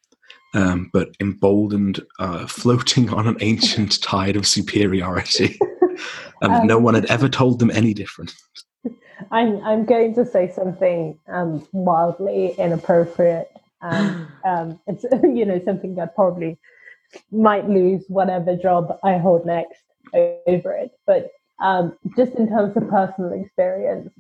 um, 0.55 0.91
but 0.93 1.09
emboldened, 1.21 2.01
uh, 2.19 2.47
floating 2.49 3.11
on 3.11 3.27
an 3.27 3.37
ancient 3.41 4.01
tide 4.03 4.37
of 4.37 4.47
superiority, 4.47 5.59
and 6.43 6.67
no 6.69 6.79
one 6.79 6.95
had 6.95 7.07
ever 7.07 7.29
told 7.29 7.59
them 7.59 7.71
any 7.71 7.93
different. 7.93 8.35
I'm 9.33 9.63
I'm 9.65 9.85
going 9.85 10.15
to 10.15 10.25
say 10.25 10.51
something 10.51 11.19
um, 11.27 11.67
wildly 11.73 12.55
inappropriate, 12.57 13.51
and 13.83 14.29
um, 14.45 14.81
it's 14.87 15.05
you 15.25 15.45
know 15.45 15.61
something 15.65 15.97
that 15.97 16.15
probably 16.15 16.57
might 17.33 17.69
lose 17.69 18.05
whatever 18.09 18.55
job 18.55 18.97
I 19.03 19.17
hold 19.17 19.47
next 19.47 19.83
over 20.15 20.73
it. 20.73 20.93
But 21.07 21.31
um, 21.61 21.97
just 22.17 22.33
in 22.33 22.49
terms 22.49 22.77
of 22.77 22.89
personal 22.89 23.33
experience, 23.33 24.11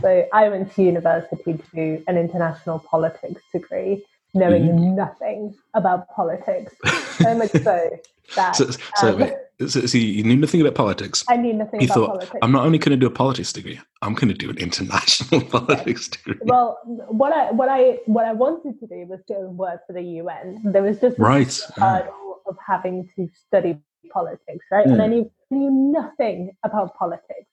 so 0.00 0.26
I 0.32 0.48
went 0.48 0.74
to 0.74 0.82
university 0.82 1.54
to 1.54 1.62
do 1.74 2.04
an 2.06 2.16
international 2.16 2.78
politics 2.80 3.42
degree, 3.52 4.04
knowing 4.34 4.94
nothing 4.94 5.54
about 5.74 6.08
politics, 6.14 6.74
so 7.18 7.34
much 7.34 7.50
so 7.52 7.90
that 8.34 8.56
So, 8.56 8.70
so, 8.96 9.12
um, 9.12 9.20
wait, 9.20 9.34
so, 9.68 9.86
so 9.86 9.98
you 9.98 10.22
knew 10.24 10.36
nothing 10.36 10.60
about 10.60 10.74
politics. 10.74 11.24
I 11.28 11.36
knew 11.36 11.52
nothing 11.52 11.80
You 11.80 11.86
about 11.86 11.94
thought, 11.94 12.08
politics. 12.08 12.38
I'm 12.42 12.52
not 12.52 12.66
only 12.66 12.78
going 12.78 12.90
to 12.90 12.96
do 12.96 13.06
a 13.06 13.10
politics 13.10 13.52
degree, 13.52 13.80
I'm 14.02 14.14
going 14.14 14.28
to 14.28 14.34
do 14.34 14.50
an 14.50 14.58
international 14.58 15.40
politics 15.50 16.08
degree. 16.08 16.38
well, 16.42 16.78
what 16.84 17.32
I 17.32 17.52
what 17.52 17.68
I 17.68 17.98
what 18.06 18.24
I 18.26 18.32
wanted 18.32 18.78
to 18.80 18.86
do 18.86 19.06
was 19.06 19.20
go 19.28 19.40
and 19.40 19.56
work 19.56 19.86
for 19.86 19.92
the 19.92 20.02
UN. 20.02 20.60
There 20.64 20.82
was 20.82 21.00
just 21.00 21.18
Right. 21.18 21.58
Hurdle 21.76 22.40
of 22.46 22.56
having 22.64 23.08
to 23.16 23.28
study 23.46 23.78
politics, 24.12 24.64
right? 24.70 24.86
And 24.86 25.00
I 25.00 25.06
knew, 25.06 25.30
knew 25.50 25.70
nothing 25.70 26.52
about 26.64 26.96
politics 26.96 27.48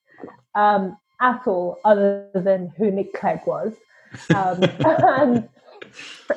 um, 0.55 0.97
at 1.21 1.47
all, 1.47 1.79
other 1.85 2.29
than 2.33 2.71
who 2.77 2.91
Nick 2.91 3.13
Clegg 3.13 3.41
was, 3.45 3.73
um, 4.33 4.63
and 4.85 5.49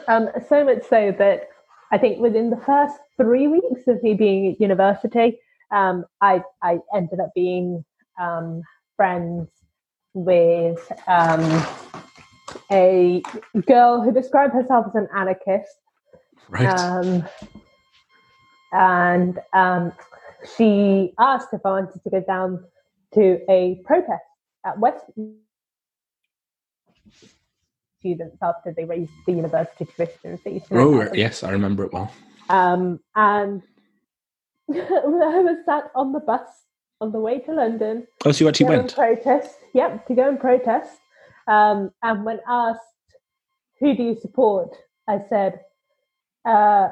um, 0.08 0.28
so 0.48 0.64
much 0.64 0.82
so 0.88 1.14
that 1.18 1.48
I 1.92 1.98
think 1.98 2.18
within 2.18 2.50
the 2.50 2.56
first 2.56 2.96
three 3.16 3.46
weeks 3.46 3.86
of 3.86 4.02
me 4.02 4.14
being 4.14 4.52
at 4.52 4.60
university, 4.60 5.38
um, 5.70 6.04
I 6.20 6.42
I 6.62 6.78
ended 6.94 7.20
up 7.20 7.30
being 7.34 7.84
um, 8.20 8.62
friends 8.96 9.48
with 10.14 10.92
um, 11.06 11.66
a 12.70 13.22
girl 13.66 14.00
who 14.00 14.12
described 14.12 14.54
herself 14.54 14.86
as 14.88 14.94
an 14.94 15.08
anarchist. 15.14 15.76
Right. 16.48 16.66
And 18.76 19.38
um, 19.54 19.92
she 20.56 21.14
asked 21.18 21.48
if 21.52 21.62
I 21.64 21.70
wanted 21.70 22.02
to 22.02 22.10
go 22.10 22.20
down 22.20 22.62
to 23.14 23.40
a 23.50 23.80
protest 23.84 24.22
at 24.66 24.78
West 24.78 25.04
students 27.98 28.36
after 28.42 28.74
they 28.76 28.84
raised 28.84 29.10
the 29.24 29.32
university 29.32 29.86
tuition 29.96 30.36
fees. 30.38 30.62
Oh, 30.70 31.08
yes, 31.14 31.42
I 31.42 31.50
remember 31.50 31.84
it 31.84 31.92
well. 31.92 32.12
Um, 32.50 33.00
and 33.14 33.62
I 34.70 34.74
was 34.74 35.64
sat 35.64 35.90
on 35.94 36.12
the 36.12 36.20
bus 36.20 36.46
on 37.00 37.12
the 37.12 37.20
way 37.20 37.38
to 37.40 37.52
London. 37.52 38.06
Oh, 38.24 38.32
so 38.32 38.44
you 38.44 38.48
actually 38.48 38.66
went? 38.66 38.90
To 38.90 38.94
a 38.94 39.14
protest. 39.14 39.56
Yep, 39.72 40.06
to 40.08 40.14
go 40.14 40.28
and 40.28 40.38
protest. 40.38 40.98
Um, 41.48 41.92
and 42.02 42.24
when 42.24 42.40
asked, 42.46 42.80
who 43.80 43.96
do 43.96 44.02
you 44.02 44.16
support? 44.20 44.76
I 45.08 45.20
said, 45.28 45.60
uh, 46.44 46.88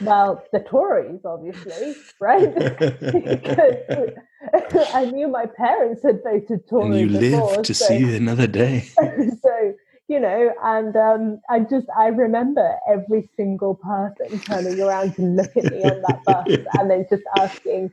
well, 0.00 0.44
the 0.52 0.60
Tories, 0.60 1.20
obviously, 1.24 1.94
right? 2.20 2.54
because 2.54 4.88
I 4.94 5.06
knew 5.06 5.28
my 5.28 5.46
parents 5.46 6.02
had 6.02 6.22
voted 6.22 6.68
Tory. 6.68 7.02
And 7.02 7.12
you 7.12 7.20
before, 7.20 7.56
live 7.56 7.62
to 7.62 7.74
so, 7.74 7.86
see 7.86 8.16
another 8.16 8.46
day. 8.46 8.80
so 9.42 9.74
you 10.08 10.20
know, 10.20 10.52
and 10.62 10.96
um, 10.96 11.40
I 11.48 11.60
just 11.60 11.86
I 11.96 12.08
remember 12.08 12.76
every 12.88 13.30
single 13.36 13.76
person 13.76 14.38
turning 14.40 14.80
around 14.80 15.14
to 15.14 15.22
look 15.22 15.56
at 15.56 15.64
me 15.64 15.84
on 15.84 16.02
that 16.02 16.24
bus 16.24 16.48
and 16.78 16.90
then 16.90 17.06
just 17.08 17.22
asking, 17.38 17.92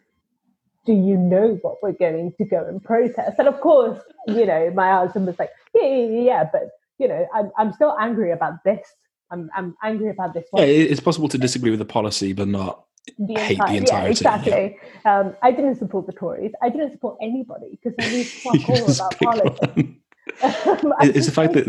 "Do 0.85 0.93
you 0.93 1.15
know 1.15 1.59
what 1.61 1.77
we're 1.81 1.93
going 1.93 2.33
to 2.37 2.45
go 2.45 2.65
and 2.65 2.83
protest?" 2.83 3.35
And 3.37 3.47
of 3.47 3.61
course, 3.61 4.01
you 4.27 4.45
know, 4.45 4.71
my 4.71 4.91
husband 4.91 5.27
was 5.27 5.39
like, 5.39 5.51
"Yeah, 5.73 5.85
yeah, 5.85 6.21
yeah," 6.21 6.49
but 6.51 6.69
you 6.97 7.07
know, 7.07 7.25
I'm 7.33 7.51
I'm 7.57 7.73
still 7.73 7.95
angry 7.99 8.31
about 8.31 8.63
this. 8.65 8.87
I'm 9.31 9.49
I'm 9.55 9.75
angry 9.83 10.09
about 10.09 10.33
this 10.33 10.45
one. 10.51 10.63
Yeah, 10.63 10.69
it's 10.69 10.99
possible 10.99 11.29
to 11.29 11.37
disagree 11.37 11.69
with 11.69 11.79
the 11.79 11.85
policy, 11.85 12.33
but 12.33 12.47
not 12.47 12.85
the 13.17 13.35
hate 13.35 13.51
entire, 13.51 13.67
the 13.71 13.77
entirety. 13.77 14.05
Yeah, 14.05 14.09
exactly. 14.35 14.77
Yeah. 15.05 15.19
Um, 15.19 15.35
I 15.41 15.51
didn't 15.51 15.75
support 15.75 16.05
the 16.05 16.13
Tories. 16.13 16.51
I 16.61 16.69
didn't 16.69 16.91
support 16.91 17.17
anybody 17.21 17.79
because 17.81 17.93
I 17.99 18.09
knew 18.09 18.23
fuck 18.25 18.69
all 18.69 18.91
about 18.91 19.19
politics. 19.19 19.89
Um, 20.43 20.93
it's 21.01 21.25
the 21.25 21.33
fact 21.33 21.53
that 21.53 21.65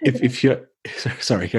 if, 0.00 0.22
if 0.22 0.42
you're 0.42 0.68
sorry, 1.20 1.52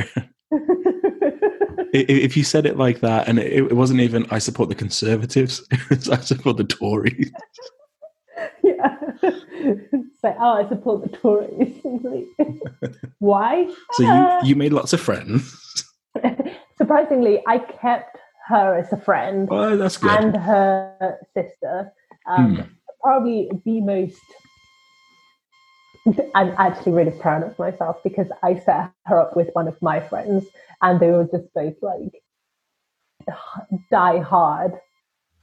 if 1.94 2.36
you 2.36 2.44
said 2.44 2.66
it 2.66 2.78
like 2.78 3.02
that, 3.02 3.28
and 3.28 3.38
it, 3.38 3.54
it, 3.54 3.76
wasn't 3.76 4.02
even 4.02 4.26
I 4.32 4.40
support 4.40 4.68
the 4.68 4.76
Conservatives, 4.76 5.64
it 5.92 6.10
I 6.10 6.18
support 6.18 6.58
the 6.58 6.64
Tories. 6.64 7.32
Yeah, 8.64 8.91
it's 9.24 10.24
like 10.24 10.36
oh, 10.40 10.64
I 10.64 10.70
support 10.70 11.04
the 11.04 11.18
Tories. 11.18 11.82
Why? 13.20 13.70
So 13.94 14.04
you 14.04 14.50
you 14.50 14.56
made 14.56 14.74
lots 14.74 14.94
of 14.94 15.02
friends. 15.02 15.86
Surprisingly, 16.78 17.42
I 17.48 17.60
kept 17.60 18.18
her 18.48 18.78
as 18.78 18.92
a 18.92 18.98
friend. 18.98 19.48
Oh, 19.52 19.78
that's 19.78 19.98
good. 19.98 20.12
And 20.12 20.36
her 20.36 21.20
sister. 21.34 21.92
Um, 22.28 22.56
hmm. 22.56 22.62
Probably 23.02 23.50
the 23.66 23.82
most 23.82 24.22
I'm 26.34 26.54
actually 26.58 26.94
really 26.94 27.12
proud 27.12 27.44
of 27.44 27.58
myself 27.60 27.98
because 28.04 28.28
I 28.42 28.56
set 28.56 28.92
her 29.06 29.20
up 29.20 29.36
with 29.36 29.50
one 29.54 29.68
of 29.68 29.80
my 29.82 30.00
friends 30.00 30.46
and 30.82 31.00
they 31.00 31.12
were 31.12 31.26
just 31.26 31.54
both 31.54 31.76
like 31.82 32.24
die 33.92 34.20
hard 34.20 34.74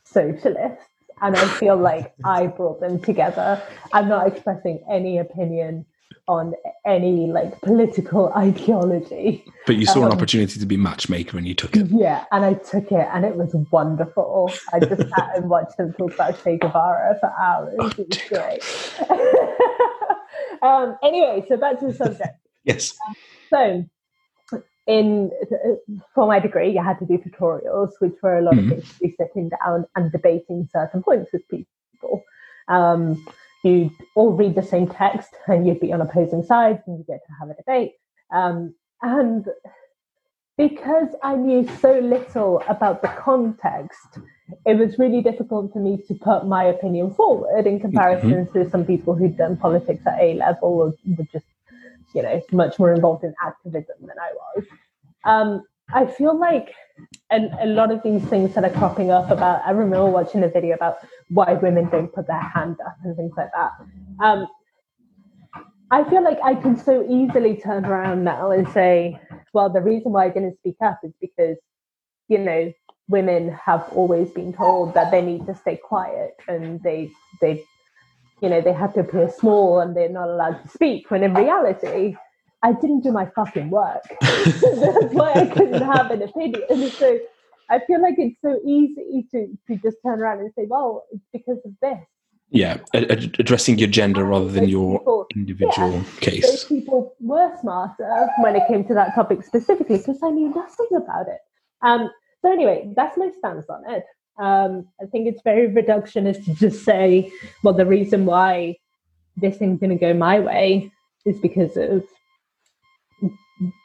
socialists. 0.05 0.85
And 1.21 1.37
I 1.37 1.47
feel 1.47 1.77
like 1.77 2.15
I 2.25 2.47
brought 2.47 2.81
them 2.81 3.01
together. 3.01 3.63
I'm 3.93 4.09
not 4.09 4.27
expressing 4.27 4.83
any 4.91 5.19
opinion 5.19 5.85
on 6.29 6.55
any 6.87 7.27
like 7.27 7.61
political 7.63 8.33
ideology. 8.37 9.45
But 9.67 9.75
you 9.77 9.87
saw 9.87 10.01
um, 10.01 10.07
an 10.07 10.13
opportunity 10.13 10.61
to 10.61 10.67
be 10.67 10.77
matchmaker 10.77 11.39
and 11.39 11.49
you 11.49 11.55
took 11.55 11.77
it. 11.77 11.87
Yeah, 11.91 12.27
and 12.31 12.45
I 12.45 12.55
took 12.55 12.93
it 12.93 13.09
and 13.13 13.25
it 13.25 13.37
was 13.37 13.55
wonderful. 13.73 14.53
I 14.73 14.79
just 14.81 15.09
sat 15.09 15.37
and 15.37 15.49
watched 15.49 15.79
them 15.79 15.95
talk 15.95 16.13
about 16.15 16.45
Che 16.45 16.59
Guevara 16.59 17.17
for 17.19 17.33
hours. 17.41 17.75
Oh, 17.79 17.91
it 17.99 18.09
was 18.09 18.19
great. 18.29 18.63
um, 20.69 20.97
anyway, 21.03 21.45
so 21.49 21.57
back 21.57 21.81
to 21.81 21.87
the 21.87 21.95
subject. 21.95 22.39
yes. 22.65 22.97
so, 23.51 23.85
in 24.89 25.31
for 26.15 26.27
my 26.27 26.41
degree, 26.41 26.71
you 26.73 26.83
had 26.83 26.99
to 26.99 27.07
do 27.07 27.19
tutorials, 27.19 27.91
which 28.01 28.15
were 28.23 28.39
a 28.39 28.43
lot 28.43 28.55
mm-hmm. 28.55 28.73
of 28.73 28.79
basically 28.79 29.15
sitting 29.21 29.51
down 29.51 29.85
and 29.95 30.11
debating 30.11 30.69
certain 30.73 31.03
points 31.03 31.31
with 31.33 31.47
people. 31.49 32.25
Um, 32.67 33.25
you'd 33.63 33.93
all 34.17 34.33
read 34.33 34.55
the 34.55 34.63
same 34.63 34.89
text, 34.89 35.31
and 35.47 35.67
you'd 35.67 35.79
be 35.79 35.93
on 35.93 36.01
opposing 36.01 36.43
sides, 36.43 36.81
and 36.87 36.99
you 36.99 37.05
get 37.05 37.21
to 37.27 37.33
have 37.39 37.51
a 37.51 37.55
debate. 37.55 37.93
Um, 38.33 38.75
and 39.03 39.47
because 40.57 41.09
I 41.23 41.37
knew 41.37 41.69
so 41.81 41.99
little 42.01 42.63
about 42.67 43.03
the 43.03 43.09
context, 43.09 44.19
it 44.65 44.77
was 44.79 44.99
really 44.99 45.23
difficult 45.23 45.73
for 45.73 45.81
me 45.81 45.99
to 46.09 46.15
put 46.15 46.47
my 46.47 46.65
opinion 46.65 47.15
forward 47.15 47.67
in 47.67 47.79
comparison 47.79 48.47
mm-hmm. 48.47 48.65
to 48.65 48.71
some 48.71 48.85
people 48.85 49.15
who'd 49.15 49.37
done 49.37 49.57
politics 49.57 50.03
at 50.07 50.19
A 50.21 50.35
level 50.35 50.69
or 50.69 50.95
were 51.17 51.25
just, 51.33 51.47
you 52.15 52.23
know, 52.23 52.41
much 52.53 52.79
more 52.79 52.93
involved 52.93 53.25
in 53.25 53.35
activism 53.45 53.97
than 54.01 54.17
I 54.21 54.33
was. 54.35 54.65
Um, 55.25 55.63
I 55.93 56.07
feel 56.07 56.39
like 56.39 56.75
a, 57.31 57.49
a 57.61 57.67
lot 57.67 57.91
of 57.91 58.03
these 58.03 58.23
things 58.25 58.55
that 58.55 58.65
are 58.65 58.71
cropping 58.71 59.11
up 59.11 59.31
about, 59.31 59.63
I 59.65 59.71
remember 59.71 60.07
watching 60.07 60.43
a 60.43 60.49
video 60.49 60.75
about 60.75 60.99
why 61.29 61.55
women 61.55 61.89
don't 61.89 62.13
put 62.13 62.27
their 62.27 62.41
hand 62.41 62.77
up 62.85 62.97
and 63.05 63.17
things 63.17 63.33
like 63.37 63.51
that. 63.55 63.73
Um, 64.25 64.47
I 65.91 66.05
feel 66.05 66.23
like 66.23 66.39
I 66.45 66.55
can 66.55 66.77
so 66.77 67.07
easily 67.09 67.57
turn 67.57 67.87
around 67.87 68.25
now 68.25 68.51
and 68.51 68.69
say, 68.69 69.19
well, 69.55 69.71
the 69.71 69.81
reason 69.81 70.13
why 70.13 70.27
I 70.27 70.29
didn't 70.29 70.59
speak 70.59 70.77
up 70.85 71.01
is 71.03 71.13
because, 71.21 71.57
you 72.29 72.39
know, 72.39 72.73
women 73.09 73.51
have 73.65 73.89
always 73.93 74.31
been 74.31 74.53
told 74.53 74.93
that 74.93 75.11
they 75.11 75.23
need 75.23 75.47
to 75.47 75.55
stay 75.55 75.77
quiet 75.77 76.37
and 76.47 76.83
they 76.83 77.11
they 77.41 77.65
you 78.41 78.49
know 78.49 78.61
they 78.61 78.73
have 78.73 78.95
to 78.95 79.01
appear 79.01 79.29
small 79.29 79.81
and 79.81 79.97
they're 79.97 80.09
not 80.09 80.29
allowed 80.29 80.63
to 80.63 80.69
speak 80.69 81.11
when 81.11 81.23
in 81.23 81.35
reality 81.35 82.17
I 82.63 82.73
didn't 82.73 83.03
do 83.03 83.13
my 83.13 83.27
fucking 83.37 83.71
work. 83.71 84.03
That's 84.21 85.15
why 85.15 85.33
I 85.33 85.47
couldn't 85.47 85.83
have 85.83 86.11
an 86.11 86.23
opinion. 86.23 86.63
And 86.69 86.91
so 86.93 87.19
I 87.71 87.79
feel 87.87 88.03
like 88.03 88.15
it's 88.19 88.41
so 88.43 88.59
easy 88.65 89.27
to 89.31 89.57
to 89.67 89.77
just 89.77 89.99
turn 90.05 90.21
around 90.21 90.41
and 90.41 90.51
say, 90.57 90.67
well, 90.69 91.05
it's 91.13 91.25
because 91.33 91.59
of 91.65 91.73
this. 91.81 91.99
Yeah, 92.51 92.79
addressing 92.95 93.79
your 93.79 93.89
gender 93.89 94.25
rather 94.25 94.49
than 94.49 94.71
your 94.71 94.99
people, 94.99 95.27
individual 95.37 95.93
yeah, 95.93 96.03
case. 96.21 96.47
Those 96.47 96.65
people 96.65 97.15
were 97.21 97.55
smarter 97.61 98.29
when 98.39 98.57
it 98.57 98.63
came 98.67 98.85
to 98.87 98.95
that 98.95 99.15
topic 99.15 99.45
specifically 99.45 99.99
because 99.99 100.19
I 100.23 100.31
knew 100.31 100.49
nothing 100.49 100.89
about 100.97 101.29
it. 101.29 101.41
Um, 101.83 102.11
so 102.41 102.51
anyway, 102.51 102.91
that's 102.97 103.19
my 103.19 103.31
stance 103.39 103.67
on 103.69 103.83
it. 103.93 104.05
Um, 104.39 104.89
I 105.01 105.07
think 105.07 105.27
it's 105.27 105.43
very 105.43 105.69
reductionist 105.69 106.45
to 106.45 106.55
just 106.55 106.85
say, 106.85 107.33
well, 107.63 107.75
the 107.75 107.87
reason 107.87 108.25
why 108.25 108.77
this 109.37 109.57
thing's 109.57 109.81
going 109.81 109.91
to 109.91 109.97
go 109.97 110.15
my 110.15 110.41
way 110.41 110.93
is 111.25 111.39
because 111.39 111.77
of 111.77 112.05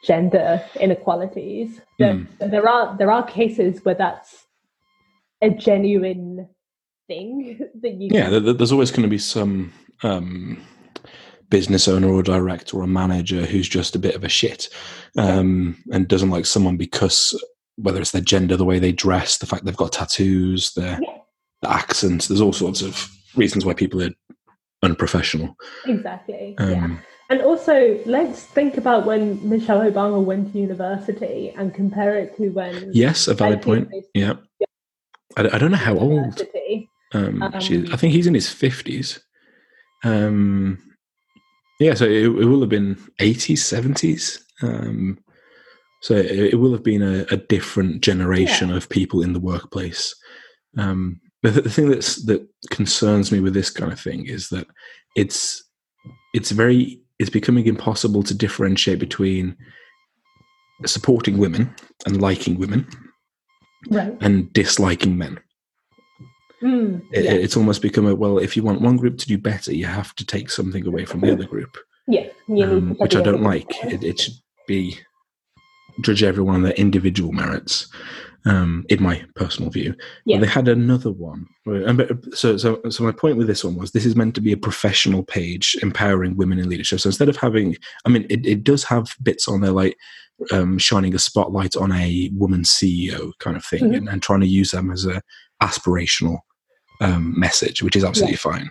gender 0.04 0.64
inequalities. 0.80 1.80
Mm. 2.00 2.26
There, 2.38 2.48
there 2.48 2.68
are 2.68 2.96
there 2.96 3.10
are 3.10 3.24
cases 3.24 3.84
where 3.84 3.94
that's 3.94 4.46
a 5.42 5.50
genuine 5.50 6.48
thing 7.08 7.58
that 7.82 7.94
you. 7.94 8.10
Yeah, 8.12 8.30
can... 8.30 8.56
there's 8.56 8.72
always 8.72 8.90
going 8.90 9.02
to 9.02 9.08
be 9.08 9.18
some 9.18 9.72
um, 10.02 10.64
business 11.50 11.88
owner 11.88 12.08
or 12.08 12.22
director 12.22 12.78
or 12.78 12.84
a 12.84 12.88
manager 12.88 13.44
who's 13.44 13.68
just 13.68 13.94
a 13.94 13.98
bit 13.98 14.14
of 14.14 14.24
a 14.24 14.28
shit 14.28 14.68
um, 15.16 15.76
and 15.92 16.08
doesn't 16.08 16.30
like 16.30 16.46
someone 16.46 16.76
because 16.76 17.40
whether 17.76 18.00
it's 18.00 18.12
their 18.12 18.22
gender, 18.22 18.56
the 18.56 18.64
way 18.64 18.78
they 18.78 18.92
dress, 18.92 19.38
the 19.38 19.46
fact 19.46 19.64
they've 19.64 19.76
got 19.76 19.92
tattoos, 19.92 20.72
their, 20.74 20.98
yeah. 21.02 21.18
the 21.62 21.70
accents. 21.70 22.28
There's 22.28 22.40
all 22.40 22.52
sorts 22.52 22.82
of 22.82 23.10
reasons 23.34 23.64
why 23.64 23.74
people 23.74 24.02
are 24.02 24.10
unprofessional. 24.82 25.56
Exactly. 25.86 26.54
Um, 26.58 26.70
yeah. 26.70 26.96
And 27.30 27.40
also, 27.40 27.98
let's 28.04 28.44
think 28.44 28.76
about 28.76 29.06
when 29.06 29.48
Michelle 29.48 29.80
Obama 29.80 30.22
went 30.22 30.52
to 30.52 30.58
university 30.58 31.54
and 31.56 31.72
compare 31.72 32.18
it 32.18 32.36
to 32.36 32.50
when. 32.50 32.90
Yes, 32.92 33.28
a 33.28 33.34
valid 33.34 33.62
point. 33.62 33.88
Yeah. 34.12 34.34
I, 35.36 35.48
I, 35.48 35.58
don't 35.58 35.70
know 35.70 35.78
how 35.78 35.96
old. 35.96 36.42
Um, 37.14 37.42
um, 37.42 37.60
she, 37.60 37.88
I 37.90 37.96
think 37.96 38.12
he's 38.12 38.26
in 38.26 38.34
his 38.34 38.48
50s. 38.48 39.20
Um, 40.04 40.78
yeah, 41.80 41.94
so 41.94 42.04
it, 42.04 42.24
it 42.24 42.28
will 42.28 42.60
have 42.60 42.68
been 42.68 42.96
80s, 43.20 43.58
70s. 43.58 44.40
Um, 44.62 45.18
so 46.04 46.14
it, 46.14 46.52
it 46.52 46.56
will 46.56 46.72
have 46.72 46.82
been 46.82 47.00
a, 47.00 47.24
a 47.30 47.38
different 47.38 48.02
generation 48.02 48.68
yeah. 48.68 48.76
of 48.76 48.90
people 48.90 49.22
in 49.22 49.32
the 49.32 49.40
workplace. 49.40 50.14
Um, 50.76 51.18
the, 51.42 51.62
the 51.62 51.70
thing 51.70 51.88
that's 51.88 52.22
that 52.26 52.46
concerns 52.68 53.32
me 53.32 53.40
with 53.40 53.54
this 53.54 53.70
kind 53.70 53.90
of 53.90 53.98
thing 53.98 54.26
is 54.26 54.50
that 54.50 54.66
it's 55.16 55.64
it's 56.34 56.50
very 56.50 57.00
it's 57.18 57.30
becoming 57.30 57.66
impossible 57.66 58.22
to 58.24 58.34
differentiate 58.34 58.98
between 58.98 59.56
supporting 60.84 61.38
women 61.38 61.74
and 62.04 62.20
liking 62.20 62.58
women 62.58 62.86
right. 63.88 64.14
and 64.20 64.52
disliking 64.52 65.16
men. 65.16 65.40
Mm, 66.62 67.00
it, 67.12 67.24
it's 67.24 67.56
almost 67.56 67.80
become 67.80 68.06
a 68.06 68.14
well, 68.14 68.36
if 68.36 68.58
you 68.58 68.62
want 68.62 68.82
one 68.82 68.98
group 68.98 69.16
to 69.16 69.26
do 69.26 69.38
better, 69.38 69.72
you 69.72 69.86
have 69.86 70.14
to 70.16 70.26
take 70.26 70.50
something 70.50 70.86
away 70.86 71.06
from 71.06 71.20
the 71.20 71.32
other 71.32 71.46
group. 71.46 71.78
Yeah, 72.06 72.26
um, 72.62 72.94
which 72.98 73.16
I 73.16 73.22
don't 73.22 73.42
like. 73.42 73.70
It, 73.84 74.04
it, 74.04 74.20
should 74.20 74.34
be 74.68 74.98
judge 76.00 76.22
everyone 76.22 76.56
on 76.56 76.62
their 76.62 76.72
individual 76.74 77.32
merits. 77.32 77.86
um, 78.46 78.84
in 78.90 79.02
my 79.02 79.24
personal 79.36 79.70
view. 79.70 79.94
Yeah. 80.26 80.38
They 80.38 80.46
had 80.46 80.68
another 80.68 81.10
one. 81.10 81.46
So, 82.34 82.58
so, 82.58 82.78
so 82.90 83.02
my 83.02 83.10
point 83.12 83.38
with 83.38 83.46
this 83.46 83.64
one 83.64 83.74
was 83.74 83.92
this 83.92 84.04
is 84.04 84.16
meant 84.16 84.34
to 84.34 84.42
be 84.42 84.52
a 84.52 84.56
professional 84.58 85.22
page 85.22 85.74
empowering 85.80 86.36
women 86.36 86.58
in 86.58 86.68
leadership. 86.68 87.00
So 87.00 87.08
instead 87.08 87.30
of 87.30 87.38
having, 87.38 87.74
I 88.04 88.10
mean, 88.10 88.26
it, 88.28 88.44
it 88.44 88.62
does 88.62 88.84
have 88.84 89.16
bits 89.22 89.48
on 89.48 89.62
there 89.62 89.70
like 89.72 89.96
um, 90.52 90.76
shining 90.76 91.14
a 91.14 91.18
spotlight 91.18 91.74
on 91.74 91.90
a 91.92 92.28
woman 92.34 92.64
CEO 92.64 93.32
kind 93.38 93.56
of 93.56 93.64
thing 93.64 93.84
Mhm. 93.84 93.96
and, 93.96 94.08
and 94.10 94.22
trying 94.22 94.40
to 94.40 94.46
use 94.46 94.72
them 94.72 94.90
as 94.90 95.06
a 95.06 95.22
aspirational 95.62 96.40
um, 97.00 97.32
message, 97.40 97.82
which 97.82 97.96
is 97.96 98.04
absolutely 98.04 98.36
fine. 98.36 98.70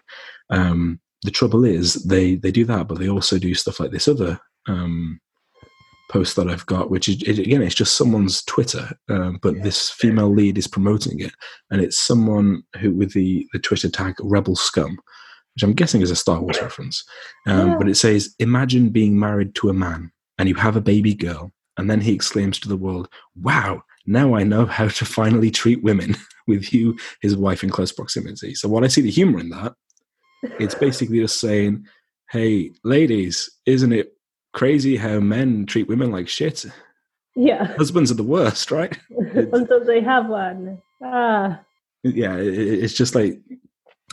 Um, 0.51 0.99
the 1.23 1.31
trouble 1.31 1.65
is 1.65 1.95
they 2.03 2.35
they 2.35 2.51
do 2.51 2.65
that, 2.65 2.87
but 2.87 2.99
they 2.99 3.09
also 3.09 3.39
do 3.39 3.55
stuff 3.55 3.79
like 3.79 3.89
this 3.91 4.07
other 4.07 4.39
um, 4.67 5.19
post 6.13 6.35
that 6.35 6.47
I've 6.47 6.65
got, 6.67 6.91
which 6.91 7.09
is 7.09 7.23
it, 7.23 7.39
again 7.39 7.63
it's 7.63 7.73
just 7.73 7.97
someone's 7.97 8.43
Twitter, 8.43 8.91
um, 9.09 9.39
but 9.41 9.63
this 9.63 9.89
female 9.89 10.29
lead 10.29 10.59
is 10.59 10.67
promoting 10.67 11.19
it, 11.19 11.33
and 11.71 11.81
it's 11.81 11.97
someone 11.97 12.61
who 12.79 12.91
with 12.91 13.13
the 13.13 13.47
the 13.51 13.59
Twitter 13.59 13.89
tag 13.89 14.13
Rebel 14.21 14.55
Scum, 14.55 14.99
which 15.55 15.63
I'm 15.63 15.73
guessing 15.73 16.01
is 16.01 16.11
a 16.11 16.15
Star 16.15 16.39
Wars 16.39 16.61
reference. 16.61 17.03
Um, 17.47 17.69
Yeah. 17.71 17.77
But 17.77 17.89
it 17.89 17.95
says, 17.95 18.35
"Imagine 18.37 18.89
being 18.89 19.19
married 19.19 19.55
to 19.55 19.69
a 19.69 19.73
man, 19.73 20.11
and 20.37 20.47
you 20.47 20.55
have 20.55 20.75
a 20.75 20.81
baby 20.93 21.15
girl, 21.15 21.51
and 21.77 21.89
then 21.89 22.01
he 22.01 22.13
exclaims 22.13 22.59
to 22.59 22.69
the 22.69 22.77
world, 22.77 23.09
"Wow!" 23.35 23.83
Now 24.05 24.35
I 24.35 24.43
know 24.43 24.67
how 24.67 24.89
to 24.89 25.05
finally 25.05 25.49
treat 25.49 25.81
women 25.81 26.15
with 26.47 26.73
you, 26.73 26.95
his 27.21 27.35
wife, 27.35 27.63
in 27.63 27.71
close 27.71 27.91
proximity. 27.91 28.53
So 28.53 28.69
while 28.69 28.83
I 28.83 28.89
see 28.89 29.01
the 29.01 29.17
humor 29.19 29.39
in 29.39 29.49
that, 29.49 29.73
it's 30.59 30.75
basically 30.75 31.19
just 31.21 31.39
saying, 31.39 31.87
"Hey, 32.29 32.71
ladies, 32.83 33.49
isn't 33.65 33.93
it 33.93 34.12
crazy 34.53 34.95
how 34.97 35.19
men 35.19 35.65
treat 35.65 35.87
women 35.87 36.11
like 36.11 36.27
shit? 36.29 36.65
Yeah. 37.35 37.65
Husbands 37.75 38.11
are 38.11 38.15
the 38.15 38.23
worst, 38.23 38.71
right?" 38.71 38.97
Until 39.09 39.83
they 39.85 40.01
have 40.01 40.27
one. 40.27 40.81
Ah. 41.03 41.59
Yeah, 42.03 42.35
it, 42.37 42.47
it- 42.57 42.83
it's 42.83 42.93
just 42.93 43.15
like 43.15 43.39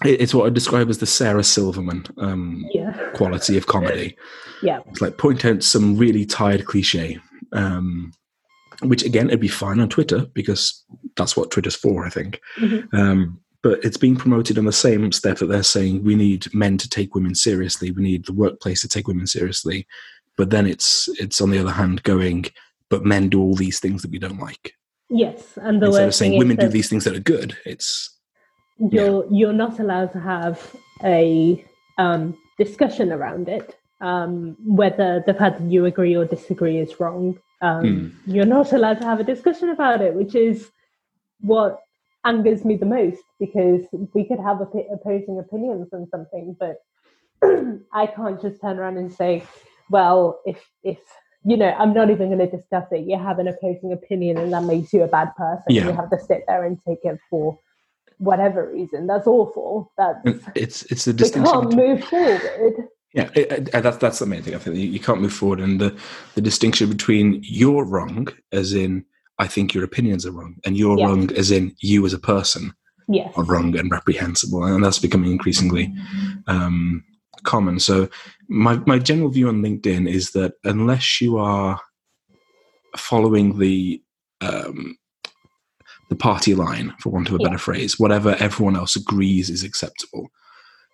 it's 0.05 0.33
what 0.33 0.47
I 0.47 0.51
describe 0.51 0.89
as 0.89 0.99
the 0.99 1.07
Sarah 1.07 1.45
Silverman 1.45 2.07
um, 2.17 2.65
Yeah. 2.73 2.93
quality 3.15 3.59
of 3.59 3.67
comedy. 3.67 4.17
Yeah. 4.63 4.81
It's 4.89 5.01
like 5.03 5.19
point 5.19 5.45
out 5.45 5.63
some 5.63 5.99
really 5.99 6.25
tired 6.25 6.65
cliche, 6.65 7.19
um, 7.53 8.13
which 8.83 9.03
again 9.05 9.27
it'd 9.29 9.41
be 9.41 9.49
fine 9.49 9.79
on 9.81 9.89
Twitter 9.91 10.27
because 10.33 10.83
that's 11.17 11.37
what 11.37 11.51
Twitter's 11.51 11.77
for, 11.77 12.07
I 12.07 12.11
think. 12.11 12.41
Mhm. 12.59 12.89
Um, 12.95 13.41
but 13.63 13.85
it's 13.85 13.99
being 13.99 14.17
promoted 14.17 14.57
on 14.57 14.65
the 14.65 14.73
same 14.73 15.13
step 15.13 15.37
that 15.39 15.47
they're 15.47 15.63
saying 15.63 16.03
we 16.03 16.15
need 16.15 16.47
men 16.55 16.79
to 16.79 16.89
take 16.89 17.15
women 17.15 17.35
seriously, 17.35 17.91
we 17.91 18.03
need 18.03 18.25
the 18.25 18.33
workplace 18.33 18.81
to 18.81 18.89
take 18.89 19.07
women 19.07 19.27
seriously. 19.27 19.87
But 20.41 20.49
then 20.49 20.67
it's 20.67 21.07
it's 21.21 21.43
on 21.43 21.51
the 21.51 21.59
other 21.59 21.71
hand 21.71 22.03
going, 22.03 22.47
but 22.89 23.05
men 23.05 23.29
do 23.29 23.43
all 23.43 23.55
these 23.55 23.79
things 23.79 24.01
that 24.01 24.11
we 24.11 24.19
don't 24.19 24.41
like. 24.41 24.73
Yes. 25.11 25.59
And 25.59 25.83
the 25.83 25.89
Instead 25.89 26.09
of 26.09 26.15
saying 26.15 26.39
women 26.39 26.57
do 26.57 26.69
these 26.69 26.89
things 26.89 27.05
that 27.05 27.15
are 27.15 27.21
good, 27.37 27.59
it's 27.67 28.19
you're 28.79 29.27
you're 29.31 29.53
not 29.53 29.81
allowed 29.81 30.13
to 30.15 30.21
have 30.21 30.75
a 31.05 31.63
um, 31.99 32.39
discussion 32.57 33.13
around 33.13 33.51
it. 33.51 33.77
Um, 34.01 34.57
whether 34.65 35.23
the 35.27 35.35
fact 35.35 35.59
that 35.59 35.71
you 35.71 35.85
agree 35.85 36.17
or 36.17 36.25
disagree 36.25 36.79
is 36.79 36.99
wrong. 36.99 37.39
Um, 37.61 38.19
You're 38.25 38.47
not 38.47 38.73
allowed 38.73 39.01
to 39.03 39.05
have 39.05 39.21
a 39.21 39.25
discussion 39.25 39.69
about 39.69 40.01
it, 40.01 40.15
which 40.15 40.35
is 40.35 40.71
what 41.41 41.81
angers 42.25 42.65
me 42.65 42.77
the 42.77 42.87
most 42.87 43.25
because 43.39 43.83
we 44.15 44.25
could 44.25 44.41
have 44.41 44.63
opposing 44.63 45.39
opinions 45.39 45.89
on 45.93 46.09
something, 46.09 46.57
but 46.59 46.77
I 47.93 48.07
can't 48.07 48.41
just 48.41 48.59
turn 48.63 48.79
around 48.79 48.97
and 48.97 49.13
say, 49.13 49.45
"Well, 49.91 50.41
if 50.47 50.59
if 50.83 50.99
you 51.45 51.57
know, 51.57 51.71
I'm 51.79 51.93
not 51.95 52.11
even 52.11 52.29
going 52.29 52.39
to 52.51 52.57
discuss 52.57 52.87
it. 52.93 53.07
You 53.07 53.19
have 53.19 53.39
an 53.39 53.49
opposing 53.49 53.93
opinion, 53.93 54.37
and 54.39 54.53
that 54.53 54.65
makes 54.65 54.93
you 54.93 55.03
a 55.03 55.09
bad 55.09 55.35
person. 55.37 55.65
Yeah. 55.69 55.87
You 55.87 55.93
have 55.93 56.11
to 56.11 56.19
sit 56.21 56.45
there 56.47 56.65
and 56.65 56.79
take 56.87 56.99
it 57.05 57.19
for 57.31 57.59
whatever 58.19 58.71
reason. 58.73 59.07
That's 59.07 59.27
awful. 59.27 59.91
That's 59.97 60.21
it's 60.55 60.83
it's 60.93 61.05
the 61.07 61.13
we 61.13 61.17
distinction. 61.19 61.53
can't 61.63 61.75
move 61.75 62.05
forward. 62.05 62.89
Yeah, 63.15 63.29
it, 63.35 63.69
it- 63.75 63.83
that's 63.83 63.97
that's 63.97 64.19
the 64.21 64.27
main 64.27 64.43
thing. 64.43 64.55
I 64.55 64.59
think 64.59 64.77
you, 64.77 64.83
you 64.89 65.01
can't 65.01 65.21
move 65.23 65.33
forward, 65.33 65.61
and 65.61 65.81
the 65.81 65.97
the 66.35 66.41
distinction 66.43 66.89
between 66.91 67.41
you're 67.43 67.85
wrong, 67.85 68.29
as 68.53 68.73
in 68.75 69.05
I 69.39 69.47
think 69.47 69.73
your 69.75 69.85
opinions 69.85 70.27
are 70.27 70.33
wrong, 70.33 70.57
and 70.67 70.77
you're 70.77 70.97
wrong, 70.99 71.33
as 71.33 71.51
in 71.51 71.75
you 71.81 72.05
as 72.07 72.13
a 72.13 72.19
person 72.19 72.75
Yes. 73.09 73.33
are 73.37 73.43
wrong 73.45 73.77
and 73.77 73.91
reprehensible, 73.91 74.63
and 74.63 74.85
that's 74.85 74.99
becoming 75.01 75.33
increasingly 75.33 75.93
um, 76.47 77.03
common. 77.45 77.79
So 77.81 78.09
my 78.49 78.77
my 78.87 78.99
general 78.99 79.29
view 79.31 79.49
on 79.49 79.63
LinkedIn 79.63 80.09
is 80.09 80.33
that 80.33 80.55
unless 80.65 81.21
you 81.21 81.39
are 81.39 81.81
following 82.97 83.59
the 83.59 84.03
um, 84.41 84.97
the 86.09 86.17
party 86.17 86.55
line, 86.55 86.95
for 87.01 87.11
want 87.11 87.29
of 87.29 87.35
a 87.35 87.39
Yeah. 87.39 87.49
better 87.49 87.59
phrase, 87.59 87.99
whatever 87.99 88.37
everyone 88.41 88.77
else 88.77 88.97
agrees 88.97 89.51
is 89.51 89.63
acceptable. 89.65 90.29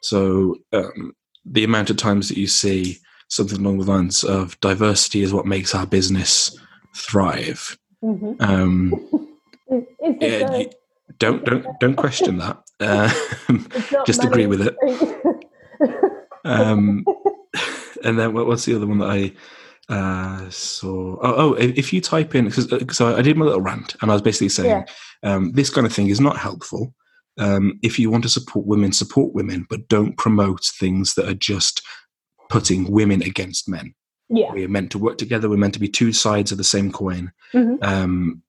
So 0.03 0.57
um, 0.73 1.15
the 1.45 1.65
amount 1.65 1.91
of 1.91 1.97
times 1.97 2.29
that 2.29 2.37
you 2.39 2.47
see 2.47 2.99
something 3.29 3.59
along 3.61 3.79
the 3.79 3.91
lines 3.91 4.23
of 4.25 4.59
diversity 4.61 5.23
is 5.23 5.33
what 5.33 5.47
makes 5.47 5.75
our 5.75 5.87
business 5.87 6.57
thrive. 6.95 7.77
hmm 8.03 8.33
Um, 8.41 8.93
Is, 9.69 9.83
is 10.21 10.41
yeah, 10.41 10.57
it 10.59 10.75
don't 11.19 11.45
don't 11.45 11.67
don't 11.81 11.97
question 11.97 12.39
that. 12.39 12.59
Uh, 12.79 13.11
just 14.07 14.23
agree 14.23 14.47
with 14.47 14.61
with 14.61 14.77
um, 16.47 17.05
and 18.05 18.19
then 18.19 18.33
what, 18.33 18.47
what's 18.47 18.65
the 18.65 18.75
other 18.77 18.87
one 18.87 18.99
that 18.99 19.11
I 19.11 19.33
uh, 19.89 20.49
saw? 20.51 21.17
Oh, 21.23 21.35
oh, 21.37 21.53
if 21.55 21.77
if 21.79 21.93
you 21.93 22.01
type 22.01 22.35
in 22.35 22.47
because 22.49 22.97
so 22.97 23.17
I 23.17 23.23
did 23.23 23.37
my 23.37 23.45
little 23.45 23.61
rant, 23.61 23.97
and 24.01 24.11
I 24.11 24.15
was 24.15 24.23
basically 24.23 24.49
saying 24.51 24.71
Yeah. 25.23 25.33
um, 25.35 25.53
this 25.53 25.71
kind 25.71 25.87
of 25.87 25.93
thing 25.93 26.09
is 26.09 26.21
not 26.21 26.37
helpful. 26.39 26.95
Um, 27.39 27.79
if 27.83 27.99
you 27.99 28.11
want 28.11 28.23
to 28.25 28.31
support 28.31 28.67
women, 28.67 28.93
support 28.93 29.35
women, 29.35 29.67
but 29.69 29.89
don't 29.89 30.17
promote 30.17 30.65
things 30.65 31.15
that 31.15 31.29
are 31.29 31.35
just 31.35 31.83
putting 32.49 32.91
women 32.91 33.23
against 33.23 33.69
men. 33.69 33.95
yeah. 34.29 34.53
We 34.53 34.65
are 34.65 34.69
meant 34.69 34.91
to 34.93 34.99
work 34.99 35.19
together. 35.19 35.49
We're 35.49 35.57
meant 35.59 35.75
to 35.75 35.81
be 35.81 35.89
two 35.89 36.13
sides 36.13 36.51
of 36.51 36.59
the 36.59 36.65
same 36.65 36.91
coin. 36.93 37.31
Mhm. 37.53 37.83
Um, 37.85 38.43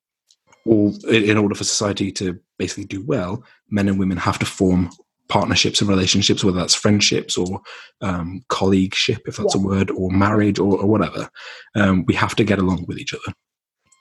all 0.66 0.95
in 1.08 1.38
order 1.38 1.56
for 1.56 1.64
society 1.64 2.12
to 2.14 2.39
basically 2.58 2.86
do 2.86 3.04
well, 3.06 3.43
men 3.70 3.88
and 3.89 4.00
women 4.00 4.18
have 4.18 4.39
to 4.39 4.45
form 4.45 4.89
partnerships 5.30 5.82
and 5.82 5.89
relationships, 5.89 6.43
whether 6.43 6.57
that's 6.59 6.75
friendships 6.75 7.38
or 7.38 7.61
um, 8.01 8.41
colleagueship, 8.49 9.19
if 9.28 9.38
that's 9.38 9.55
a 9.55 9.59
word, 9.59 9.91
or 9.91 10.09
marriage 10.11 10.59
or, 10.59 10.80
or 10.80 10.88
whatever. 10.88 11.30
Um, 11.75 12.05
we 12.05 12.13
have 12.15 12.36
to 12.36 12.43
get 12.43 12.59
along 12.59 12.86
with 12.88 12.97
each 12.97 13.13
other. 13.13 13.34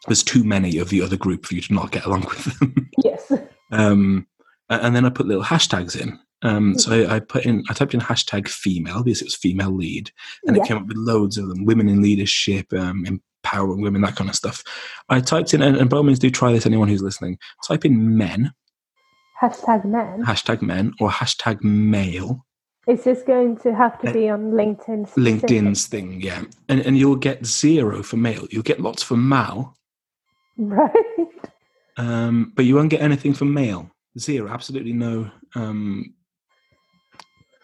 There's 0.06 0.22
too 0.22 0.44
many 0.44 0.78
of 0.78 0.88
the 0.90 1.02
other 1.02 1.16
group 1.16 1.46
for 1.46 1.54
you 1.54 1.60
to 1.62 1.74
not 1.74 1.90
get 1.90 2.04
along 2.04 2.20
with 2.28 2.44
them. 2.58 2.90
Yes. 3.04 3.32
um, 3.72 4.26
and 4.68 4.94
then 4.94 5.04
I 5.04 5.10
put 5.10 5.26
little 5.26 5.42
hashtags 5.44 6.00
in. 6.00 6.18
Um, 6.42 6.78
so 6.78 6.92
I, 7.08 7.16
I 7.16 7.20
put 7.20 7.46
in, 7.46 7.64
I 7.70 7.72
typed 7.72 7.94
in 7.94 8.00
hashtag 8.00 8.46
female 8.48 9.02
because 9.02 9.22
it 9.22 9.26
was 9.26 9.34
female 9.34 9.70
lead, 9.74 10.10
and 10.46 10.56
Yeah. 10.56 10.62
it 10.62 10.68
came 10.68 10.76
up 10.76 10.86
with 10.86 10.96
loads 10.96 11.38
of 11.38 11.48
them: 11.48 11.64
women 11.64 11.88
in 11.88 12.02
leadership, 12.02 12.72
um, 12.74 13.06
empowering 13.06 13.80
women, 13.80 14.02
that 14.02 14.16
kind 14.16 14.28
of 14.28 14.36
stuff. 14.36 14.62
I 15.08 15.20
typed 15.20 15.54
in, 15.54 15.62
and, 15.62 15.76
and 15.76 15.88
by 15.88 15.96
all 15.96 16.02
means, 16.02 16.18
do 16.18 16.30
try 16.30 16.52
this. 16.52 16.66
Anyone 16.66 16.88
who's 16.88 17.02
listening, 17.02 17.38
type 17.66 17.84
in 17.86 18.16
men, 18.18 18.52
Hashtag 19.42 19.84
men. 19.84 20.24
hashtag 20.24 20.62
men, 20.62 20.92
or 21.00 21.10
hashtag 21.10 21.62
male. 21.62 22.44
Is 22.86 23.04
this 23.04 23.22
going 23.22 23.56
to 23.58 23.74
have 23.74 24.00
to 24.02 24.12
be 24.12 24.28
on 24.28 24.52
LinkedIn? 24.52 25.10
LinkedIn's 25.14 25.86
thing, 25.86 26.20
yeah, 26.20 26.44
and 26.68 26.80
and 26.80 26.96
you'll 26.96 27.16
get 27.16 27.44
zero 27.44 28.02
for 28.02 28.16
male. 28.16 28.46
You'll 28.50 28.62
get 28.62 28.80
lots 28.80 29.02
for 29.02 29.16
mal, 29.16 29.76
Right. 30.56 30.90
um, 31.98 32.52
but 32.56 32.64
you 32.64 32.76
won't 32.76 32.90
get 32.90 33.02
anything 33.02 33.34
for 33.34 33.44
male. 33.44 33.90
Zero, 34.18 34.48
absolutely 34.50 34.94
no 34.94 35.30
um, 35.54 36.14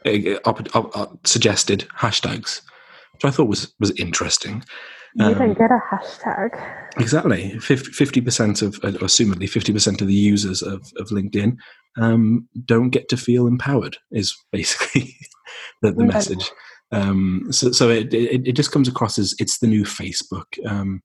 uh, 0.04 0.36
op- 0.44 0.74
uh, 0.76 1.06
suggested 1.24 1.86
hashtags, 1.96 2.60
which 3.12 3.24
I 3.24 3.30
thought 3.30 3.48
was 3.48 3.72
was 3.80 3.92
interesting. 3.92 4.62
You 5.14 5.26
Um, 5.26 5.34
don't 5.34 5.58
get 5.58 5.70
a 5.70 5.78
hashtag. 5.90 6.78
Exactly, 6.98 7.58
fifty 7.58 8.20
percent 8.20 8.62
of, 8.62 8.76
uh, 8.82 8.92
assumedly 9.00 9.48
fifty 9.48 9.72
percent 9.72 10.00
of 10.00 10.06
the 10.08 10.14
users 10.14 10.62
of, 10.62 10.80
of 10.98 11.08
LinkedIn 11.08 11.56
um, 12.00 12.48
don't 12.64 12.90
get 12.90 13.08
to 13.10 13.16
feel 13.16 13.46
empowered. 13.46 13.98
Is 14.10 14.36
basically 14.52 15.16
the, 15.82 15.92
the 15.92 16.04
message. 16.04 16.50
Um, 16.90 17.46
so, 17.50 17.72
so 17.72 17.88
it, 17.88 18.12
it 18.12 18.48
it 18.48 18.52
just 18.52 18.72
comes 18.72 18.88
across 18.88 19.18
as 19.18 19.34
it's 19.38 19.58
the 19.58 19.66
new 19.66 19.84
Facebook. 19.84 20.44
Um, 20.66 21.02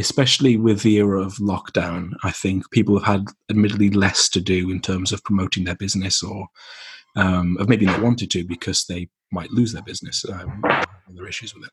especially 0.00 0.56
with 0.56 0.82
the 0.82 0.96
era 0.96 1.22
of 1.22 1.34
lockdown, 1.34 2.10
I 2.24 2.32
think 2.32 2.68
people 2.72 2.98
have 2.98 3.06
had 3.06 3.26
admittedly 3.48 3.90
less 3.90 4.28
to 4.30 4.40
do 4.40 4.70
in 4.70 4.80
terms 4.80 5.12
of 5.12 5.22
promoting 5.22 5.64
their 5.64 5.76
business 5.76 6.20
or 6.20 6.48
um, 7.16 7.56
have 7.60 7.68
maybe 7.68 7.86
not 7.86 8.02
wanted 8.02 8.28
to 8.32 8.44
because 8.44 8.86
they 8.86 9.08
might 9.30 9.52
lose 9.52 9.72
their 9.72 9.82
business 9.82 10.24
um, 10.32 10.60
or 10.64 10.84
other 11.08 11.28
issues 11.28 11.54
with 11.54 11.64
it. 11.64 11.70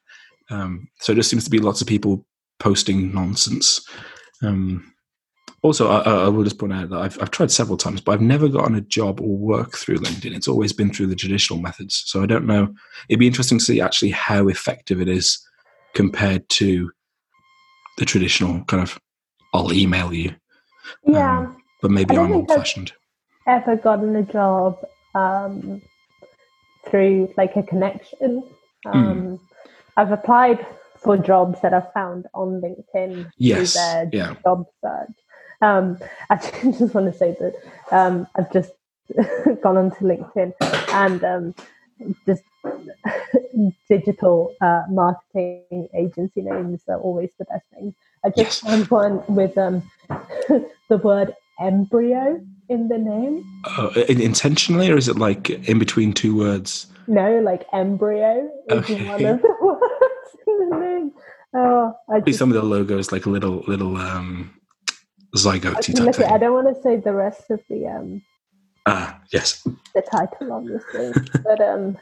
Um, 0.49 0.87
so 0.99 1.13
there 1.13 1.23
seems 1.23 1.43
to 1.45 1.49
be 1.49 1.59
lots 1.59 1.81
of 1.81 1.87
people 1.87 2.25
posting 2.59 3.13
nonsense. 3.13 3.85
Um, 4.41 4.93
also, 5.63 5.89
I, 5.89 6.25
I 6.25 6.27
will 6.27 6.43
just 6.43 6.57
point 6.57 6.73
out 6.73 6.89
that 6.89 6.99
I've, 6.99 7.21
I've 7.21 7.31
tried 7.31 7.51
several 7.51 7.77
times, 7.77 8.01
but 8.01 8.13
I've 8.13 8.21
never 8.21 8.47
gotten 8.47 8.75
a 8.75 8.81
job 8.81 9.21
or 9.21 9.37
work 9.37 9.77
through 9.77 9.97
LinkedIn. 9.97 10.35
It's 10.35 10.47
always 10.47 10.73
been 10.73 10.91
through 10.91 11.07
the 11.07 11.15
traditional 11.15 11.59
methods. 11.59 12.03
So 12.07 12.23
I 12.23 12.25
don't 12.25 12.47
know. 12.47 12.73
It'd 13.09 13.19
be 13.19 13.27
interesting 13.27 13.59
to 13.59 13.63
see 13.63 13.79
actually 13.79 14.11
how 14.11 14.47
effective 14.47 14.99
it 14.99 15.07
is 15.07 15.39
compared 15.93 16.49
to 16.49 16.91
the 17.97 18.05
traditional 18.05 18.63
kind 18.65 18.81
of 18.81 18.99
I'll 19.53 19.73
email 19.73 20.13
you. 20.13 20.33
Yeah. 21.05 21.39
Um, 21.39 21.57
but 21.81 21.91
maybe 21.91 22.17
I'm 22.17 22.31
old 22.31 22.47
fashioned. 22.47 22.93
ever 23.47 23.75
gotten 23.75 24.15
a 24.15 24.23
job 24.23 24.77
um, 25.15 25.81
through 26.87 27.33
like 27.37 27.55
a 27.55 27.63
connection. 27.63 28.43
Hmm. 28.85 28.97
Um, 28.97 29.39
I've 30.01 30.11
applied 30.11 30.65
for 30.97 31.15
jobs 31.15 31.61
that 31.61 31.75
I've 31.75 31.93
found 31.93 32.25
on 32.33 32.59
LinkedIn 32.59 33.31
Yes, 33.37 33.73
through 33.75 33.81
their 33.83 34.09
yeah. 34.11 34.33
job 34.43 34.65
search. 34.83 35.15
Um, 35.61 35.99
I 36.31 36.35
just 36.79 36.95
want 36.95 37.11
to 37.11 37.15
say 37.15 37.37
that 37.39 37.53
um, 37.95 38.25
I've 38.35 38.51
just 38.51 38.71
gone 39.61 39.77
onto 39.77 40.03
LinkedIn 40.03 40.53
and 40.91 41.23
um, 41.23 41.55
just 42.25 42.41
digital 43.89 44.55
uh, 44.59 44.85
marketing 44.89 45.87
agency 45.93 46.41
names 46.41 46.81
are 46.87 46.99
always 46.99 47.29
the 47.37 47.45
best 47.45 47.65
things. 47.71 47.93
I 48.25 48.29
just 48.29 48.39
Yes. 48.39 48.59
found 48.61 48.89
one 48.89 49.23
with 49.27 49.55
um, 49.55 49.83
the 50.89 50.97
word 50.97 51.35
embryo 51.59 52.43
in 52.69 52.87
the 52.87 52.97
name. 52.97 53.43
Uh, 53.77 53.91
intentionally, 54.09 54.89
or 54.89 54.97
is 54.97 55.07
it 55.07 55.19
like 55.19 55.51
in 55.69 55.77
between 55.77 56.11
two 56.11 56.35
words? 56.35 56.87
No, 57.07 57.39
like 57.39 57.65
embryo 57.73 58.49
is 58.67 58.77
Okay. 58.77 59.05
one 59.05 59.25
of 59.25 59.41
the 59.41 59.55
words 59.61 59.90
in 61.01 61.11
the. 61.53 61.59
Oh, 61.59 61.97
I 62.09 62.19
just 62.21 62.39
some 62.39 62.49
of 62.49 62.55
the 62.55 62.63
logos 62.63 63.11
like 63.11 63.25
a 63.25 63.29
little 63.29 63.63
little 63.67 63.97
um, 63.97 64.53
zygote 65.35 65.99
look. 65.99 66.19
I 66.21 66.37
don't 66.37 66.53
want 66.53 66.73
to 66.75 66.81
say 66.81 66.95
the 66.97 67.13
rest 67.13 67.49
of 67.49 67.61
the 67.69 67.87
um 67.87 68.21
Ah, 68.87 69.21
yes. 69.31 69.61
the 69.93 70.01
title 70.01 70.53
on 70.53 70.65
this 70.65 70.83
thing, 70.91 71.13
but 71.43 71.61
um, 71.61 71.97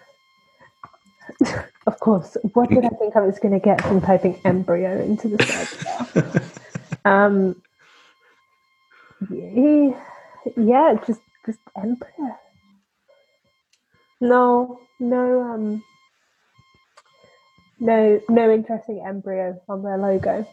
of 1.88 2.00
course, 2.00 2.38
what 2.54 2.70
did 2.70 2.86
I 2.86 2.90
think 2.90 3.16
I 3.16 3.22
was 3.22 3.38
going 3.38 3.54
to 3.54 3.60
get 3.60 3.82
from 3.82 4.00
typing 4.02 4.40
embryo 4.46 5.02
into 5.04 5.28
the 5.28 5.44
search 5.44 6.42
um, 7.06 7.62
yeah, 9.30 9.92
yeah, 10.56 10.94
just 11.06 11.22
just 11.46 11.60
embryo. 11.76 12.38
No, 14.22 14.80
no, 15.00 15.42
um, 15.42 15.84
no, 17.80 18.22
no 18.30 18.52
interesting 18.52 19.04
embryo 19.06 19.60
on 19.68 19.84
their 19.84 19.98
logo. 19.98 20.48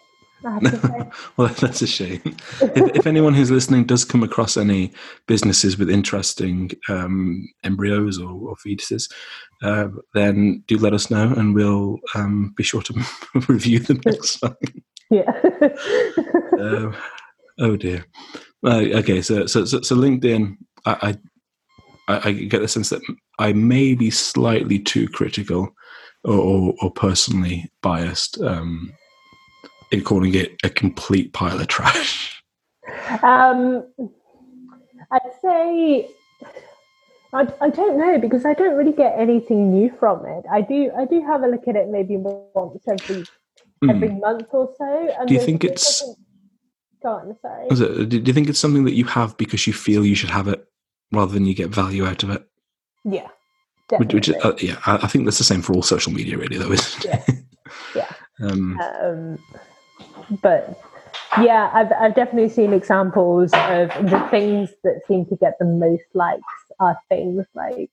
I 0.45 0.51
have 0.53 0.62
to 0.62 0.81
say. 0.87 1.11
well, 1.37 1.49
that's 1.49 1.83
a 1.83 1.87
shame. 1.87 2.20
if, 2.61 2.97
if 2.97 3.07
anyone 3.07 3.35
who's 3.35 3.51
listening 3.51 3.85
does 3.85 4.05
come 4.05 4.22
across 4.22 4.57
any 4.57 4.93
businesses 5.27 5.79
with 5.79 5.91
interesting 5.91 6.70
um, 6.89 7.49
embryos 7.64 8.18
or, 8.18 8.31
or 8.31 8.57
fetuses, 8.57 9.11
uh, 9.62 9.89
then 10.14 10.62
do 10.66 10.79
let 10.79 10.93
us 10.93 11.11
know, 11.11 11.33
and 11.33 11.55
we'll 11.55 11.99
um, 12.14 12.53
be 12.57 12.62
sure 12.62 12.83
to 12.83 13.03
review 13.49 13.79
them 13.79 14.01
next 14.05 14.41
time. 14.41 14.57
yeah. 15.11 15.33
Um, 16.59 16.95
oh 17.61 17.77
dear. 17.77 18.05
Uh, 18.64 18.85
okay, 18.95 19.22
so 19.22 19.47
so 19.47 19.64
so, 19.64 19.81
so 19.81 19.97
LinkedIn, 19.97 20.57
I, 20.85 21.16
I 22.09 22.20
I 22.27 22.33
get 22.33 22.61
the 22.61 22.68
sense 22.68 22.91
that 22.91 23.03
I 23.39 23.53
may 23.53 23.95
be 23.95 24.11
slightly 24.11 24.79
too 24.79 25.09
critical 25.09 25.74
or 26.27 26.74
or, 26.83 26.91
personally 26.91 27.70
biased 27.83 28.41
um, 28.43 28.93
in 29.93 30.03
calling 30.03 30.35
it 30.35 30.57
a 30.64 30.68
complete 30.68 31.33
pile 31.33 31.61
of 31.61 31.68
trash. 31.68 32.43
Um, 33.22 33.87
I'd 35.11 35.33
say 35.43 36.09
I, 37.33 37.47
I 37.61 37.70
don't 37.70 37.99
know 37.99 38.18
because 38.18 38.45
I 38.45 38.55
don't 38.55 38.77
really 38.77 38.93
get 38.93 39.18
anything 39.18 39.72
new 39.72 39.93
from 39.99 40.24
it. 40.27 40.45
I 40.51 40.61
do 40.61 40.91
I 40.97 41.05
do 41.05 41.24
have 41.24 41.43
a 41.43 41.49
look 41.49 41.68
at 41.68 41.77
it 41.77 41.89
maybe 41.89 42.16
once 42.16 42.83
every 42.89 43.24
Hmm. 43.83 43.91
every 43.91 44.09
month 44.09 44.47
or 44.53 44.72
so. 44.79 45.14
And 45.18 45.29
Do 45.29 45.35
you 45.35 45.41
think 45.41 45.62
it's- 45.64 46.03
Go 47.03 47.11
on, 47.11 47.37
sorry. 47.43 47.66
Is 47.68 47.81
it, 47.81 48.09
do 48.09 48.16
you 48.16 48.33
think 48.33 48.49
it's 48.49 48.59
something 48.59 48.85
that 48.85 48.95
you 48.95 49.05
have 49.05 49.37
because 49.37 49.66
you 49.66 49.74
feel 49.74 50.05
you 50.05 50.14
should 50.14 50.31
have 50.31 50.49
it 50.49 50.66
rather 51.12 51.33
than 51.33 51.45
you 51.45 51.55
get 51.55 51.68
value 51.68 52.07
out 52.07 52.22
of 52.22 52.31
it? 52.31 52.43
Yeah, 53.05 53.29
Which, 53.91 54.14
which 54.14 54.30
uh, 54.30 54.55
yeah, 54.61 54.78
I, 54.87 54.97
I 55.03 55.07
think 55.07 55.24
that's 55.24 55.39
the 55.39 55.45
same 55.45 55.62
for 55.62 55.72
all 55.74 55.82
social 55.82 56.12
media, 56.12 56.37
really, 56.37 56.59
though, 56.59 56.72
isn't 56.72 57.05
it? 57.05 57.20
Yeah. 57.95 58.12
um, 58.43 58.78
um, 58.80 59.39
but 60.43 60.80
yeah, 61.41 61.70
I've 61.72 61.93
I've 61.93 62.14
definitely 62.14 62.49
seen 62.49 62.72
examples 62.72 63.53
of 63.55 63.89
the 64.11 64.26
things 64.30 64.70
that 64.84 65.01
seem 65.07 65.24
to 65.26 65.37
get 65.37 65.59
the 65.59 65.64
most 65.64 66.05
likes 66.14 66.43
are 66.78 66.97
things 67.09 67.47
like, 67.55 67.91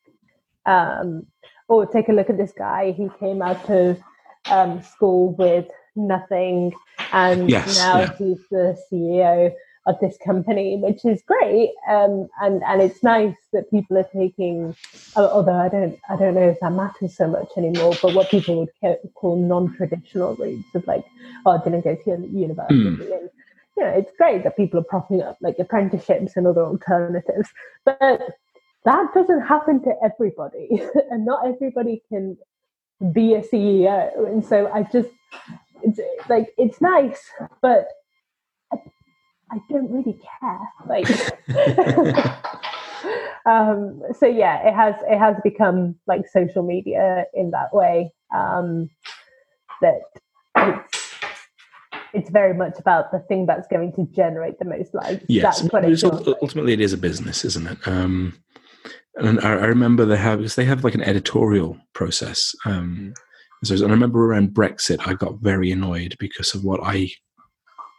um, 0.65 1.25
oh, 1.69 1.85
take 1.85 2.09
a 2.09 2.13
look 2.13 2.29
at 2.29 2.37
this 2.37 2.53
guy. 2.57 2.91
He 2.91 3.09
came 3.19 3.41
out 3.41 3.69
of 3.69 3.99
um, 4.49 4.81
school 4.83 5.35
with 5.35 5.67
nothing, 5.95 6.73
and 7.11 7.49
Yes, 7.49 7.77
now 7.77 7.99
yeah. 7.99 8.17
he's 8.17 8.39
the 8.51 8.77
CEO 8.91 9.53
of 9.85 9.99
this 9.99 10.17
company, 10.23 10.77
which 10.77 11.03
is 11.03 11.21
great. 11.27 11.71
Um, 11.89 12.27
and 12.41 12.63
and 12.63 12.81
it's 12.81 13.03
nice 13.03 13.35
that 13.51 13.69
people 13.69 13.97
are 13.97 14.07
taking. 14.15 14.75
Although 15.15 15.57
I 15.57 15.69
don't, 15.69 15.99
I 16.09 16.15
don't 16.15 16.35
know 16.35 16.49
if 16.49 16.59
that 16.61 16.71
matters 16.71 17.15
so 17.15 17.27
much 17.27 17.49
anymore. 17.57 17.93
But 18.01 18.13
what 18.13 18.29
people 18.29 18.59
would 18.81 18.97
call 19.15 19.37
non-traditional 19.37 20.35
routes 20.35 20.73
of 20.75 20.87
like, 20.87 21.03
oh, 21.45 21.51
I 21.51 21.63
didn't 21.63 21.83
go 21.83 21.95
to 21.95 22.09
uni- 22.09 22.27
university. 22.27 22.81
Hmm. 22.81 23.01
And, 23.01 23.29
you 23.77 23.83
know, 23.83 23.89
it's 23.89 24.11
great 24.17 24.43
that 24.43 24.55
people 24.55 24.79
are 24.79 24.83
propping 24.83 25.21
up 25.21 25.37
like 25.41 25.57
apprenticeships 25.59 26.33
and 26.35 26.47
other 26.47 26.63
alternatives, 26.63 27.49
but 27.85 27.99
that 28.85 29.07
doesn't 29.13 29.41
happen 29.41 29.81
to 29.83 29.93
everybody, 30.03 30.81
and 31.11 31.25
not 31.25 31.47
everybody 31.47 32.03
can 32.09 32.37
be 33.11 33.33
a 33.33 33.41
CEO. 33.41 34.27
And 34.27 34.45
so 34.45 34.71
I 34.71 34.83
just, 34.83 35.09
it's 35.81 35.99
like 36.29 36.53
it's 36.57 36.79
nice, 36.81 37.21
but 37.61 37.87
I 39.53 39.59
don't 39.69 39.91
really 39.91 40.17
care. 40.41 40.59
Like, 40.87 41.05
um, 43.45 44.01
so 44.17 44.25
yeah, 44.25 44.67
it 44.67 44.73
has 44.73 44.95
it 45.07 45.19
has 45.19 45.35
become 45.43 45.95
like 46.07 46.27
social 46.27 46.63
media 46.63 47.25
in 47.35 47.51
that 47.51 47.71
way. 47.71 48.11
Um, 48.33 48.89
that 49.81 49.99
it's 50.57 51.13
it's 52.13 52.31
very 52.31 52.55
much 52.55 52.79
about 52.79 53.11
the 53.11 53.19
thing 53.19 53.45
that's 53.45 53.67
going 53.67 53.93
to 53.93 54.07
generate 54.15 54.57
the 54.57 54.65
most 54.65 54.95
likes. 54.95 55.23
Yes, 55.27 55.59
that's 55.59 55.71
what 55.71 55.85
it's 55.85 56.01
it's 56.03 56.11
ul- 56.11 56.35
ultimately 56.41 56.73
it 56.73 56.81
is 56.81 56.93
a 56.93 56.97
business, 56.97 57.45
isn't 57.45 57.67
it? 57.67 57.87
Um, 57.87 58.33
and 59.17 59.39
I, 59.41 59.51
I 59.51 59.65
remember 59.65 60.05
they 60.05 60.17
have 60.17 60.39
because 60.39 60.55
they 60.55 60.65
have 60.65 60.83
like 60.83 60.95
an 60.95 61.03
editorial 61.03 61.77
process. 61.93 62.55
Um, 62.65 63.13
so, 63.63 63.75
and 63.75 63.85
I 63.85 63.91
remember 63.91 64.25
around 64.25 64.49
Brexit, 64.49 65.07
I 65.07 65.13
got 65.13 65.39
very 65.39 65.71
annoyed 65.71 66.15
because 66.19 66.55
of 66.55 66.63
what 66.63 66.79
I 66.83 67.11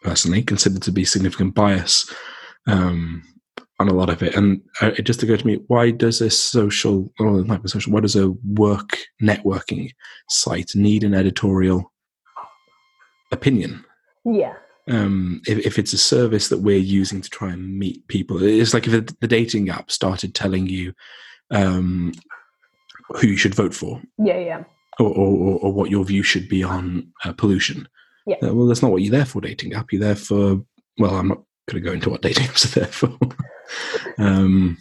personally 0.04 0.42
considered 0.42 0.82
to 0.82 0.92
be 0.92 1.04
significant 1.04 1.54
bias 1.54 2.12
um, 2.68 3.22
on 3.80 3.88
a 3.88 3.94
lot 3.94 4.10
of 4.10 4.22
it. 4.22 4.36
And 4.36 4.60
uh, 4.80 4.92
it 4.96 5.02
just 5.02 5.22
occurred 5.22 5.40
to 5.40 5.46
me: 5.46 5.60
why 5.66 5.90
does 5.90 6.20
a 6.20 6.30
social, 6.30 7.12
or 7.18 7.42
might 7.44 7.62
be 7.62 7.68
social, 7.68 7.92
why 7.92 8.00
does 8.00 8.14
a 8.14 8.30
work 8.46 8.98
networking 9.20 9.90
site 10.28 10.72
need 10.74 11.02
an 11.02 11.14
editorial 11.14 11.92
opinion? 13.32 13.84
Yeah, 14.24 14.54
um, 14.88 15.40
if, 15.46 15.58
if 15.66 15.78
it's 15.78 15.92
a 15.92 15.98
service 15.98 16.48
that 16.48 16.60
we're 16.60 16.76
using 16.76 17.20
to 17.22 17.30
try 17.30 17.50
and 17.50 17.78
meet 17.78 18.06
people, 18.08 18.42
it's 18.42 18.74
like 18.74 18.86
if 18.86 18.92
the, 18.92 19.16
the 19.20 19.28
dating 19.28 19.70
app 19.70 19.90
started 19.90 20.34
telling 20.34 20.66
you 20.66 20.92
um, 21.50 22.12
who 23.08 23.28
you 23.28 23.36
should 23.36 23.54
vote 23.54 23.74
for 23.74 24.00
yeah, 24.18 24.38
yeah, 24.38 24.64
or, 25.00 25.08
or, 25.08 25.58
or 25.60 25.72
what 25.72 25.90
your 25.90 26.04
view 26.04 26.22
should 26.22 26.48
be 26.48 26.62
on 26.62 27.08
uh, 27.24 27.32
pollution. 27.32 27.88
Yeah. 28.26 28.36
Uh, 28.42 28.54
well, 28.54 28.66
that's 28.66 28.82
not 28.82 28.90
what 28.90 29.02
you're 29.02 29.12
there 29.12 29.24
for, 29.24 29.40
dating 29.40 29.74
app. 29.74 29.92
You're 29.92 30.00
there 30.00 30.16
for, 30.16 30.62
well, 30.98 31.14
I'm 31.14 31.28
not 31.28 31.42
going 31.68 31.82
to 31.82 31.88
go 31.88 31.92
into 31.92 32.10
what 32.10 32.22
dating 32.22 32.46
apps 32.46 32.64
are 32.64 32.80
there 32.80 32.88
for. 32.88 33.16
um, 34.18 34.78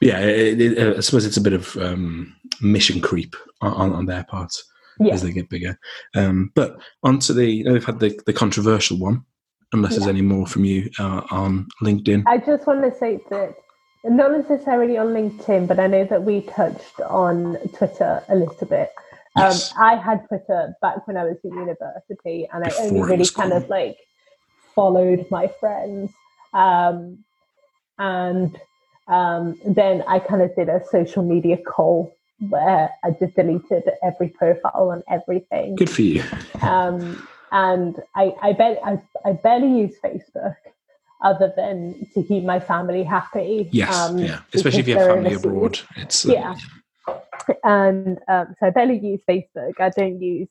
yeah, 0.00 0.20
it, 0.20 0.60
it, 0.60 0.96
I 0.96 1.00
suppose 1.00 1.26
it's 1.26 1.36
a 1.36 1.42
bit 1.42 1.52
of 1.52 1.76
um, 1.76 2.34
mission 2.60 3.00
creep 3.00 3.34
on, 3.60 3.92
on, 3.92 4.06
their 4.06 4.24
part 4.24 4.52
yeah. 5.00 5.12
as 5.12 5.22
they 5.22 5.32
get 5.32 5.48
bigger. 5.48 5.78
Um, 6.14 6.52
but 6.54 6.78
onto 7.02 7.32
the, 7.32 7.46
you 7.46 7.64
know, 7.64 7.72
we've 7.72 7.84
had 7.84 7.98
the, 7.98 8.18
the 8.26 8.32
controversial 8.32 8.98
one, 8.98 9.24
unless 9.72 9.96
there's 9.96 10.06
any 10.06 10.22
more 10.22 10.46
from 10.46 10.64
you 10.64 10.88
uh, 10.98 11.22
on 11.30 11.66
LinkedIn. 11.82 12.22
I 12.26 12.38
just 12.38 12.66
want 12.66 12.82
to 12.82 12.96
say 12.96 13.18
that 13.30 13.56
not 14.04 14.30
necessarily 14.32 14.96
on 14.96 15.08
LinkedIn, 15.08 15.66
but 15.66 15.80
I 15.80 15.86
know 15.86 16.04
that 16.04 16.22
we 16.22 16.42
touched 16.42 17.00
on 17.00 17.56
Twitter 17.74 18.22
a 18.28 18.36
little 18.36 18.66
bit. 18.66 18.90
Um, 19.38 19.44
Yes. 19.44 19.72
I 19.78 19.96
had 19.96 20.26
Twitter 20.28 20.74
back 20.82 21.06
when 21.06 21.16
I 21.16 21.24
was 21.24 21.36
at 21.44 21.50
university, 21.50 22.48
and 22.52 22.64
I 22.64 22.70
only 22.80 23.02
really 23.02 23.28
kind 23.28 23.52
cool. 23.52 23.62
of 23.62 23.68
like 23.68 23.98
followed 24.74 25.26
my 25.30 25.48
friends. 25.60 26.10
Um, 26.52 27.24
and 27.98 28.56
um, 29.08 29.58
then 29.66 30.04
I 30.06 30.18
kind 30.18 30.42
of 30.42 30.54
did 30.54 30.68
a 30.68 30.84
social 30.90 31.22
media 31.22 31.56
call 31.56 32.14
where 32.48 32.90
I 33.02 33.10
just 33.10 33.34
deleted 33.34 33.84
every 34.02 34.28
profile 34.28 34.92
and 34.92 35.02
everything. 35.10 35.76
Good 35.76 35.90
for 35.90 36.02
you. 36.02 36.22
um, 36.62 37.26
and 37.50 37.96
I, 38.14 38.34
I 38.42 38.52
bet 38.52 38.78
I, 38.84 39.00
I 39.24 39.32
barely 39.32 39.80
use 39.80 39.94
Facebook 40.04 40.56
other 41.22 41.52
than 41.56 42.06
to 42.14 42.22
keep 42.22 42.44
my 42.44 42.60
family 42.60 43.02
happy. 43.02 43.68
Yes, 43.72 43.94
um, 43.96 44.18
yeah. 44.18 44.40
Especially 44.54 44.80
if 44.80 44.88
you 44.88 44.96
have 44.96 45.08
family 45.08 45.34
abroad. 45.34 45.80
It's 45.96 46.26
uh, 46.28 46.32
Yeah. 46.32 46.54
And 47.64 48.18
um, 48.28 48.54
so 48.58 48.66
I 48.66 48.70
barely 48.70 48.98
use 48.98 49.20
Facebook. 49.28 49.80
I 49.80 49.90
don't 49.90 50.20
use 50.20 50.48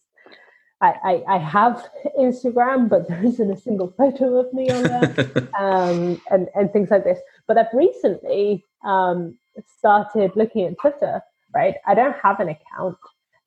I, 0.79 0.93
I, 1.03 1.35
I, 1.35 1.37
have 1.39 1.89
Instagram, 2.19 2.87
but 2.87 3.07
there 3.07 3.23
isn't 3.23 3.49
a 3.49 3.57
single 3.57 3.93
photo 3.97 4.39
of 4.39 4.53
me 4.53 4.69
on 4.69 4.83
there, 4.83 5.49
um, 5.59 6.21
and 6.29 6.49
and 6.53 6.71
things 6.71 6.91
like 6.91 7.03
this. 7.03 7.19
But 7.47 7.57
I've 7.57 7.73
recently 7.73 8.63
um, 8.85 9.37
started 9.79 10.31
looking 10.35 10.65
at 10.65 10.77
Twitter. 10.79 11.21
Right, 11.53 11.75
I 11.87 11.95
don't 11.95 12.15
have 12.21 12.39
an 12.39 12.49
account. 12.49 12.97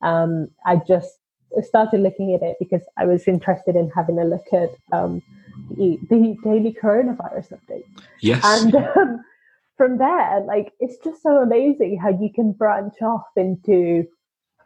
Um, 0.03 0.49
I 0.67 0.77
just 0.77 1.19
started 1.63 2.01
looking 2.01 2.35
at 2.35 2.43
it 2.43 2.57
because 2.59 2.83
I 2.97 3.07
was 3.07 3.29
interested 3.29 3.77
in 3.77 3.91
having 3.95 4.19
a 4.19 4.25
look 4.25 4.47
at 4.53 4.71
um, 4.93 5.23
the, 5.77 5.99
the, 6.09 6.37
daily 6.43 6.77
coronavirus 6.83 7.59
update. 7.59 7.85
Yes, 8.21 8.43
and 8.45 8.75
um, 8.75 9.25
from 9.81 9.97
there, 9.97 10.41
like 10.41 10.75
it's 10.79 11.03
just 11.03 11.23
so 11.23 11.39
amazing 11.39 11.99
how 11.99 12.11
you 12.11 12.31
can 12.31 12.53
branch 12.53 13.01
off 13.01 13.25
into 13.35 14.05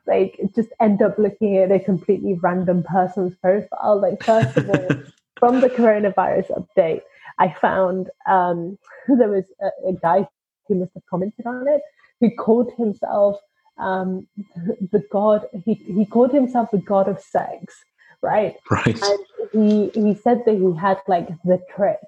like 0.09 0.41
just 0.57 0.71
end 0.81 1.03
up 1.03 1.17
looking 1.19 1.57
at 1.57 1.71
a 1.71 1.79
completely 1.79 2.37
random 2.43 2.83
person's 2.83 3.33
profile. 3.37 4.01
Like 4.01 4.25
first 4.25 4.57
of 4.57 4.69
all, 4.69 4.89
from 5.39 5.61
the 5.61 5.69
coronavirus 5.69 6.51
update, 6.59 7.03
I 7.39 7.55
found 7.61 8.11
um, 8.29 8.77
there 9.07 9.29
was 9.29 9.45
a, 9.63 9.91
a, 9.91 9.93
guy 9.93 10.27
who 10.67 10.75
must 10.75 10.95
have 10.95 11.07
commented 11.09 11.47
on 11.47 11.69
it 11.69 11.83
who 12.19 12.35
called 12.35 12.73
himself 12.77 13.37
um, 13.79 14.27
the 14.91 15.05
god. 15.13 15.47
He 15.65 15.75
he 15.75 16.07
called 16.07 16.33
himself 16.33 16.73
the 16.73 16.79
god 16.79 17.09
of 17.09 17.21
sex, 17.21 17.73
right? 18.21 18.57
Right. 18.69 19.01
And 19.01 19.19
he 19.53 19.91
he 19.95 20.15
said 20.17 20.43
that 20.45 20.57
he 20.57 20.77
had 20.77 20.99
like 21.07 21.29
the 21.45 21.61
trick 21.73 22.01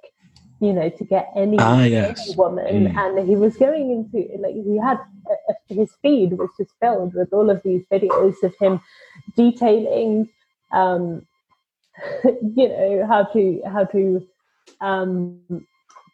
you 0.60 0.72
know, 0.72 0.88
to 0.88 1.04
get 1.04 1.30
any, 1.36 1.58
ah, 1.58 1.82
yes. 1.82 2.26
any 2.26 2.36
woman. 2.36 2.88
Mm. 2.88 2.96
And 2.96 3.28
he 3.28 3.36
was 3.36 3.56
going 3.56 3.90
into, 3.90 4.28
like, 4.38 4.54
he 4.54 4.78
had 4.78 4.98
a, 5.28 5.52
a, 5.52 5.74
his 5.74 5.90
feed 6.02 6.32
was 6.32 6.50
just 6.58 6.72
filled 6.80 7.14
with 7.14 7.32
all 7.32 7.50
of 7.50 7.62
these 7.62 7.84
videos 7.92 8.42
of 8.42 8.54
him 8.58 8.80
detailing, 9.36 10.28
um, 10.72 11.26
you 12.24 12.68
know, 12.68 13.06
how 13.06 13.24
to, 13.24 13.62
how 13.66 13.84
to, 13.84 14.26
um, 14.80 15.40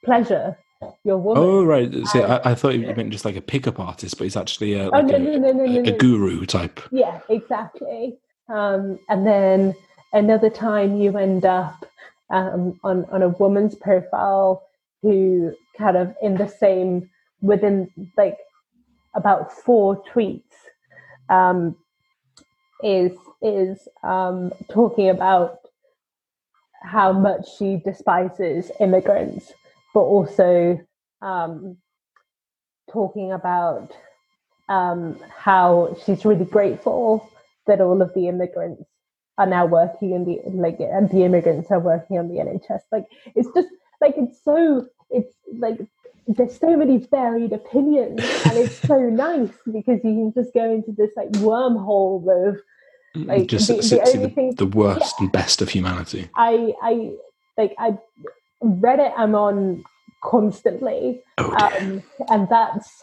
pleasure 0.04 0.56
your 1.04 1.18
woman. 1.18 1.42
Oh, 1.42 1.64
right. 1.64 1.92
See, 2.08 2.20
I, 2.20 2.50
I, 2.50 2.54
thought 2.54 2.74
you 2.74 2.92
meant 2.94 3.10
just 3.10 3.24
like 3.24 3.36
a 3.36 3.40
pickup 3.40 3.78
artist, 3.78 4.18
but 4.18 4.24
he's 4.24 4.36
actually 4.36 4.74
a, 4.74 4.88
like 4.88 5.04
oh, 5.04 5.06
no, 5.06 5.36
no, 5.36 5.52
no, 5.52 5.64
a, 5.64 5.94
a 5.94 5.96
guru 5.96 6.44
type. 6.46 6.80
Yeah, 6.90 7.20
exactly. 7.28 8.18
Um, 8.48 8.98
and 9.08 9.26
then 9.26 9.74
another 10.12 10.50
time 10.50 10.96
you 10.96 11.16
end 11.16 11.44
up 11.44 11.86
um, 12.32 12.80
on 12.84 13.06
on 13.12 13.22
a 13.22 13.28
woman's 13.28 13.76
profile 13.76 14.64
who 15.02 15.54
kind 15.78 15.96
of 15.96 16.14
in 16.22 16.36
the 16.36 16.48
same 16.48 17.10
within 17.42 17.90
like 18.16 18.38
about 19.14 19.52
four 19.52 20.02
tweets 20.04 20.42
um, 21.28 21.76
is 22.82 23.12
is 23.42 23.88
um, 24.02 24.52
talking 24.70 25.10
about 25.10 25.58
how 26.82 27.12
much 27.12 27.46
she 27.58 27.80
despises 27.84 28.70
immigrants, 28.80 29.52
but 29.94 30.00
also 30.00 30.80
um, 31.22 31.76
talking 32.90 33.32
about 33.32 33.92
um, 34.68 35.18
how 35.36 35.96
she's 36.04 36.24
really 36.24 36.44
grateful 36.44 37.28
that 37.66 37.80
all 37.80 38.02
of 38.02 38.12
the 38.14 38.28
immigrants 38.28 38.82
are 39.38 39.46
now 39.46 39.66
working 39.66 40.12
in 40.12 40.24
the 40.24 40.40
like 40.50 40.78
and 40.78 41.10
the 41.10 41.24
immigrants 41.24 41.70
are 41.70 41.80
working 41.80 42.18
on 42.18 42.28
the 42.28 42.36
NHS. 42.36 42.80
Like 42.90 43.06
it's 43.34 43.48
just 43.54 43.68
like 44.00 44.14
it's 44.16 44.42
so 44.44 44.86
it's 45.10 45.34
like 45.58 45.78
there's 46.26 46.58
so 46.58 46.76
many 46.76 46.98
varied 46.98 47.52
opinions 47.52 48.20
and 48.44 48.58
it's 48.58 48.76
so 48.76 48.98
nice 49.10 49.52
because 49.66 50.00
you 50.04 50.32
can 50.32 50.32
just 50.34 50.54
go 50.54 50.70
into 50.70 50.92
this 50.92 51.10
like 51.16 51.30
wormhole 51.32 52.20
of 52.48 52.56
mm, 53.16 53.26
like 53.26 53.48
just 53.48 53.68
the, 53.68 53.74
the, 53.74 54.02
only 54.06 54.28
the, 54.28 54.34
thing, 54.34 54.54
the 54.54 54.66
worst 54.66 55.14
yeah, 55.18 55.24
and 55.24 55.32
best 55.32 55.62
of 55.62 55.68
humanity. 55.68 56.28
I 56.36 56.74
I 56.82 57.12
like 57.56 57.74
I 57.78 57.98
Reddit 58.62 59.12
I'm 59.16 59.34
on 59.34 59.84
constantly. 60.22 61.20
Oh, 61.38 61.50
um, 61.56 62.02
and 62.28 62.48
that's 62.48 63.02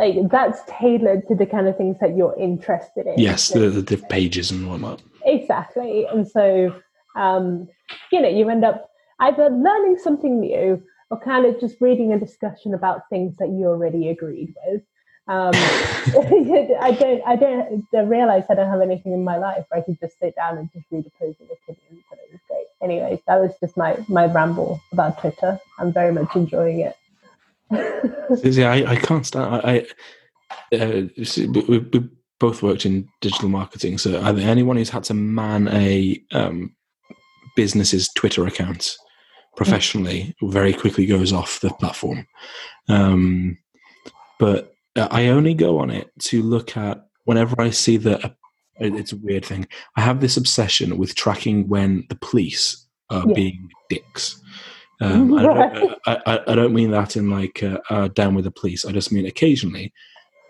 like 0.00 0.30
that's 0.30 0.62
tailored 0.66 1.28
to 1.28 1.34
the 1.34 1.44
kind 1.44 1.68
of 1.68 1.76
things 1.76 1.96
that 2.00 2.16
you're 2.16 2.34
interested 2.40 3.06
in. 3.06 3.18
Yes, 3.18 3.48
the, 3.48 3.68
the, 3.68 3.82
the 3.82 3.98
pages 3.98 4.50
and 4.50 4.68
whatnot. 4.68 5.02
Exactly. 5.26 6.06
And 6.06 6.26
so, 6.26 6.74
um, 7.16 7.68
you 8.10 8.22
know, 8.22 8.28
you 8.28 8.48
end 8.48 8.64
up 8.64 8.90
either 9.20 9.50
learning 9.50 9.98
something 10.02 10.40
new 10.40 10.82
or 11.10 11.20
kind 11.20 11.44
of 11.44 11.60
just 11.60 11.76
reading 11.82 12.14
a 12.14 12.18
discussion 12.18 12.72
about 12.72 13.10
things 13.10 13.36
that 13.36 13.48
you 13.48 13.66
already 13.66 14.08
agreed 14.08 14.54
with. 14.66 14.82
Um, 15.28 15.50
I 15.54 16.96
don't, 16.98 17.22
I 17.26 17.36
don't 17.36 17.84
I 17.94 18.00
realize 18.00 18.44
I 18.48 18.54
don't 18.54 18.70
have 18.70 18.80
anything 18.80 19.12
in 19.12 19.22
my 19.22 19.36
life 19.36 19.66
where 19.68 19.82
I 19.82 19.84
could 19.84 20.00
just 20.00 20.18
sit 20.18 20.34
down 20.34 20.56
and 20.56 20.70
just 20.72 20.86
read 20.90 21.04
opposing 21.06 21.46
opinions, 21.52 22.04
but 22.08 22.18
it 22.20 22.32
was 22.32 22.40
great. 22.48 22.66
Anyways, 22.82 23.18
that 23.26 23.38
was 23.38 23.52
just 23.60 23.76
my 23.76 23.98
my 24.08 24.24
ramble 24.24 24.80
about 24.92 25.20
Twitter. 25.20 25.60
I'm 25.78 25.92
very 25.92 26.12
much 26.12 26.34
enjoying 26.34 26.80
it. 26.80 26.96
Yeah, 28.42 28.72
I, 28.72 28.92
I 28.92 28.96
can't 28.96 29.26
stand. 29.26 29.54
I, 29.54 29.86
I 30.72 30.76
uh, 30.76 31.02
we, 31.68 31.78
we 31.78 32.08
both 32.38 32.62
worked 32.62 32.86
in 32.86 33.08
digital 33.20 33.48
marketing, 33.48 33.98
so 33.98 34.18
anyone 34.20 34.76
who's 34.76 34.90
had 34.90 35.04
to 35.04 35.14
man 35.14 35.68
a 35.68 36.22
um, 36.32 36.74
business's 37.56 38.08
Twitter 38.14 38.46
account 38.46 38.96
professionally 39.56 40.34
very 40.42 40.72
quickly 40.72 41.06
goes 41.06 41.32
off 41.32 41.60
the 41.60 41.70
platform. 41.74 42.26
Um, 42.88 43.58
but 44.38 44.74
I 44.96 45.28
only 45.28 45.54
go 45.54 45.78
on 45.78 45.90
it 45.90 46.10
to 46.20 46.42
look 46.42 46.76
at 46.76 47.06
whenever 47.24 47.60
I 47.60 47.70
see 47.70 47.96
that. 47.98 48.36
It's 48.82 49.12
a 49.12 49.16
weird 49.16 49.44
thing. 49.44 49.68
I 49.96 50.00
have 50.00 50.22
this 50.22 50.38
obsession 50.38 50.96
with 50.96 51.14
tracking 51.14 51.68
when 51.68 52.06
the 52.08 52.14
police 52.14 52.86
are 53.10 53.24
yeah. 53.28 53.34
being 53.34 53.68
dicks. 53.90 54.40
Um, 55.00 55.34
I, 55.34 55.42
don't, 55.42 55.98
I, 56.06 56.18
I, 56.26 56.40
I, 56.48 56.54
don't, 56.54 56.74
mean 56.74 56.90
that 56.90 57.16
in 57.16 57.30
like 57.30 57.62
uh, 57.62 57.78
uh, 57.88 58.08
down 58.08 58.34
with 58.34 58.44
the 58.44 58.50
police. 58.50 58.84
I 58.84 58.92
just 58.92 59.10
mean 59.10 59.24
occasionally 59.24 59.92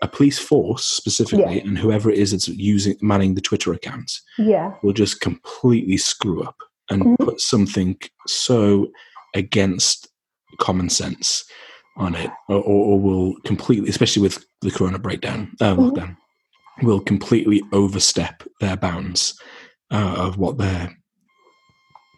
a 0.01 0.07
police 0.07 0.39
force 0.39 0.83
specifically, 0.83 1.57
yeah. 1.57 1.63
and 1.63 1.77
whoever 1.77 2.09
it 2.09 2.17
is 2.17 2.31
that's 2.31 2.47
using 2.47 2.97
manning 3.01 3.35
the 3.35 3.41
Twitter 3.41 3.71
accounts, 3.71 4.21
yeah, 4.37 4.73
will 4.83 4.93
just 4.93 5.21
completely 5.21 5.97
screw 5.97 6.43
up 6.43 6.57
and 6.89 7.03
mm-hmm. 7.03 7.23
put 7.23 7.39
something 7.39 7.97
so 8.27 8.87
against 9.35 10.09
common 10.59 10.89
sense 10.89 11.45
on 11.97 12.15
it, 12.15 12.31
or, 12.49 12.61
or, 12.61 12.99
will 12.99 13.35
completely, 13.45 13.89
especially 13.89 14.21
with 14.21 14.45
the 14.61 14.71
Corona 14.71 14.99
breakdown, 14.99 15.51
uh, 15.61 15.75
mm-hmm. 15.75 15.81
lockdown, 15.81 16.17
will 16.83 16.99
completely 16.99 17.61
overstep 17.73 18.43
their 18.59 18.75
bounds 18.75 19.39
uh, 19.91 20.15
of 20.17 20.37
what 20.37 20.57
they're 20.57 20.95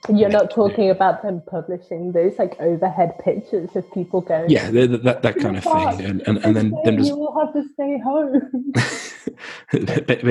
you're 0.09 0.29
not 0.29 0.51
talking 0.51 0.89
about 0.89 1.21
them 1.21 1.41
publishing 1.49 2.11
those 2.11 2.37
like 2.37 2.59
overhead 2.59 3.17
pictures 3.19 3.69
of 3.75 3.89
people 3.93 4.21
going. 4.21 4.49
Yeah, 4.49 4.69
that, 4.71 5.21
that, 5.21 5.37
kind 5.37 5.57
of 5.57 5.63
thing, 5.63 6.01
and 6.01 6.21
and, 6.27 6.37
and 6.39 6.55
then 6.55 6.73
then 6.83 6.97
just, 6.97 7.09
you 7.09 7.17
will 7.17 7.39
have 7.39 7.53
to 7.53 7.63
stay 7.73 7.99
home. 7.99 8.73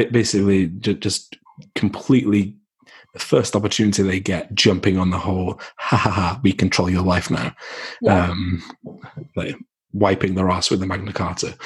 basically, 0.13 0.67
just 0.67 1.37
completely 1.75 2.57
the 3.13 3.19
first 3.19 3.55
opportunity 3.57 4.03
they 4.03 4.21
get, 4.21 4.55
jumping 4.55 4.99
on 4.99 5.11
the 5.11 5.19
whole 5.19 5.61
ha 5.77 5.97
ha 5.97 6.11
ha, 6.11 6.41
we 6.43 6.53
control 6.53 6.89
your 6.89 7.03
life 7.03 7.31
now, 7.31 7.55
yeah. 8.01 8.31
um, 8.31 8.63
like 9.37 9.57
wiping 9.93 10.35
their 10.35 10.51
ass 10.51 10.71
with 10.71 10.81
the 10.81 10.87
Magna 10.87 11.13
Carta. 11.13 11.57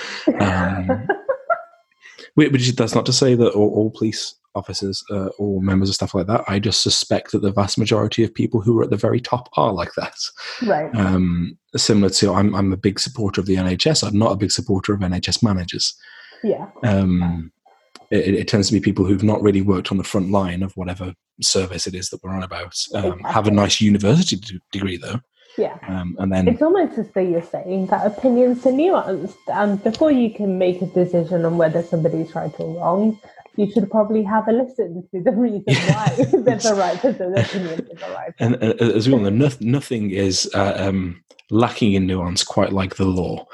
Um, 0.40 1.08
which 2.34 2.76
that's 2.76 2.94
not 2.94 3.06
to 3.06 3.12
say 3.12 3.34
that 3.34 3.52
all, 3.52 3.70
all 3.70 3.90
police 3.90 4.34
officers 4.56 5.04
uh, 5.10 5.28
or 5.38 5.62
members 5.62 5.88
of 5.88 5.94
stuff 5.94 6.14
like 6.14 6.26
that. 6.26 6.44
I 6.48 6.58
just 6.58 6.82
suspect 6.82 7.32
that 7.32 7.42
the 7.42 7.52
vast 7.52 7.78
majority 7.78 8.24
of 8.24 8.34
people 8.34 8.60
who 8.60 8.78
are 8.80 8.84
at 8.84 8.90
the 8.90 8.96
very 8.96 9.20
top 9.20 9.48
are 9.56 9.72
like 9.72 9.92
that. 9.96 10.16
Right. 10.64 10.94
Um, 10.94 11.58
similar 11.76 12.10
to, 12.10 12.32
I'm, 12.32 12.54
I'm 12.54 12.72
a 12.72 12.76
big 12.76 12.98
supporter 12.98 13.40
of 13.40 13.46
the 13.46 13.56
NHS. 13.56 14.06
I'm 14.06 14.18
not 14.18 14.32
a 14.32 14.36
big 14.36 14.50
supporter 14.50 14.94
of 14.94 15.00
NHS 15.00 15.42
managers. 15.42 15.94
Yeah. 16.42 16.66
Um, 16.82 17.52
it, 18.10 18.34
it, 18.34 18.48
tends 18.48 18.68
to 18.68 18.72
be 18.72 18.80
people 18.80 19.04
who've 19.04 19.22
not 19.22 19.42
really 19.42 19.62
worked 19.62 19.90
on 19.90 19.98
the 19.98 20.04
front 20.04 20.30
line 20.30 20.62
of 20.62 20.76
whatever 20.76 21.14
service 21.40 21.86
it 21.86 21.94
is 21.94 22.08
that 22.10 22.22
we're 22.22 22.34
on 22.34 22.42
about. 22.42 22.76
Um, 22.94 23.04
exactly. 23.04 23.32
Have 23.32 23.46
a 23.48 23.50
nice 23.50 23.80
university 23.80 24.60
degree 24.72 24.96
though. 24.96 25.20
Yeah. 25.58 25.78
Um, 25.88 26.16
and 26.18 26.30
then 26.30 26.48
it's 26.48 26.62
almost 26.62 26.98
as 26.98 27.10
though 27.12 27.20
you're 27.20 27.42
saying 27.42 27.86
that 27.86 28.06
opinions 28.06 28.66
are 28.66 28.72
nuanced, 28.72 29.36
and 29.48 29.82
before 29.82 30.12
you 30.12 30.32
can 30.32 30.58
make 30.58 30.82
a 30.82 30.86
decision 30.86 31.44
on 31.44 31.56
whether 31.56 31.82
somebody's 31.82 32.34
right 32.34 32.52
or 32.58 32.78
wrong, 32.78 33.18
you 33.56 33.70
should 33.70 33.90
probably 33.90 34.22
have 34.22 34.48
a 34.48 34.52
listen 34.52 35.06
to 35.12 35.22
the 35.22 35.32
reason 35.32 35.64
why 35.66 36.08
they're 36.16 36.56
the 36.56 36.74
right 36.76 37.00
the 37.02 37.40
opinion 37.40 37.86
is 37.90 38.00
the 38.00 38.10
right. 38.14 38.32
And 38.38 38.54
uh, 38.56 38.74
as 38.94 39.08
we 39.08 39.14
all 39.14 39.20
know, 39.20 39.50
nothing 39.60 40.10
is 40.10 40.50
uh, 40.54 40.74
um, 40.76 41.22
lacking 41.50 41.94
in 41.94 42.06
nuance, 42.06 42.44
quite 42.44 42.72
like 42.72 42.96
the 42.96 43.04
law, 43.04 43.46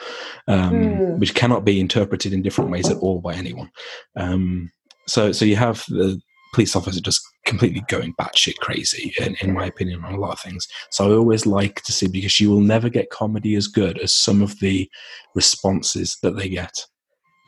um, 0.49 0.73
mm. 0.73 1.19
which 1.19 1.35
cannot 1.35 1.65
be 1.65 1.81
interpreted 1.81 2.33
in 2.33 2.43
different 2.43 2.71
ways 2.71 2.91
at 2.91 2.97
all 2.99 3.21
by 3.21 3.35
anyone. 3.35 3.71
Um, 4.17 4.71
so, 5.07 5.33
so 5.33 5.45
you 5.45 5.57
have 5.57 5.85
the 5.89 6.21
police 6.55 6.77
officer 6.77 7.01
just 7.01 7.23
completely 7.47 7.83
going 7.89 8.15
batshit 8.21 8.57
crazy, 8.59 9.13
in, 9.19 9.37
in 9.41 9.53
my 9.53 9.67
opinion, 9.67 10.05
on 10.05 10.15
a 10.15 10.19
lot 10.21 10.33
of 10.33 10.41
things. 10.41 10.67
So 10.91 11.11
I 11.11 11.17
always 11.17 11.47
like 11.47 11.83
to 11.83 11.93
see 11.93 12.09
because 12.09 12.39
you 12.41 12.51
will 12.51 12.61
never 12.61 12.89
get 12.89 13.11
comedy 13.11 13.55
as 13.57 13.67
good 13.67 13.99
as 13.99 14.13
some 14.13 14.43
of 14.43 14.59
the 14.61 14.89
responses 15.35 16.19
that 16.23 16.37
they 16.37 16.49
get. 16.49 16.87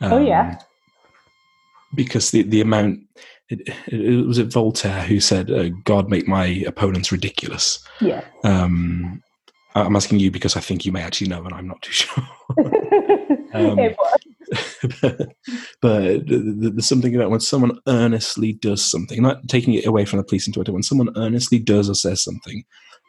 oh 0.03 0.19
yeah 0.19 0.51
um, 0.51 0.59
because 1.95 2.31
the, 2.31 2.43
the 2.43 2.61
amount 2.61 3.01
it, 3.51 3.69
it, 3.89 4.27
was 4.27 4.39
it 4.39 4.53
Voltaire 4.53 5.03
who 5.03 5.21
said, 5.21 5.51
uh, 5.51 5.69
"God 5.85 6.09
make 6.09 6.27
my 6.27 6.47
opponents 6.67 7.13
ridiculous." 7.13 7.85
Yeah. 8.01 8.25
Um, 8.43 9.23
I'm 9.75 9.97
asking 9.97 10.21
you 10.21 10.31
because 10.31 10.57
I 10.57 10.61
think 10.61 10.85
you 10.85 10.93
may 10.93 11.03
actually 11.03 11.29
know, 11.29 11.45
and 11.45 11.55
I'm 11.55 11.69
not 11.69 11.83
too 11.83 11.93
sure. 11.93 12.25
Um, 13.55 13.77
was. 13.77 14.19
but 15.81 16.23
there's 16.27 16.89
something 16.89 17.15
about 17.15 17.31
when 17.31 17.39
someone 17.39 17.79
earnestly 17.87 18.53
does 18.55 18.85
something, 18.85 19.23
not 19.23 19.47
taking 19.47 19.75
it 19.75 19.87
away 19.87 20.05
from 20.05 20.17
the 20.17 20.25
police 20.25 20.47
and 20.47 20.55
Twitter, 20.55 20.73
when 20.73 20.83
someone 20.83 21.17
earnestly 21.17 21.61
does 21.61 21.89
or 21.89 21.95
says 21.95 22.23
something 22.23 22.65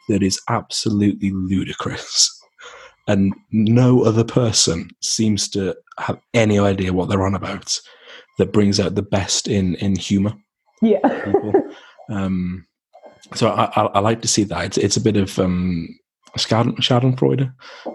that 0.08 0.22
is 0.22 0.40
absolutely 0.48 1.32
ludicrous, 1.32 2.30
and 3.08 3.34
no 3.50 4.04
other 4.04 4.22
person 4.22 4.90
seems 5.02 5.48
to 5.48 5.74
have 5.98 6.20
any 6.32 6.60
idea 6.60 6.92
what 6.92 7.08
they're 7.08 7.26
on 7.26 7.34
about, 7.34 7.76
that 8.38 8.52
brings 8.52 8.80
out 8.80 8.94
the 8.94 9.02
best 9.02 9.48
in 9.48 9.74
in 9.76 9.96
humor. 9.96 10.34
Yeah. 10.82 11.32
Um, 12.08 12.64
so 13.34 13.48
I, 13.48 13.64
I, 13.74 13.86
I, 13.86 13.98
like 13.98 14.22
to 14.22 14.28
see 14.28 14.44
that. 14.44 14.64
It's, 14.64 14.78
it's 14.78 14.96
a 14.96 15.00
bit 15.00 15.16
of 15.16 15.36
um, 15.40 15.88
Schadenfreude. 16.36 17.52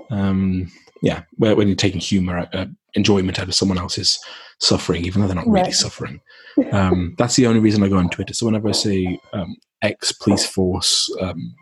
Um, 0.10 0.70
yeah, 1.02 1.24
where, 1.38 1.56
when 1.56 1.68
you're 1.68 1.76
taking 1.76 2.02
humor, 2.02 2.48
uh, 2.54 2.66
enjoyment 2.94 3.39
out 3.39 3.48
of 3.48 3.56
someone 3.56 3.78
else's 3.78 4.20
suffering, 4.60 5.06
even 5.06 5.22
though 5.22 5.28
they're 5.28 5.36
not 5.36 5.48
really 5.48 5.72
suffering. 5.72 6.20
Um, 6.72 7.16
that's 7.18 7.36
the 7.36 7.48
only 7.48 7.60
reason 7.60 7.84
I 7.84 7.89
go 7.89 7.98
on 7.98 8.10
Twitter. 8.10 8.34
So 8.34 8.46
whenever 8.46 8.70
I 8.70 8.74
see 8.74 9.20
um, 9.34 9.56
ex 9.82 10.12
police 10.12 10.46
force 10.46 11.10
um, 11.22 11.56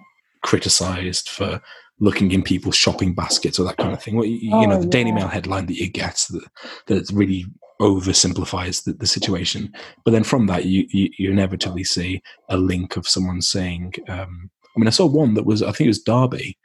criticized 0.43 1.30
for 1.30 1.61
looking 1.99 2.32
in 2.32 2.41
people's 2.41 2.75
shopping 2.75 3.13
baskets 3.13 3.59
or 3.59 3.63
that 3.65 3.77
kind 3.77 3.93
of 3.93 4.01
thing, 4.01 4.15
well, 4.15 4.25
you, 4.25 4.59
you 4.59 4.67
know, 4.67 4.77
Oh, 4.77 4.82
the 4.82 4.88
Daily. 4.88 5.11
Mail 5.11 5.27
headline 5.27 5.67
that 5.67 5.75
you 5.75 5.89
get 5.89 6.25
that, 6.32 6.47
that 6.88 7.11
really 7.13 7.45
oversimplifies 7.82 8.84
the, 8.84 8.93
the 8.93 9.07
situation. 9.07 9.73
But 10.03 10.11
then 10.11 10.23
from 10.23 10.47
that, 10.47 10.65
you, 10.65 10.86
you, 10.89 11.09
you 11.17 11.32
inevitably 11.32 11.84
see 11.84 12.21
a 12.49 12.57
link 12.57 12.97
of 12.97 13.07
someone 13.07 13.41
saying, 13.41 13.93
um, 14.07 14.49
I 14.75 14.80
mean, 14.80 14.88
I 14.88 14.91
saw 14.91 15.05
one 15.05 15.34
that 15.36 15.45
was, 15.45 15.63
I 15.63 15.71
think 15.71 15.86
it 15.86 15.88
was 15.88 16.03
Derby, 16.03 16.57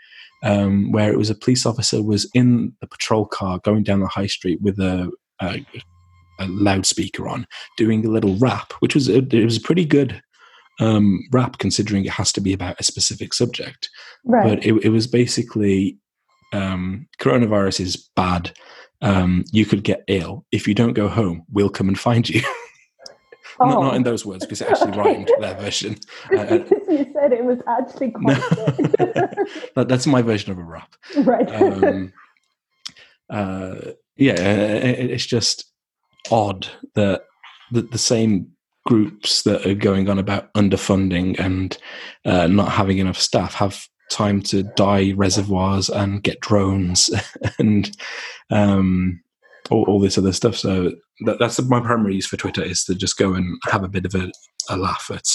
um, 0.43 0.93
where 0.93 1.13
it 1.13 1.19
was 1.19 1.31
a 1.31 1.35
police 1.35 1.65
officer 1.65 2.03
was 2.03 2.29
in 2.35 2.75
the 2.81 2.87
patrol 2.87 3.27
car 3.27 3.61
going 3.61 3.83
down 3.83 4.01
the 4.01 4.07
high 4.09 4.27
street 4.27 4.61
with 4.61 4.79
a, 4.79 5.11
a, 5.41 5.65
a 6.41 6.47
loudspeaker 6.49 7.29
on, 7.29 7.47
doing 7.77 8.05
a 8.05 8.11
little 8.11 8.37
rap, 8.39 8.73
which 8.81 8.95
was 8.95 9.09
a, 9.09 9.19
it 9.19 9.45
was 9.45 9.57
a 9.57 9.63
pretty 9.63 9.85
good 9.85 10.21
um, 10.81 11.21
rap 11.33 11.59
considering 11.59 12.05
it 12.05 12.11
has 12.11 12.33
to 12.33 12.41
be 12.41 12.53
about 12.53 12.81
a 12.81 12.85
specific 12.85 13.33
subject. 13.33 13.89
Right. 14.25 14.49
But 14.49 14.67
it, 14.67 14.85
it 14.85 14.89
was 14.91 15.07
basically 15.07 15.97
um, 16.53 17.07
coronavirus 17.21 17.81
is 17.81 17.97
bad. 18.17 18.53
Um, 19.05 19.45
you 19.53 19.67
could 19.67 19.85
get 19.85 20.03
ill 20.09 20.47
if 20.51 20.67
you 20.67 20.75
don't 20.75 20.95
go 20.95 21.09
home. 21.09 21.45
We'll 21.53 21.69
come 21.69 21.89
and 21.89 21.99
find 21.99 22.29
you. 22.29 22.41
oh. 23.61 23.67
not, 23.69 23.81
not 23.83 23.95
in 23.97 24.03
those 24.03 24.25
words 24.25 24.45
because 24.45 24.61
it 24.61 24.69
actually 24.69 24.93
rhymed 24.99 25.31
their 25.41 25.55
version. 25.55 25.97
Uh, 26.33 26.39
uh, 26.39 26.59
because 26.59 26.89
you 26.89 27.13
said 27.13 27.33
it 27.33 27.45
was 27.45 27.59
actually 27.69 28.11
quite 28.11 28.39
that, 29.75 29.87
that's 29.89 30.07
my 30.07 30.23
version 30.23 30.51
of 30.51 30.59
a 30.59 30.63
rap. 30.63 30.95
right. 31.19 31.55
um, 31.55 32.13
uh, 33.29 33.75
yeah, 34.17 34.33
uh, 34.33 34.87
it, 34.87 35.11
it's 35.11 35.27
just 35.27 35.67
odd 36.31 36.67
that 36.95 37.25
the, 37.73 37.83
the 37.83 37.99
same 37.99 38.49
groups 38.87 39.43
that 39.43 39.67
are 39.67 39.75
going 39.75 40.09
on 40.09 40.19
about 40.19 40.53
underfunding 40.55 41.39
and 41.39 41.79
uh, 42.25 42.47
not 42.47 42.71
having 42.71 42.99
enough 42.99 43.19
staff 43.19 43.55
have 43.55 43.87
time 44.11 44.41
to 44.43 44.63
dye 44.63 45.13
reservoirs 45.17 45.89
and 45.89 46.23
get 46.23 46.41
drones 46.41 47.11
and 47.59 47.97
um, 48.51 49.21
all, 49.71 49.85
all 49.89 50.01
this 50.01 50.19
other 50.19 50.33
stuff. 50.33 50.57
So 50.57 50.93
that, 51.25 51.39
that's 51.39 51.61
my 51.63 51.81
primary 51.81 52.15
use 52.17 52.27
for 52.27 52.37
Twitter 52.37 52.63
is 52.63 52.85
to 52.85 52.95
just 52.95 53.17
go 53.17 53.35
and 53.35 53.59
have 53.65 53.83
a 53.85 53.89
bit 53.89 54.05
of 54.05 54.15
a, 54.15 54.31
a 54.69 54.77
laugh 54.77 55.11
at 55.13 55.27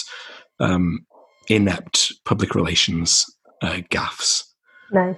um, 0.59 1.05
inept 1.47 2.13
public 2.25 2.55
relations 2.55 3.25
uh, 3.61 3.81
gaffes. 3.89 4.43
nice. 4.91 5.17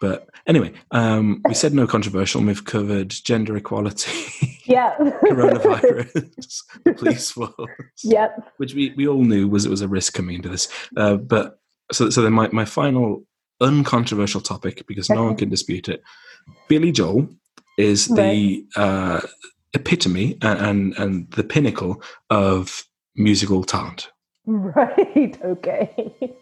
But 0.00 0.28
anyway, 0.46 0.72
um, 0.90 1.40
we 1.48 1.54
said 1.54 1.72
no 1.72 1.86
controversial. 1.86 2.40
and 2.40 2.48
We've 2.48 2.64
covered 2.64 3.08
gender 3.08 3.56
equality, 3.56 4.12
Yeah. 4.66 4.94
coronavirus, 4.98 6.60
police 6.96 7.30
force, 7.30 7.54
yep. 8.02 8.52
which 8.58 8.74
we, 8.74 8.92
we 8.96 9.08
all 9.08 9.22
knew 9.22 9.48
was 9.48 9.64
it 9.64 9.70
was 9.70 9.80
a 9.80 9.88
risk 9.88 10.12
coming 10.12 10.36
into 10.36 10.50
this. 10.50 10.68
Uh, 10.96 11.16
but 11.16 11.58
so 11.92 12.10
so 12.10 12.22
then 12.22 12.32
my, 12.32 12.48
my 12.52 12.64
final 12.64 13.24
uncontroversial 13.60 14.40
topic 14.40 14.86
because 14.86 15.08
no 15.10 15.24
one 15.24 15.36
can 15.36 15.48
dispute 15.48 15.88
it. 15.88 16.02
Billy 16.68 16.92
Joel 16.92 17.28
is 17.78 18.08
the 18.08 18.64
uh, 18.76 19.20
epitome 19.72 20.38
and, 20.42 20.58
and 20.60 20.98
and 20.98 21.30
the 21.32 21.44
pinnacle 21.44 22.02
of 22.30 22.84
musical 23.16 23.64
talent. 23.64 24.10
Right. 24.46 25.38
Okay. 25.44 26.36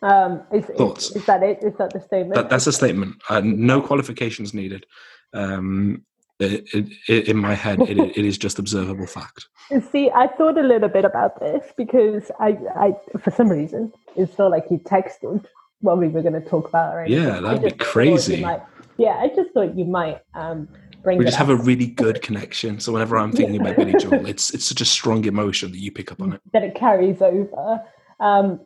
Um, 0.00 0.44
is, 0.52 0.64
Thoughts? 0.66 1.10
is, 1.10 1.16
is 1.16 1.26
that 1.26 1.42
it? 1.42 1.58
Is 1.62 1.74
that 1.78 1.92
the 1.92 2.00
statement? 2.00 2.34
That, 2.34 2.50
that's 2.50 2.68
a 2.68 2.72
statement. 2.72 3.16
Uh, 3.28 3.40
no 3.40 3.80
qualifications 3.80 4.54
needed. 4.54 4.86
Um, 5.32 6.04
it, 6.40 6.92
it, 7.08 7.28
in 7.28 7.36
my 7.36 7.54
head, 7.54 7.80
it, 7.82 7.98
it 7.98 8.24
is 8.24 8.38
just 8.38 8.58
observable 8.58 9.06
fact. 9.06 9.48
See, 9.90 10.10
I 10.10 10.28
thought 10.28 10.56
a 10.56 10.62
little 10.62 10.88
bit 10.88 11.04
about 11.04 11.40
this 11.40 11.72
because 11.76 12.30
I, 12.40 12.56
I 12.76 12.92
for 13.18 13.30
some 13.30 13.48
reason, 13.48 13.92
it 14.16 14.26
felt 14.26 14.50
like 14.50 14.66
you 14.70 14.78
texted 14.78 15.44
what 15.80 15.98
we 15.98 16.08
were 16.08 16.22
going 16.22 16.34
to 16.34 16.40
talk 16.40 16.68
about. 16.68 16.94
Or. 16.94 17.06
Yeah, 17.06 17.40
that'd 17.40 17.62
be 17.62 17.68
just 17.70 17.80
thought 17.80 17.86
you 17.86 17.92
crazy. 17.92 18.40
might- 18.42 18.62
yeah, 18.98 19.16
I 19.20 19.28
just 19.28 19.52
thought 19.52 19.76
you 19.76 19.84
might 19.84 20.20
um, 20.34 20.68
bring. 21.04 21.18
We 21.18 21.24
just 21.24 21.36
have 21.36 21.50
a 21.50 21.56
really 21.56 21.86
good 21.86 22.20
connection. 22.20 22.80
So 22.80 22.92
whenever 22.92 23.16
I'm 23.16 23.30
thinking 23.32 23.60
about 23.60 23.76
Billy 23.76 23.94
Joel, 24.00 24.26
it's 24.26 24.52
it's 24.52 24.64
such 24.64 24.80
a 24.80 24.84
strong 24.84 25.24
emotion 25.24 25.70
that 25.70 25.78
you 25.78 25.92
pick 25.92 26.10
up 26.10 26.20
on 26.20 26.32
it. 26.32 26.40
that 26.52 26.64
it 26.64 26.74
carries 26.74 27.22
over. 27.22 27.80
Um, 28.18 28.60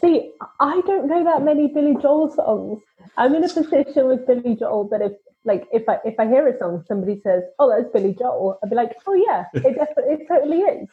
see, 0.00 0.32
I 0.60 0.82
don't 0.86 1.08
know 1.08 1.24
that 1.24 1.42
many 1.42 1.68
Billy 1.68 1.96
Joel 2.02 2.30
songs. 2.34 2.82
I'm 3.16 3.34
in 3.34 3.44
a 3.44 3.48
position 3.48 4.06
with 4.06 4.26
Billy 4.26 4.54
Joel 4.54 4.88
that 4.90 5.00
if 5.00 5.12
like 5.44 5.66
if 5.72 5.88
I 5.88 5.98
if 6.04 6.14
I 6.18 6.26
hear 6.26 6.46
a 6.48 6.58
song, 6.58 6.84
somebody 6.88 7.20
says, 7.22 7.42
"Oh, 7.58 7.68
that's 7.70 7.92
Billy 7.92 8.14
Joel," 8.18 8.58
I'd 8.62 8.70
be 8.70 8.76
like, 8.76 8.92
"Oh 9.06 9.14
yeah, 9.14 9.44
it 9.54 9.74
definitely 9.76 10.14
it 10.14 10.28
totally 10.28 10.58
is." 10.60 10.88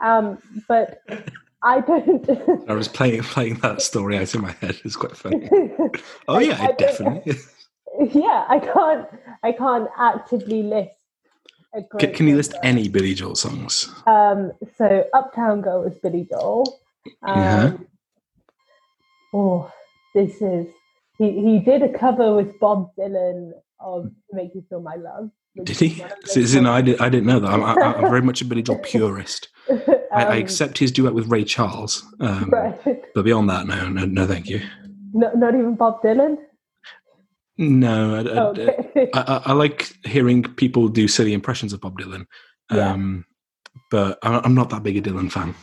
Um, 0.00 0.38
but 0.68 1.02
I 1.62 1.80
don't. 1.80 2.28
I 2.68 2.72
was 2.72 2.88
playing 2.88 3.22
playing 3.22 3.56
that 3.60 3.82
story 3.82 4.16
out 4.18 4.34
in 4.34 4.40
my 4.42 4.52
head. 4.52 4.76
It's 4.84 4.96
quite 4.96 5.16
funny. 5.16 5.48
Oh 6.28 6.38
yeah, 6.38 6.68
it 6.68 6.78
definitely. 6.78 7.32
is. 7.32 7.48
yeah, 8.14 8.46
I 8.48 8.58
can't. 8.60 9.06
I 9.42 9.52
can't 9.52 9.88
actively 9.98 10.62
list. 10.62 10.90
A 11.72 11.82
Can, 11.82 11.88
great 11.90 12.14
can 12.16 12.26
you 12.28 12.36
list 12.36 12.52
number. 12.54 12.66
any 12.66 12.88
Billy 12.88 13.14
Joel 13.14 13.36
songs? 13.36 13.92
Um, 14.06 14.50
so 14.76 15.04
Uptown 15.14 15.60
Girl 15.60 15.84
is 15.84 15.96
Billy 16.02 16.26
Joel. 16.28 16.80
Um, 17.22 17.38
Yeah. 17.38 17.76
Oh, 19.32 19.70
this 20.14 20.40
is 20.42 20.66
he. 21.18 21.30
He 21.40 21.58
did 21.60 21.82
a 21.82 21.88
cover 21.96 22.34
with 22.34 22.58
Bob 22.58 22.90
Dylan 22.98 23.52
of 23.80 24.10
"Make 24.32 24.50
You 24.54 24.64
Feel 24.68 24.80
My 24.82 24.96
Love." 24.96 25.30
Did 25.64 25.76
he? 25.78 25.86
is 25.88 25.98
one 25.98 26.12
of 26.12 26.18
So, 26.24 26.44
so, 26.44 26.60
no, 26.60 26.72
I, 26.72 26.80
did, 26.80 27.00
I 27.00 27.08
didn't 27.08 27.26
know 27.26 27.40
that. 27.40 27.50
I'm, 27.50 27.62
I, 27.64 27.74
I'm 27.74 28.02
very 28.08 28.22
much 28.22 28.40
a 28.40 28.44
Billy 28.44 28.62
Joel 28.62 28.78
purist. 28.82 29.48
songs- 29.66 29.82
I, 30.12 30.24
I 30.24 30.36
Um, 30.36 30.42
accept 30.42 30.78
his 30.78 30.92
duet 30.92 31.12
with 31.14 31.26
Ray 31.28 31.44
Charles, 31.44 32.04
um, 32.20 32.50
Right. 32.50 32.78
but 33.14 33.24
beyond 33.24 33.50
that, 33.50 33.66
no, 33.66 33.88
no, 33.88 34.04
no, 34.06 34.26
thank 34.26 34.48
you. 34.48 34.60
No, 35.12 35.32
not 35.34 35.54
even 35.54 35.74
Bob 35.74 36.02
Dylan. 36.02 36.36
No, 37.58 38.14
I, 38.14 38.20
Okay. 38.20 39.10
I, 39.12 39.42
I, 39.46 39.52
like 39.52 39.92
hearing 40.06 40.42
people 40.44 40.88
do 40.88 41.06
silly 41.08 41.34
impressions 41.34 41.72
of 41.72 41.80
Bob 41.80 41.98
Dylan, 41.98 42.24
Yeah. 42.72 42.92
um, 42.92 43.24
but 43.90 44.18
I, 44.22 44.40
I'm 44.44 44.54
not 44.54 44.70
that 44.70 44.82
big 44.82 44.96
a 44.96 45.02
Dylan 45.02 45.30
fan. 45.30 45.54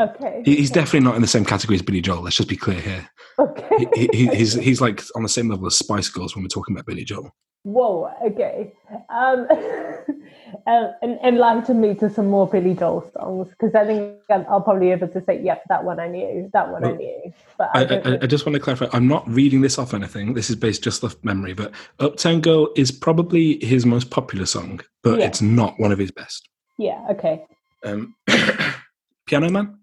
Okay. 0.00 0.42
He, 0.44 0.56
he's 0.56 0.70
definitely 0.70 1.00
not 1.00 1.16
in 1.16 1.22
the 1.22 1.28
same 1.28 1.44
category 1.44 1.76
as 1.76 1.82
Billy 1.82 2.00
Joel. 2.00 2.22
Let's 2.22 2.36
just 2.36 2.48
be 2.48 2.56
clear 2.56 2.80
here. 2.80 3.08
Okay. 3.38 3.86
He, 3.94 4.08
he, 4.12 4.26
he's 4.28 4.54
he's 4.54 4.80
like 4.80 5.02
on 5.14 5.22
the 5.22 5.28
same 5.28 5.48
level 5.48 5.66
as 5.66 5.76
Spice 5.76 6.08
Girls 6.08 6.34
when 6.34 6.44
we're 6.44 6.48
talking 6.48 6.74
about 6.74 6.86
Billy 6.86 7.04
Joel. 7.04 7.34
Whoa. 7.62 8.10
Okay. 8.24 8.72
Um, 9.10 9.46
um, 10.66 10.92
and 11.02 11.18
enlighten 11.22 11.80
me 11.80 11.94
to 11.96 12.08
some 12.08 12.28
more 12.28 12.46
Billy 12.48 12.74
Joel 12.74 13.10
songs 13.14 13.48
because 13.50 13.74
I 13.74 13.84
think 13.86 14.16
I'll, 14.30 14.62
probably 14.62 14.86
be 14.86 14.92
able 14.92 15.08
to 15.08 15.22
say, 15.24 15.42
"Yep, 15.42 15.64
that 15.68 15.84
one 15.84 16.00
I 16.00 16.08
knew. 16.08 16.48
That 16.54 16.70
one 16.70 16.84
I 16.84 16.92
knew." 16.92 17.32
But 17.58 17.70
I, 17.74 17.84
I, 17.84 17.96
I. 17.96 18.18
I 18.22 18.26
just 18.26 18.46
want 18.46 18.54
to 18.54 18.60
clarify. 18.60 18.88
I'm 18.92 19.08
not 19.08 19.28
reading 19.28 19.60
this 19.60 19.78
off 19.78 19.92
anything. 19.92 20.32
This 20.34 20.48
is 20.48 20.56
based 20.56 20.82
just 20.82 21.04
off 21.04 21.16
memory. 21.22 21.52
But 21.52 21.72
Uptown 21.98 22.40
Girl 22.40 22.68
is 22.76 22.90
probably 22.90 23.62
his 23.64 23.84
most 23.84 24.10
popular 24.10 24.46
song, 24.46 24.80
but 25.02 25.18
Yeah. 25.18 25.26
it's 25.26 25.42
not 25.42 25.78
one 25.78 25.92
of 25.92 25.98
his 25.98 26.10
best. 26.10 26.48
yeah. 26.78 27.04
Okay. 27.10 27.44
Um, 27.84 28.14
Piano 29.26 29.50
Man. 29.50 29.79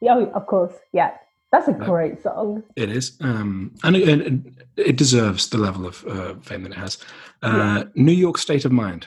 Yeah, 0.00 0.14
oh, 0.16 0.30
of 0.34 0.46
course. 0.46 0.72
Yeah, 0.92 1.12
that's 1.52 1.68
a 1.68 1.72
Uh, 1.72 1.84
great 1.84 2.22
song. 2.22 2.62
It 2.76 2.90
is, 2.90 3.16
um, 3.20 3.74
and 3.84 3.96
it, 3.96 4.08
it, 4.08 4.32
it 4.76 4.96
deserves 4.96 5.48
the 5.50 5.58
level 5.58 5.86
of 5.86 6.04
uh, 6.06 6.34
fame 6.40 6.62
that 6.62 6.72
it 6.72 6.78
has. 6.78 6.98
Uh, 7.42 7.84
New 7.94 8.12
York 8.12 8.38
State 8.38 8.64
of 8.64 8.72
Mind. 8.72 9.06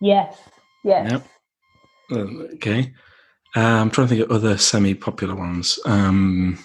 Yes. 0.00 0.36
Yes. 0.84 1.10
Yep. 1.12 1.26
Uh, 2.12 2.54
okay, 2.54 2.92
uh, 3.56 3.60
I'm 3.60 3.90
trying 3.90 4.08
to 4.08 4.14
think 4.14 4.28
of 4.28 4.30
other 4.36 4.58
semi-popular 4.58 5.34
ones. 5.34 5.78
Um, 5.86 6.58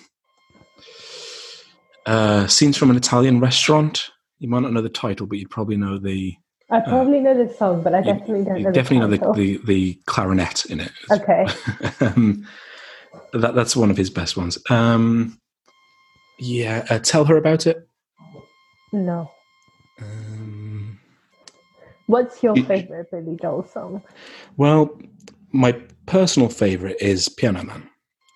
uh, 2.06 2.48
scenes 2.48 2.78
from 2.78 2.90
an 2.90 2.98
Italian 2.98 3.40
restaurant. 3.40 4.10
You 4.40 4.50
might 4.50 4.62
not 4.62 4.74
know 4.74 4.82
the 4.82 4.90
title, 4.90 5.28
but 5.28 5.38
you'd 5.38 5.50
probably 5.50 5.78
know 5.78 5.98
the 5.98 6.36
I 6.72 6.82
probably 6.82 7.20
know 7.20 7.34
the 7.36 7.52
song, 7.54 7.82
but 7.82 7.96
I 7.96 8.02
definitely 8.02 8.44
don't 8.44 8.62
know. 8.62 8.72
definitely 8.72 9.18
the 9.18 9.24
know 9.26 9.34
the, 9.34 9.58
the, 9.58 9.66
the 9.66 9.94
clarinet 10.06 10.66
in 10.66 10.80
it. 10.82 10.92
Okay. 11.12 11.48
that 13.34 13.56
that's 13.56 13.76
one 13.76 13.92
of 13.92 13.98
his 13.98 14.10
best 14.10 14.38
ones. 14.38 14.58
Um, 14.70 15.40
yeah, 16.40 16.86
uh, 16.90 17.00
tell 17.00 17.26
her 17.26 17.38
about 17.38 17.68
it. 17.68 17.88
No. 18.94 19.30
Um, 20.02 21.00
What's 22.08 22.42
your 22.42 22.56
You- 22.58 22.64
favorite 22.66 23.12
Billy 23.12 23.38
Joel 23.42 23.68
song? 23.68 24.02
well, 24.58 25.00
my 25.52 25.74
personal 26.06 26.50
favorite 26.50 26.98
is 27.00 27.30
Piano 27.30 27.64
Man. 27.64 27.90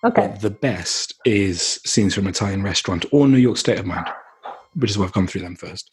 Okay. 0.04 0.28
But 0.28 0.40
the 0.40 0.50
best 0.50 1.14
is 1.24 1.80
Scenes 1.84 2.14
from 2.14 2.24
an 2.24 2.30
Italian 2.30 2.62
Restaurant 2.62 3.06
or 3.10 3.26
New 3.26 3.38
York 3.38 3.56
State 3.56 3.78
of 3.78 3.86
Mind, 3.86 4.06
which 4.74 4.90
is 4.90 4.98
why 4.98 5.06
I've 5.06 5.12
gone 5.12 5.26
through 5.26 5.40
them 5.40 5.56
first. 5.56 5.90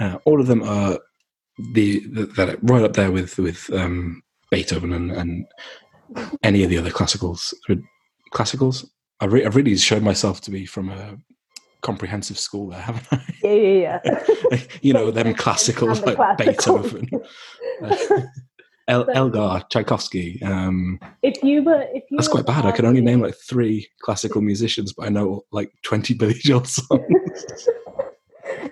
Uh, 0.00 0.18
all 0.24 0.40
of 0.40 0.46
them 0.46 0.62
are 0.62 0.98
the, 1.72 2.00
the 2.08 2.26
that 2.36 2.58
right 2.62 2.82
up 2.82 2.94
there 2.94 3.12
with 3.12 3.38
with 3.38 3.70
um, 3.72 4.22
Beethoven 4.50 4.92
and, 4.92 5.12
and 5.12 5.46
any 6.42 6.64
of 6.64 6.70
the 6.70 6.78
other 6.78 6.90
classicals. 6.90 7.54
Classicals. 8.32 8.86
I 9.20 9.26
re- 9.26 9.44
I've 9.44 9.56
really 9.56 9.76
showed 9.76 10.02
myself 10.02 10.40
to 10.42 10.50
be 10.50 10.66
from 10.66 10.88
a 10.90 11.16
comprehensive 11.82 12.38
school 12.38 12.68
there, 12.68 12.80
haven't 12.88 13.06
I? 13.12 13.24
Yeah, 13.42 13.52
yeah, 13.52 14.00
yeah. 14.50 14.58
you 14.82 14.92
know, 14.92 15.10
them 15.10 15.34
classicals 15.34 16.00
the 16.00 16.14
like 16.14 16.38
classicals. 16.38 16.92
Beethoven, 16.92 17.08
uh, 17.82 18.20
El- 18.88 19.10
Elgar, 19.10 19.64
Tchaikovsky. 19.70 20.42
Um, 20.42 20.98
if 21.22 21.42
you 21.42 21.62
were, 21.62 21.82
if 21.92 22.04
you 22.10 22.16
that's 22.16 22.28
were 22.28 22.42
quite 22.42 22.46
bad. 22.46 22.66
I 22.66 22.72
can 22.72 22.84
only 22.84 23.00
name 23.00 23.20
like 23.20 23.36
three 23.36 23.88
classical 24.00 24.40
musicians, 24.40 24.92
but 24.92 25.06
I 25.06 25.08
know 25.08 25.42
like 25.52 25.72
20 25.82 26.14
Billy 26.14 26.34
Joel 26.34 26.64
songs. 26.64 27.68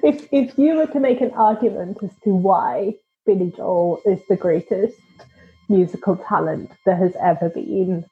if 0.02 0.26
if 0.32 0.58
you 0.58 0.74
were 0.76 0.86
to 0.86 1.00
make 1.00 1.20
an 1.20 1.30
argument 1.32 1.98
as 2.02 2.11
to 2.24 2.30
why 2.30 2.94
Billy 3.26 3.52
Joel 3.56 4.00
is 4.04 4.20
the 4.28 4.36
greatest 4.36 4.96
musical 5.68 6.16
talent 6.16 6.72
there 6.84 6.96
has 6.96 7.14
ever 7.22 7.48
been, 7.48 8.04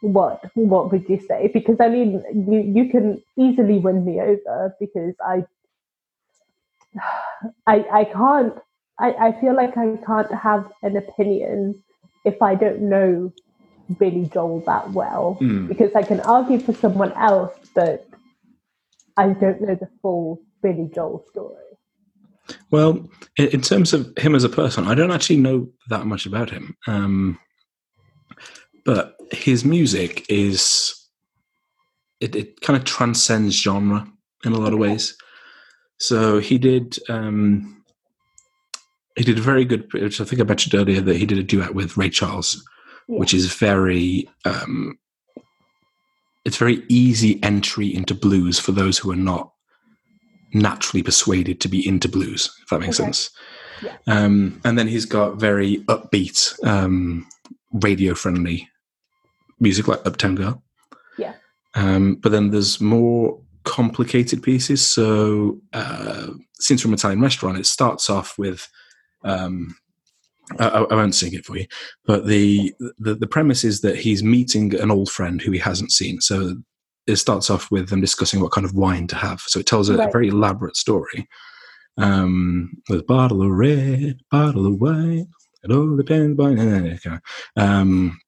what 0.00 0.44
what 0.54 0.92
would 0.92 1.08
you 1.08 1.20
say? 1.28 1.50
Because 1.52 1.76
I 1.80 1.88
mean, 1.88 2.22
you 2.48 2.60
you 2.60 2.90
can 2.90 3.22
easily 3.36 3.78
win 3.78 4.04
me 4.04 4.20
over 4.20 4.74
because 4.80 5.14
I 5.20 5.44
I 7.66 7.84
I 7.92 8.04
can't. 8.04 8.54
I, 9.00 9.12
I 9.12 9.40
feel 9.40 9.54
like 9.54 9.76
I 9.76 9.96
can't 10.04 10.32
have 10.34 10.72
an 10.82 10.96
opinion 10.96 11.80
if 12.24 12.42
I 12.42 12.56
don't 12.56 12.82
know 12.82 13.32
Billy 13.98 14.28
Joel 14.32 14.60
that 14.66 14.90
well 14.90 15.34
Hmm. 15.34 15.66
because 15.68 15.94
I 15.94 16.02
can 16.02 16.20
argue 16.20 16.58
for 16.58 16.72
someone 16.72 17.12
else, 17.12 17.54
but 17.74 18.08
I 19.16 19.28
don't 19.28 19.60
know 19.60 19.74
the 19.76 19.88
full 20.02 20.40
Billy 20.62 20.90
Joel 20.92 21.24
story. 21.30 21.64
Well, 22.70 23.08
in, 23.36 23.46
in 23.48 23.60
terms 23.60 23.92
of 23.92 24.12
him 24.18 24.34
as 24.34 24.44
a 24.44 24.48
person, 24.48 24.86
I 24.86 24.94
don't 24.94 25.12
actually 25.12 25.38
know 25.38 25.68
that 25.90 26.06
much 26.06 26.26
about 26.26 26.50
him. 26.50 26.76
Um, 26.86 27.38
but 28.84 29.16
his 29.32 29.64
music 29.64 30.24
is 30.28 30.94
it, 32.20 32.34
it 32.34 32.60
kind 32.60 32.76
of 32.76 32.84
transcends 32.84 33.54
genre 33.60 34.06
in 34.44 34.52
a 34.52 34.58
lot 34.58 34.72
of 34.72 34.78
ways. 34.78 35.16
So 35.98 36.38
he 36.38 36.58
did 36.58 36.98
um, 37.08 37.84
he 39.16 39.24
did 39.24 39.38
a 39.38 39.42
very 39.42 39.64
good, 39.64 39.92
which 39.92 40.20
I 40.20 40.24
think 40.24 40.40
I 40.40 40.44
mentioned 40.44 40.74
earlier 40.74 41.00
that 41.00 41.16
he 41.16 41.26
did 41.26 41.38
a 41.38 41.42
duet 41.42 41.74
with 41.74 41.96
Ray 41.96 42.08
Charles, 42.10 42.62
Yeah. 43.08 43.18
which 43.18 43.34
is 43.34 43.52
very 43.52 44.28
um, 44.44 44.98
it's 46.44 46.56
very 46.56 46.82
easy 46.88 47.42
entry 47.42 47.92
into 47.94 48.14
blues 48.14 48.58
for 48.58 48.72
those 48.72 48.98
who 48.98 49.10
are 49.10 49.16
not 49.16 49.52
naturally 50.54 51.02
persuaded 51.02 51.60
to 51.60 51.68
be 51.68 51.86
into 51.86 52.08
blues, 52.08 52.50
if 52.62 52.68
that 52.68 52.80
makes 52.80 52.98
Okay. 52.98 53.06
sense. 53.06 53.30
Yeah. 53.82 53.96
Um, 54.06 54.60
and 54.64 54.78
then 54.78 54.88
he's 54.88 55.04
got 55.04 55.38
very 55.38 55.78
upbeat, 55.88 56.54
um, 56.66 57.26
radio 57.72 58.14
friendly 58.14 58.68
music 59.60 59.88
like 59.88 60.04
Uptown 60.06 60.34
Girl. 60.34 60.62
Yeah. 61.16 61.34
Um, 61.74 62.16
but 62.16 62.32
then 62.32 62.50
there's 62.50 62.80
more 62.80 63.40
complicated 63.64 64.42
pieces. 64.42 64.84
So, 64.86 65.60
uh, 65.72 66.28
Scenes 66.60 66.82
from 66.82 66.94
Italian 66.94 67.20
restaurant, 67.20 67.58
it 67.58 67.66
starts 67.66 68.10
off 68.10 68.38
with. 68.38 68.68
Um, 69.24 69.76
I, 70.58 70.68
I 70.68 70.94
won't 70.94 71.14
sing 71.14 71.34
it 71.34 71.44
for 71.44 71.58
you, 71.58 71.66
but 72.06 72.26
the, 72.26 72.72
the 72.98 73.14
the 73.14 73.26
premise 73.26 73.64
is 73.64 73.82
that 73.82 73.96
he's 73.96 74.22
meeting 74.24 74.74
an 74.80 74.90
old 74.90 75.10
friend 75.10 75.42
who 75.42 75.52
he 75.52 75.58
hasn't 75.58 75.92
seen. 75.92 76.22
So 76.22 76.56
it 77.06 77.16
starts 77.16 77.50
off 77.50 77.70
with 77.70 77.90
them 77.90 78.00
discussing 78.00 78.40
what 78.40 78.52
kind 78.52 78.64
of 78.64 78.74
wine 78.74 79.06
to 79.08 79.16
have. 79.16 79.40
So 79.40 79.60
it 79.60 79.66
tells 79.66 79.88
a, 79.88 79.98
a 79.98 80.10
very 80.10 80.28
elaborate 80.28 80.76
story. 80.76 81.28
Um, 81.98 82.74
with 82.88 83.06
bottle 83.06 83.42
of 83.42 83.50
red, 83.50 84.20
bottle 84.30 84.66
of 84.66 84.80
white, 84.80 85.26
it 85.62 85.72
all 85.72 85.96
depends 85.96 86.38
on. 86.38 87.30
Um, 87.56 88.18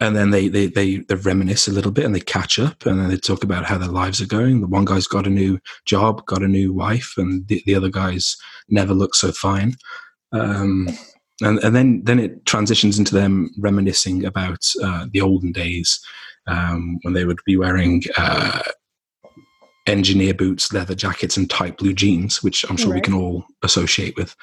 and 0.00 0.16
then 0.16 0.30
they, 0.30 0.48
they 0.48 0.66
they 0.66 0.96
they 0.96 1.14
reminisce 1.14 1.68
a 1.68 1.72
little 1.72 1.92
bit 1.92 2.04
and 2.04 2.14
they 2.14 2.20
catch 2.20 2.58
up 2.58 2.84
and 2.84 2.98
then 2.98 3.08
they 3.08 3.16
talk 3.16 3.44
about 3.44 3.64
how 3.64 3.78
their 3.78 3.88
lives 3.88 4.20
are 4.20 4.26
going. 4.26 4.60
The 4.60 4.66
one 4.66 4.84
guy's 4.84 5.06
got 5.06 5.26
a 5.26 5.30
new 5.30 5.60
job, 5.84 6.26
got 6.26 6.42
a 6.42 6.48
new 6.48 6.72
wife, 6.72 7.14
and 7.16 7.46
the, 7.46 7.62
the 7.64 7.74
other 7.74 7.88
guy's 7.88 8.36
never 8.68 8.92
looked 8.92 9.16
so 9.16 9.30
fine. 9.30 9.76
Um, 10.32 10.88
and 11.42 11.58
and 11.60 11.76
then 11.76 12.02
then 12.04 12.18
it 12.18 12.44
transitions 12.44 12.98
into 12.98 13.14
them 13.14 13.50
reminiscing 13.58 14.24
about 14.24 14.64
uh, 14.82 15.06
the 15.12 15.20
olden 15.20 15.52
days 15.52 16.00
um, 16.48 16.98
when 17.02 17.14
they 17.14 17.24
would 17.24 17.38
be 17.46 17.56
wearing 17.56 18.02
uh, 18.16 18.62
engineer 19.88 20.34
boots, 20.34 20.72
leather 20.72 20.94
jackets, 20.94 21.36
and 21.36 21.48
tight 21.50 21.76
blue 21.78 21.94
jeans, 21.94 22.42
which 22.42 22.64
I'm 22.70 22.76
sure 22.76 22.94
we 22.94 23.00
can 23.00 23.14
all 23.14 23.44
associate 23.62 24.16
with. 24.16 24.36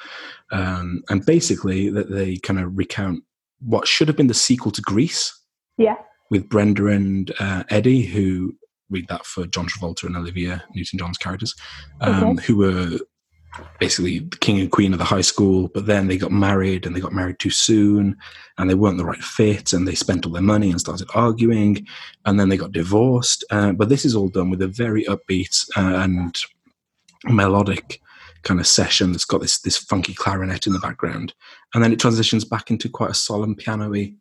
Um, 0.52 1.02
and 1.08 1.24
basically, 1.24 1.88
that 1.90 2.10
they 2.10 2.36
kind 2.38 2.58
of 2.60 2.76
recount 2.76 3.22
what 3.60 3.86
should 3.88 4.08
have 4.08 4.16
been 4.16 4.26
the 4.26 4.34
sequel 4.34 4.72
to 4.72 4.82
Grease. 4.82 5.32
Yeah. 5.78 5.96
with 6.30 6.48
Brenda 6.48 6.86
and 6.86 7.32
uh, 7.38 7.62
Eddie, 7.68 8.02
who 8.02 8.54
read 8.90 9.06
that 9.08 9.26
for 9.26 9.46
John 9.46 9.66
Travolta 9.66 10.04
and 10.04 10.16
Olivia 10.16 10.64
Newton-John's 10.74 11.18
characters, 11.18 11.54
um, 12.00 12.24
Okay. 12.30 12.46
who 12.46 12.56
were 12.56 12.98
basically 13.78 14.20
the 14.20 14.36
king 14.38 14.60
and 14.60 14.70
queen 14.70 14.92
of 14.92 14.98
the 14.98 15.04
high 15.04 15.20
school, 15.20 15.68
but 15.68 15.86
then 15.86 16.06
they 16.06 16.16
got 16.16 16.32
married 16.32 16.86
and 16.86 16.94
they 16.94 17.00
got 17.00 17.12
married 17.12 17.38
too 17.38 17.50
soon 17.50 18.16
and 18.58 18.68
they 18.68 18.74
weren't 18.74 18.98
the 18.98 19.04
right 19.04 19.22
fit 19.22 19.72
and 19.72 19.86
they 19.86 19.94
spent 19.94 20.26
all 20.26 20.32
their 20.32 20.42
money 20.42 20.70
and 20.70 20.80
started 20.80 21.08
arguing 21.14 21.86
and 22.24 22.38
then 22.38 22.48
they 22.48 22.56
got 22.56 22.72
divorced. 22.72 23.44
Uh, 23.50 23.72
but 23.72 23.88
this 23.88 24.04
is 24.04 24.14
all 24.14 24.28
done 24.28 24.50
with 24.50 24.62
a 24.62 24.68
very 24.68 25.04
upbeat 25.04 25.66
uh, 25.76 26.02
and 26.02 26.36
melodic 27.24 28.00
kind 28.42 28.60
of 28.60 28.66
session 28.66 29.10
that's 29.10 29.24
got 29.24 29.40
this 29.40 29.60
this 29.60 29.76
funky 29.76 30.14
clarinet 30.14 30.66
in 30.66 30.72
the 30.72 30.78
background, 30.78 31.34
and 31.74 31.82
then 31.82 31.92
it 31.92 31.98
transitions 31.98 32.44
back 32.44 32.70
into 32.70 32.88
quite 32.88 33.10
a 33.10 33.14
solemn 33.14 33.56
piano-y 33.56 34.14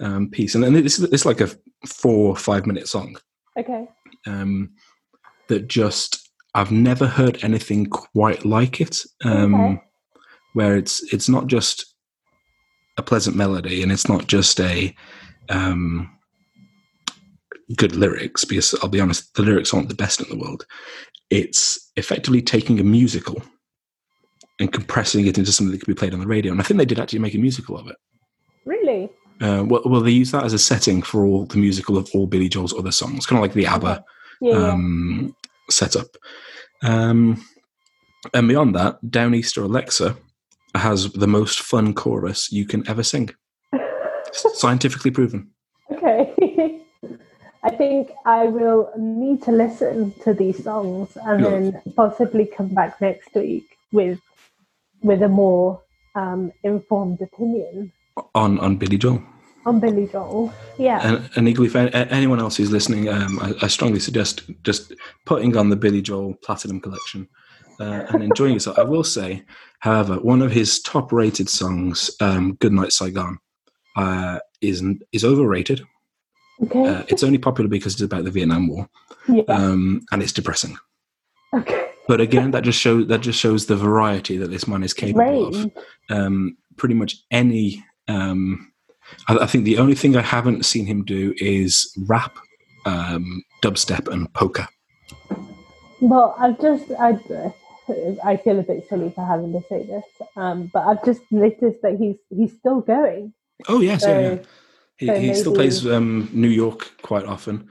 um, 0.00 0.28
piece. 0.28 0.54
And 0.54 0.62
then 0.62 0.74
this 0.74 0.98
is 0.98 1.04
it's 1.12 1.24
like 1.24 1.40
a 1.40 1.48
four 1.86 2.28
or 2.28 2.36
five 2.36 2.66
minute 2.66 2.86
song 2.86 3.16
Okay. 3.58 3.88
um, 4.26 4.70
that 5.48 5.68
just 5.68 6.21
I've 6.54 6.70
never 6.70 7.06
heard 7.06 7.42
anything 7.42 7.86
quite 7.86 8.44
like 8.44 8.80
it. 8.80 8.98
Um, 9.24 9.54
Okay. 9.54 9.82
Where 10.54 10.76
it's 10.76 11.02
it's 11.14 11.30
not 11.30 11.46
just 11.46 11.94
a 12.98 13.02
pleasant 13.02 13.34
melody 13.34 13.82
and 13.82 13.90
it's 13.90 14.06
not 14.06 14.26
just 14.26 14.60
a 14.60 14.94
um, 15.48 16.10
good 17.76 17.96
lyrics 17.96 18.44
because 18.44 18.74
I'll 18.82 18.90
be 18.90 19.00
honest, 19.00 19.34
the 19.34 19.42
lyrics 19.42 19.72
aren't 19.72 19.88
the 19.88 19.94
best 19.94 20.20
in 20.20 20.28
the 20.28 20.36
world. 20.44 20.66
It's 21.30 21.90
effectively 21.96 22.42
taking 22.42 22.78
a 22.80 22.84
musical 22.84 23.42
and 24.60 24.70
compressing 24.70 25.26
it 25.26 25.38
into 25.38 25.52
something 25.52 25.72
that 25.72 25.78
could 25.78 25.86
be 25.86 25.98
played 25.98 26.12
on 26.12 26.20
the 26.20 26.26
radio. 26.26 26.52
And 26.52 26.60
I 26.60 26.64
think 26.64 26.76
they 26.76 26.84
did 26.84 27.00
actually 27.00 27.20
make 27.20 27.34
a 27.34 27.38
musical 27.38 27.78
of 27.78 27.86
it. 27.88 27.96
Really? 28.66 29.08
Uh, 29.40 29.64
well, 29.66 29.82
well, 29.86 30.02
they 30.02 30.10
use 30.10 30.30
that 30.32 30.44
as 30.44 30.52
a 30.52 30.58
setting 30.58 31.00
for 31.00 31.24
all 31.24 31.46
the 31.46 31.56
musical 31.56 31.96
of 31.96 32.10
all 32.12 32.26
Billy 32.26 32.50
Joel's 32.50 32.74
other 32.78 32.92
songs, 32.92 33.24
kind 33.24 33.38
of 33.38 33.42
like 33.42 33.54
the 33.54 33.66
ABBA 33.66 34.04
Yeah. 34.42 34.52
yeah. 34.52 34.68
um, 34.72 35.34
setup. 35.70 36.08
Um, 36.82 37.44
and 38.34 38.48
beyond 38.48 38.74
that, 38.74 38.98
Downeaster 39.02 39.64
Alexa 39.64 40.16
has 40.74 41.12
the 41.12 41.26
most 41.26 41.60
fun 41.60 41.94
chorus 41.94 42.50
you 42.50 42.66
can 42.66 42.88
ever 42.88 43.02
sing. 43.02 43.30
Scientifically 44.32 45.10
proven. 45.10 45.50
okay. 45.90 46.80
I 47.64 47.70
think 47.70 48.10
I 48.26 48.46
will 48.46 48.90
need 48.98 49.42
to 49.44 49.52
listen 49.52 50.12
to 50.24 50.34
these 50.34 50.64
songs 50.64 51.16
and 51.24 51.44
then 51.44 51.82
possibly 51.94 52.44
come 52.44 52.68
back 52.68 53.00
next 53.00 53.32
week 53.34 53.64
with 53.92 54.18
with 55.02 55.22
a 55.22 55.28
more 55.28 55.80
um, 56.16 56.52
informed 56.64 57.20
opinion 57.20 57.92
On 58.34 58.58
on 58.58 58.76
Billy 58.76 58.98
Joel. 58.98 59.22
On 59.64 59.80
Billy 59.80 60.06
Joel. 60.10 60.52
Yeah. 60.78 61.00
And, 61.06 61.30
and 61.36 61.48
equally, 61.48 61.68
for 61.68 61.78
anyone 61.78 62.40
else 62.40 62.56
who's 62.56 62.70
listening, 62.72 63.08
um, 63.08 63.38
I, 63.40 63.54
I 63.62 63.66
strongly 63.68 64.00
suggest 64.00 64.42
just 64.62 64.92
putting 65.26 65.56
on 65.56 65.68
the 65.70 65.76
Billy 65.76 66.02
Joel 66.02 66.34
Platinum 66.42 66.80
Collection 66.80 67.28
uh, 67.80 68.06
and 68.10 68.22
enjoying 68.22 68.54
yourself. 68.54 68.78
I 68.78 68.82
will 68.82 69.04
say, 69.04 69.44
however, 69.80 70.16
one 70.16 70.42
of 70.42 70.50
his 70.52 70.80
top-rated 70.82 71.48
songs, 71.48 72.10
um, 72.20 72.54
"Goodnight 72.60 72.92
Saigon," 72.92 73.38
uh, 73.96 74.38
is 74.60 74.82
is 75.12 75.24
overrated. 75.24 75.82
okay. 76.64 76.86
Uh, 76.86 77.02
it's 77.08 77.22
only 77.22 77.38
popular 77.38 77.68
because 77.68 77.94
it's 77.94 78.02
about 78.02 78.24
the 78.24 78.30
Vietnam 78.30 78.68
War, 78.68 78.88
yeah. 79.28 79.42
um, 79.48 80.02
and 80.12 80.22
it's 80.22 80.32
depressing. 80.32 80.76
okay. 81.54 81.90
but 82.08 82.20
again, 82.20 82.50
that 82.50 82.64
just 82.64 82.78
shows 82.80 83.06
that 83.08 83.20
just 83.20 83.38
shows 83.38 83.66
the 83.66 83.76
variety 83.76 84.36
that 84.38 84.50
this 84.50 84.66
man 84.66 84.82
is 84.82 84.94
capable 84.94 85.50
Right. 85.50 85.64
of. 85.64 85.70
Um, 86.10 86.56
pretty 86.76 86.94
much 86.94 87.16
any. 87.30 87.84
Um, 88.08 88.71
I, 89.28 89.38
I 89.38 89.46
think 89.46 89.64
the 89.64 89.78
only 89.78 89.94
thing 89.94 90.16
I 90.16 90.22
haven't 90.22 90.64
seen 90.64 90.86
him 90.86 91.04
do 91.04 91.34
is 91.38 91.92
rap, 92.06 92.36
um, 92.86 93.42
dubstep, 93.62 94.08
and 94.08 94.32
poker. 94.34 94.68
Well, 96.00 96.34
I've 96.38 96.60
just 96.60 96.90
I, 96.98 97.18
I 98.24 98.36
feel 98.36 98.58
a 98.58 98.62
bit 98.62 98.88
silly 98.88 99.10
for 99.10 99.24
having 99.24 99.52
to 99.52 99.62
say 99.68 99.84
this, 99.86 100.04
um, 100.36 100.70
but 100.72 100.86
I've 100.86 101.04
just 101.04 101.22
noticed 101.30 101.82
that 101.82 101.96
he's 101.98 102.16
he's 102.30 102.52
still 102.58 102.80
going. 102.80 103.32
Oh 103.68 103.80
yes, 103.80 104.02
yeah, 104.02 104.20
yeah. 104.20 104.38
He, 104.96 105.06
so 105.06 105.14
he 105.14 105.34
still 105.34 105.54
plays 105.54 105.86
um, 105.86 106.28
New 106.32 106.48
York 106.48 106.92
quite 107.02 107.24
often, 107.24 107.68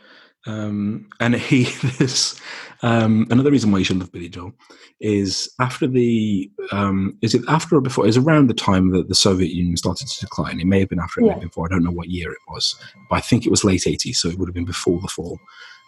um, 0.47 1.09
and 1.19 1.35
he 1.35 1.63
this 1.97 2.39
um, 2.83 3.27
another 3.29 3.51
reason 3.51 3.71
why 3.71 3.79
you 3.79 3.85
should 3.85 3.99
love 3.99 4.11
Billy 4.11 4.29
Joel 4.29 4.53
is 4.99 5.51
after 5.59 5.87
the 5.87 6.49
um, 6.71 7.17
is 7.21 7.35
it 7.35 7.43
after 7.47 7.75
or 7.75 7.81
before? 7.81 8.05
It 8.05 8.07
was 8.07 8.17
around 8.17 8.47
the 8.47 8.53
time 8.53 8.91
that 8.91 9.07
the 9.07 9.15
Soviet 9.15 9.51
Union 9.51 9.77
started 9.77 10.07
to 10.07 10.19
decline. 10.19 10.59
It 10.59 10.67
may 10.67 10.79
have 10.79 10.89
been 10.89 10.99
after, 10.99 11.21
it 11.21 11.23
may 11.23 11.29
have 11.29 11.39
been 11.39 11.49
before. 11.49 11.67
I 11.67 11.69
don't 11.69 11.83
know 11.83 11.91
what 11.91 12.09
year 12.09 12.31
it 12.31 12.39
was, 12.47 12.75
but 13.09 13.17
I 13.17 13.21
think 13.21 13.45
it 13.45 13.51
was 13.51 13.63
late 13.63 13.81
'80s, 13.81 14.15
so 14.15 14.29
it 14.29 14.37
would 14.37 14.47
have 14.49 14.55
been 14.55 14.65
before 14.65 14.99
the 14.99 15.07
fall 15.07 15.39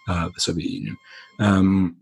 uh, 0.07 0.25
of 0.25 0.33
the 0.33 0.41
Soviet 0.41 0.69
Union. 0.69 0.97
Um, 1.39 1.97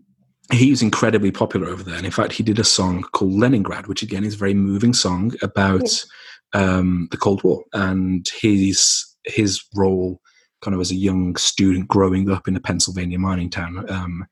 he 0.52 0.69
was 0.69 0.82
incredibly 0.82 1.32
popular 1.32 1.68
over 1.68 1.84
there, 1.84 1.95
and 1.95 2.06
in 2.06 2.11
fact, 2.11 2.34
he 2.34 2.44
did 2.44 2.60
a 2.60 2.65
song 2.65 3.03
called 3.14 3.34
Leningrad, 3.34 3.88
which 3.88 4.03
again 4.03 4.26
is 4.26 4.34
a 4.34 4.38
very 4.38 4.53
moving 4.53 4.94
song 4.94 5.34
about 5.41 6.06
um, 6.53 7.07
the 7.11 7.18
Cold 7.18 7.44
War 7.44 7.64
and 7.73 8.28
his 8.41 9.06
his 9.26 9.64
role, 9.76 10.19
kind 10.62 10.76
of 10.76 10.82
as 10.82 10.92
a 10.92 10.96
young 10.96 11.36
student 11.36 11.88
growing 11.88 12.30
up 12.30 12.48
in 12.48 12.56
a 12.56 12.62
Pennsylvania 12.62 13.20
mining 13.20 13.50
town 13.50 13.90
um, 13.90 14.26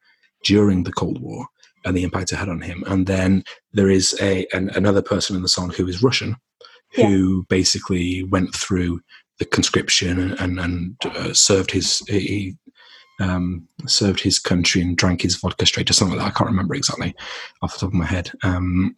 during 0.44 0.84
the 0.84 0.92
Cold 0.92 1.22
War, 1.22 1.48
and 1.86 1.96
the 1.96 2.04
impact 2.04 2.32
it 2.32 2.38
had 2.38 2.50
on 2.50 2.62
him. 2.62 2.84
And 2.88 3.08
then 3.08 3.44
there 3.74 3.90
is 3.90 4.18
a 4.22 4.46
an, 4.54 4.70
another 4.76 5.02
person 5.02 5.36
in 5.36 5.42
the 5.42 5.50
song 5.50 5.72
who 5.72 5.88
is 5.88 6.04
Russian, 6.04 6.36
who 6.94 7.46
basically 7.50 8.24
went 8.24 8.56
through 8.56 9.02
the 9.40 9.46
conscription 9.46 10.20
and 10.20 10.40
and, 10.40 10.60
and 10.60 10.96
uh, 11.06 11.34
served 11.34 11.72
his 11.72 12.00
he 12.08 12.56
um, 13.20 13.68
served 13.86 14.22
his 14.22 14.40
country 14.40 14.82
and 14.82 14.98
drank 14.98 15.22
his 15.22 15.36
vodka 15.36 15.66
straight 15.66 15.90
or 15.90 15.94
something 15.94 16.18
like 16.18 16.26
that. 16.26 16.34
I 16.34 16.38
can't 16.38 16.50
remember 16.50 16.76
exactly 16.76 17.16
off 17.62 17.74
the 17.74 17.80
top 17.80 17.90
of 17.90 17.94
my 17.94 18.06
head. 18.06 18.32
Um, 18.44 18.96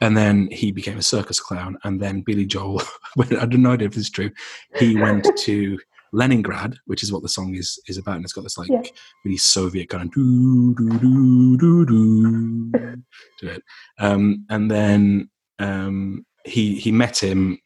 and 0.00 0.16
then 0.16 0.48
he 0.52 0.70
became 0.70 0.98
a 0.98 1.02
circus 1.02 1.40
clown. 1.40 1.76
And 1.82 2.00
then 2.00 2.20
Billy 2.20 2.46
Joel, 2.46 2.82
I 3.18 3.46
don't 3.46 3.62
know 3.62 3.72
if 3.72 3.80
this 3.80 3.96
is 3.96 4.10
true, 4.10 4.30
he 4.76 4.96
went 4.96 5.26
to 5.38 5.78
Leningrad, 6.12 6.76
which 6.86 7.02
is 7.02 7.12
what 7.12 7.22
the 7.22 7.28
song 7.28 7.54
is 7.54 7.78
is 7.88 7.98
about, 7.98 8.16
and 8.16 8.24
it's 8.24 8.32
got 8.32 8.42
this 8.42 8.58
like 8.58 8.70
Yeah. 8.70 8.82
really 9.24 9.36
Soviet 9.36 9.88
kind 9.88 10.04
of 10.04 10.12
doo 10.12 10.74
doo 10.74 10.98
doo 10.98 11.56
doo 11.56 11.86
doo 11.86 13.02
to 13.38 13.48
it. 13.48 13.62
Um, 13.98 14.44
and 14.50 14.70
then 14.70 15.30
um, 15.58 16.24
he 16.44 16.76
he 16.76 16.92
met 16.92 17.22
him 17.22 17.58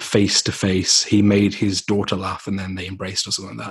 face 0.00 0.42
to 0.42 0.52
face. 0.52 1.04
He 1.04 1.22
made 1.22 1.54
his 1.54 1.82
daughter 1.82 2.16
laugh, 2.16 2.46
and 2.46 2.58
then 2.58 2.74
they 2.74 2.86
embraced 2.86 3.26
or 3.26 3.32
something 3.32 3.56
like 3.56 3.66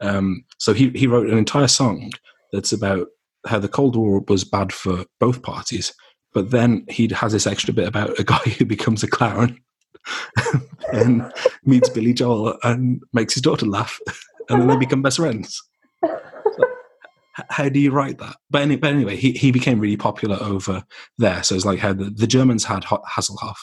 that. 0.00 0.06
Um, 0.08 0.44
so 0.58 0.72
he 0.72 0.90
he 0.90 1.06
wrote 1.06 1.28
an 1.28 1.38
entire 1.38 1.68
song 1.68 2.12
that's 2.52 2.72
about 2.72 3.08
how 3.46 3.58
the 3.58 3.68
Cold 3.68 3.94
War 3.94 4.22
was 4.28 4.44
bad 4.44 4.72
for 4.72 5.04
both 5.20 5.42
parties. 5.42 5.92
But 6.34 6.50
then 6.50 6.84
he 6.88 7.08
has 7.08 7.32
this 7.32 7.46
extra 7.46 7.72
bit 7.72 7.88
about 7.88 8.18
a 8.18 8.24
guy 8.24 8.36
who 8.58 8.64
becomes 8.64 9.02
a 9.02 9.08
clown 9.08 9.58
and 10.92 11.32
meets 11.64 11.88
Billy 11.88 12.12
Joel 12.12 12.58
and 12.62 13.02
makes 13.12 13.34
his 13.34 13.42
daughter 13.42 13.66
laugh, 13.66 13.98
and 14.48 14.60
then 14.60 14.68
they 14.68 14.76
become 14.76 15.02
best 15.02 15.18
friends. 15.18 15.62
How 17.50 17.68
do 17.68 17.78
you 17.78 17.92
write 17.92 18.18
that? 18.18 18.36
But, 18.50 18.62
any, 18.62 18.76
but 18.76 18.90
anyway, 18.90 19.14
he, 19.14 19.30
he 19.32 19.52
became 19.52 19.78
really 19.78 19.96
popular 19.96 20.36
over 20.40 20.82
there. 21.18 21.42
So 21.44 21.54
it's 21.54 21.64
like 21.64 21.78
how 21.78 21.92
the, 21.92 22.10
the 22.10 22.26
Germans 22.26 22.64
had 22.64 22.82
Ho- 22.84 23.02
Hasselhoff, 23.08 23.56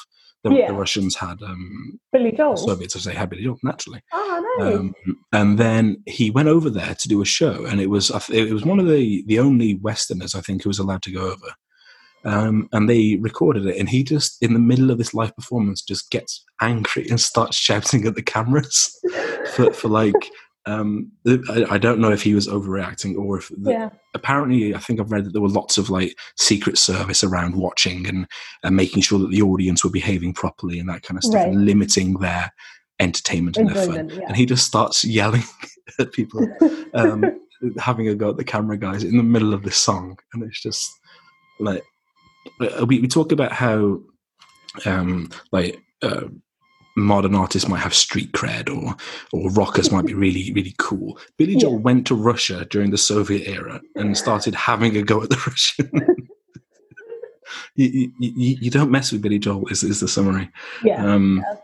the, 0.46 0.52
Yeah. 0.54 0.68
the 0.68 0.74
Russians 0.74 1.16
had 1.18 1.42
um, 1.44 2.00
Billy 2.14 2.32
Joel. 2.32 2.56
Soviets, 2.56 2.96
as 2.96 3.04
they 3.04 3.14
had 3.14 3.30
Billy 3.30 3.44
Joel, 3.44 3.60
naturally. 3.64 4.02
Oh, 4.14 4.56
nice. 4.60 4.76
Um, 4.76 4.96
and 5.34 5.58
then 5.58 6.02
he 6.06 6.32
went 6.32 6.48
over 6.48 6.70
there 6.70 6.96
to 6.96 7.08
do 7.10 7.22
a 7.22 7.26
show, 7.26 7.66
and 7.66 7.82
it 7.82 7.90
was 7.90 8.10
it 8.32 8.54
was 8.54 8.64
one 8.64 8.80
of 8.80 8.88
the 8.88 9.24
the 9.28 9.40
only 9.40 9.76
Westerners 9.76 10.36
I 10.36 10.40
think 10.40 10.64
who 10.64 10.70
was 10.70 10.80
allowed 10.80 11.02
to 11.04 11.12
go 11.12 11.26
over. 11.26 11.54
Um, 12.26 12.68
and 12.72 12.90
they 12.90 13.18
recorded 13.22 13.66
it, 13.68 13.78
and 13.78 13.88
he 13.88 14.04
just 14.04 14.42
in 14.42 14.54
the 14.54 14.60
middle 14.60 14.90
of 14.92 14.98
this 14.98 15.14
live 15.14 15.36
performance 15.36 15.82
just 15.82 16.10
gets 16.12 16.44
angry 16.62 17.08
and 17.10 17.20
starts 17.20 17.56
shouting 17.56 18.06
at 18.06 18.16
the 18.16 18.24
cameras 18.24 19.00
for, 19.54 19.72
for 19.72 19.88
like. 19.88 20.32
Um, 20.68 21.12
I, 21.28 21.66
I 21.70 21.78
don't 21.78 22.00
know 22.00 22.12
if 22.12 22.24
he 22.24 22.34
was 22.34 22.48
overreacting 22.48 23.16
or 23.20 23.38
if 23.38 23.52
the, 23.56 23.70
yeah. 23.70 23.90
apparently 24.16 24.74
I 24.74 24.80
think 24.80 25.00
I've 25.00 25.12
read 25.12 25.26
that 25.26 25.34
there 25.34 25.42
were 25.44 25.48
lots 25.48 25.78
of 25.78 25.92
like 25.92 26.18
secret 26.38 26.80
service 26.80 27.24
around 27.24 27.56
watching 27.56 28.08
and, 28.08 28.26
and 28.64 28.76
making 28.76 29.04
sure 29.04 29.20
that 29.20 29.30
the 29.30 29.44
audience 29.44 29.84
were 29.84 29.92
behaving 29.92 30.34
properly 30.34 30.80
and 30.80 30.90
that 30.90 31.04
kind 31.04 31.20
of 31.20 31.24
stuff 31.24 31.36
Right. 31.36 31.50
and 31.50 31.66
limiting 31.66 32.16
their 32.16 32.52
entertainment 33.00 33.58
and 33.58 33.70
their 33.70 33.86
fun 33.86 34.10
yeah. 34.10 34.22
and 34.28 34.36
he 34.36 34.48
just 34.48 34.66
starts 34.66 35.04
yelling 35.04 35.44
at 36.00 36.14
people 36.14 36.48
um, 36.96 37.24
having 37.78 38.08
a 38.08 38.16
go 38.16 38.32
at 38.32 38.38
the 38.38 38.44
camera 38.44 38.76
guys 38.76 39.04
in 39.04 39.18
the 39.18 39.24
middle 39.24 39.54
of 39.54 39.62
this 39.62 39.78
song 39.78 40.18
and 40.34 40.42
it's 40.42 40.62
just 40.62 40.90
like 41.60 41.84
we, 42.88 43.00
we 43.00 43.08
talk 43.08 43.32
about 43.32 43.52
how 43.52 44.00
um, 44.86 45.30
like 45.52 45.80
uh, 46.02 46.26
modern 46.98 47.36
artists 47.36 47.68
might 47.68 47.80
have 47.80 47.94
street 47.94 48.32
cred 48.32 48.70
or 48.70 48.96
or 49.34 49.50
rockers 49.52 49.92
might 49.92 50.06
be 50.06 50.14
really 50.26 50.52
really 50.54 50.74
cool 50.78 51.20
billy 51.38 51.56
joel 51.56 51.74
Yeah. 51.74 51.80
went 51.80 52.08
to 52.08 52.16
russia 52.16 52.66
during 52.66 52.92
the 52.92 52.98
soviet 52.98 53.48
era 53.48 53.82
and 53.96 54.18
started 54.18 54.56
having 54.56 54.96
a 54.96 55.02
go 55.02 55.22
at 55.22 55.30
the 55.30 55.36
russian 55.48 56.30
you, 57.76 58.12
you, 58.20 58.58
you, 58.62 58.72
don't 58.72 58.92
mess 58.92 59.12
with 59.12 59.22
billy 59.22 59.40
joel 59.40 59.68
is, 59.68 59.84
is 59.84 60.00
the 60.00 60.08
summary 60.08 60.50
yeah. 60.84 61.06
um, 61.06 61.44
Yeah. 61.46 61.56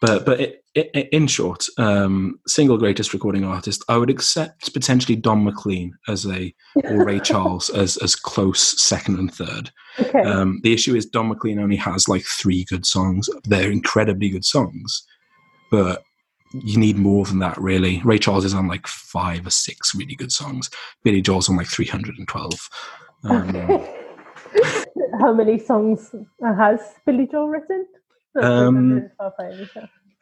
But 0.00 0.26
but 0.26 0.40
it, 0.40 0.63
in 0.74 1.26
short, 1.28 1.66
um, 1.78 2.40
single 2.46 2.78
greatest 2.78 3.12
recording 3.12 3.44
artist, 3.44 3.84
I 3.88 3.96
would 3.96 4.10
accept 4.10 4.72
potentially 4.72 5.14
Don 5.14 5.44
McLean 5.44 5.96
as 6.08 6.26
a 6.26 6.52
or 6.84 7.04
Ray 7.04 7.20
Charles 7.24 7.70
as 7.70 7.96
as 7.98 8.16
close 8.16 8.82
second 8.82 9.18
and 9.18 9.32
third. 9.32 9.70
okay. 10.00 10.22
Um, 10.22 10.60
the 10.62 10.72
issue 10.72 10.96
is 10.96 11.06
Don 11.06 11.28
McLean 11.28 11.60
only 11.60 11.76
has 11.76 12.08
like 12.08 12.24
three 12.24 12.64
good 12.64 12.84
songs. 12.84 13.28
They're 13.44 13.70
incredibly 13.70 14.30
good 14.30 14.44
songs, 14.44 15.06
but 15.70 16.02
you 16.52 16.78
need 16.78 16.96
more 16.96 17.24
than 17.24 17.38
that, 17.40 17.56
really. 17.58 18.00
Ray 18.04 18.18
Charles 18.18 18.44
is 18.44 18.54
on 18.54 18.66
like 18.66 18.86
five 18.86 19.46
or 19.46 19.50
six 19.50 19.94
really 19.94 20.14
good 20.16 20.32
songs. 20.32 20.70
Billy 21.04 21.22
Joel's 21.22 21.48
on 21.48 21.56
like 21.56 21.68
three 21.68 21.86
hundred 21.86 22.18
and 22.18 22.26
twelve. 22.26 22.68
Um. 23.24 23.54
How 25.20 25.32
many 25.32 25.58
songs 25.58 26.12
has 26.42 26.80
Billy 27.06 27.28
Joel 27.30 27.48
written? 27.48 27.86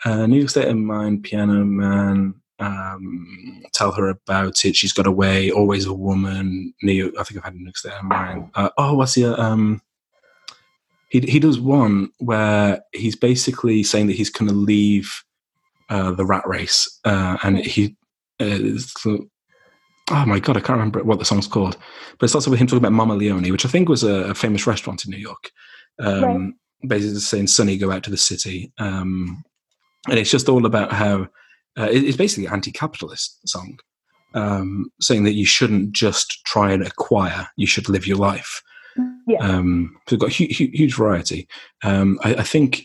Uh, 0.04 0.26
New 0.26 0.38
York 0.38 0.50
State 0.50 0.68
of 0.68 0.76
Mind, 0.76 1.22
Piano 1.22 1.64
Man, 1.64 2.34
um, 2.58 3.62
Tell 3.72 3.92
Her 3.92 4.08
About 4.08 4.64
It, 4.64 4.76
She's 4.76 4.92
Got 4.92 5.06
Away, 5.06 5.50
Always 5.50 5.86
a 5.86 5.92
Woman, 5.92 6.74
New 6.82 6.92
York, 6.92 7.14
I 7.18 7.22
think 7.22 7.38
I've 7.38 7.44
had 7.44 7.54
New 7.54 7.64
York 7.64 7.76
State 7.76 7.92
of 7.92 8.04
Mind. 8.04 8.50
Uh, 8.54 8.70
oh, 8.78 8.94
what's 8.94 9.14
the, 9.14 9.38
um, 9.40 9.80
he, 11.08 11.20
he 11.20 11.38
does 11.38 11.60
one 11.60 12.10
where 12.18 12.82
he's 12.92 13.16
basically 13.16 13.82
saying 13.82 14.06
that 14.08 14.16
he's 14.16 14.30
going 14.30 14.48
to 14.48 14.54
leave 14.54 15.12
uh, 15.88 16.10
the 16.12 16.24
rat 16.24 16.46
race, 16.46 16.98
uh, 17.04 17.36
and 17.42 17.58
he, 17.58 17.96
uh, 18.40 18.58
oh 20.10 20.26
my 20.26 20.40
god, 20.40 20.56
I 20.56 20.60
can't 20.60 20.78
remember 20.78 21.02
what 21.04 21.18
the 21.18 21.24
song's 21.24 21.46
called, 21.46 21.76
but 22.18 22.24
it 22.24 22.28
starts 22.28 22.46
with 22.46 22.58
him 22.58 22.66
talking 22.66 22.78
about 22.78 22.92
Mama 22.92 23.14
Leone, 23.14 23.50
which 23.52 23.66
I 23.66 23.68
think 23.68 23.88
was 23.88 24.02
a, 24.02 24.30
a 24.30 24.34
famous 24.34 24.66
restaurant 24.66 25.04
in 25.04 25.10
New 25.10 25.18
York. 25.18 25.50
Um, 26.00 26.22
Right. 26.22 26.52
Basically 26.88 27.20
saying, 27.20 27.46
Sonny, 27.46 27.76
go 27.76 27.92
out 27.92 28.02
to 28.02 28.10
the 28.10 28.16
city. 28.16 28.72
Um, 28.78 29.44
and 30.08 30.18
it's 30.18 30.30
just 30.30 30.48
all 30.48 30.66
about 30.66 30.92
how 30.92 31.28
uh, 31.78 31.88
it- 31.90 32.04
it's 32.04 32.16
basically 32.16 32.46
an 32.46 32.52
anti-capitalist 32.54 33.48
song, 33.48 33.78
um, 34.34 34.90
saying 35.00 35.24
that 35.24 35.32
you 35.34 35.46
shouldn't 35.46 35.92
just 35.92 36.44
try 36.44 36.72
and 36.72 36.82
acquire; 36.86 37.48
you 37.56 37.66
should 37.66 37.88
live 37.88 38.06
your 38.06 38.18
life. 38.18 38.62
yeah. 39.26 39.38
Um, 39.40 39.96
so 40.06 40.14
we've 40.16 40.20
got 40.20 40.32
hu- 40.34 40.46
hu- 40.54 40.70
huge 40.72 40.94
variety. 40.96 41.48
Um, 41.82 42.18
I, 42.22 42.34
I 42.36 42.42
think 42.42 42.82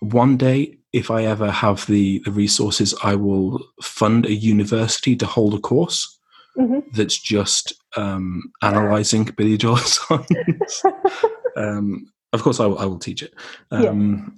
one 0.00 0.36
day, 0.36 0.78
if 0.92 1.10
I 1.10 1.24
ever 1.24 1.50
have 1.50 1.86
the 1.86 2.20
the 2.24 2.30
resources, 2.30 2.94
I 3.02 3.14
will 3.14 3.62
fund 3.82 4.24
a 4.26 4.32
university 4.34 5.14
to 5.16 5.26
hold 5.26 5.54
a 5.54 5.58
course 5.58 6.18
Mhm. 6.58 6.82
that's 6.92 7.18
just 7.18 7.72
um, 7.96 8.42
analyzing 8.62 9.24
Billy 9.36 9.56
Joel 9.56 9.76
songs. 9.98 10.82
um, 11.56 12.10
of 12.34 12.42
course, 12.42 12.60
I 12.60 12.66
will, 12.66 12.78
I 12.78 12.84
will 12.86 12.98
teach 12.98 13.22
it. 13.22 13.32
Um, 13.70 14.36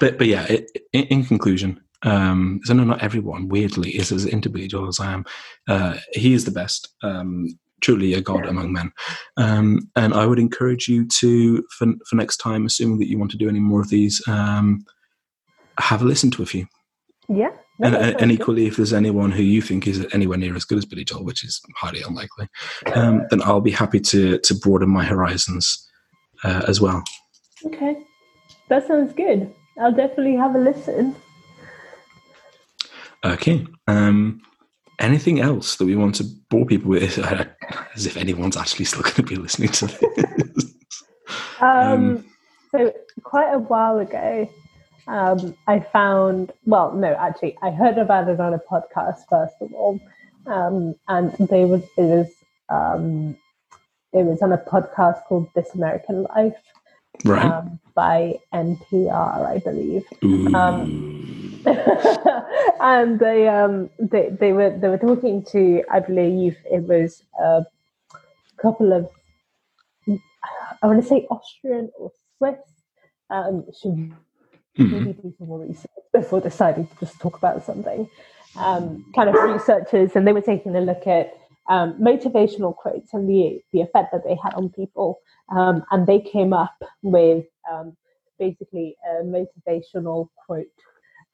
But 0.00 0.18
but 0.18 0.26
yeah, 0.26 0.44
it, 0.44 0.70
in, 0.92 1.04
in 1.04 1.24
conclusion, 1.24 1.80
um, 2.02 2.60
so 2.64 2.74
no, 2.74 2.84
not 2.84 3.02
everyone 3.02 3.48
weirdly 3.48 3.90
is 3.90 4.12
as 4.12 4.24
into 4.24 4.50
Billy 4.50 4.68
Joel 4.68 4.88
as 4.88 5.00
I 5.00 5.12
am. 5.12 5.24
Uh, 5.66 5.98
he 6.12 6.34
is 6.34 6.44
the 6.44 6.50
best. 6.50 6.88
Um, 7.02 7.58
truly 7.80 8.12
a 8.12 8.20
god 8.20 8.44
among 8.46 8.72
men, 8.72 8.92
um, 9.36 9.88
and 9.94 10.12
I 10.12 10.26
would 10.26 10.40
encourage 10.40 10.88
you 10.88 11.06
to 11.06 11.62
for, 11.76 11.86
for 12.08 12.16
next 12.16 12.38
time, 12.38 12.66
assuming 12.66 12.98
that 12.98 13.08
you 13.08 13.18
want 13.18 13.30
to 13.32 13.36
do 13.36 13.48
any 13.48 13.60
more 13.60 13.80
of 13.80 13.88
these, 13.88 14.20
um, 14.26 14.84
have 15.78 16.02
a 16.02 16.04
listen 16.04 16.30
to 16.32 16.42
a 16.42 16.46
few. 16.46 16.66
Yeah, 17.28 17.50
and, 17.80 17.94
and, 17.94 18.32
equally, 18.32 18.66
if 18.66 18.76
there's 18.76 18.92
anyone 18.92 19.30
who 19.30 19.42
you 19.42 19.62
think 19.62 19.86
is 19.86 20.04
anywhere 20.12 20.38
near 20.38 20.56
as 20.56 20.64
good 20.64 20.78
as 20.78 20.84
Billy 20.84 21.04
Joel, 21.04 21.24
which 21.24 21.44
is 21.44 21.60
highly 21.76 22.02
unlikely, 22.02 22.48
um, 22.94 23.22
then 23.30 23.42
I'll 23.42 23.60
be 23.60 23.70
happy 23.70 24.00
to 24.00 24.38
to 24.38 24.54
broaden 24.54 24.88
my 24.88 25.04
horizons 25.04 25.88
uh, 26.42 26.64
as 26.66 26.80
well. 26.80 27.04
Okay, 27.66 27.96
that 28.68 28.86
sounds 28.86 29.12
good. 29.12 29.54
I'll 29.80 29.92
definitely 29.92 30.36
have 30.36 30.54
a 30.54 30.58
listen. 30.58 31.14
Okay. 33.24 33.66
Um, 33.86 34.40
anything 34.98 35.40
else 35.40 35.76
that 35.76 35.84
we 35.84 35.96
want 35.96 36.16
to 36.16 36.24
bore 36.50 36.66
people 36.66 36.90
with? 36.90 37.18
As 37.94 38.06
if 38.06 38.16
anyone's 38.16 38.56
actually 38.56 38.84
still 38.84 39.02
going 39.02 39.14
to 39.14 39.22
be 39.22 39.36
listening 39.36 39.70
to 39.70 39.86
this. 39.86 40.64
Um, 41.60 41.68
um, 41.68 42.24
so 42.70 42.92
quite 43.24 43.52
a 43.52 43.58
while 43.58 43.98
ago, 43.98 44.48
um, 45.08 45.56
I 45.66 45.80
found, 45.80 46.52
well, 46.66 46.92
no, 46.94 47.14
actually, 47.14 47.58
I 47.62 47.70
heard 47.72 47.98
about 47.98 48.28
it 48.28 48.38
on 48.38 48.54
a 48.54 48.58
podcast 48.58 49.22
first 49.28 49.56
of 49.60 49.72
all, 49.72 49.98
um, 50.46 50.94
and 51.08 51.32
they 51.48 51.64
was 51.64 51.82
it 51.96 52.02
was 52.02 52.28
um, 52.68 53.36
it 54.12 54.24
was 54.24 54.40
on 54.40 54.52
a 54.52 54.58
podcast 54.58 55.24
called 55.24 55.48
This 55.54 55.74
American 55.74 56.24
Life, 56.34 56.56
right, 57.24 57.44
um, 57.44 57.78
by 57.94 58.34
NPR, 58.52 59.46
I 59.46 59.58
believe. 59.58 60.04
Um, 60.54 61.62
and 62.80 63.18
they 63.18 63.48
um 63.48 63.90
they 63.98 64.30
they 64.30 64.52
were 64.52 64.76
they 64.78 64.88
were 64.88 64.98
talking 64.98 65.44
to, 65.52 65.82
I 65.90 66.00
believe 66.00 66.56
it 66.64 66.84
was 66.84 67.22
a 67.40 67.64
couple 68.60 68.92
of 68.92 69.08
I 70.82 70.86
want 70.86 71.02
to 71.02 71.08
say 71.08 71.26
Austrian 71.30 71.90
or 71.98 72.12
Swiss. 72.36 72.58
Um, 73.30 73.64
mm-hmm. 73.84 74.12
maybe 74.76 75.12
do 75.12 75.34
some 75.36 75.48
more 75.48 75.60
research 75.60 75.90
before 76.12 76.40
deciding 76.40 76.86
to 76.86 76.94
just 77.00 77.20
talk 77.20 77.36
about 77.36 77.64
something. 77.64 78.08
Um, 78.56 79.04
kind 79.14 79.28
of 79.28 79.34
researchers, 79.34 80.12
and 80.14 80.26
they 80.26 80.32
were 80.32 80.40
taking 80.40 80.74
a 80.74 80.80
look 80.80 81.06
at 81.06 81.36
um, 81.68 81.94
motivational 81.94 82.74
quotes 82.74 83.12
and 83.12 83.28
the 83.28 83.60
the 83.72 83.80
effect 83.80 84.12
that 84.12 84.24
they 84.24 84.36
had 84.42 84.54
on 84.54 84.70
people, 84.70 85.20
um, 85.50 85.84
and 85.90 86.06
they 86.06 86.20
came 86.20 86.52
up 86.52 86.76
with 87.02 87.44
um, 87.70 87.96
basically 88.38 88.96
a 89.06 89.22
motivational 89.22 90.28
quote 90.46 90.66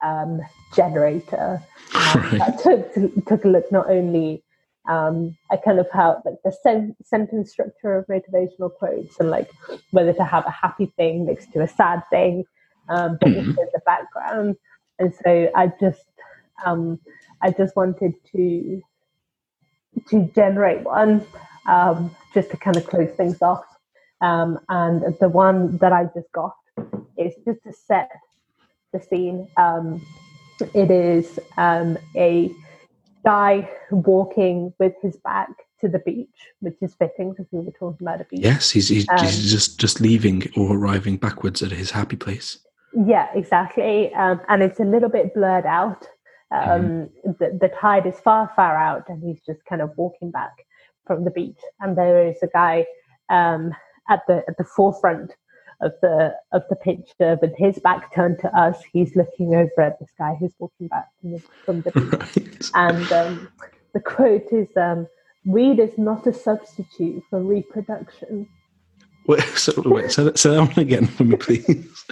um, 0.02 0.40
generator 0.74 1.62
um, 1.94 2.20
right. 2.20 2.38
that 2.38 2.60
took 2.62 3.24
took 3.26 3.44
a 3.44 3.48
look 3.48 3.70
not 3.70 3.88
only 3.88 4.42
um, 4.88 5.36
I 5.50 5.56
kind 5.56 5.78
of 5.78 5.86
how 5.92 6.20
like 6.24 6.36
the 6.44 6.52
sen- 6.62 6.96
sentence 7.02 7.50
structure 7.50 7.96
of 7.96 8.06
motivational 8.06 8.72
quotes 8.74 9.18
and 9.18 9.30
like 9.30 9.50
whether 9.92 10.12
to 10.12 10.24
have 10.24 10.46
a 10.46 10.50
happy 10.50 10.92
thing 10.96 11.26
next 11.26 11.52
to 11.52 11.62
a 11.62 11.68
sad 11.68 12.02
thing, 12.10 12.44
um, 12.88 13.16
but 13.20 13.30
mm-hmm. 13.30 13.52
the 13.52 13.80
background. 13.86 14.56
And 14.98 15.14
so 15.24 15.50
I 15.54 15.72
just 15.80 16.04
um, 16.66 17.00
I 17.40 17.50
just 17.50 17.74
wanted 17.76 18.12
to 18.32 18.82
to 20.08 20.30
generate 20.34 20.82
one 20.82 21.26
um, 21.66 22.14
just 22.32 22.50
to 22.50 22.56
kind 22.56 22.76
of 22.76 22.86
close 22.86 23.10
things 23.16 23.40
off. 23.42 23.64
Um, 24.20 24.58
and 24.68 25.02
the 25.20 25.28
one 25.28 25.76
that 25.78 25.92
I 25.92 26.04
just 26.14 26.30
got 26.32 26.56
is 27.16 27.34
just 27.44 27.62
to 27.64 27.72
set 27.72 28.10
the 28.92 29.00
scene. 29.00 29.48
Um, 29.56 30.00
it 30.72 30.90
is 30.90 31.38
um, 31.56 31.98
a 32.16 32.50
guy 33.24 33.68
walking 33.90 34.72
with 34.78 34.94
his 35.02 35.16
back 35.16 35.48
to 35.80 35.88
the 35.88 35.98
beach, 35.98 36.28
which 36.60 36.76
is 36.80 36.94
fitting 36.94 37.30
because 37.30 37.46
we 37.50 37.60
were 37.60 37.72
talking 37.72 38.06
about 38.06 38.20
a 38.20 38.24
beach. 38.24 38.40
Yes, 38.40 38.70
he's, 38.70 38.88
he's, 38.88 39.06
um, 39.08 39.18
he's 39.18 39.50
just 39.50 39.78
just 39.78 40.00
leaving 40.00 40.50
or 40.56 40.76
arriving 40.76 41.16
backwards 41.16 41.62
at 41.62 41.72
his 41.72 41.90
happy 41.90 42.16
place. 42.16 42.58
Yeah, 43.06 43.28
exactly. 43.34 44.14
Um, 44.14 44.40
and 44.48 44.62
it's 44.62 44.78
a 44.78 44.84
little 44.84 45.08
bit 45.08 45.34
blurred 45.34 45.66
out. 45.66 46.06
Um, 46.54 47.08
mm. 47.26 47.38
the, 47.38 47.58
the 47.60 47.70
tide 47.80 48.06
is 48.06 48.18
far, 48.20 48.50
far 48.54 48.76
out, 48.76 49.08
and 49.08 49.22
he's 49.22 49.40
just 49.44 49.64
kind 49.64 49.82
of 49.82 49.90
walking 49.96 50.30
back 50.30 50.52
from 51.06 51.24
the 51.24 51.30
beach. 51.30 51.58
And 51.80 51.98
there 51.98 52.26
is 52.26 52.36
a 52.42 52.46
guy 52.46 52.86
um, 53.28 53.72
at 54.08 54.20
the 54.28 54.44
at 54.48 54.56
the 54.56 54.64
forefront 54.64 55.32
of 55.80 55.92
the 56.00 56.34
of 56.52 56.62
the 56.70 56.76
picture 56.76 57.38
with 57.42 57.56
his 57.56 57.78
back 57.80 58.14
turned 58.14 58.38
to 58.40 58.56
us. 58.56 58.78
He's 58.92 59.16
looking 59.16 59.54
over 59.54 59.80
at 59.80 59.98
this 59.98 60.10
guy 60.16 60.36
who's 60.38 60.54
walking 60.58 60.88
back 60.88 61.08
from 61.20 61.32
the, 61.32 61.38
from 61.64 61.80
the 61.82 61.90
beach. 62.34 62.70
And 62.74 63.12
um, 63.12 63.48
the 63.92 64.00
quote 64.00 64.52
is, 64.52 64.68
um, 64.76 65.08
"Weed 65.44 65.80
is 65.80 65.98
not 65.98 66.26
a 66.26 66.32
substitute 66.32 67.22
for 67.30 67.42
reproduction." 67.42 68.48
Wait, 69.26 69.40
so, 69.56 69.72
wait, 69.86 70.12
say, 70.12 70.24
that, 70.24 70.38
say 70.38 70.50
that 70.50 70.60
one 70.60 70.78
again 70.78 71.06
for 71.06 71.24
me, 71.24 71.36
please. 71.36 72.04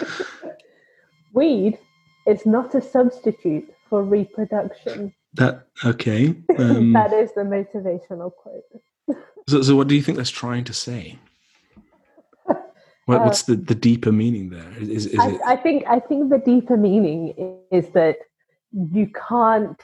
Weed 1.34 1.78
is 2.26 2.46
not 2.46 2.74
a 2.74 2.80
substitute 2.80 3.68
for 3.92 4.02
reproduction. 4.02 5.12
That 5.34 5.66
okay. 5.84 6.34
Um, 6.58 6.94
that 6.94 7.12
is 7.12 7.30
the 7.34 7.42
motivational 7.42 8.32
quote. 8.34 8.64
so, 9.48 9.60
so, 9.60 9.76
what 9.76 9.86
do 9.86 9.94
you 9.94 10.02
think 10.02 10.16
that's 10.16 10.30
trying 10.30 10.64
to 10.64 10.72
say? 10.72 11.18
What, 13.04 13.20
uh, 13.20 13.24
what's 13.24 13.42
the, 13.42 13.56
the 13.56 13.74
deeper 13.74 14.12
meaning 14.12 14.48
there? 14.48 14.72
Is, 14.78 15.06
is 15.06 15.18
I, 15.18 15.30
it... 15.32 15.40
I 15.44 15.56
think 15.56 15.84
I 15.86 15.98
think 16.00 16.30
the 16.30 16.38
deeper 16.38 16.78
meaning 16.78 17.34
is 17.70 17.90
that 17.90 18.16
you 18.72 19.10
can't 19.28 19.78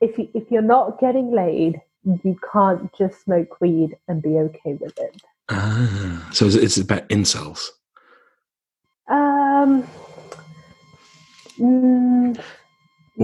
if 0.00 0.16
you, 0.16 0.30
if 0.32 0.50
you're 0.50 0.62
not 0.62 0.98
getting 0.98 1.30
laid, 1.30 1.82
you 2.24 2.38
can't 2.50 2.90
just 2.96 3.22
smoke 3.24 3.60
weed 3.60 3.98
and 4.06 4.22
be 4.22 4.38
okay 4.38 4.72
with 4.80 4.96
it. 4.98 5.20
Ah, 5.50 6.30
so 6.32 6.46
it's 6.46 6.78
about 6.78 7.06
incels. 7.10 7.68
Um, 9.08 9.86
mm, 11.58 12.40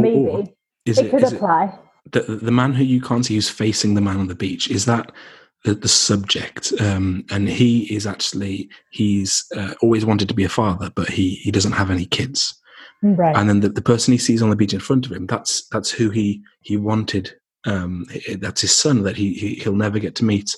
maybe 0.02 0.16
or, 0.16 0.38
or 0.38 0.44
it, 0.84 0.98
it, 0.98 1.10
could 1.10 1.24
apply. 1.24 1.78
It, 2.06 2.12
the, 2.12 2.20
the 2.20 2.50
man 2.50 2.72
who 2.72 2.84
you 2.84 3.00
can't 3.00 3.24
see 3.24 3.34
who's 3.34 3.48
facing 3.48 3.94
the 3.94 4.00
man 4.00 4.18
on 4.18 4.28
the 4.28 4.34
beach 4.34 4.70
is 4.70 4.84
that 4.86 5.12
the, 5.64 5.74
the 5.74 5.88
subject, 5.88 6.72
um, 6.80 7.24
and 7.30 7.48
he 7.48 7.84
is 7.94 8.06
actually 8.06 8.68
he's 8.90 9.46
uh, 9.56 9.74
always 9.82 10.04
wanted 10.04 10.28
to 10.28 10.34
be 10.34 10.44
a 10.44 10.48
father, 10.48 10.90
but 10.94 11.08
he 11.08 11.36
he 11.36 11.50
doesn't 11.50 11.72
have 11.72 11.90
any 11.90 12.06
kids. 12.06 12.54
Right. 13.02 13.36
And 13.36 13.48
then 13.48 13.60
the, 13.60 13.68
the 13.68 13.82
person 13.82 14.12
he 14.12 14.18
sees 14.18 14.42
on 14.42 14.50
the 14.50 14.56
beach 14.56 14.74
in 14.74 14.80
front 14.80 15.06
of 15.06 15.12
him, 15.12 15.26
that's 15.26 15.66
that's 15.68 15.90
who 15.90 16.10
he 16.10 16.42
he 16.60 16.76
wanted. 16.76 17.34
Um, 17.66 18.06
that's 18.40 18.60
his 18.60 18.76
son 18.76 19.04
that 19.04 19.16
he, 19.16 19.32
he 19.32 19.66
will 19.66 19.76
never 19.76 19.98
get 19.98 20.14
to 20.16 20.24
meet. 20.24 20.54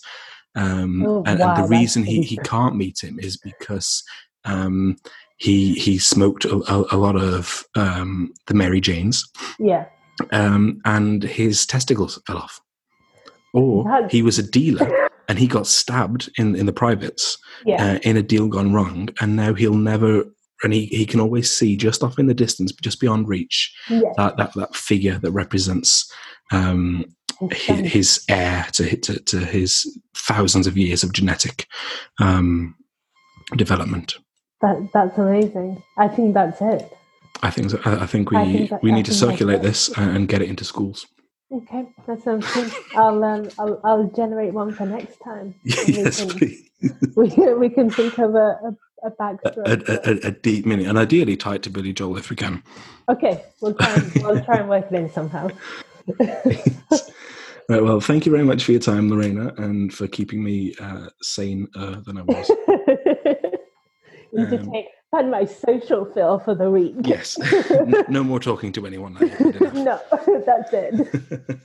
Um, 0.57 1.07
oh, 1.07 1.23
and, 1.25 1.39
wow, 1.39 1.55
and, 1.55 1.65
the 1.65 1.69
reason 1.69 2.03
he, 2.03 2.23
he 2.23 2.37
can't 2.39 2.75
meet 2.75 3.05
him 3.05 3.21
is 3.21 3.37
because 3.37 4.03
um, 4.45 4.97
he 5.37 5.75
he 5.75 5.99
smoked 5.99 6.45
a, 6.45 6.57
a, 6.73 6.85
a 6.93 6.97
lot 6.97 7.17
of 7.17 7.65
um, 7.75 8.33
the 8.47 8.55
Mary 8.55 8.81
Janes. 8.81 9.25
Yeah. 9.59 9.87
Um, 10.33 10.81
and 10.87 11.23
his 11.23 11.67
testicles 11.67 12.19
fell 12.27 12.39
off 12.39 12.59
or 13.57 14.07
he 14.11 14.23
was 14.23 14.39
a 14.39 14.43
dealer 14.43 15.09
and 15.29 15.39
he 15.39 15.47
got 15.47 15.67
stabbed 15.67 16.31
in 16.39 16.55
in 16.55 16.67
the 16.67 16.73
privates 16.73 17.39
yeah. 17.65 17.95
uh, 17.95 17.99
in 18.03 18.17
a 18.17 18.23
deal 18.23 18.49
gone 18.49 18.73
wrong, 18.73 19.09
and 19.21 19.35
now 19.35 19.55
he'll 19.55 19.75
never. 19.75 20.25
And 20.63 20.73
he, 20.73 20.87
he 20.87 21.05
can 21.05 21.21
always 21.21 21.55
see 21.55 21.77
just 21.77 22.03
off 22.03 22.19
in 22.19 22.29
the 22.29 22.35
distance, 22.35 22.73
just 22.73 22.99
beyond 22.99 23.29
reach, 23.29 23.77
that, 23.91 24.39
that 24.39 24.55
that 24.55 24.75
figure 24.75 25.19
that 25.19 25.31
represents 25.33 26.11
um, 26.51 27.05
his, 27.53 27.93
his, 27.93 28.25
heir 28.31 28.67
to, 28.73 28.97
to, 28.97 29.21
to 29.21 29.41
his 29.41 30.01
thousands 30.15 30.67
of 30.67 30.79
years 30.79 31.03
of 31.03 31.13
genetic 31.13 31.67
um, 32.21 32.75
development. 33.55 34.17
That 34.63 34.89
that's 34.93 35.19
amazing. 35.19 35.83
I 35.99 36.09
think 36.09 36.35
that's 36.35 36.61
it. 36.61 36.97
I 37.43 37.51
think 37.51 37.87
I 37.87 38.07
think 38.07 38.31
we 38.31 38.37
I 38.37 38.45
think 38.45 38.71
that, 38.71 38.83
we 38.83 38.93
need 38.93 39.07
to 39.07 39.15
circulate 39.15 39.63
this 39.63 39.89
and 39.97 40.27
get 40.29 40.41
it 40.43 40.49
into 40.49 40.65
schools. 40.65 41.07
Okay, 41.53 41.87
that 42.07 42.23
sounds 42.23 42.53
good. 42.55 42.73
I'll 42.95 43.23
um, 43.23 43.49
I'll, 43.59 43.81
I'll 43.85 44.05
generate 44.11 44.53
one 44.53 44.73
for 44.73 44.85
next 44.85 45.19
time. 45.23 45.55
yes, 45.65 46.21
we 46.21 46.29
can, 46.29 46.39
please. 46.39 46.63
We 47.17 47.31
can, 47.31 47.59
we 47.59 47.71
can 47.71 47.89
think 47.89 48.19
of 48.19 48.35
a, 48.35 48.59
a, 48.63 48.77
a 49.07 49.11
backstory. 49.13 49.89
A, 49.89 50.11
a, 50.11 50.29
a, 50.29 50.31
deep 50.31 50.67
mini, 50.67 50.85
and 50.85 50.99
ideally 50.99 51.37
tied 51.37 51.63
to 51.63 51.71
Billy 51.71 51.93
Joel 51.93 52.19
if 52.19 52.29
we 52.29 52.37
can. 52.37 52.63
Okay, 53.09 53.43
we'll 53.63 53.75
try 53.75 53.95
and, 53.95 54.13
we'll 54.17 54.45
try 54.45 54.59
and 54.59 54.69
work 54.69 54.87
it 54.91 54.95
in 54.95 55.11
somehow. 55.11 55.49
right, 56.19 57.83
well, 57.83 58.01
thank 58.01 58.27
you 58.27 58.33
very 58.33 58.45
much 58.45 58.65
for 58.65 58.73
your 58.73 58.81
time, 58.81 59.09
Lorena, 59.09 59.55
and 59.57 59.95
for 59.95 60.07
keeping 60.07 60.45
me 60.45 60.75
uh, 60.81 61.09
saner 61.23 62.03
than 62.05 62.19
I 62.19 62.23
was. 62.23 62.51
You 64.37 64.45
um, 64.45 64.51
to 64.51 64.71
take 64.71 64.87
and 65.13 65.31
my 65.31 65.45
social 65.45 66.05
fill 66.13 66.39
for 66.39 66.55
the 66.55 66.71
week. 66.71 66.95
Yes. 67.03 67.39
no 68.09 68.23
more 68.23 68.41
talking 68.41 68.73
to 68.73 68.87
anyone. 68.87 69.15
no, 69.75 70.01
that's 70.47 70.73
it. 70.73 71.61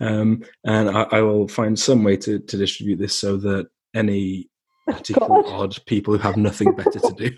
um, 0.00 0.44
and 0.64 0.90
I, 0.90 1.02
I, 1.12 1.20
will 1.22 1.48
find 1.48 1.78
some 1.78 2.04
way 2.04 2.16
to, 2.18 2.38
to 2.38 2.56
distribute 2.56 2.96
this 2.96 3.18
so 3.18 3.36
that 3.38 3.68
any 3.94 4.48
particular 4.86 5.46
odd 5.46 5.78
people 5.86 6.14
who 6.14 6.20
have 6.20 6.36
nothing 6.36 6.72
better 6.72 6.98
to 6.98 7.14
do 7.16 7.30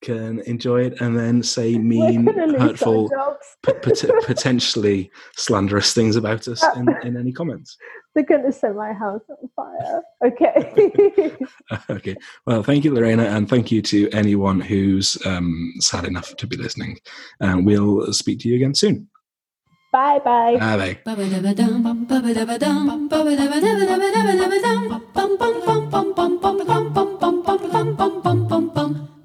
can 0.00 0.40
enjoy 0.40 0.82
it 0.82 1.00
and 1.00 1.18
then 1.18 1.42
say 1.42 1.78
mean, 1.78 2.26
hurtful, 2.26 3.10
p- 3.64 3.72
pot- 3.72 4.24
potentially 4.24 5.10
slanderous 5.36 5.92
things 5.92 6.16
about 6.16 6.46
us 6.48 6.64
in, 6.76 6.88
in, 7.02 7.16
any 7.16 7.32
comments. 7.32 7.76
They're 8.14 8.24
going 8.24 8.44
to 8.44 8.52
set 8.52 8.74
my 8.74 8.92
house 8.92 9.22
on 9.28 9.48
fire. 9.56 10.02
Okay. 10.24 11.36
okay. 11.90 12.16
Well, 12.46 12.62
thank 12.62 12.84
you, 12.84 12.94
Lorena, 12.94 13.24
and 13.24 13.48
thank 13.48 13.72
you 13.72 13.82
to 13.82 14.08
anyone 14.10 14.60
who's 14.60 15.18
um, 15.26 15.72
sad 15.80 16.04
enough 16.04 16.36
to 16.36 16.46
be 16.46 16.56
listening. 16.56 16.98
And 17.40 17.66
we'll 17.66 18.12
speak 18.12 18.40
to 18.40 18.48
you 18.48 18.56
again 18.56 18.74
soon. 18.74 19.08
Bye 19.92 20.18
bye. 20.18 20.56
Bye 20.58 20.76
bye 20.76 20.98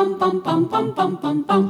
bum 0.00 0.18
bum 0.18 0.40
bum 0.42 0.68
bum 0.70 0.90
bum 0.94 1.60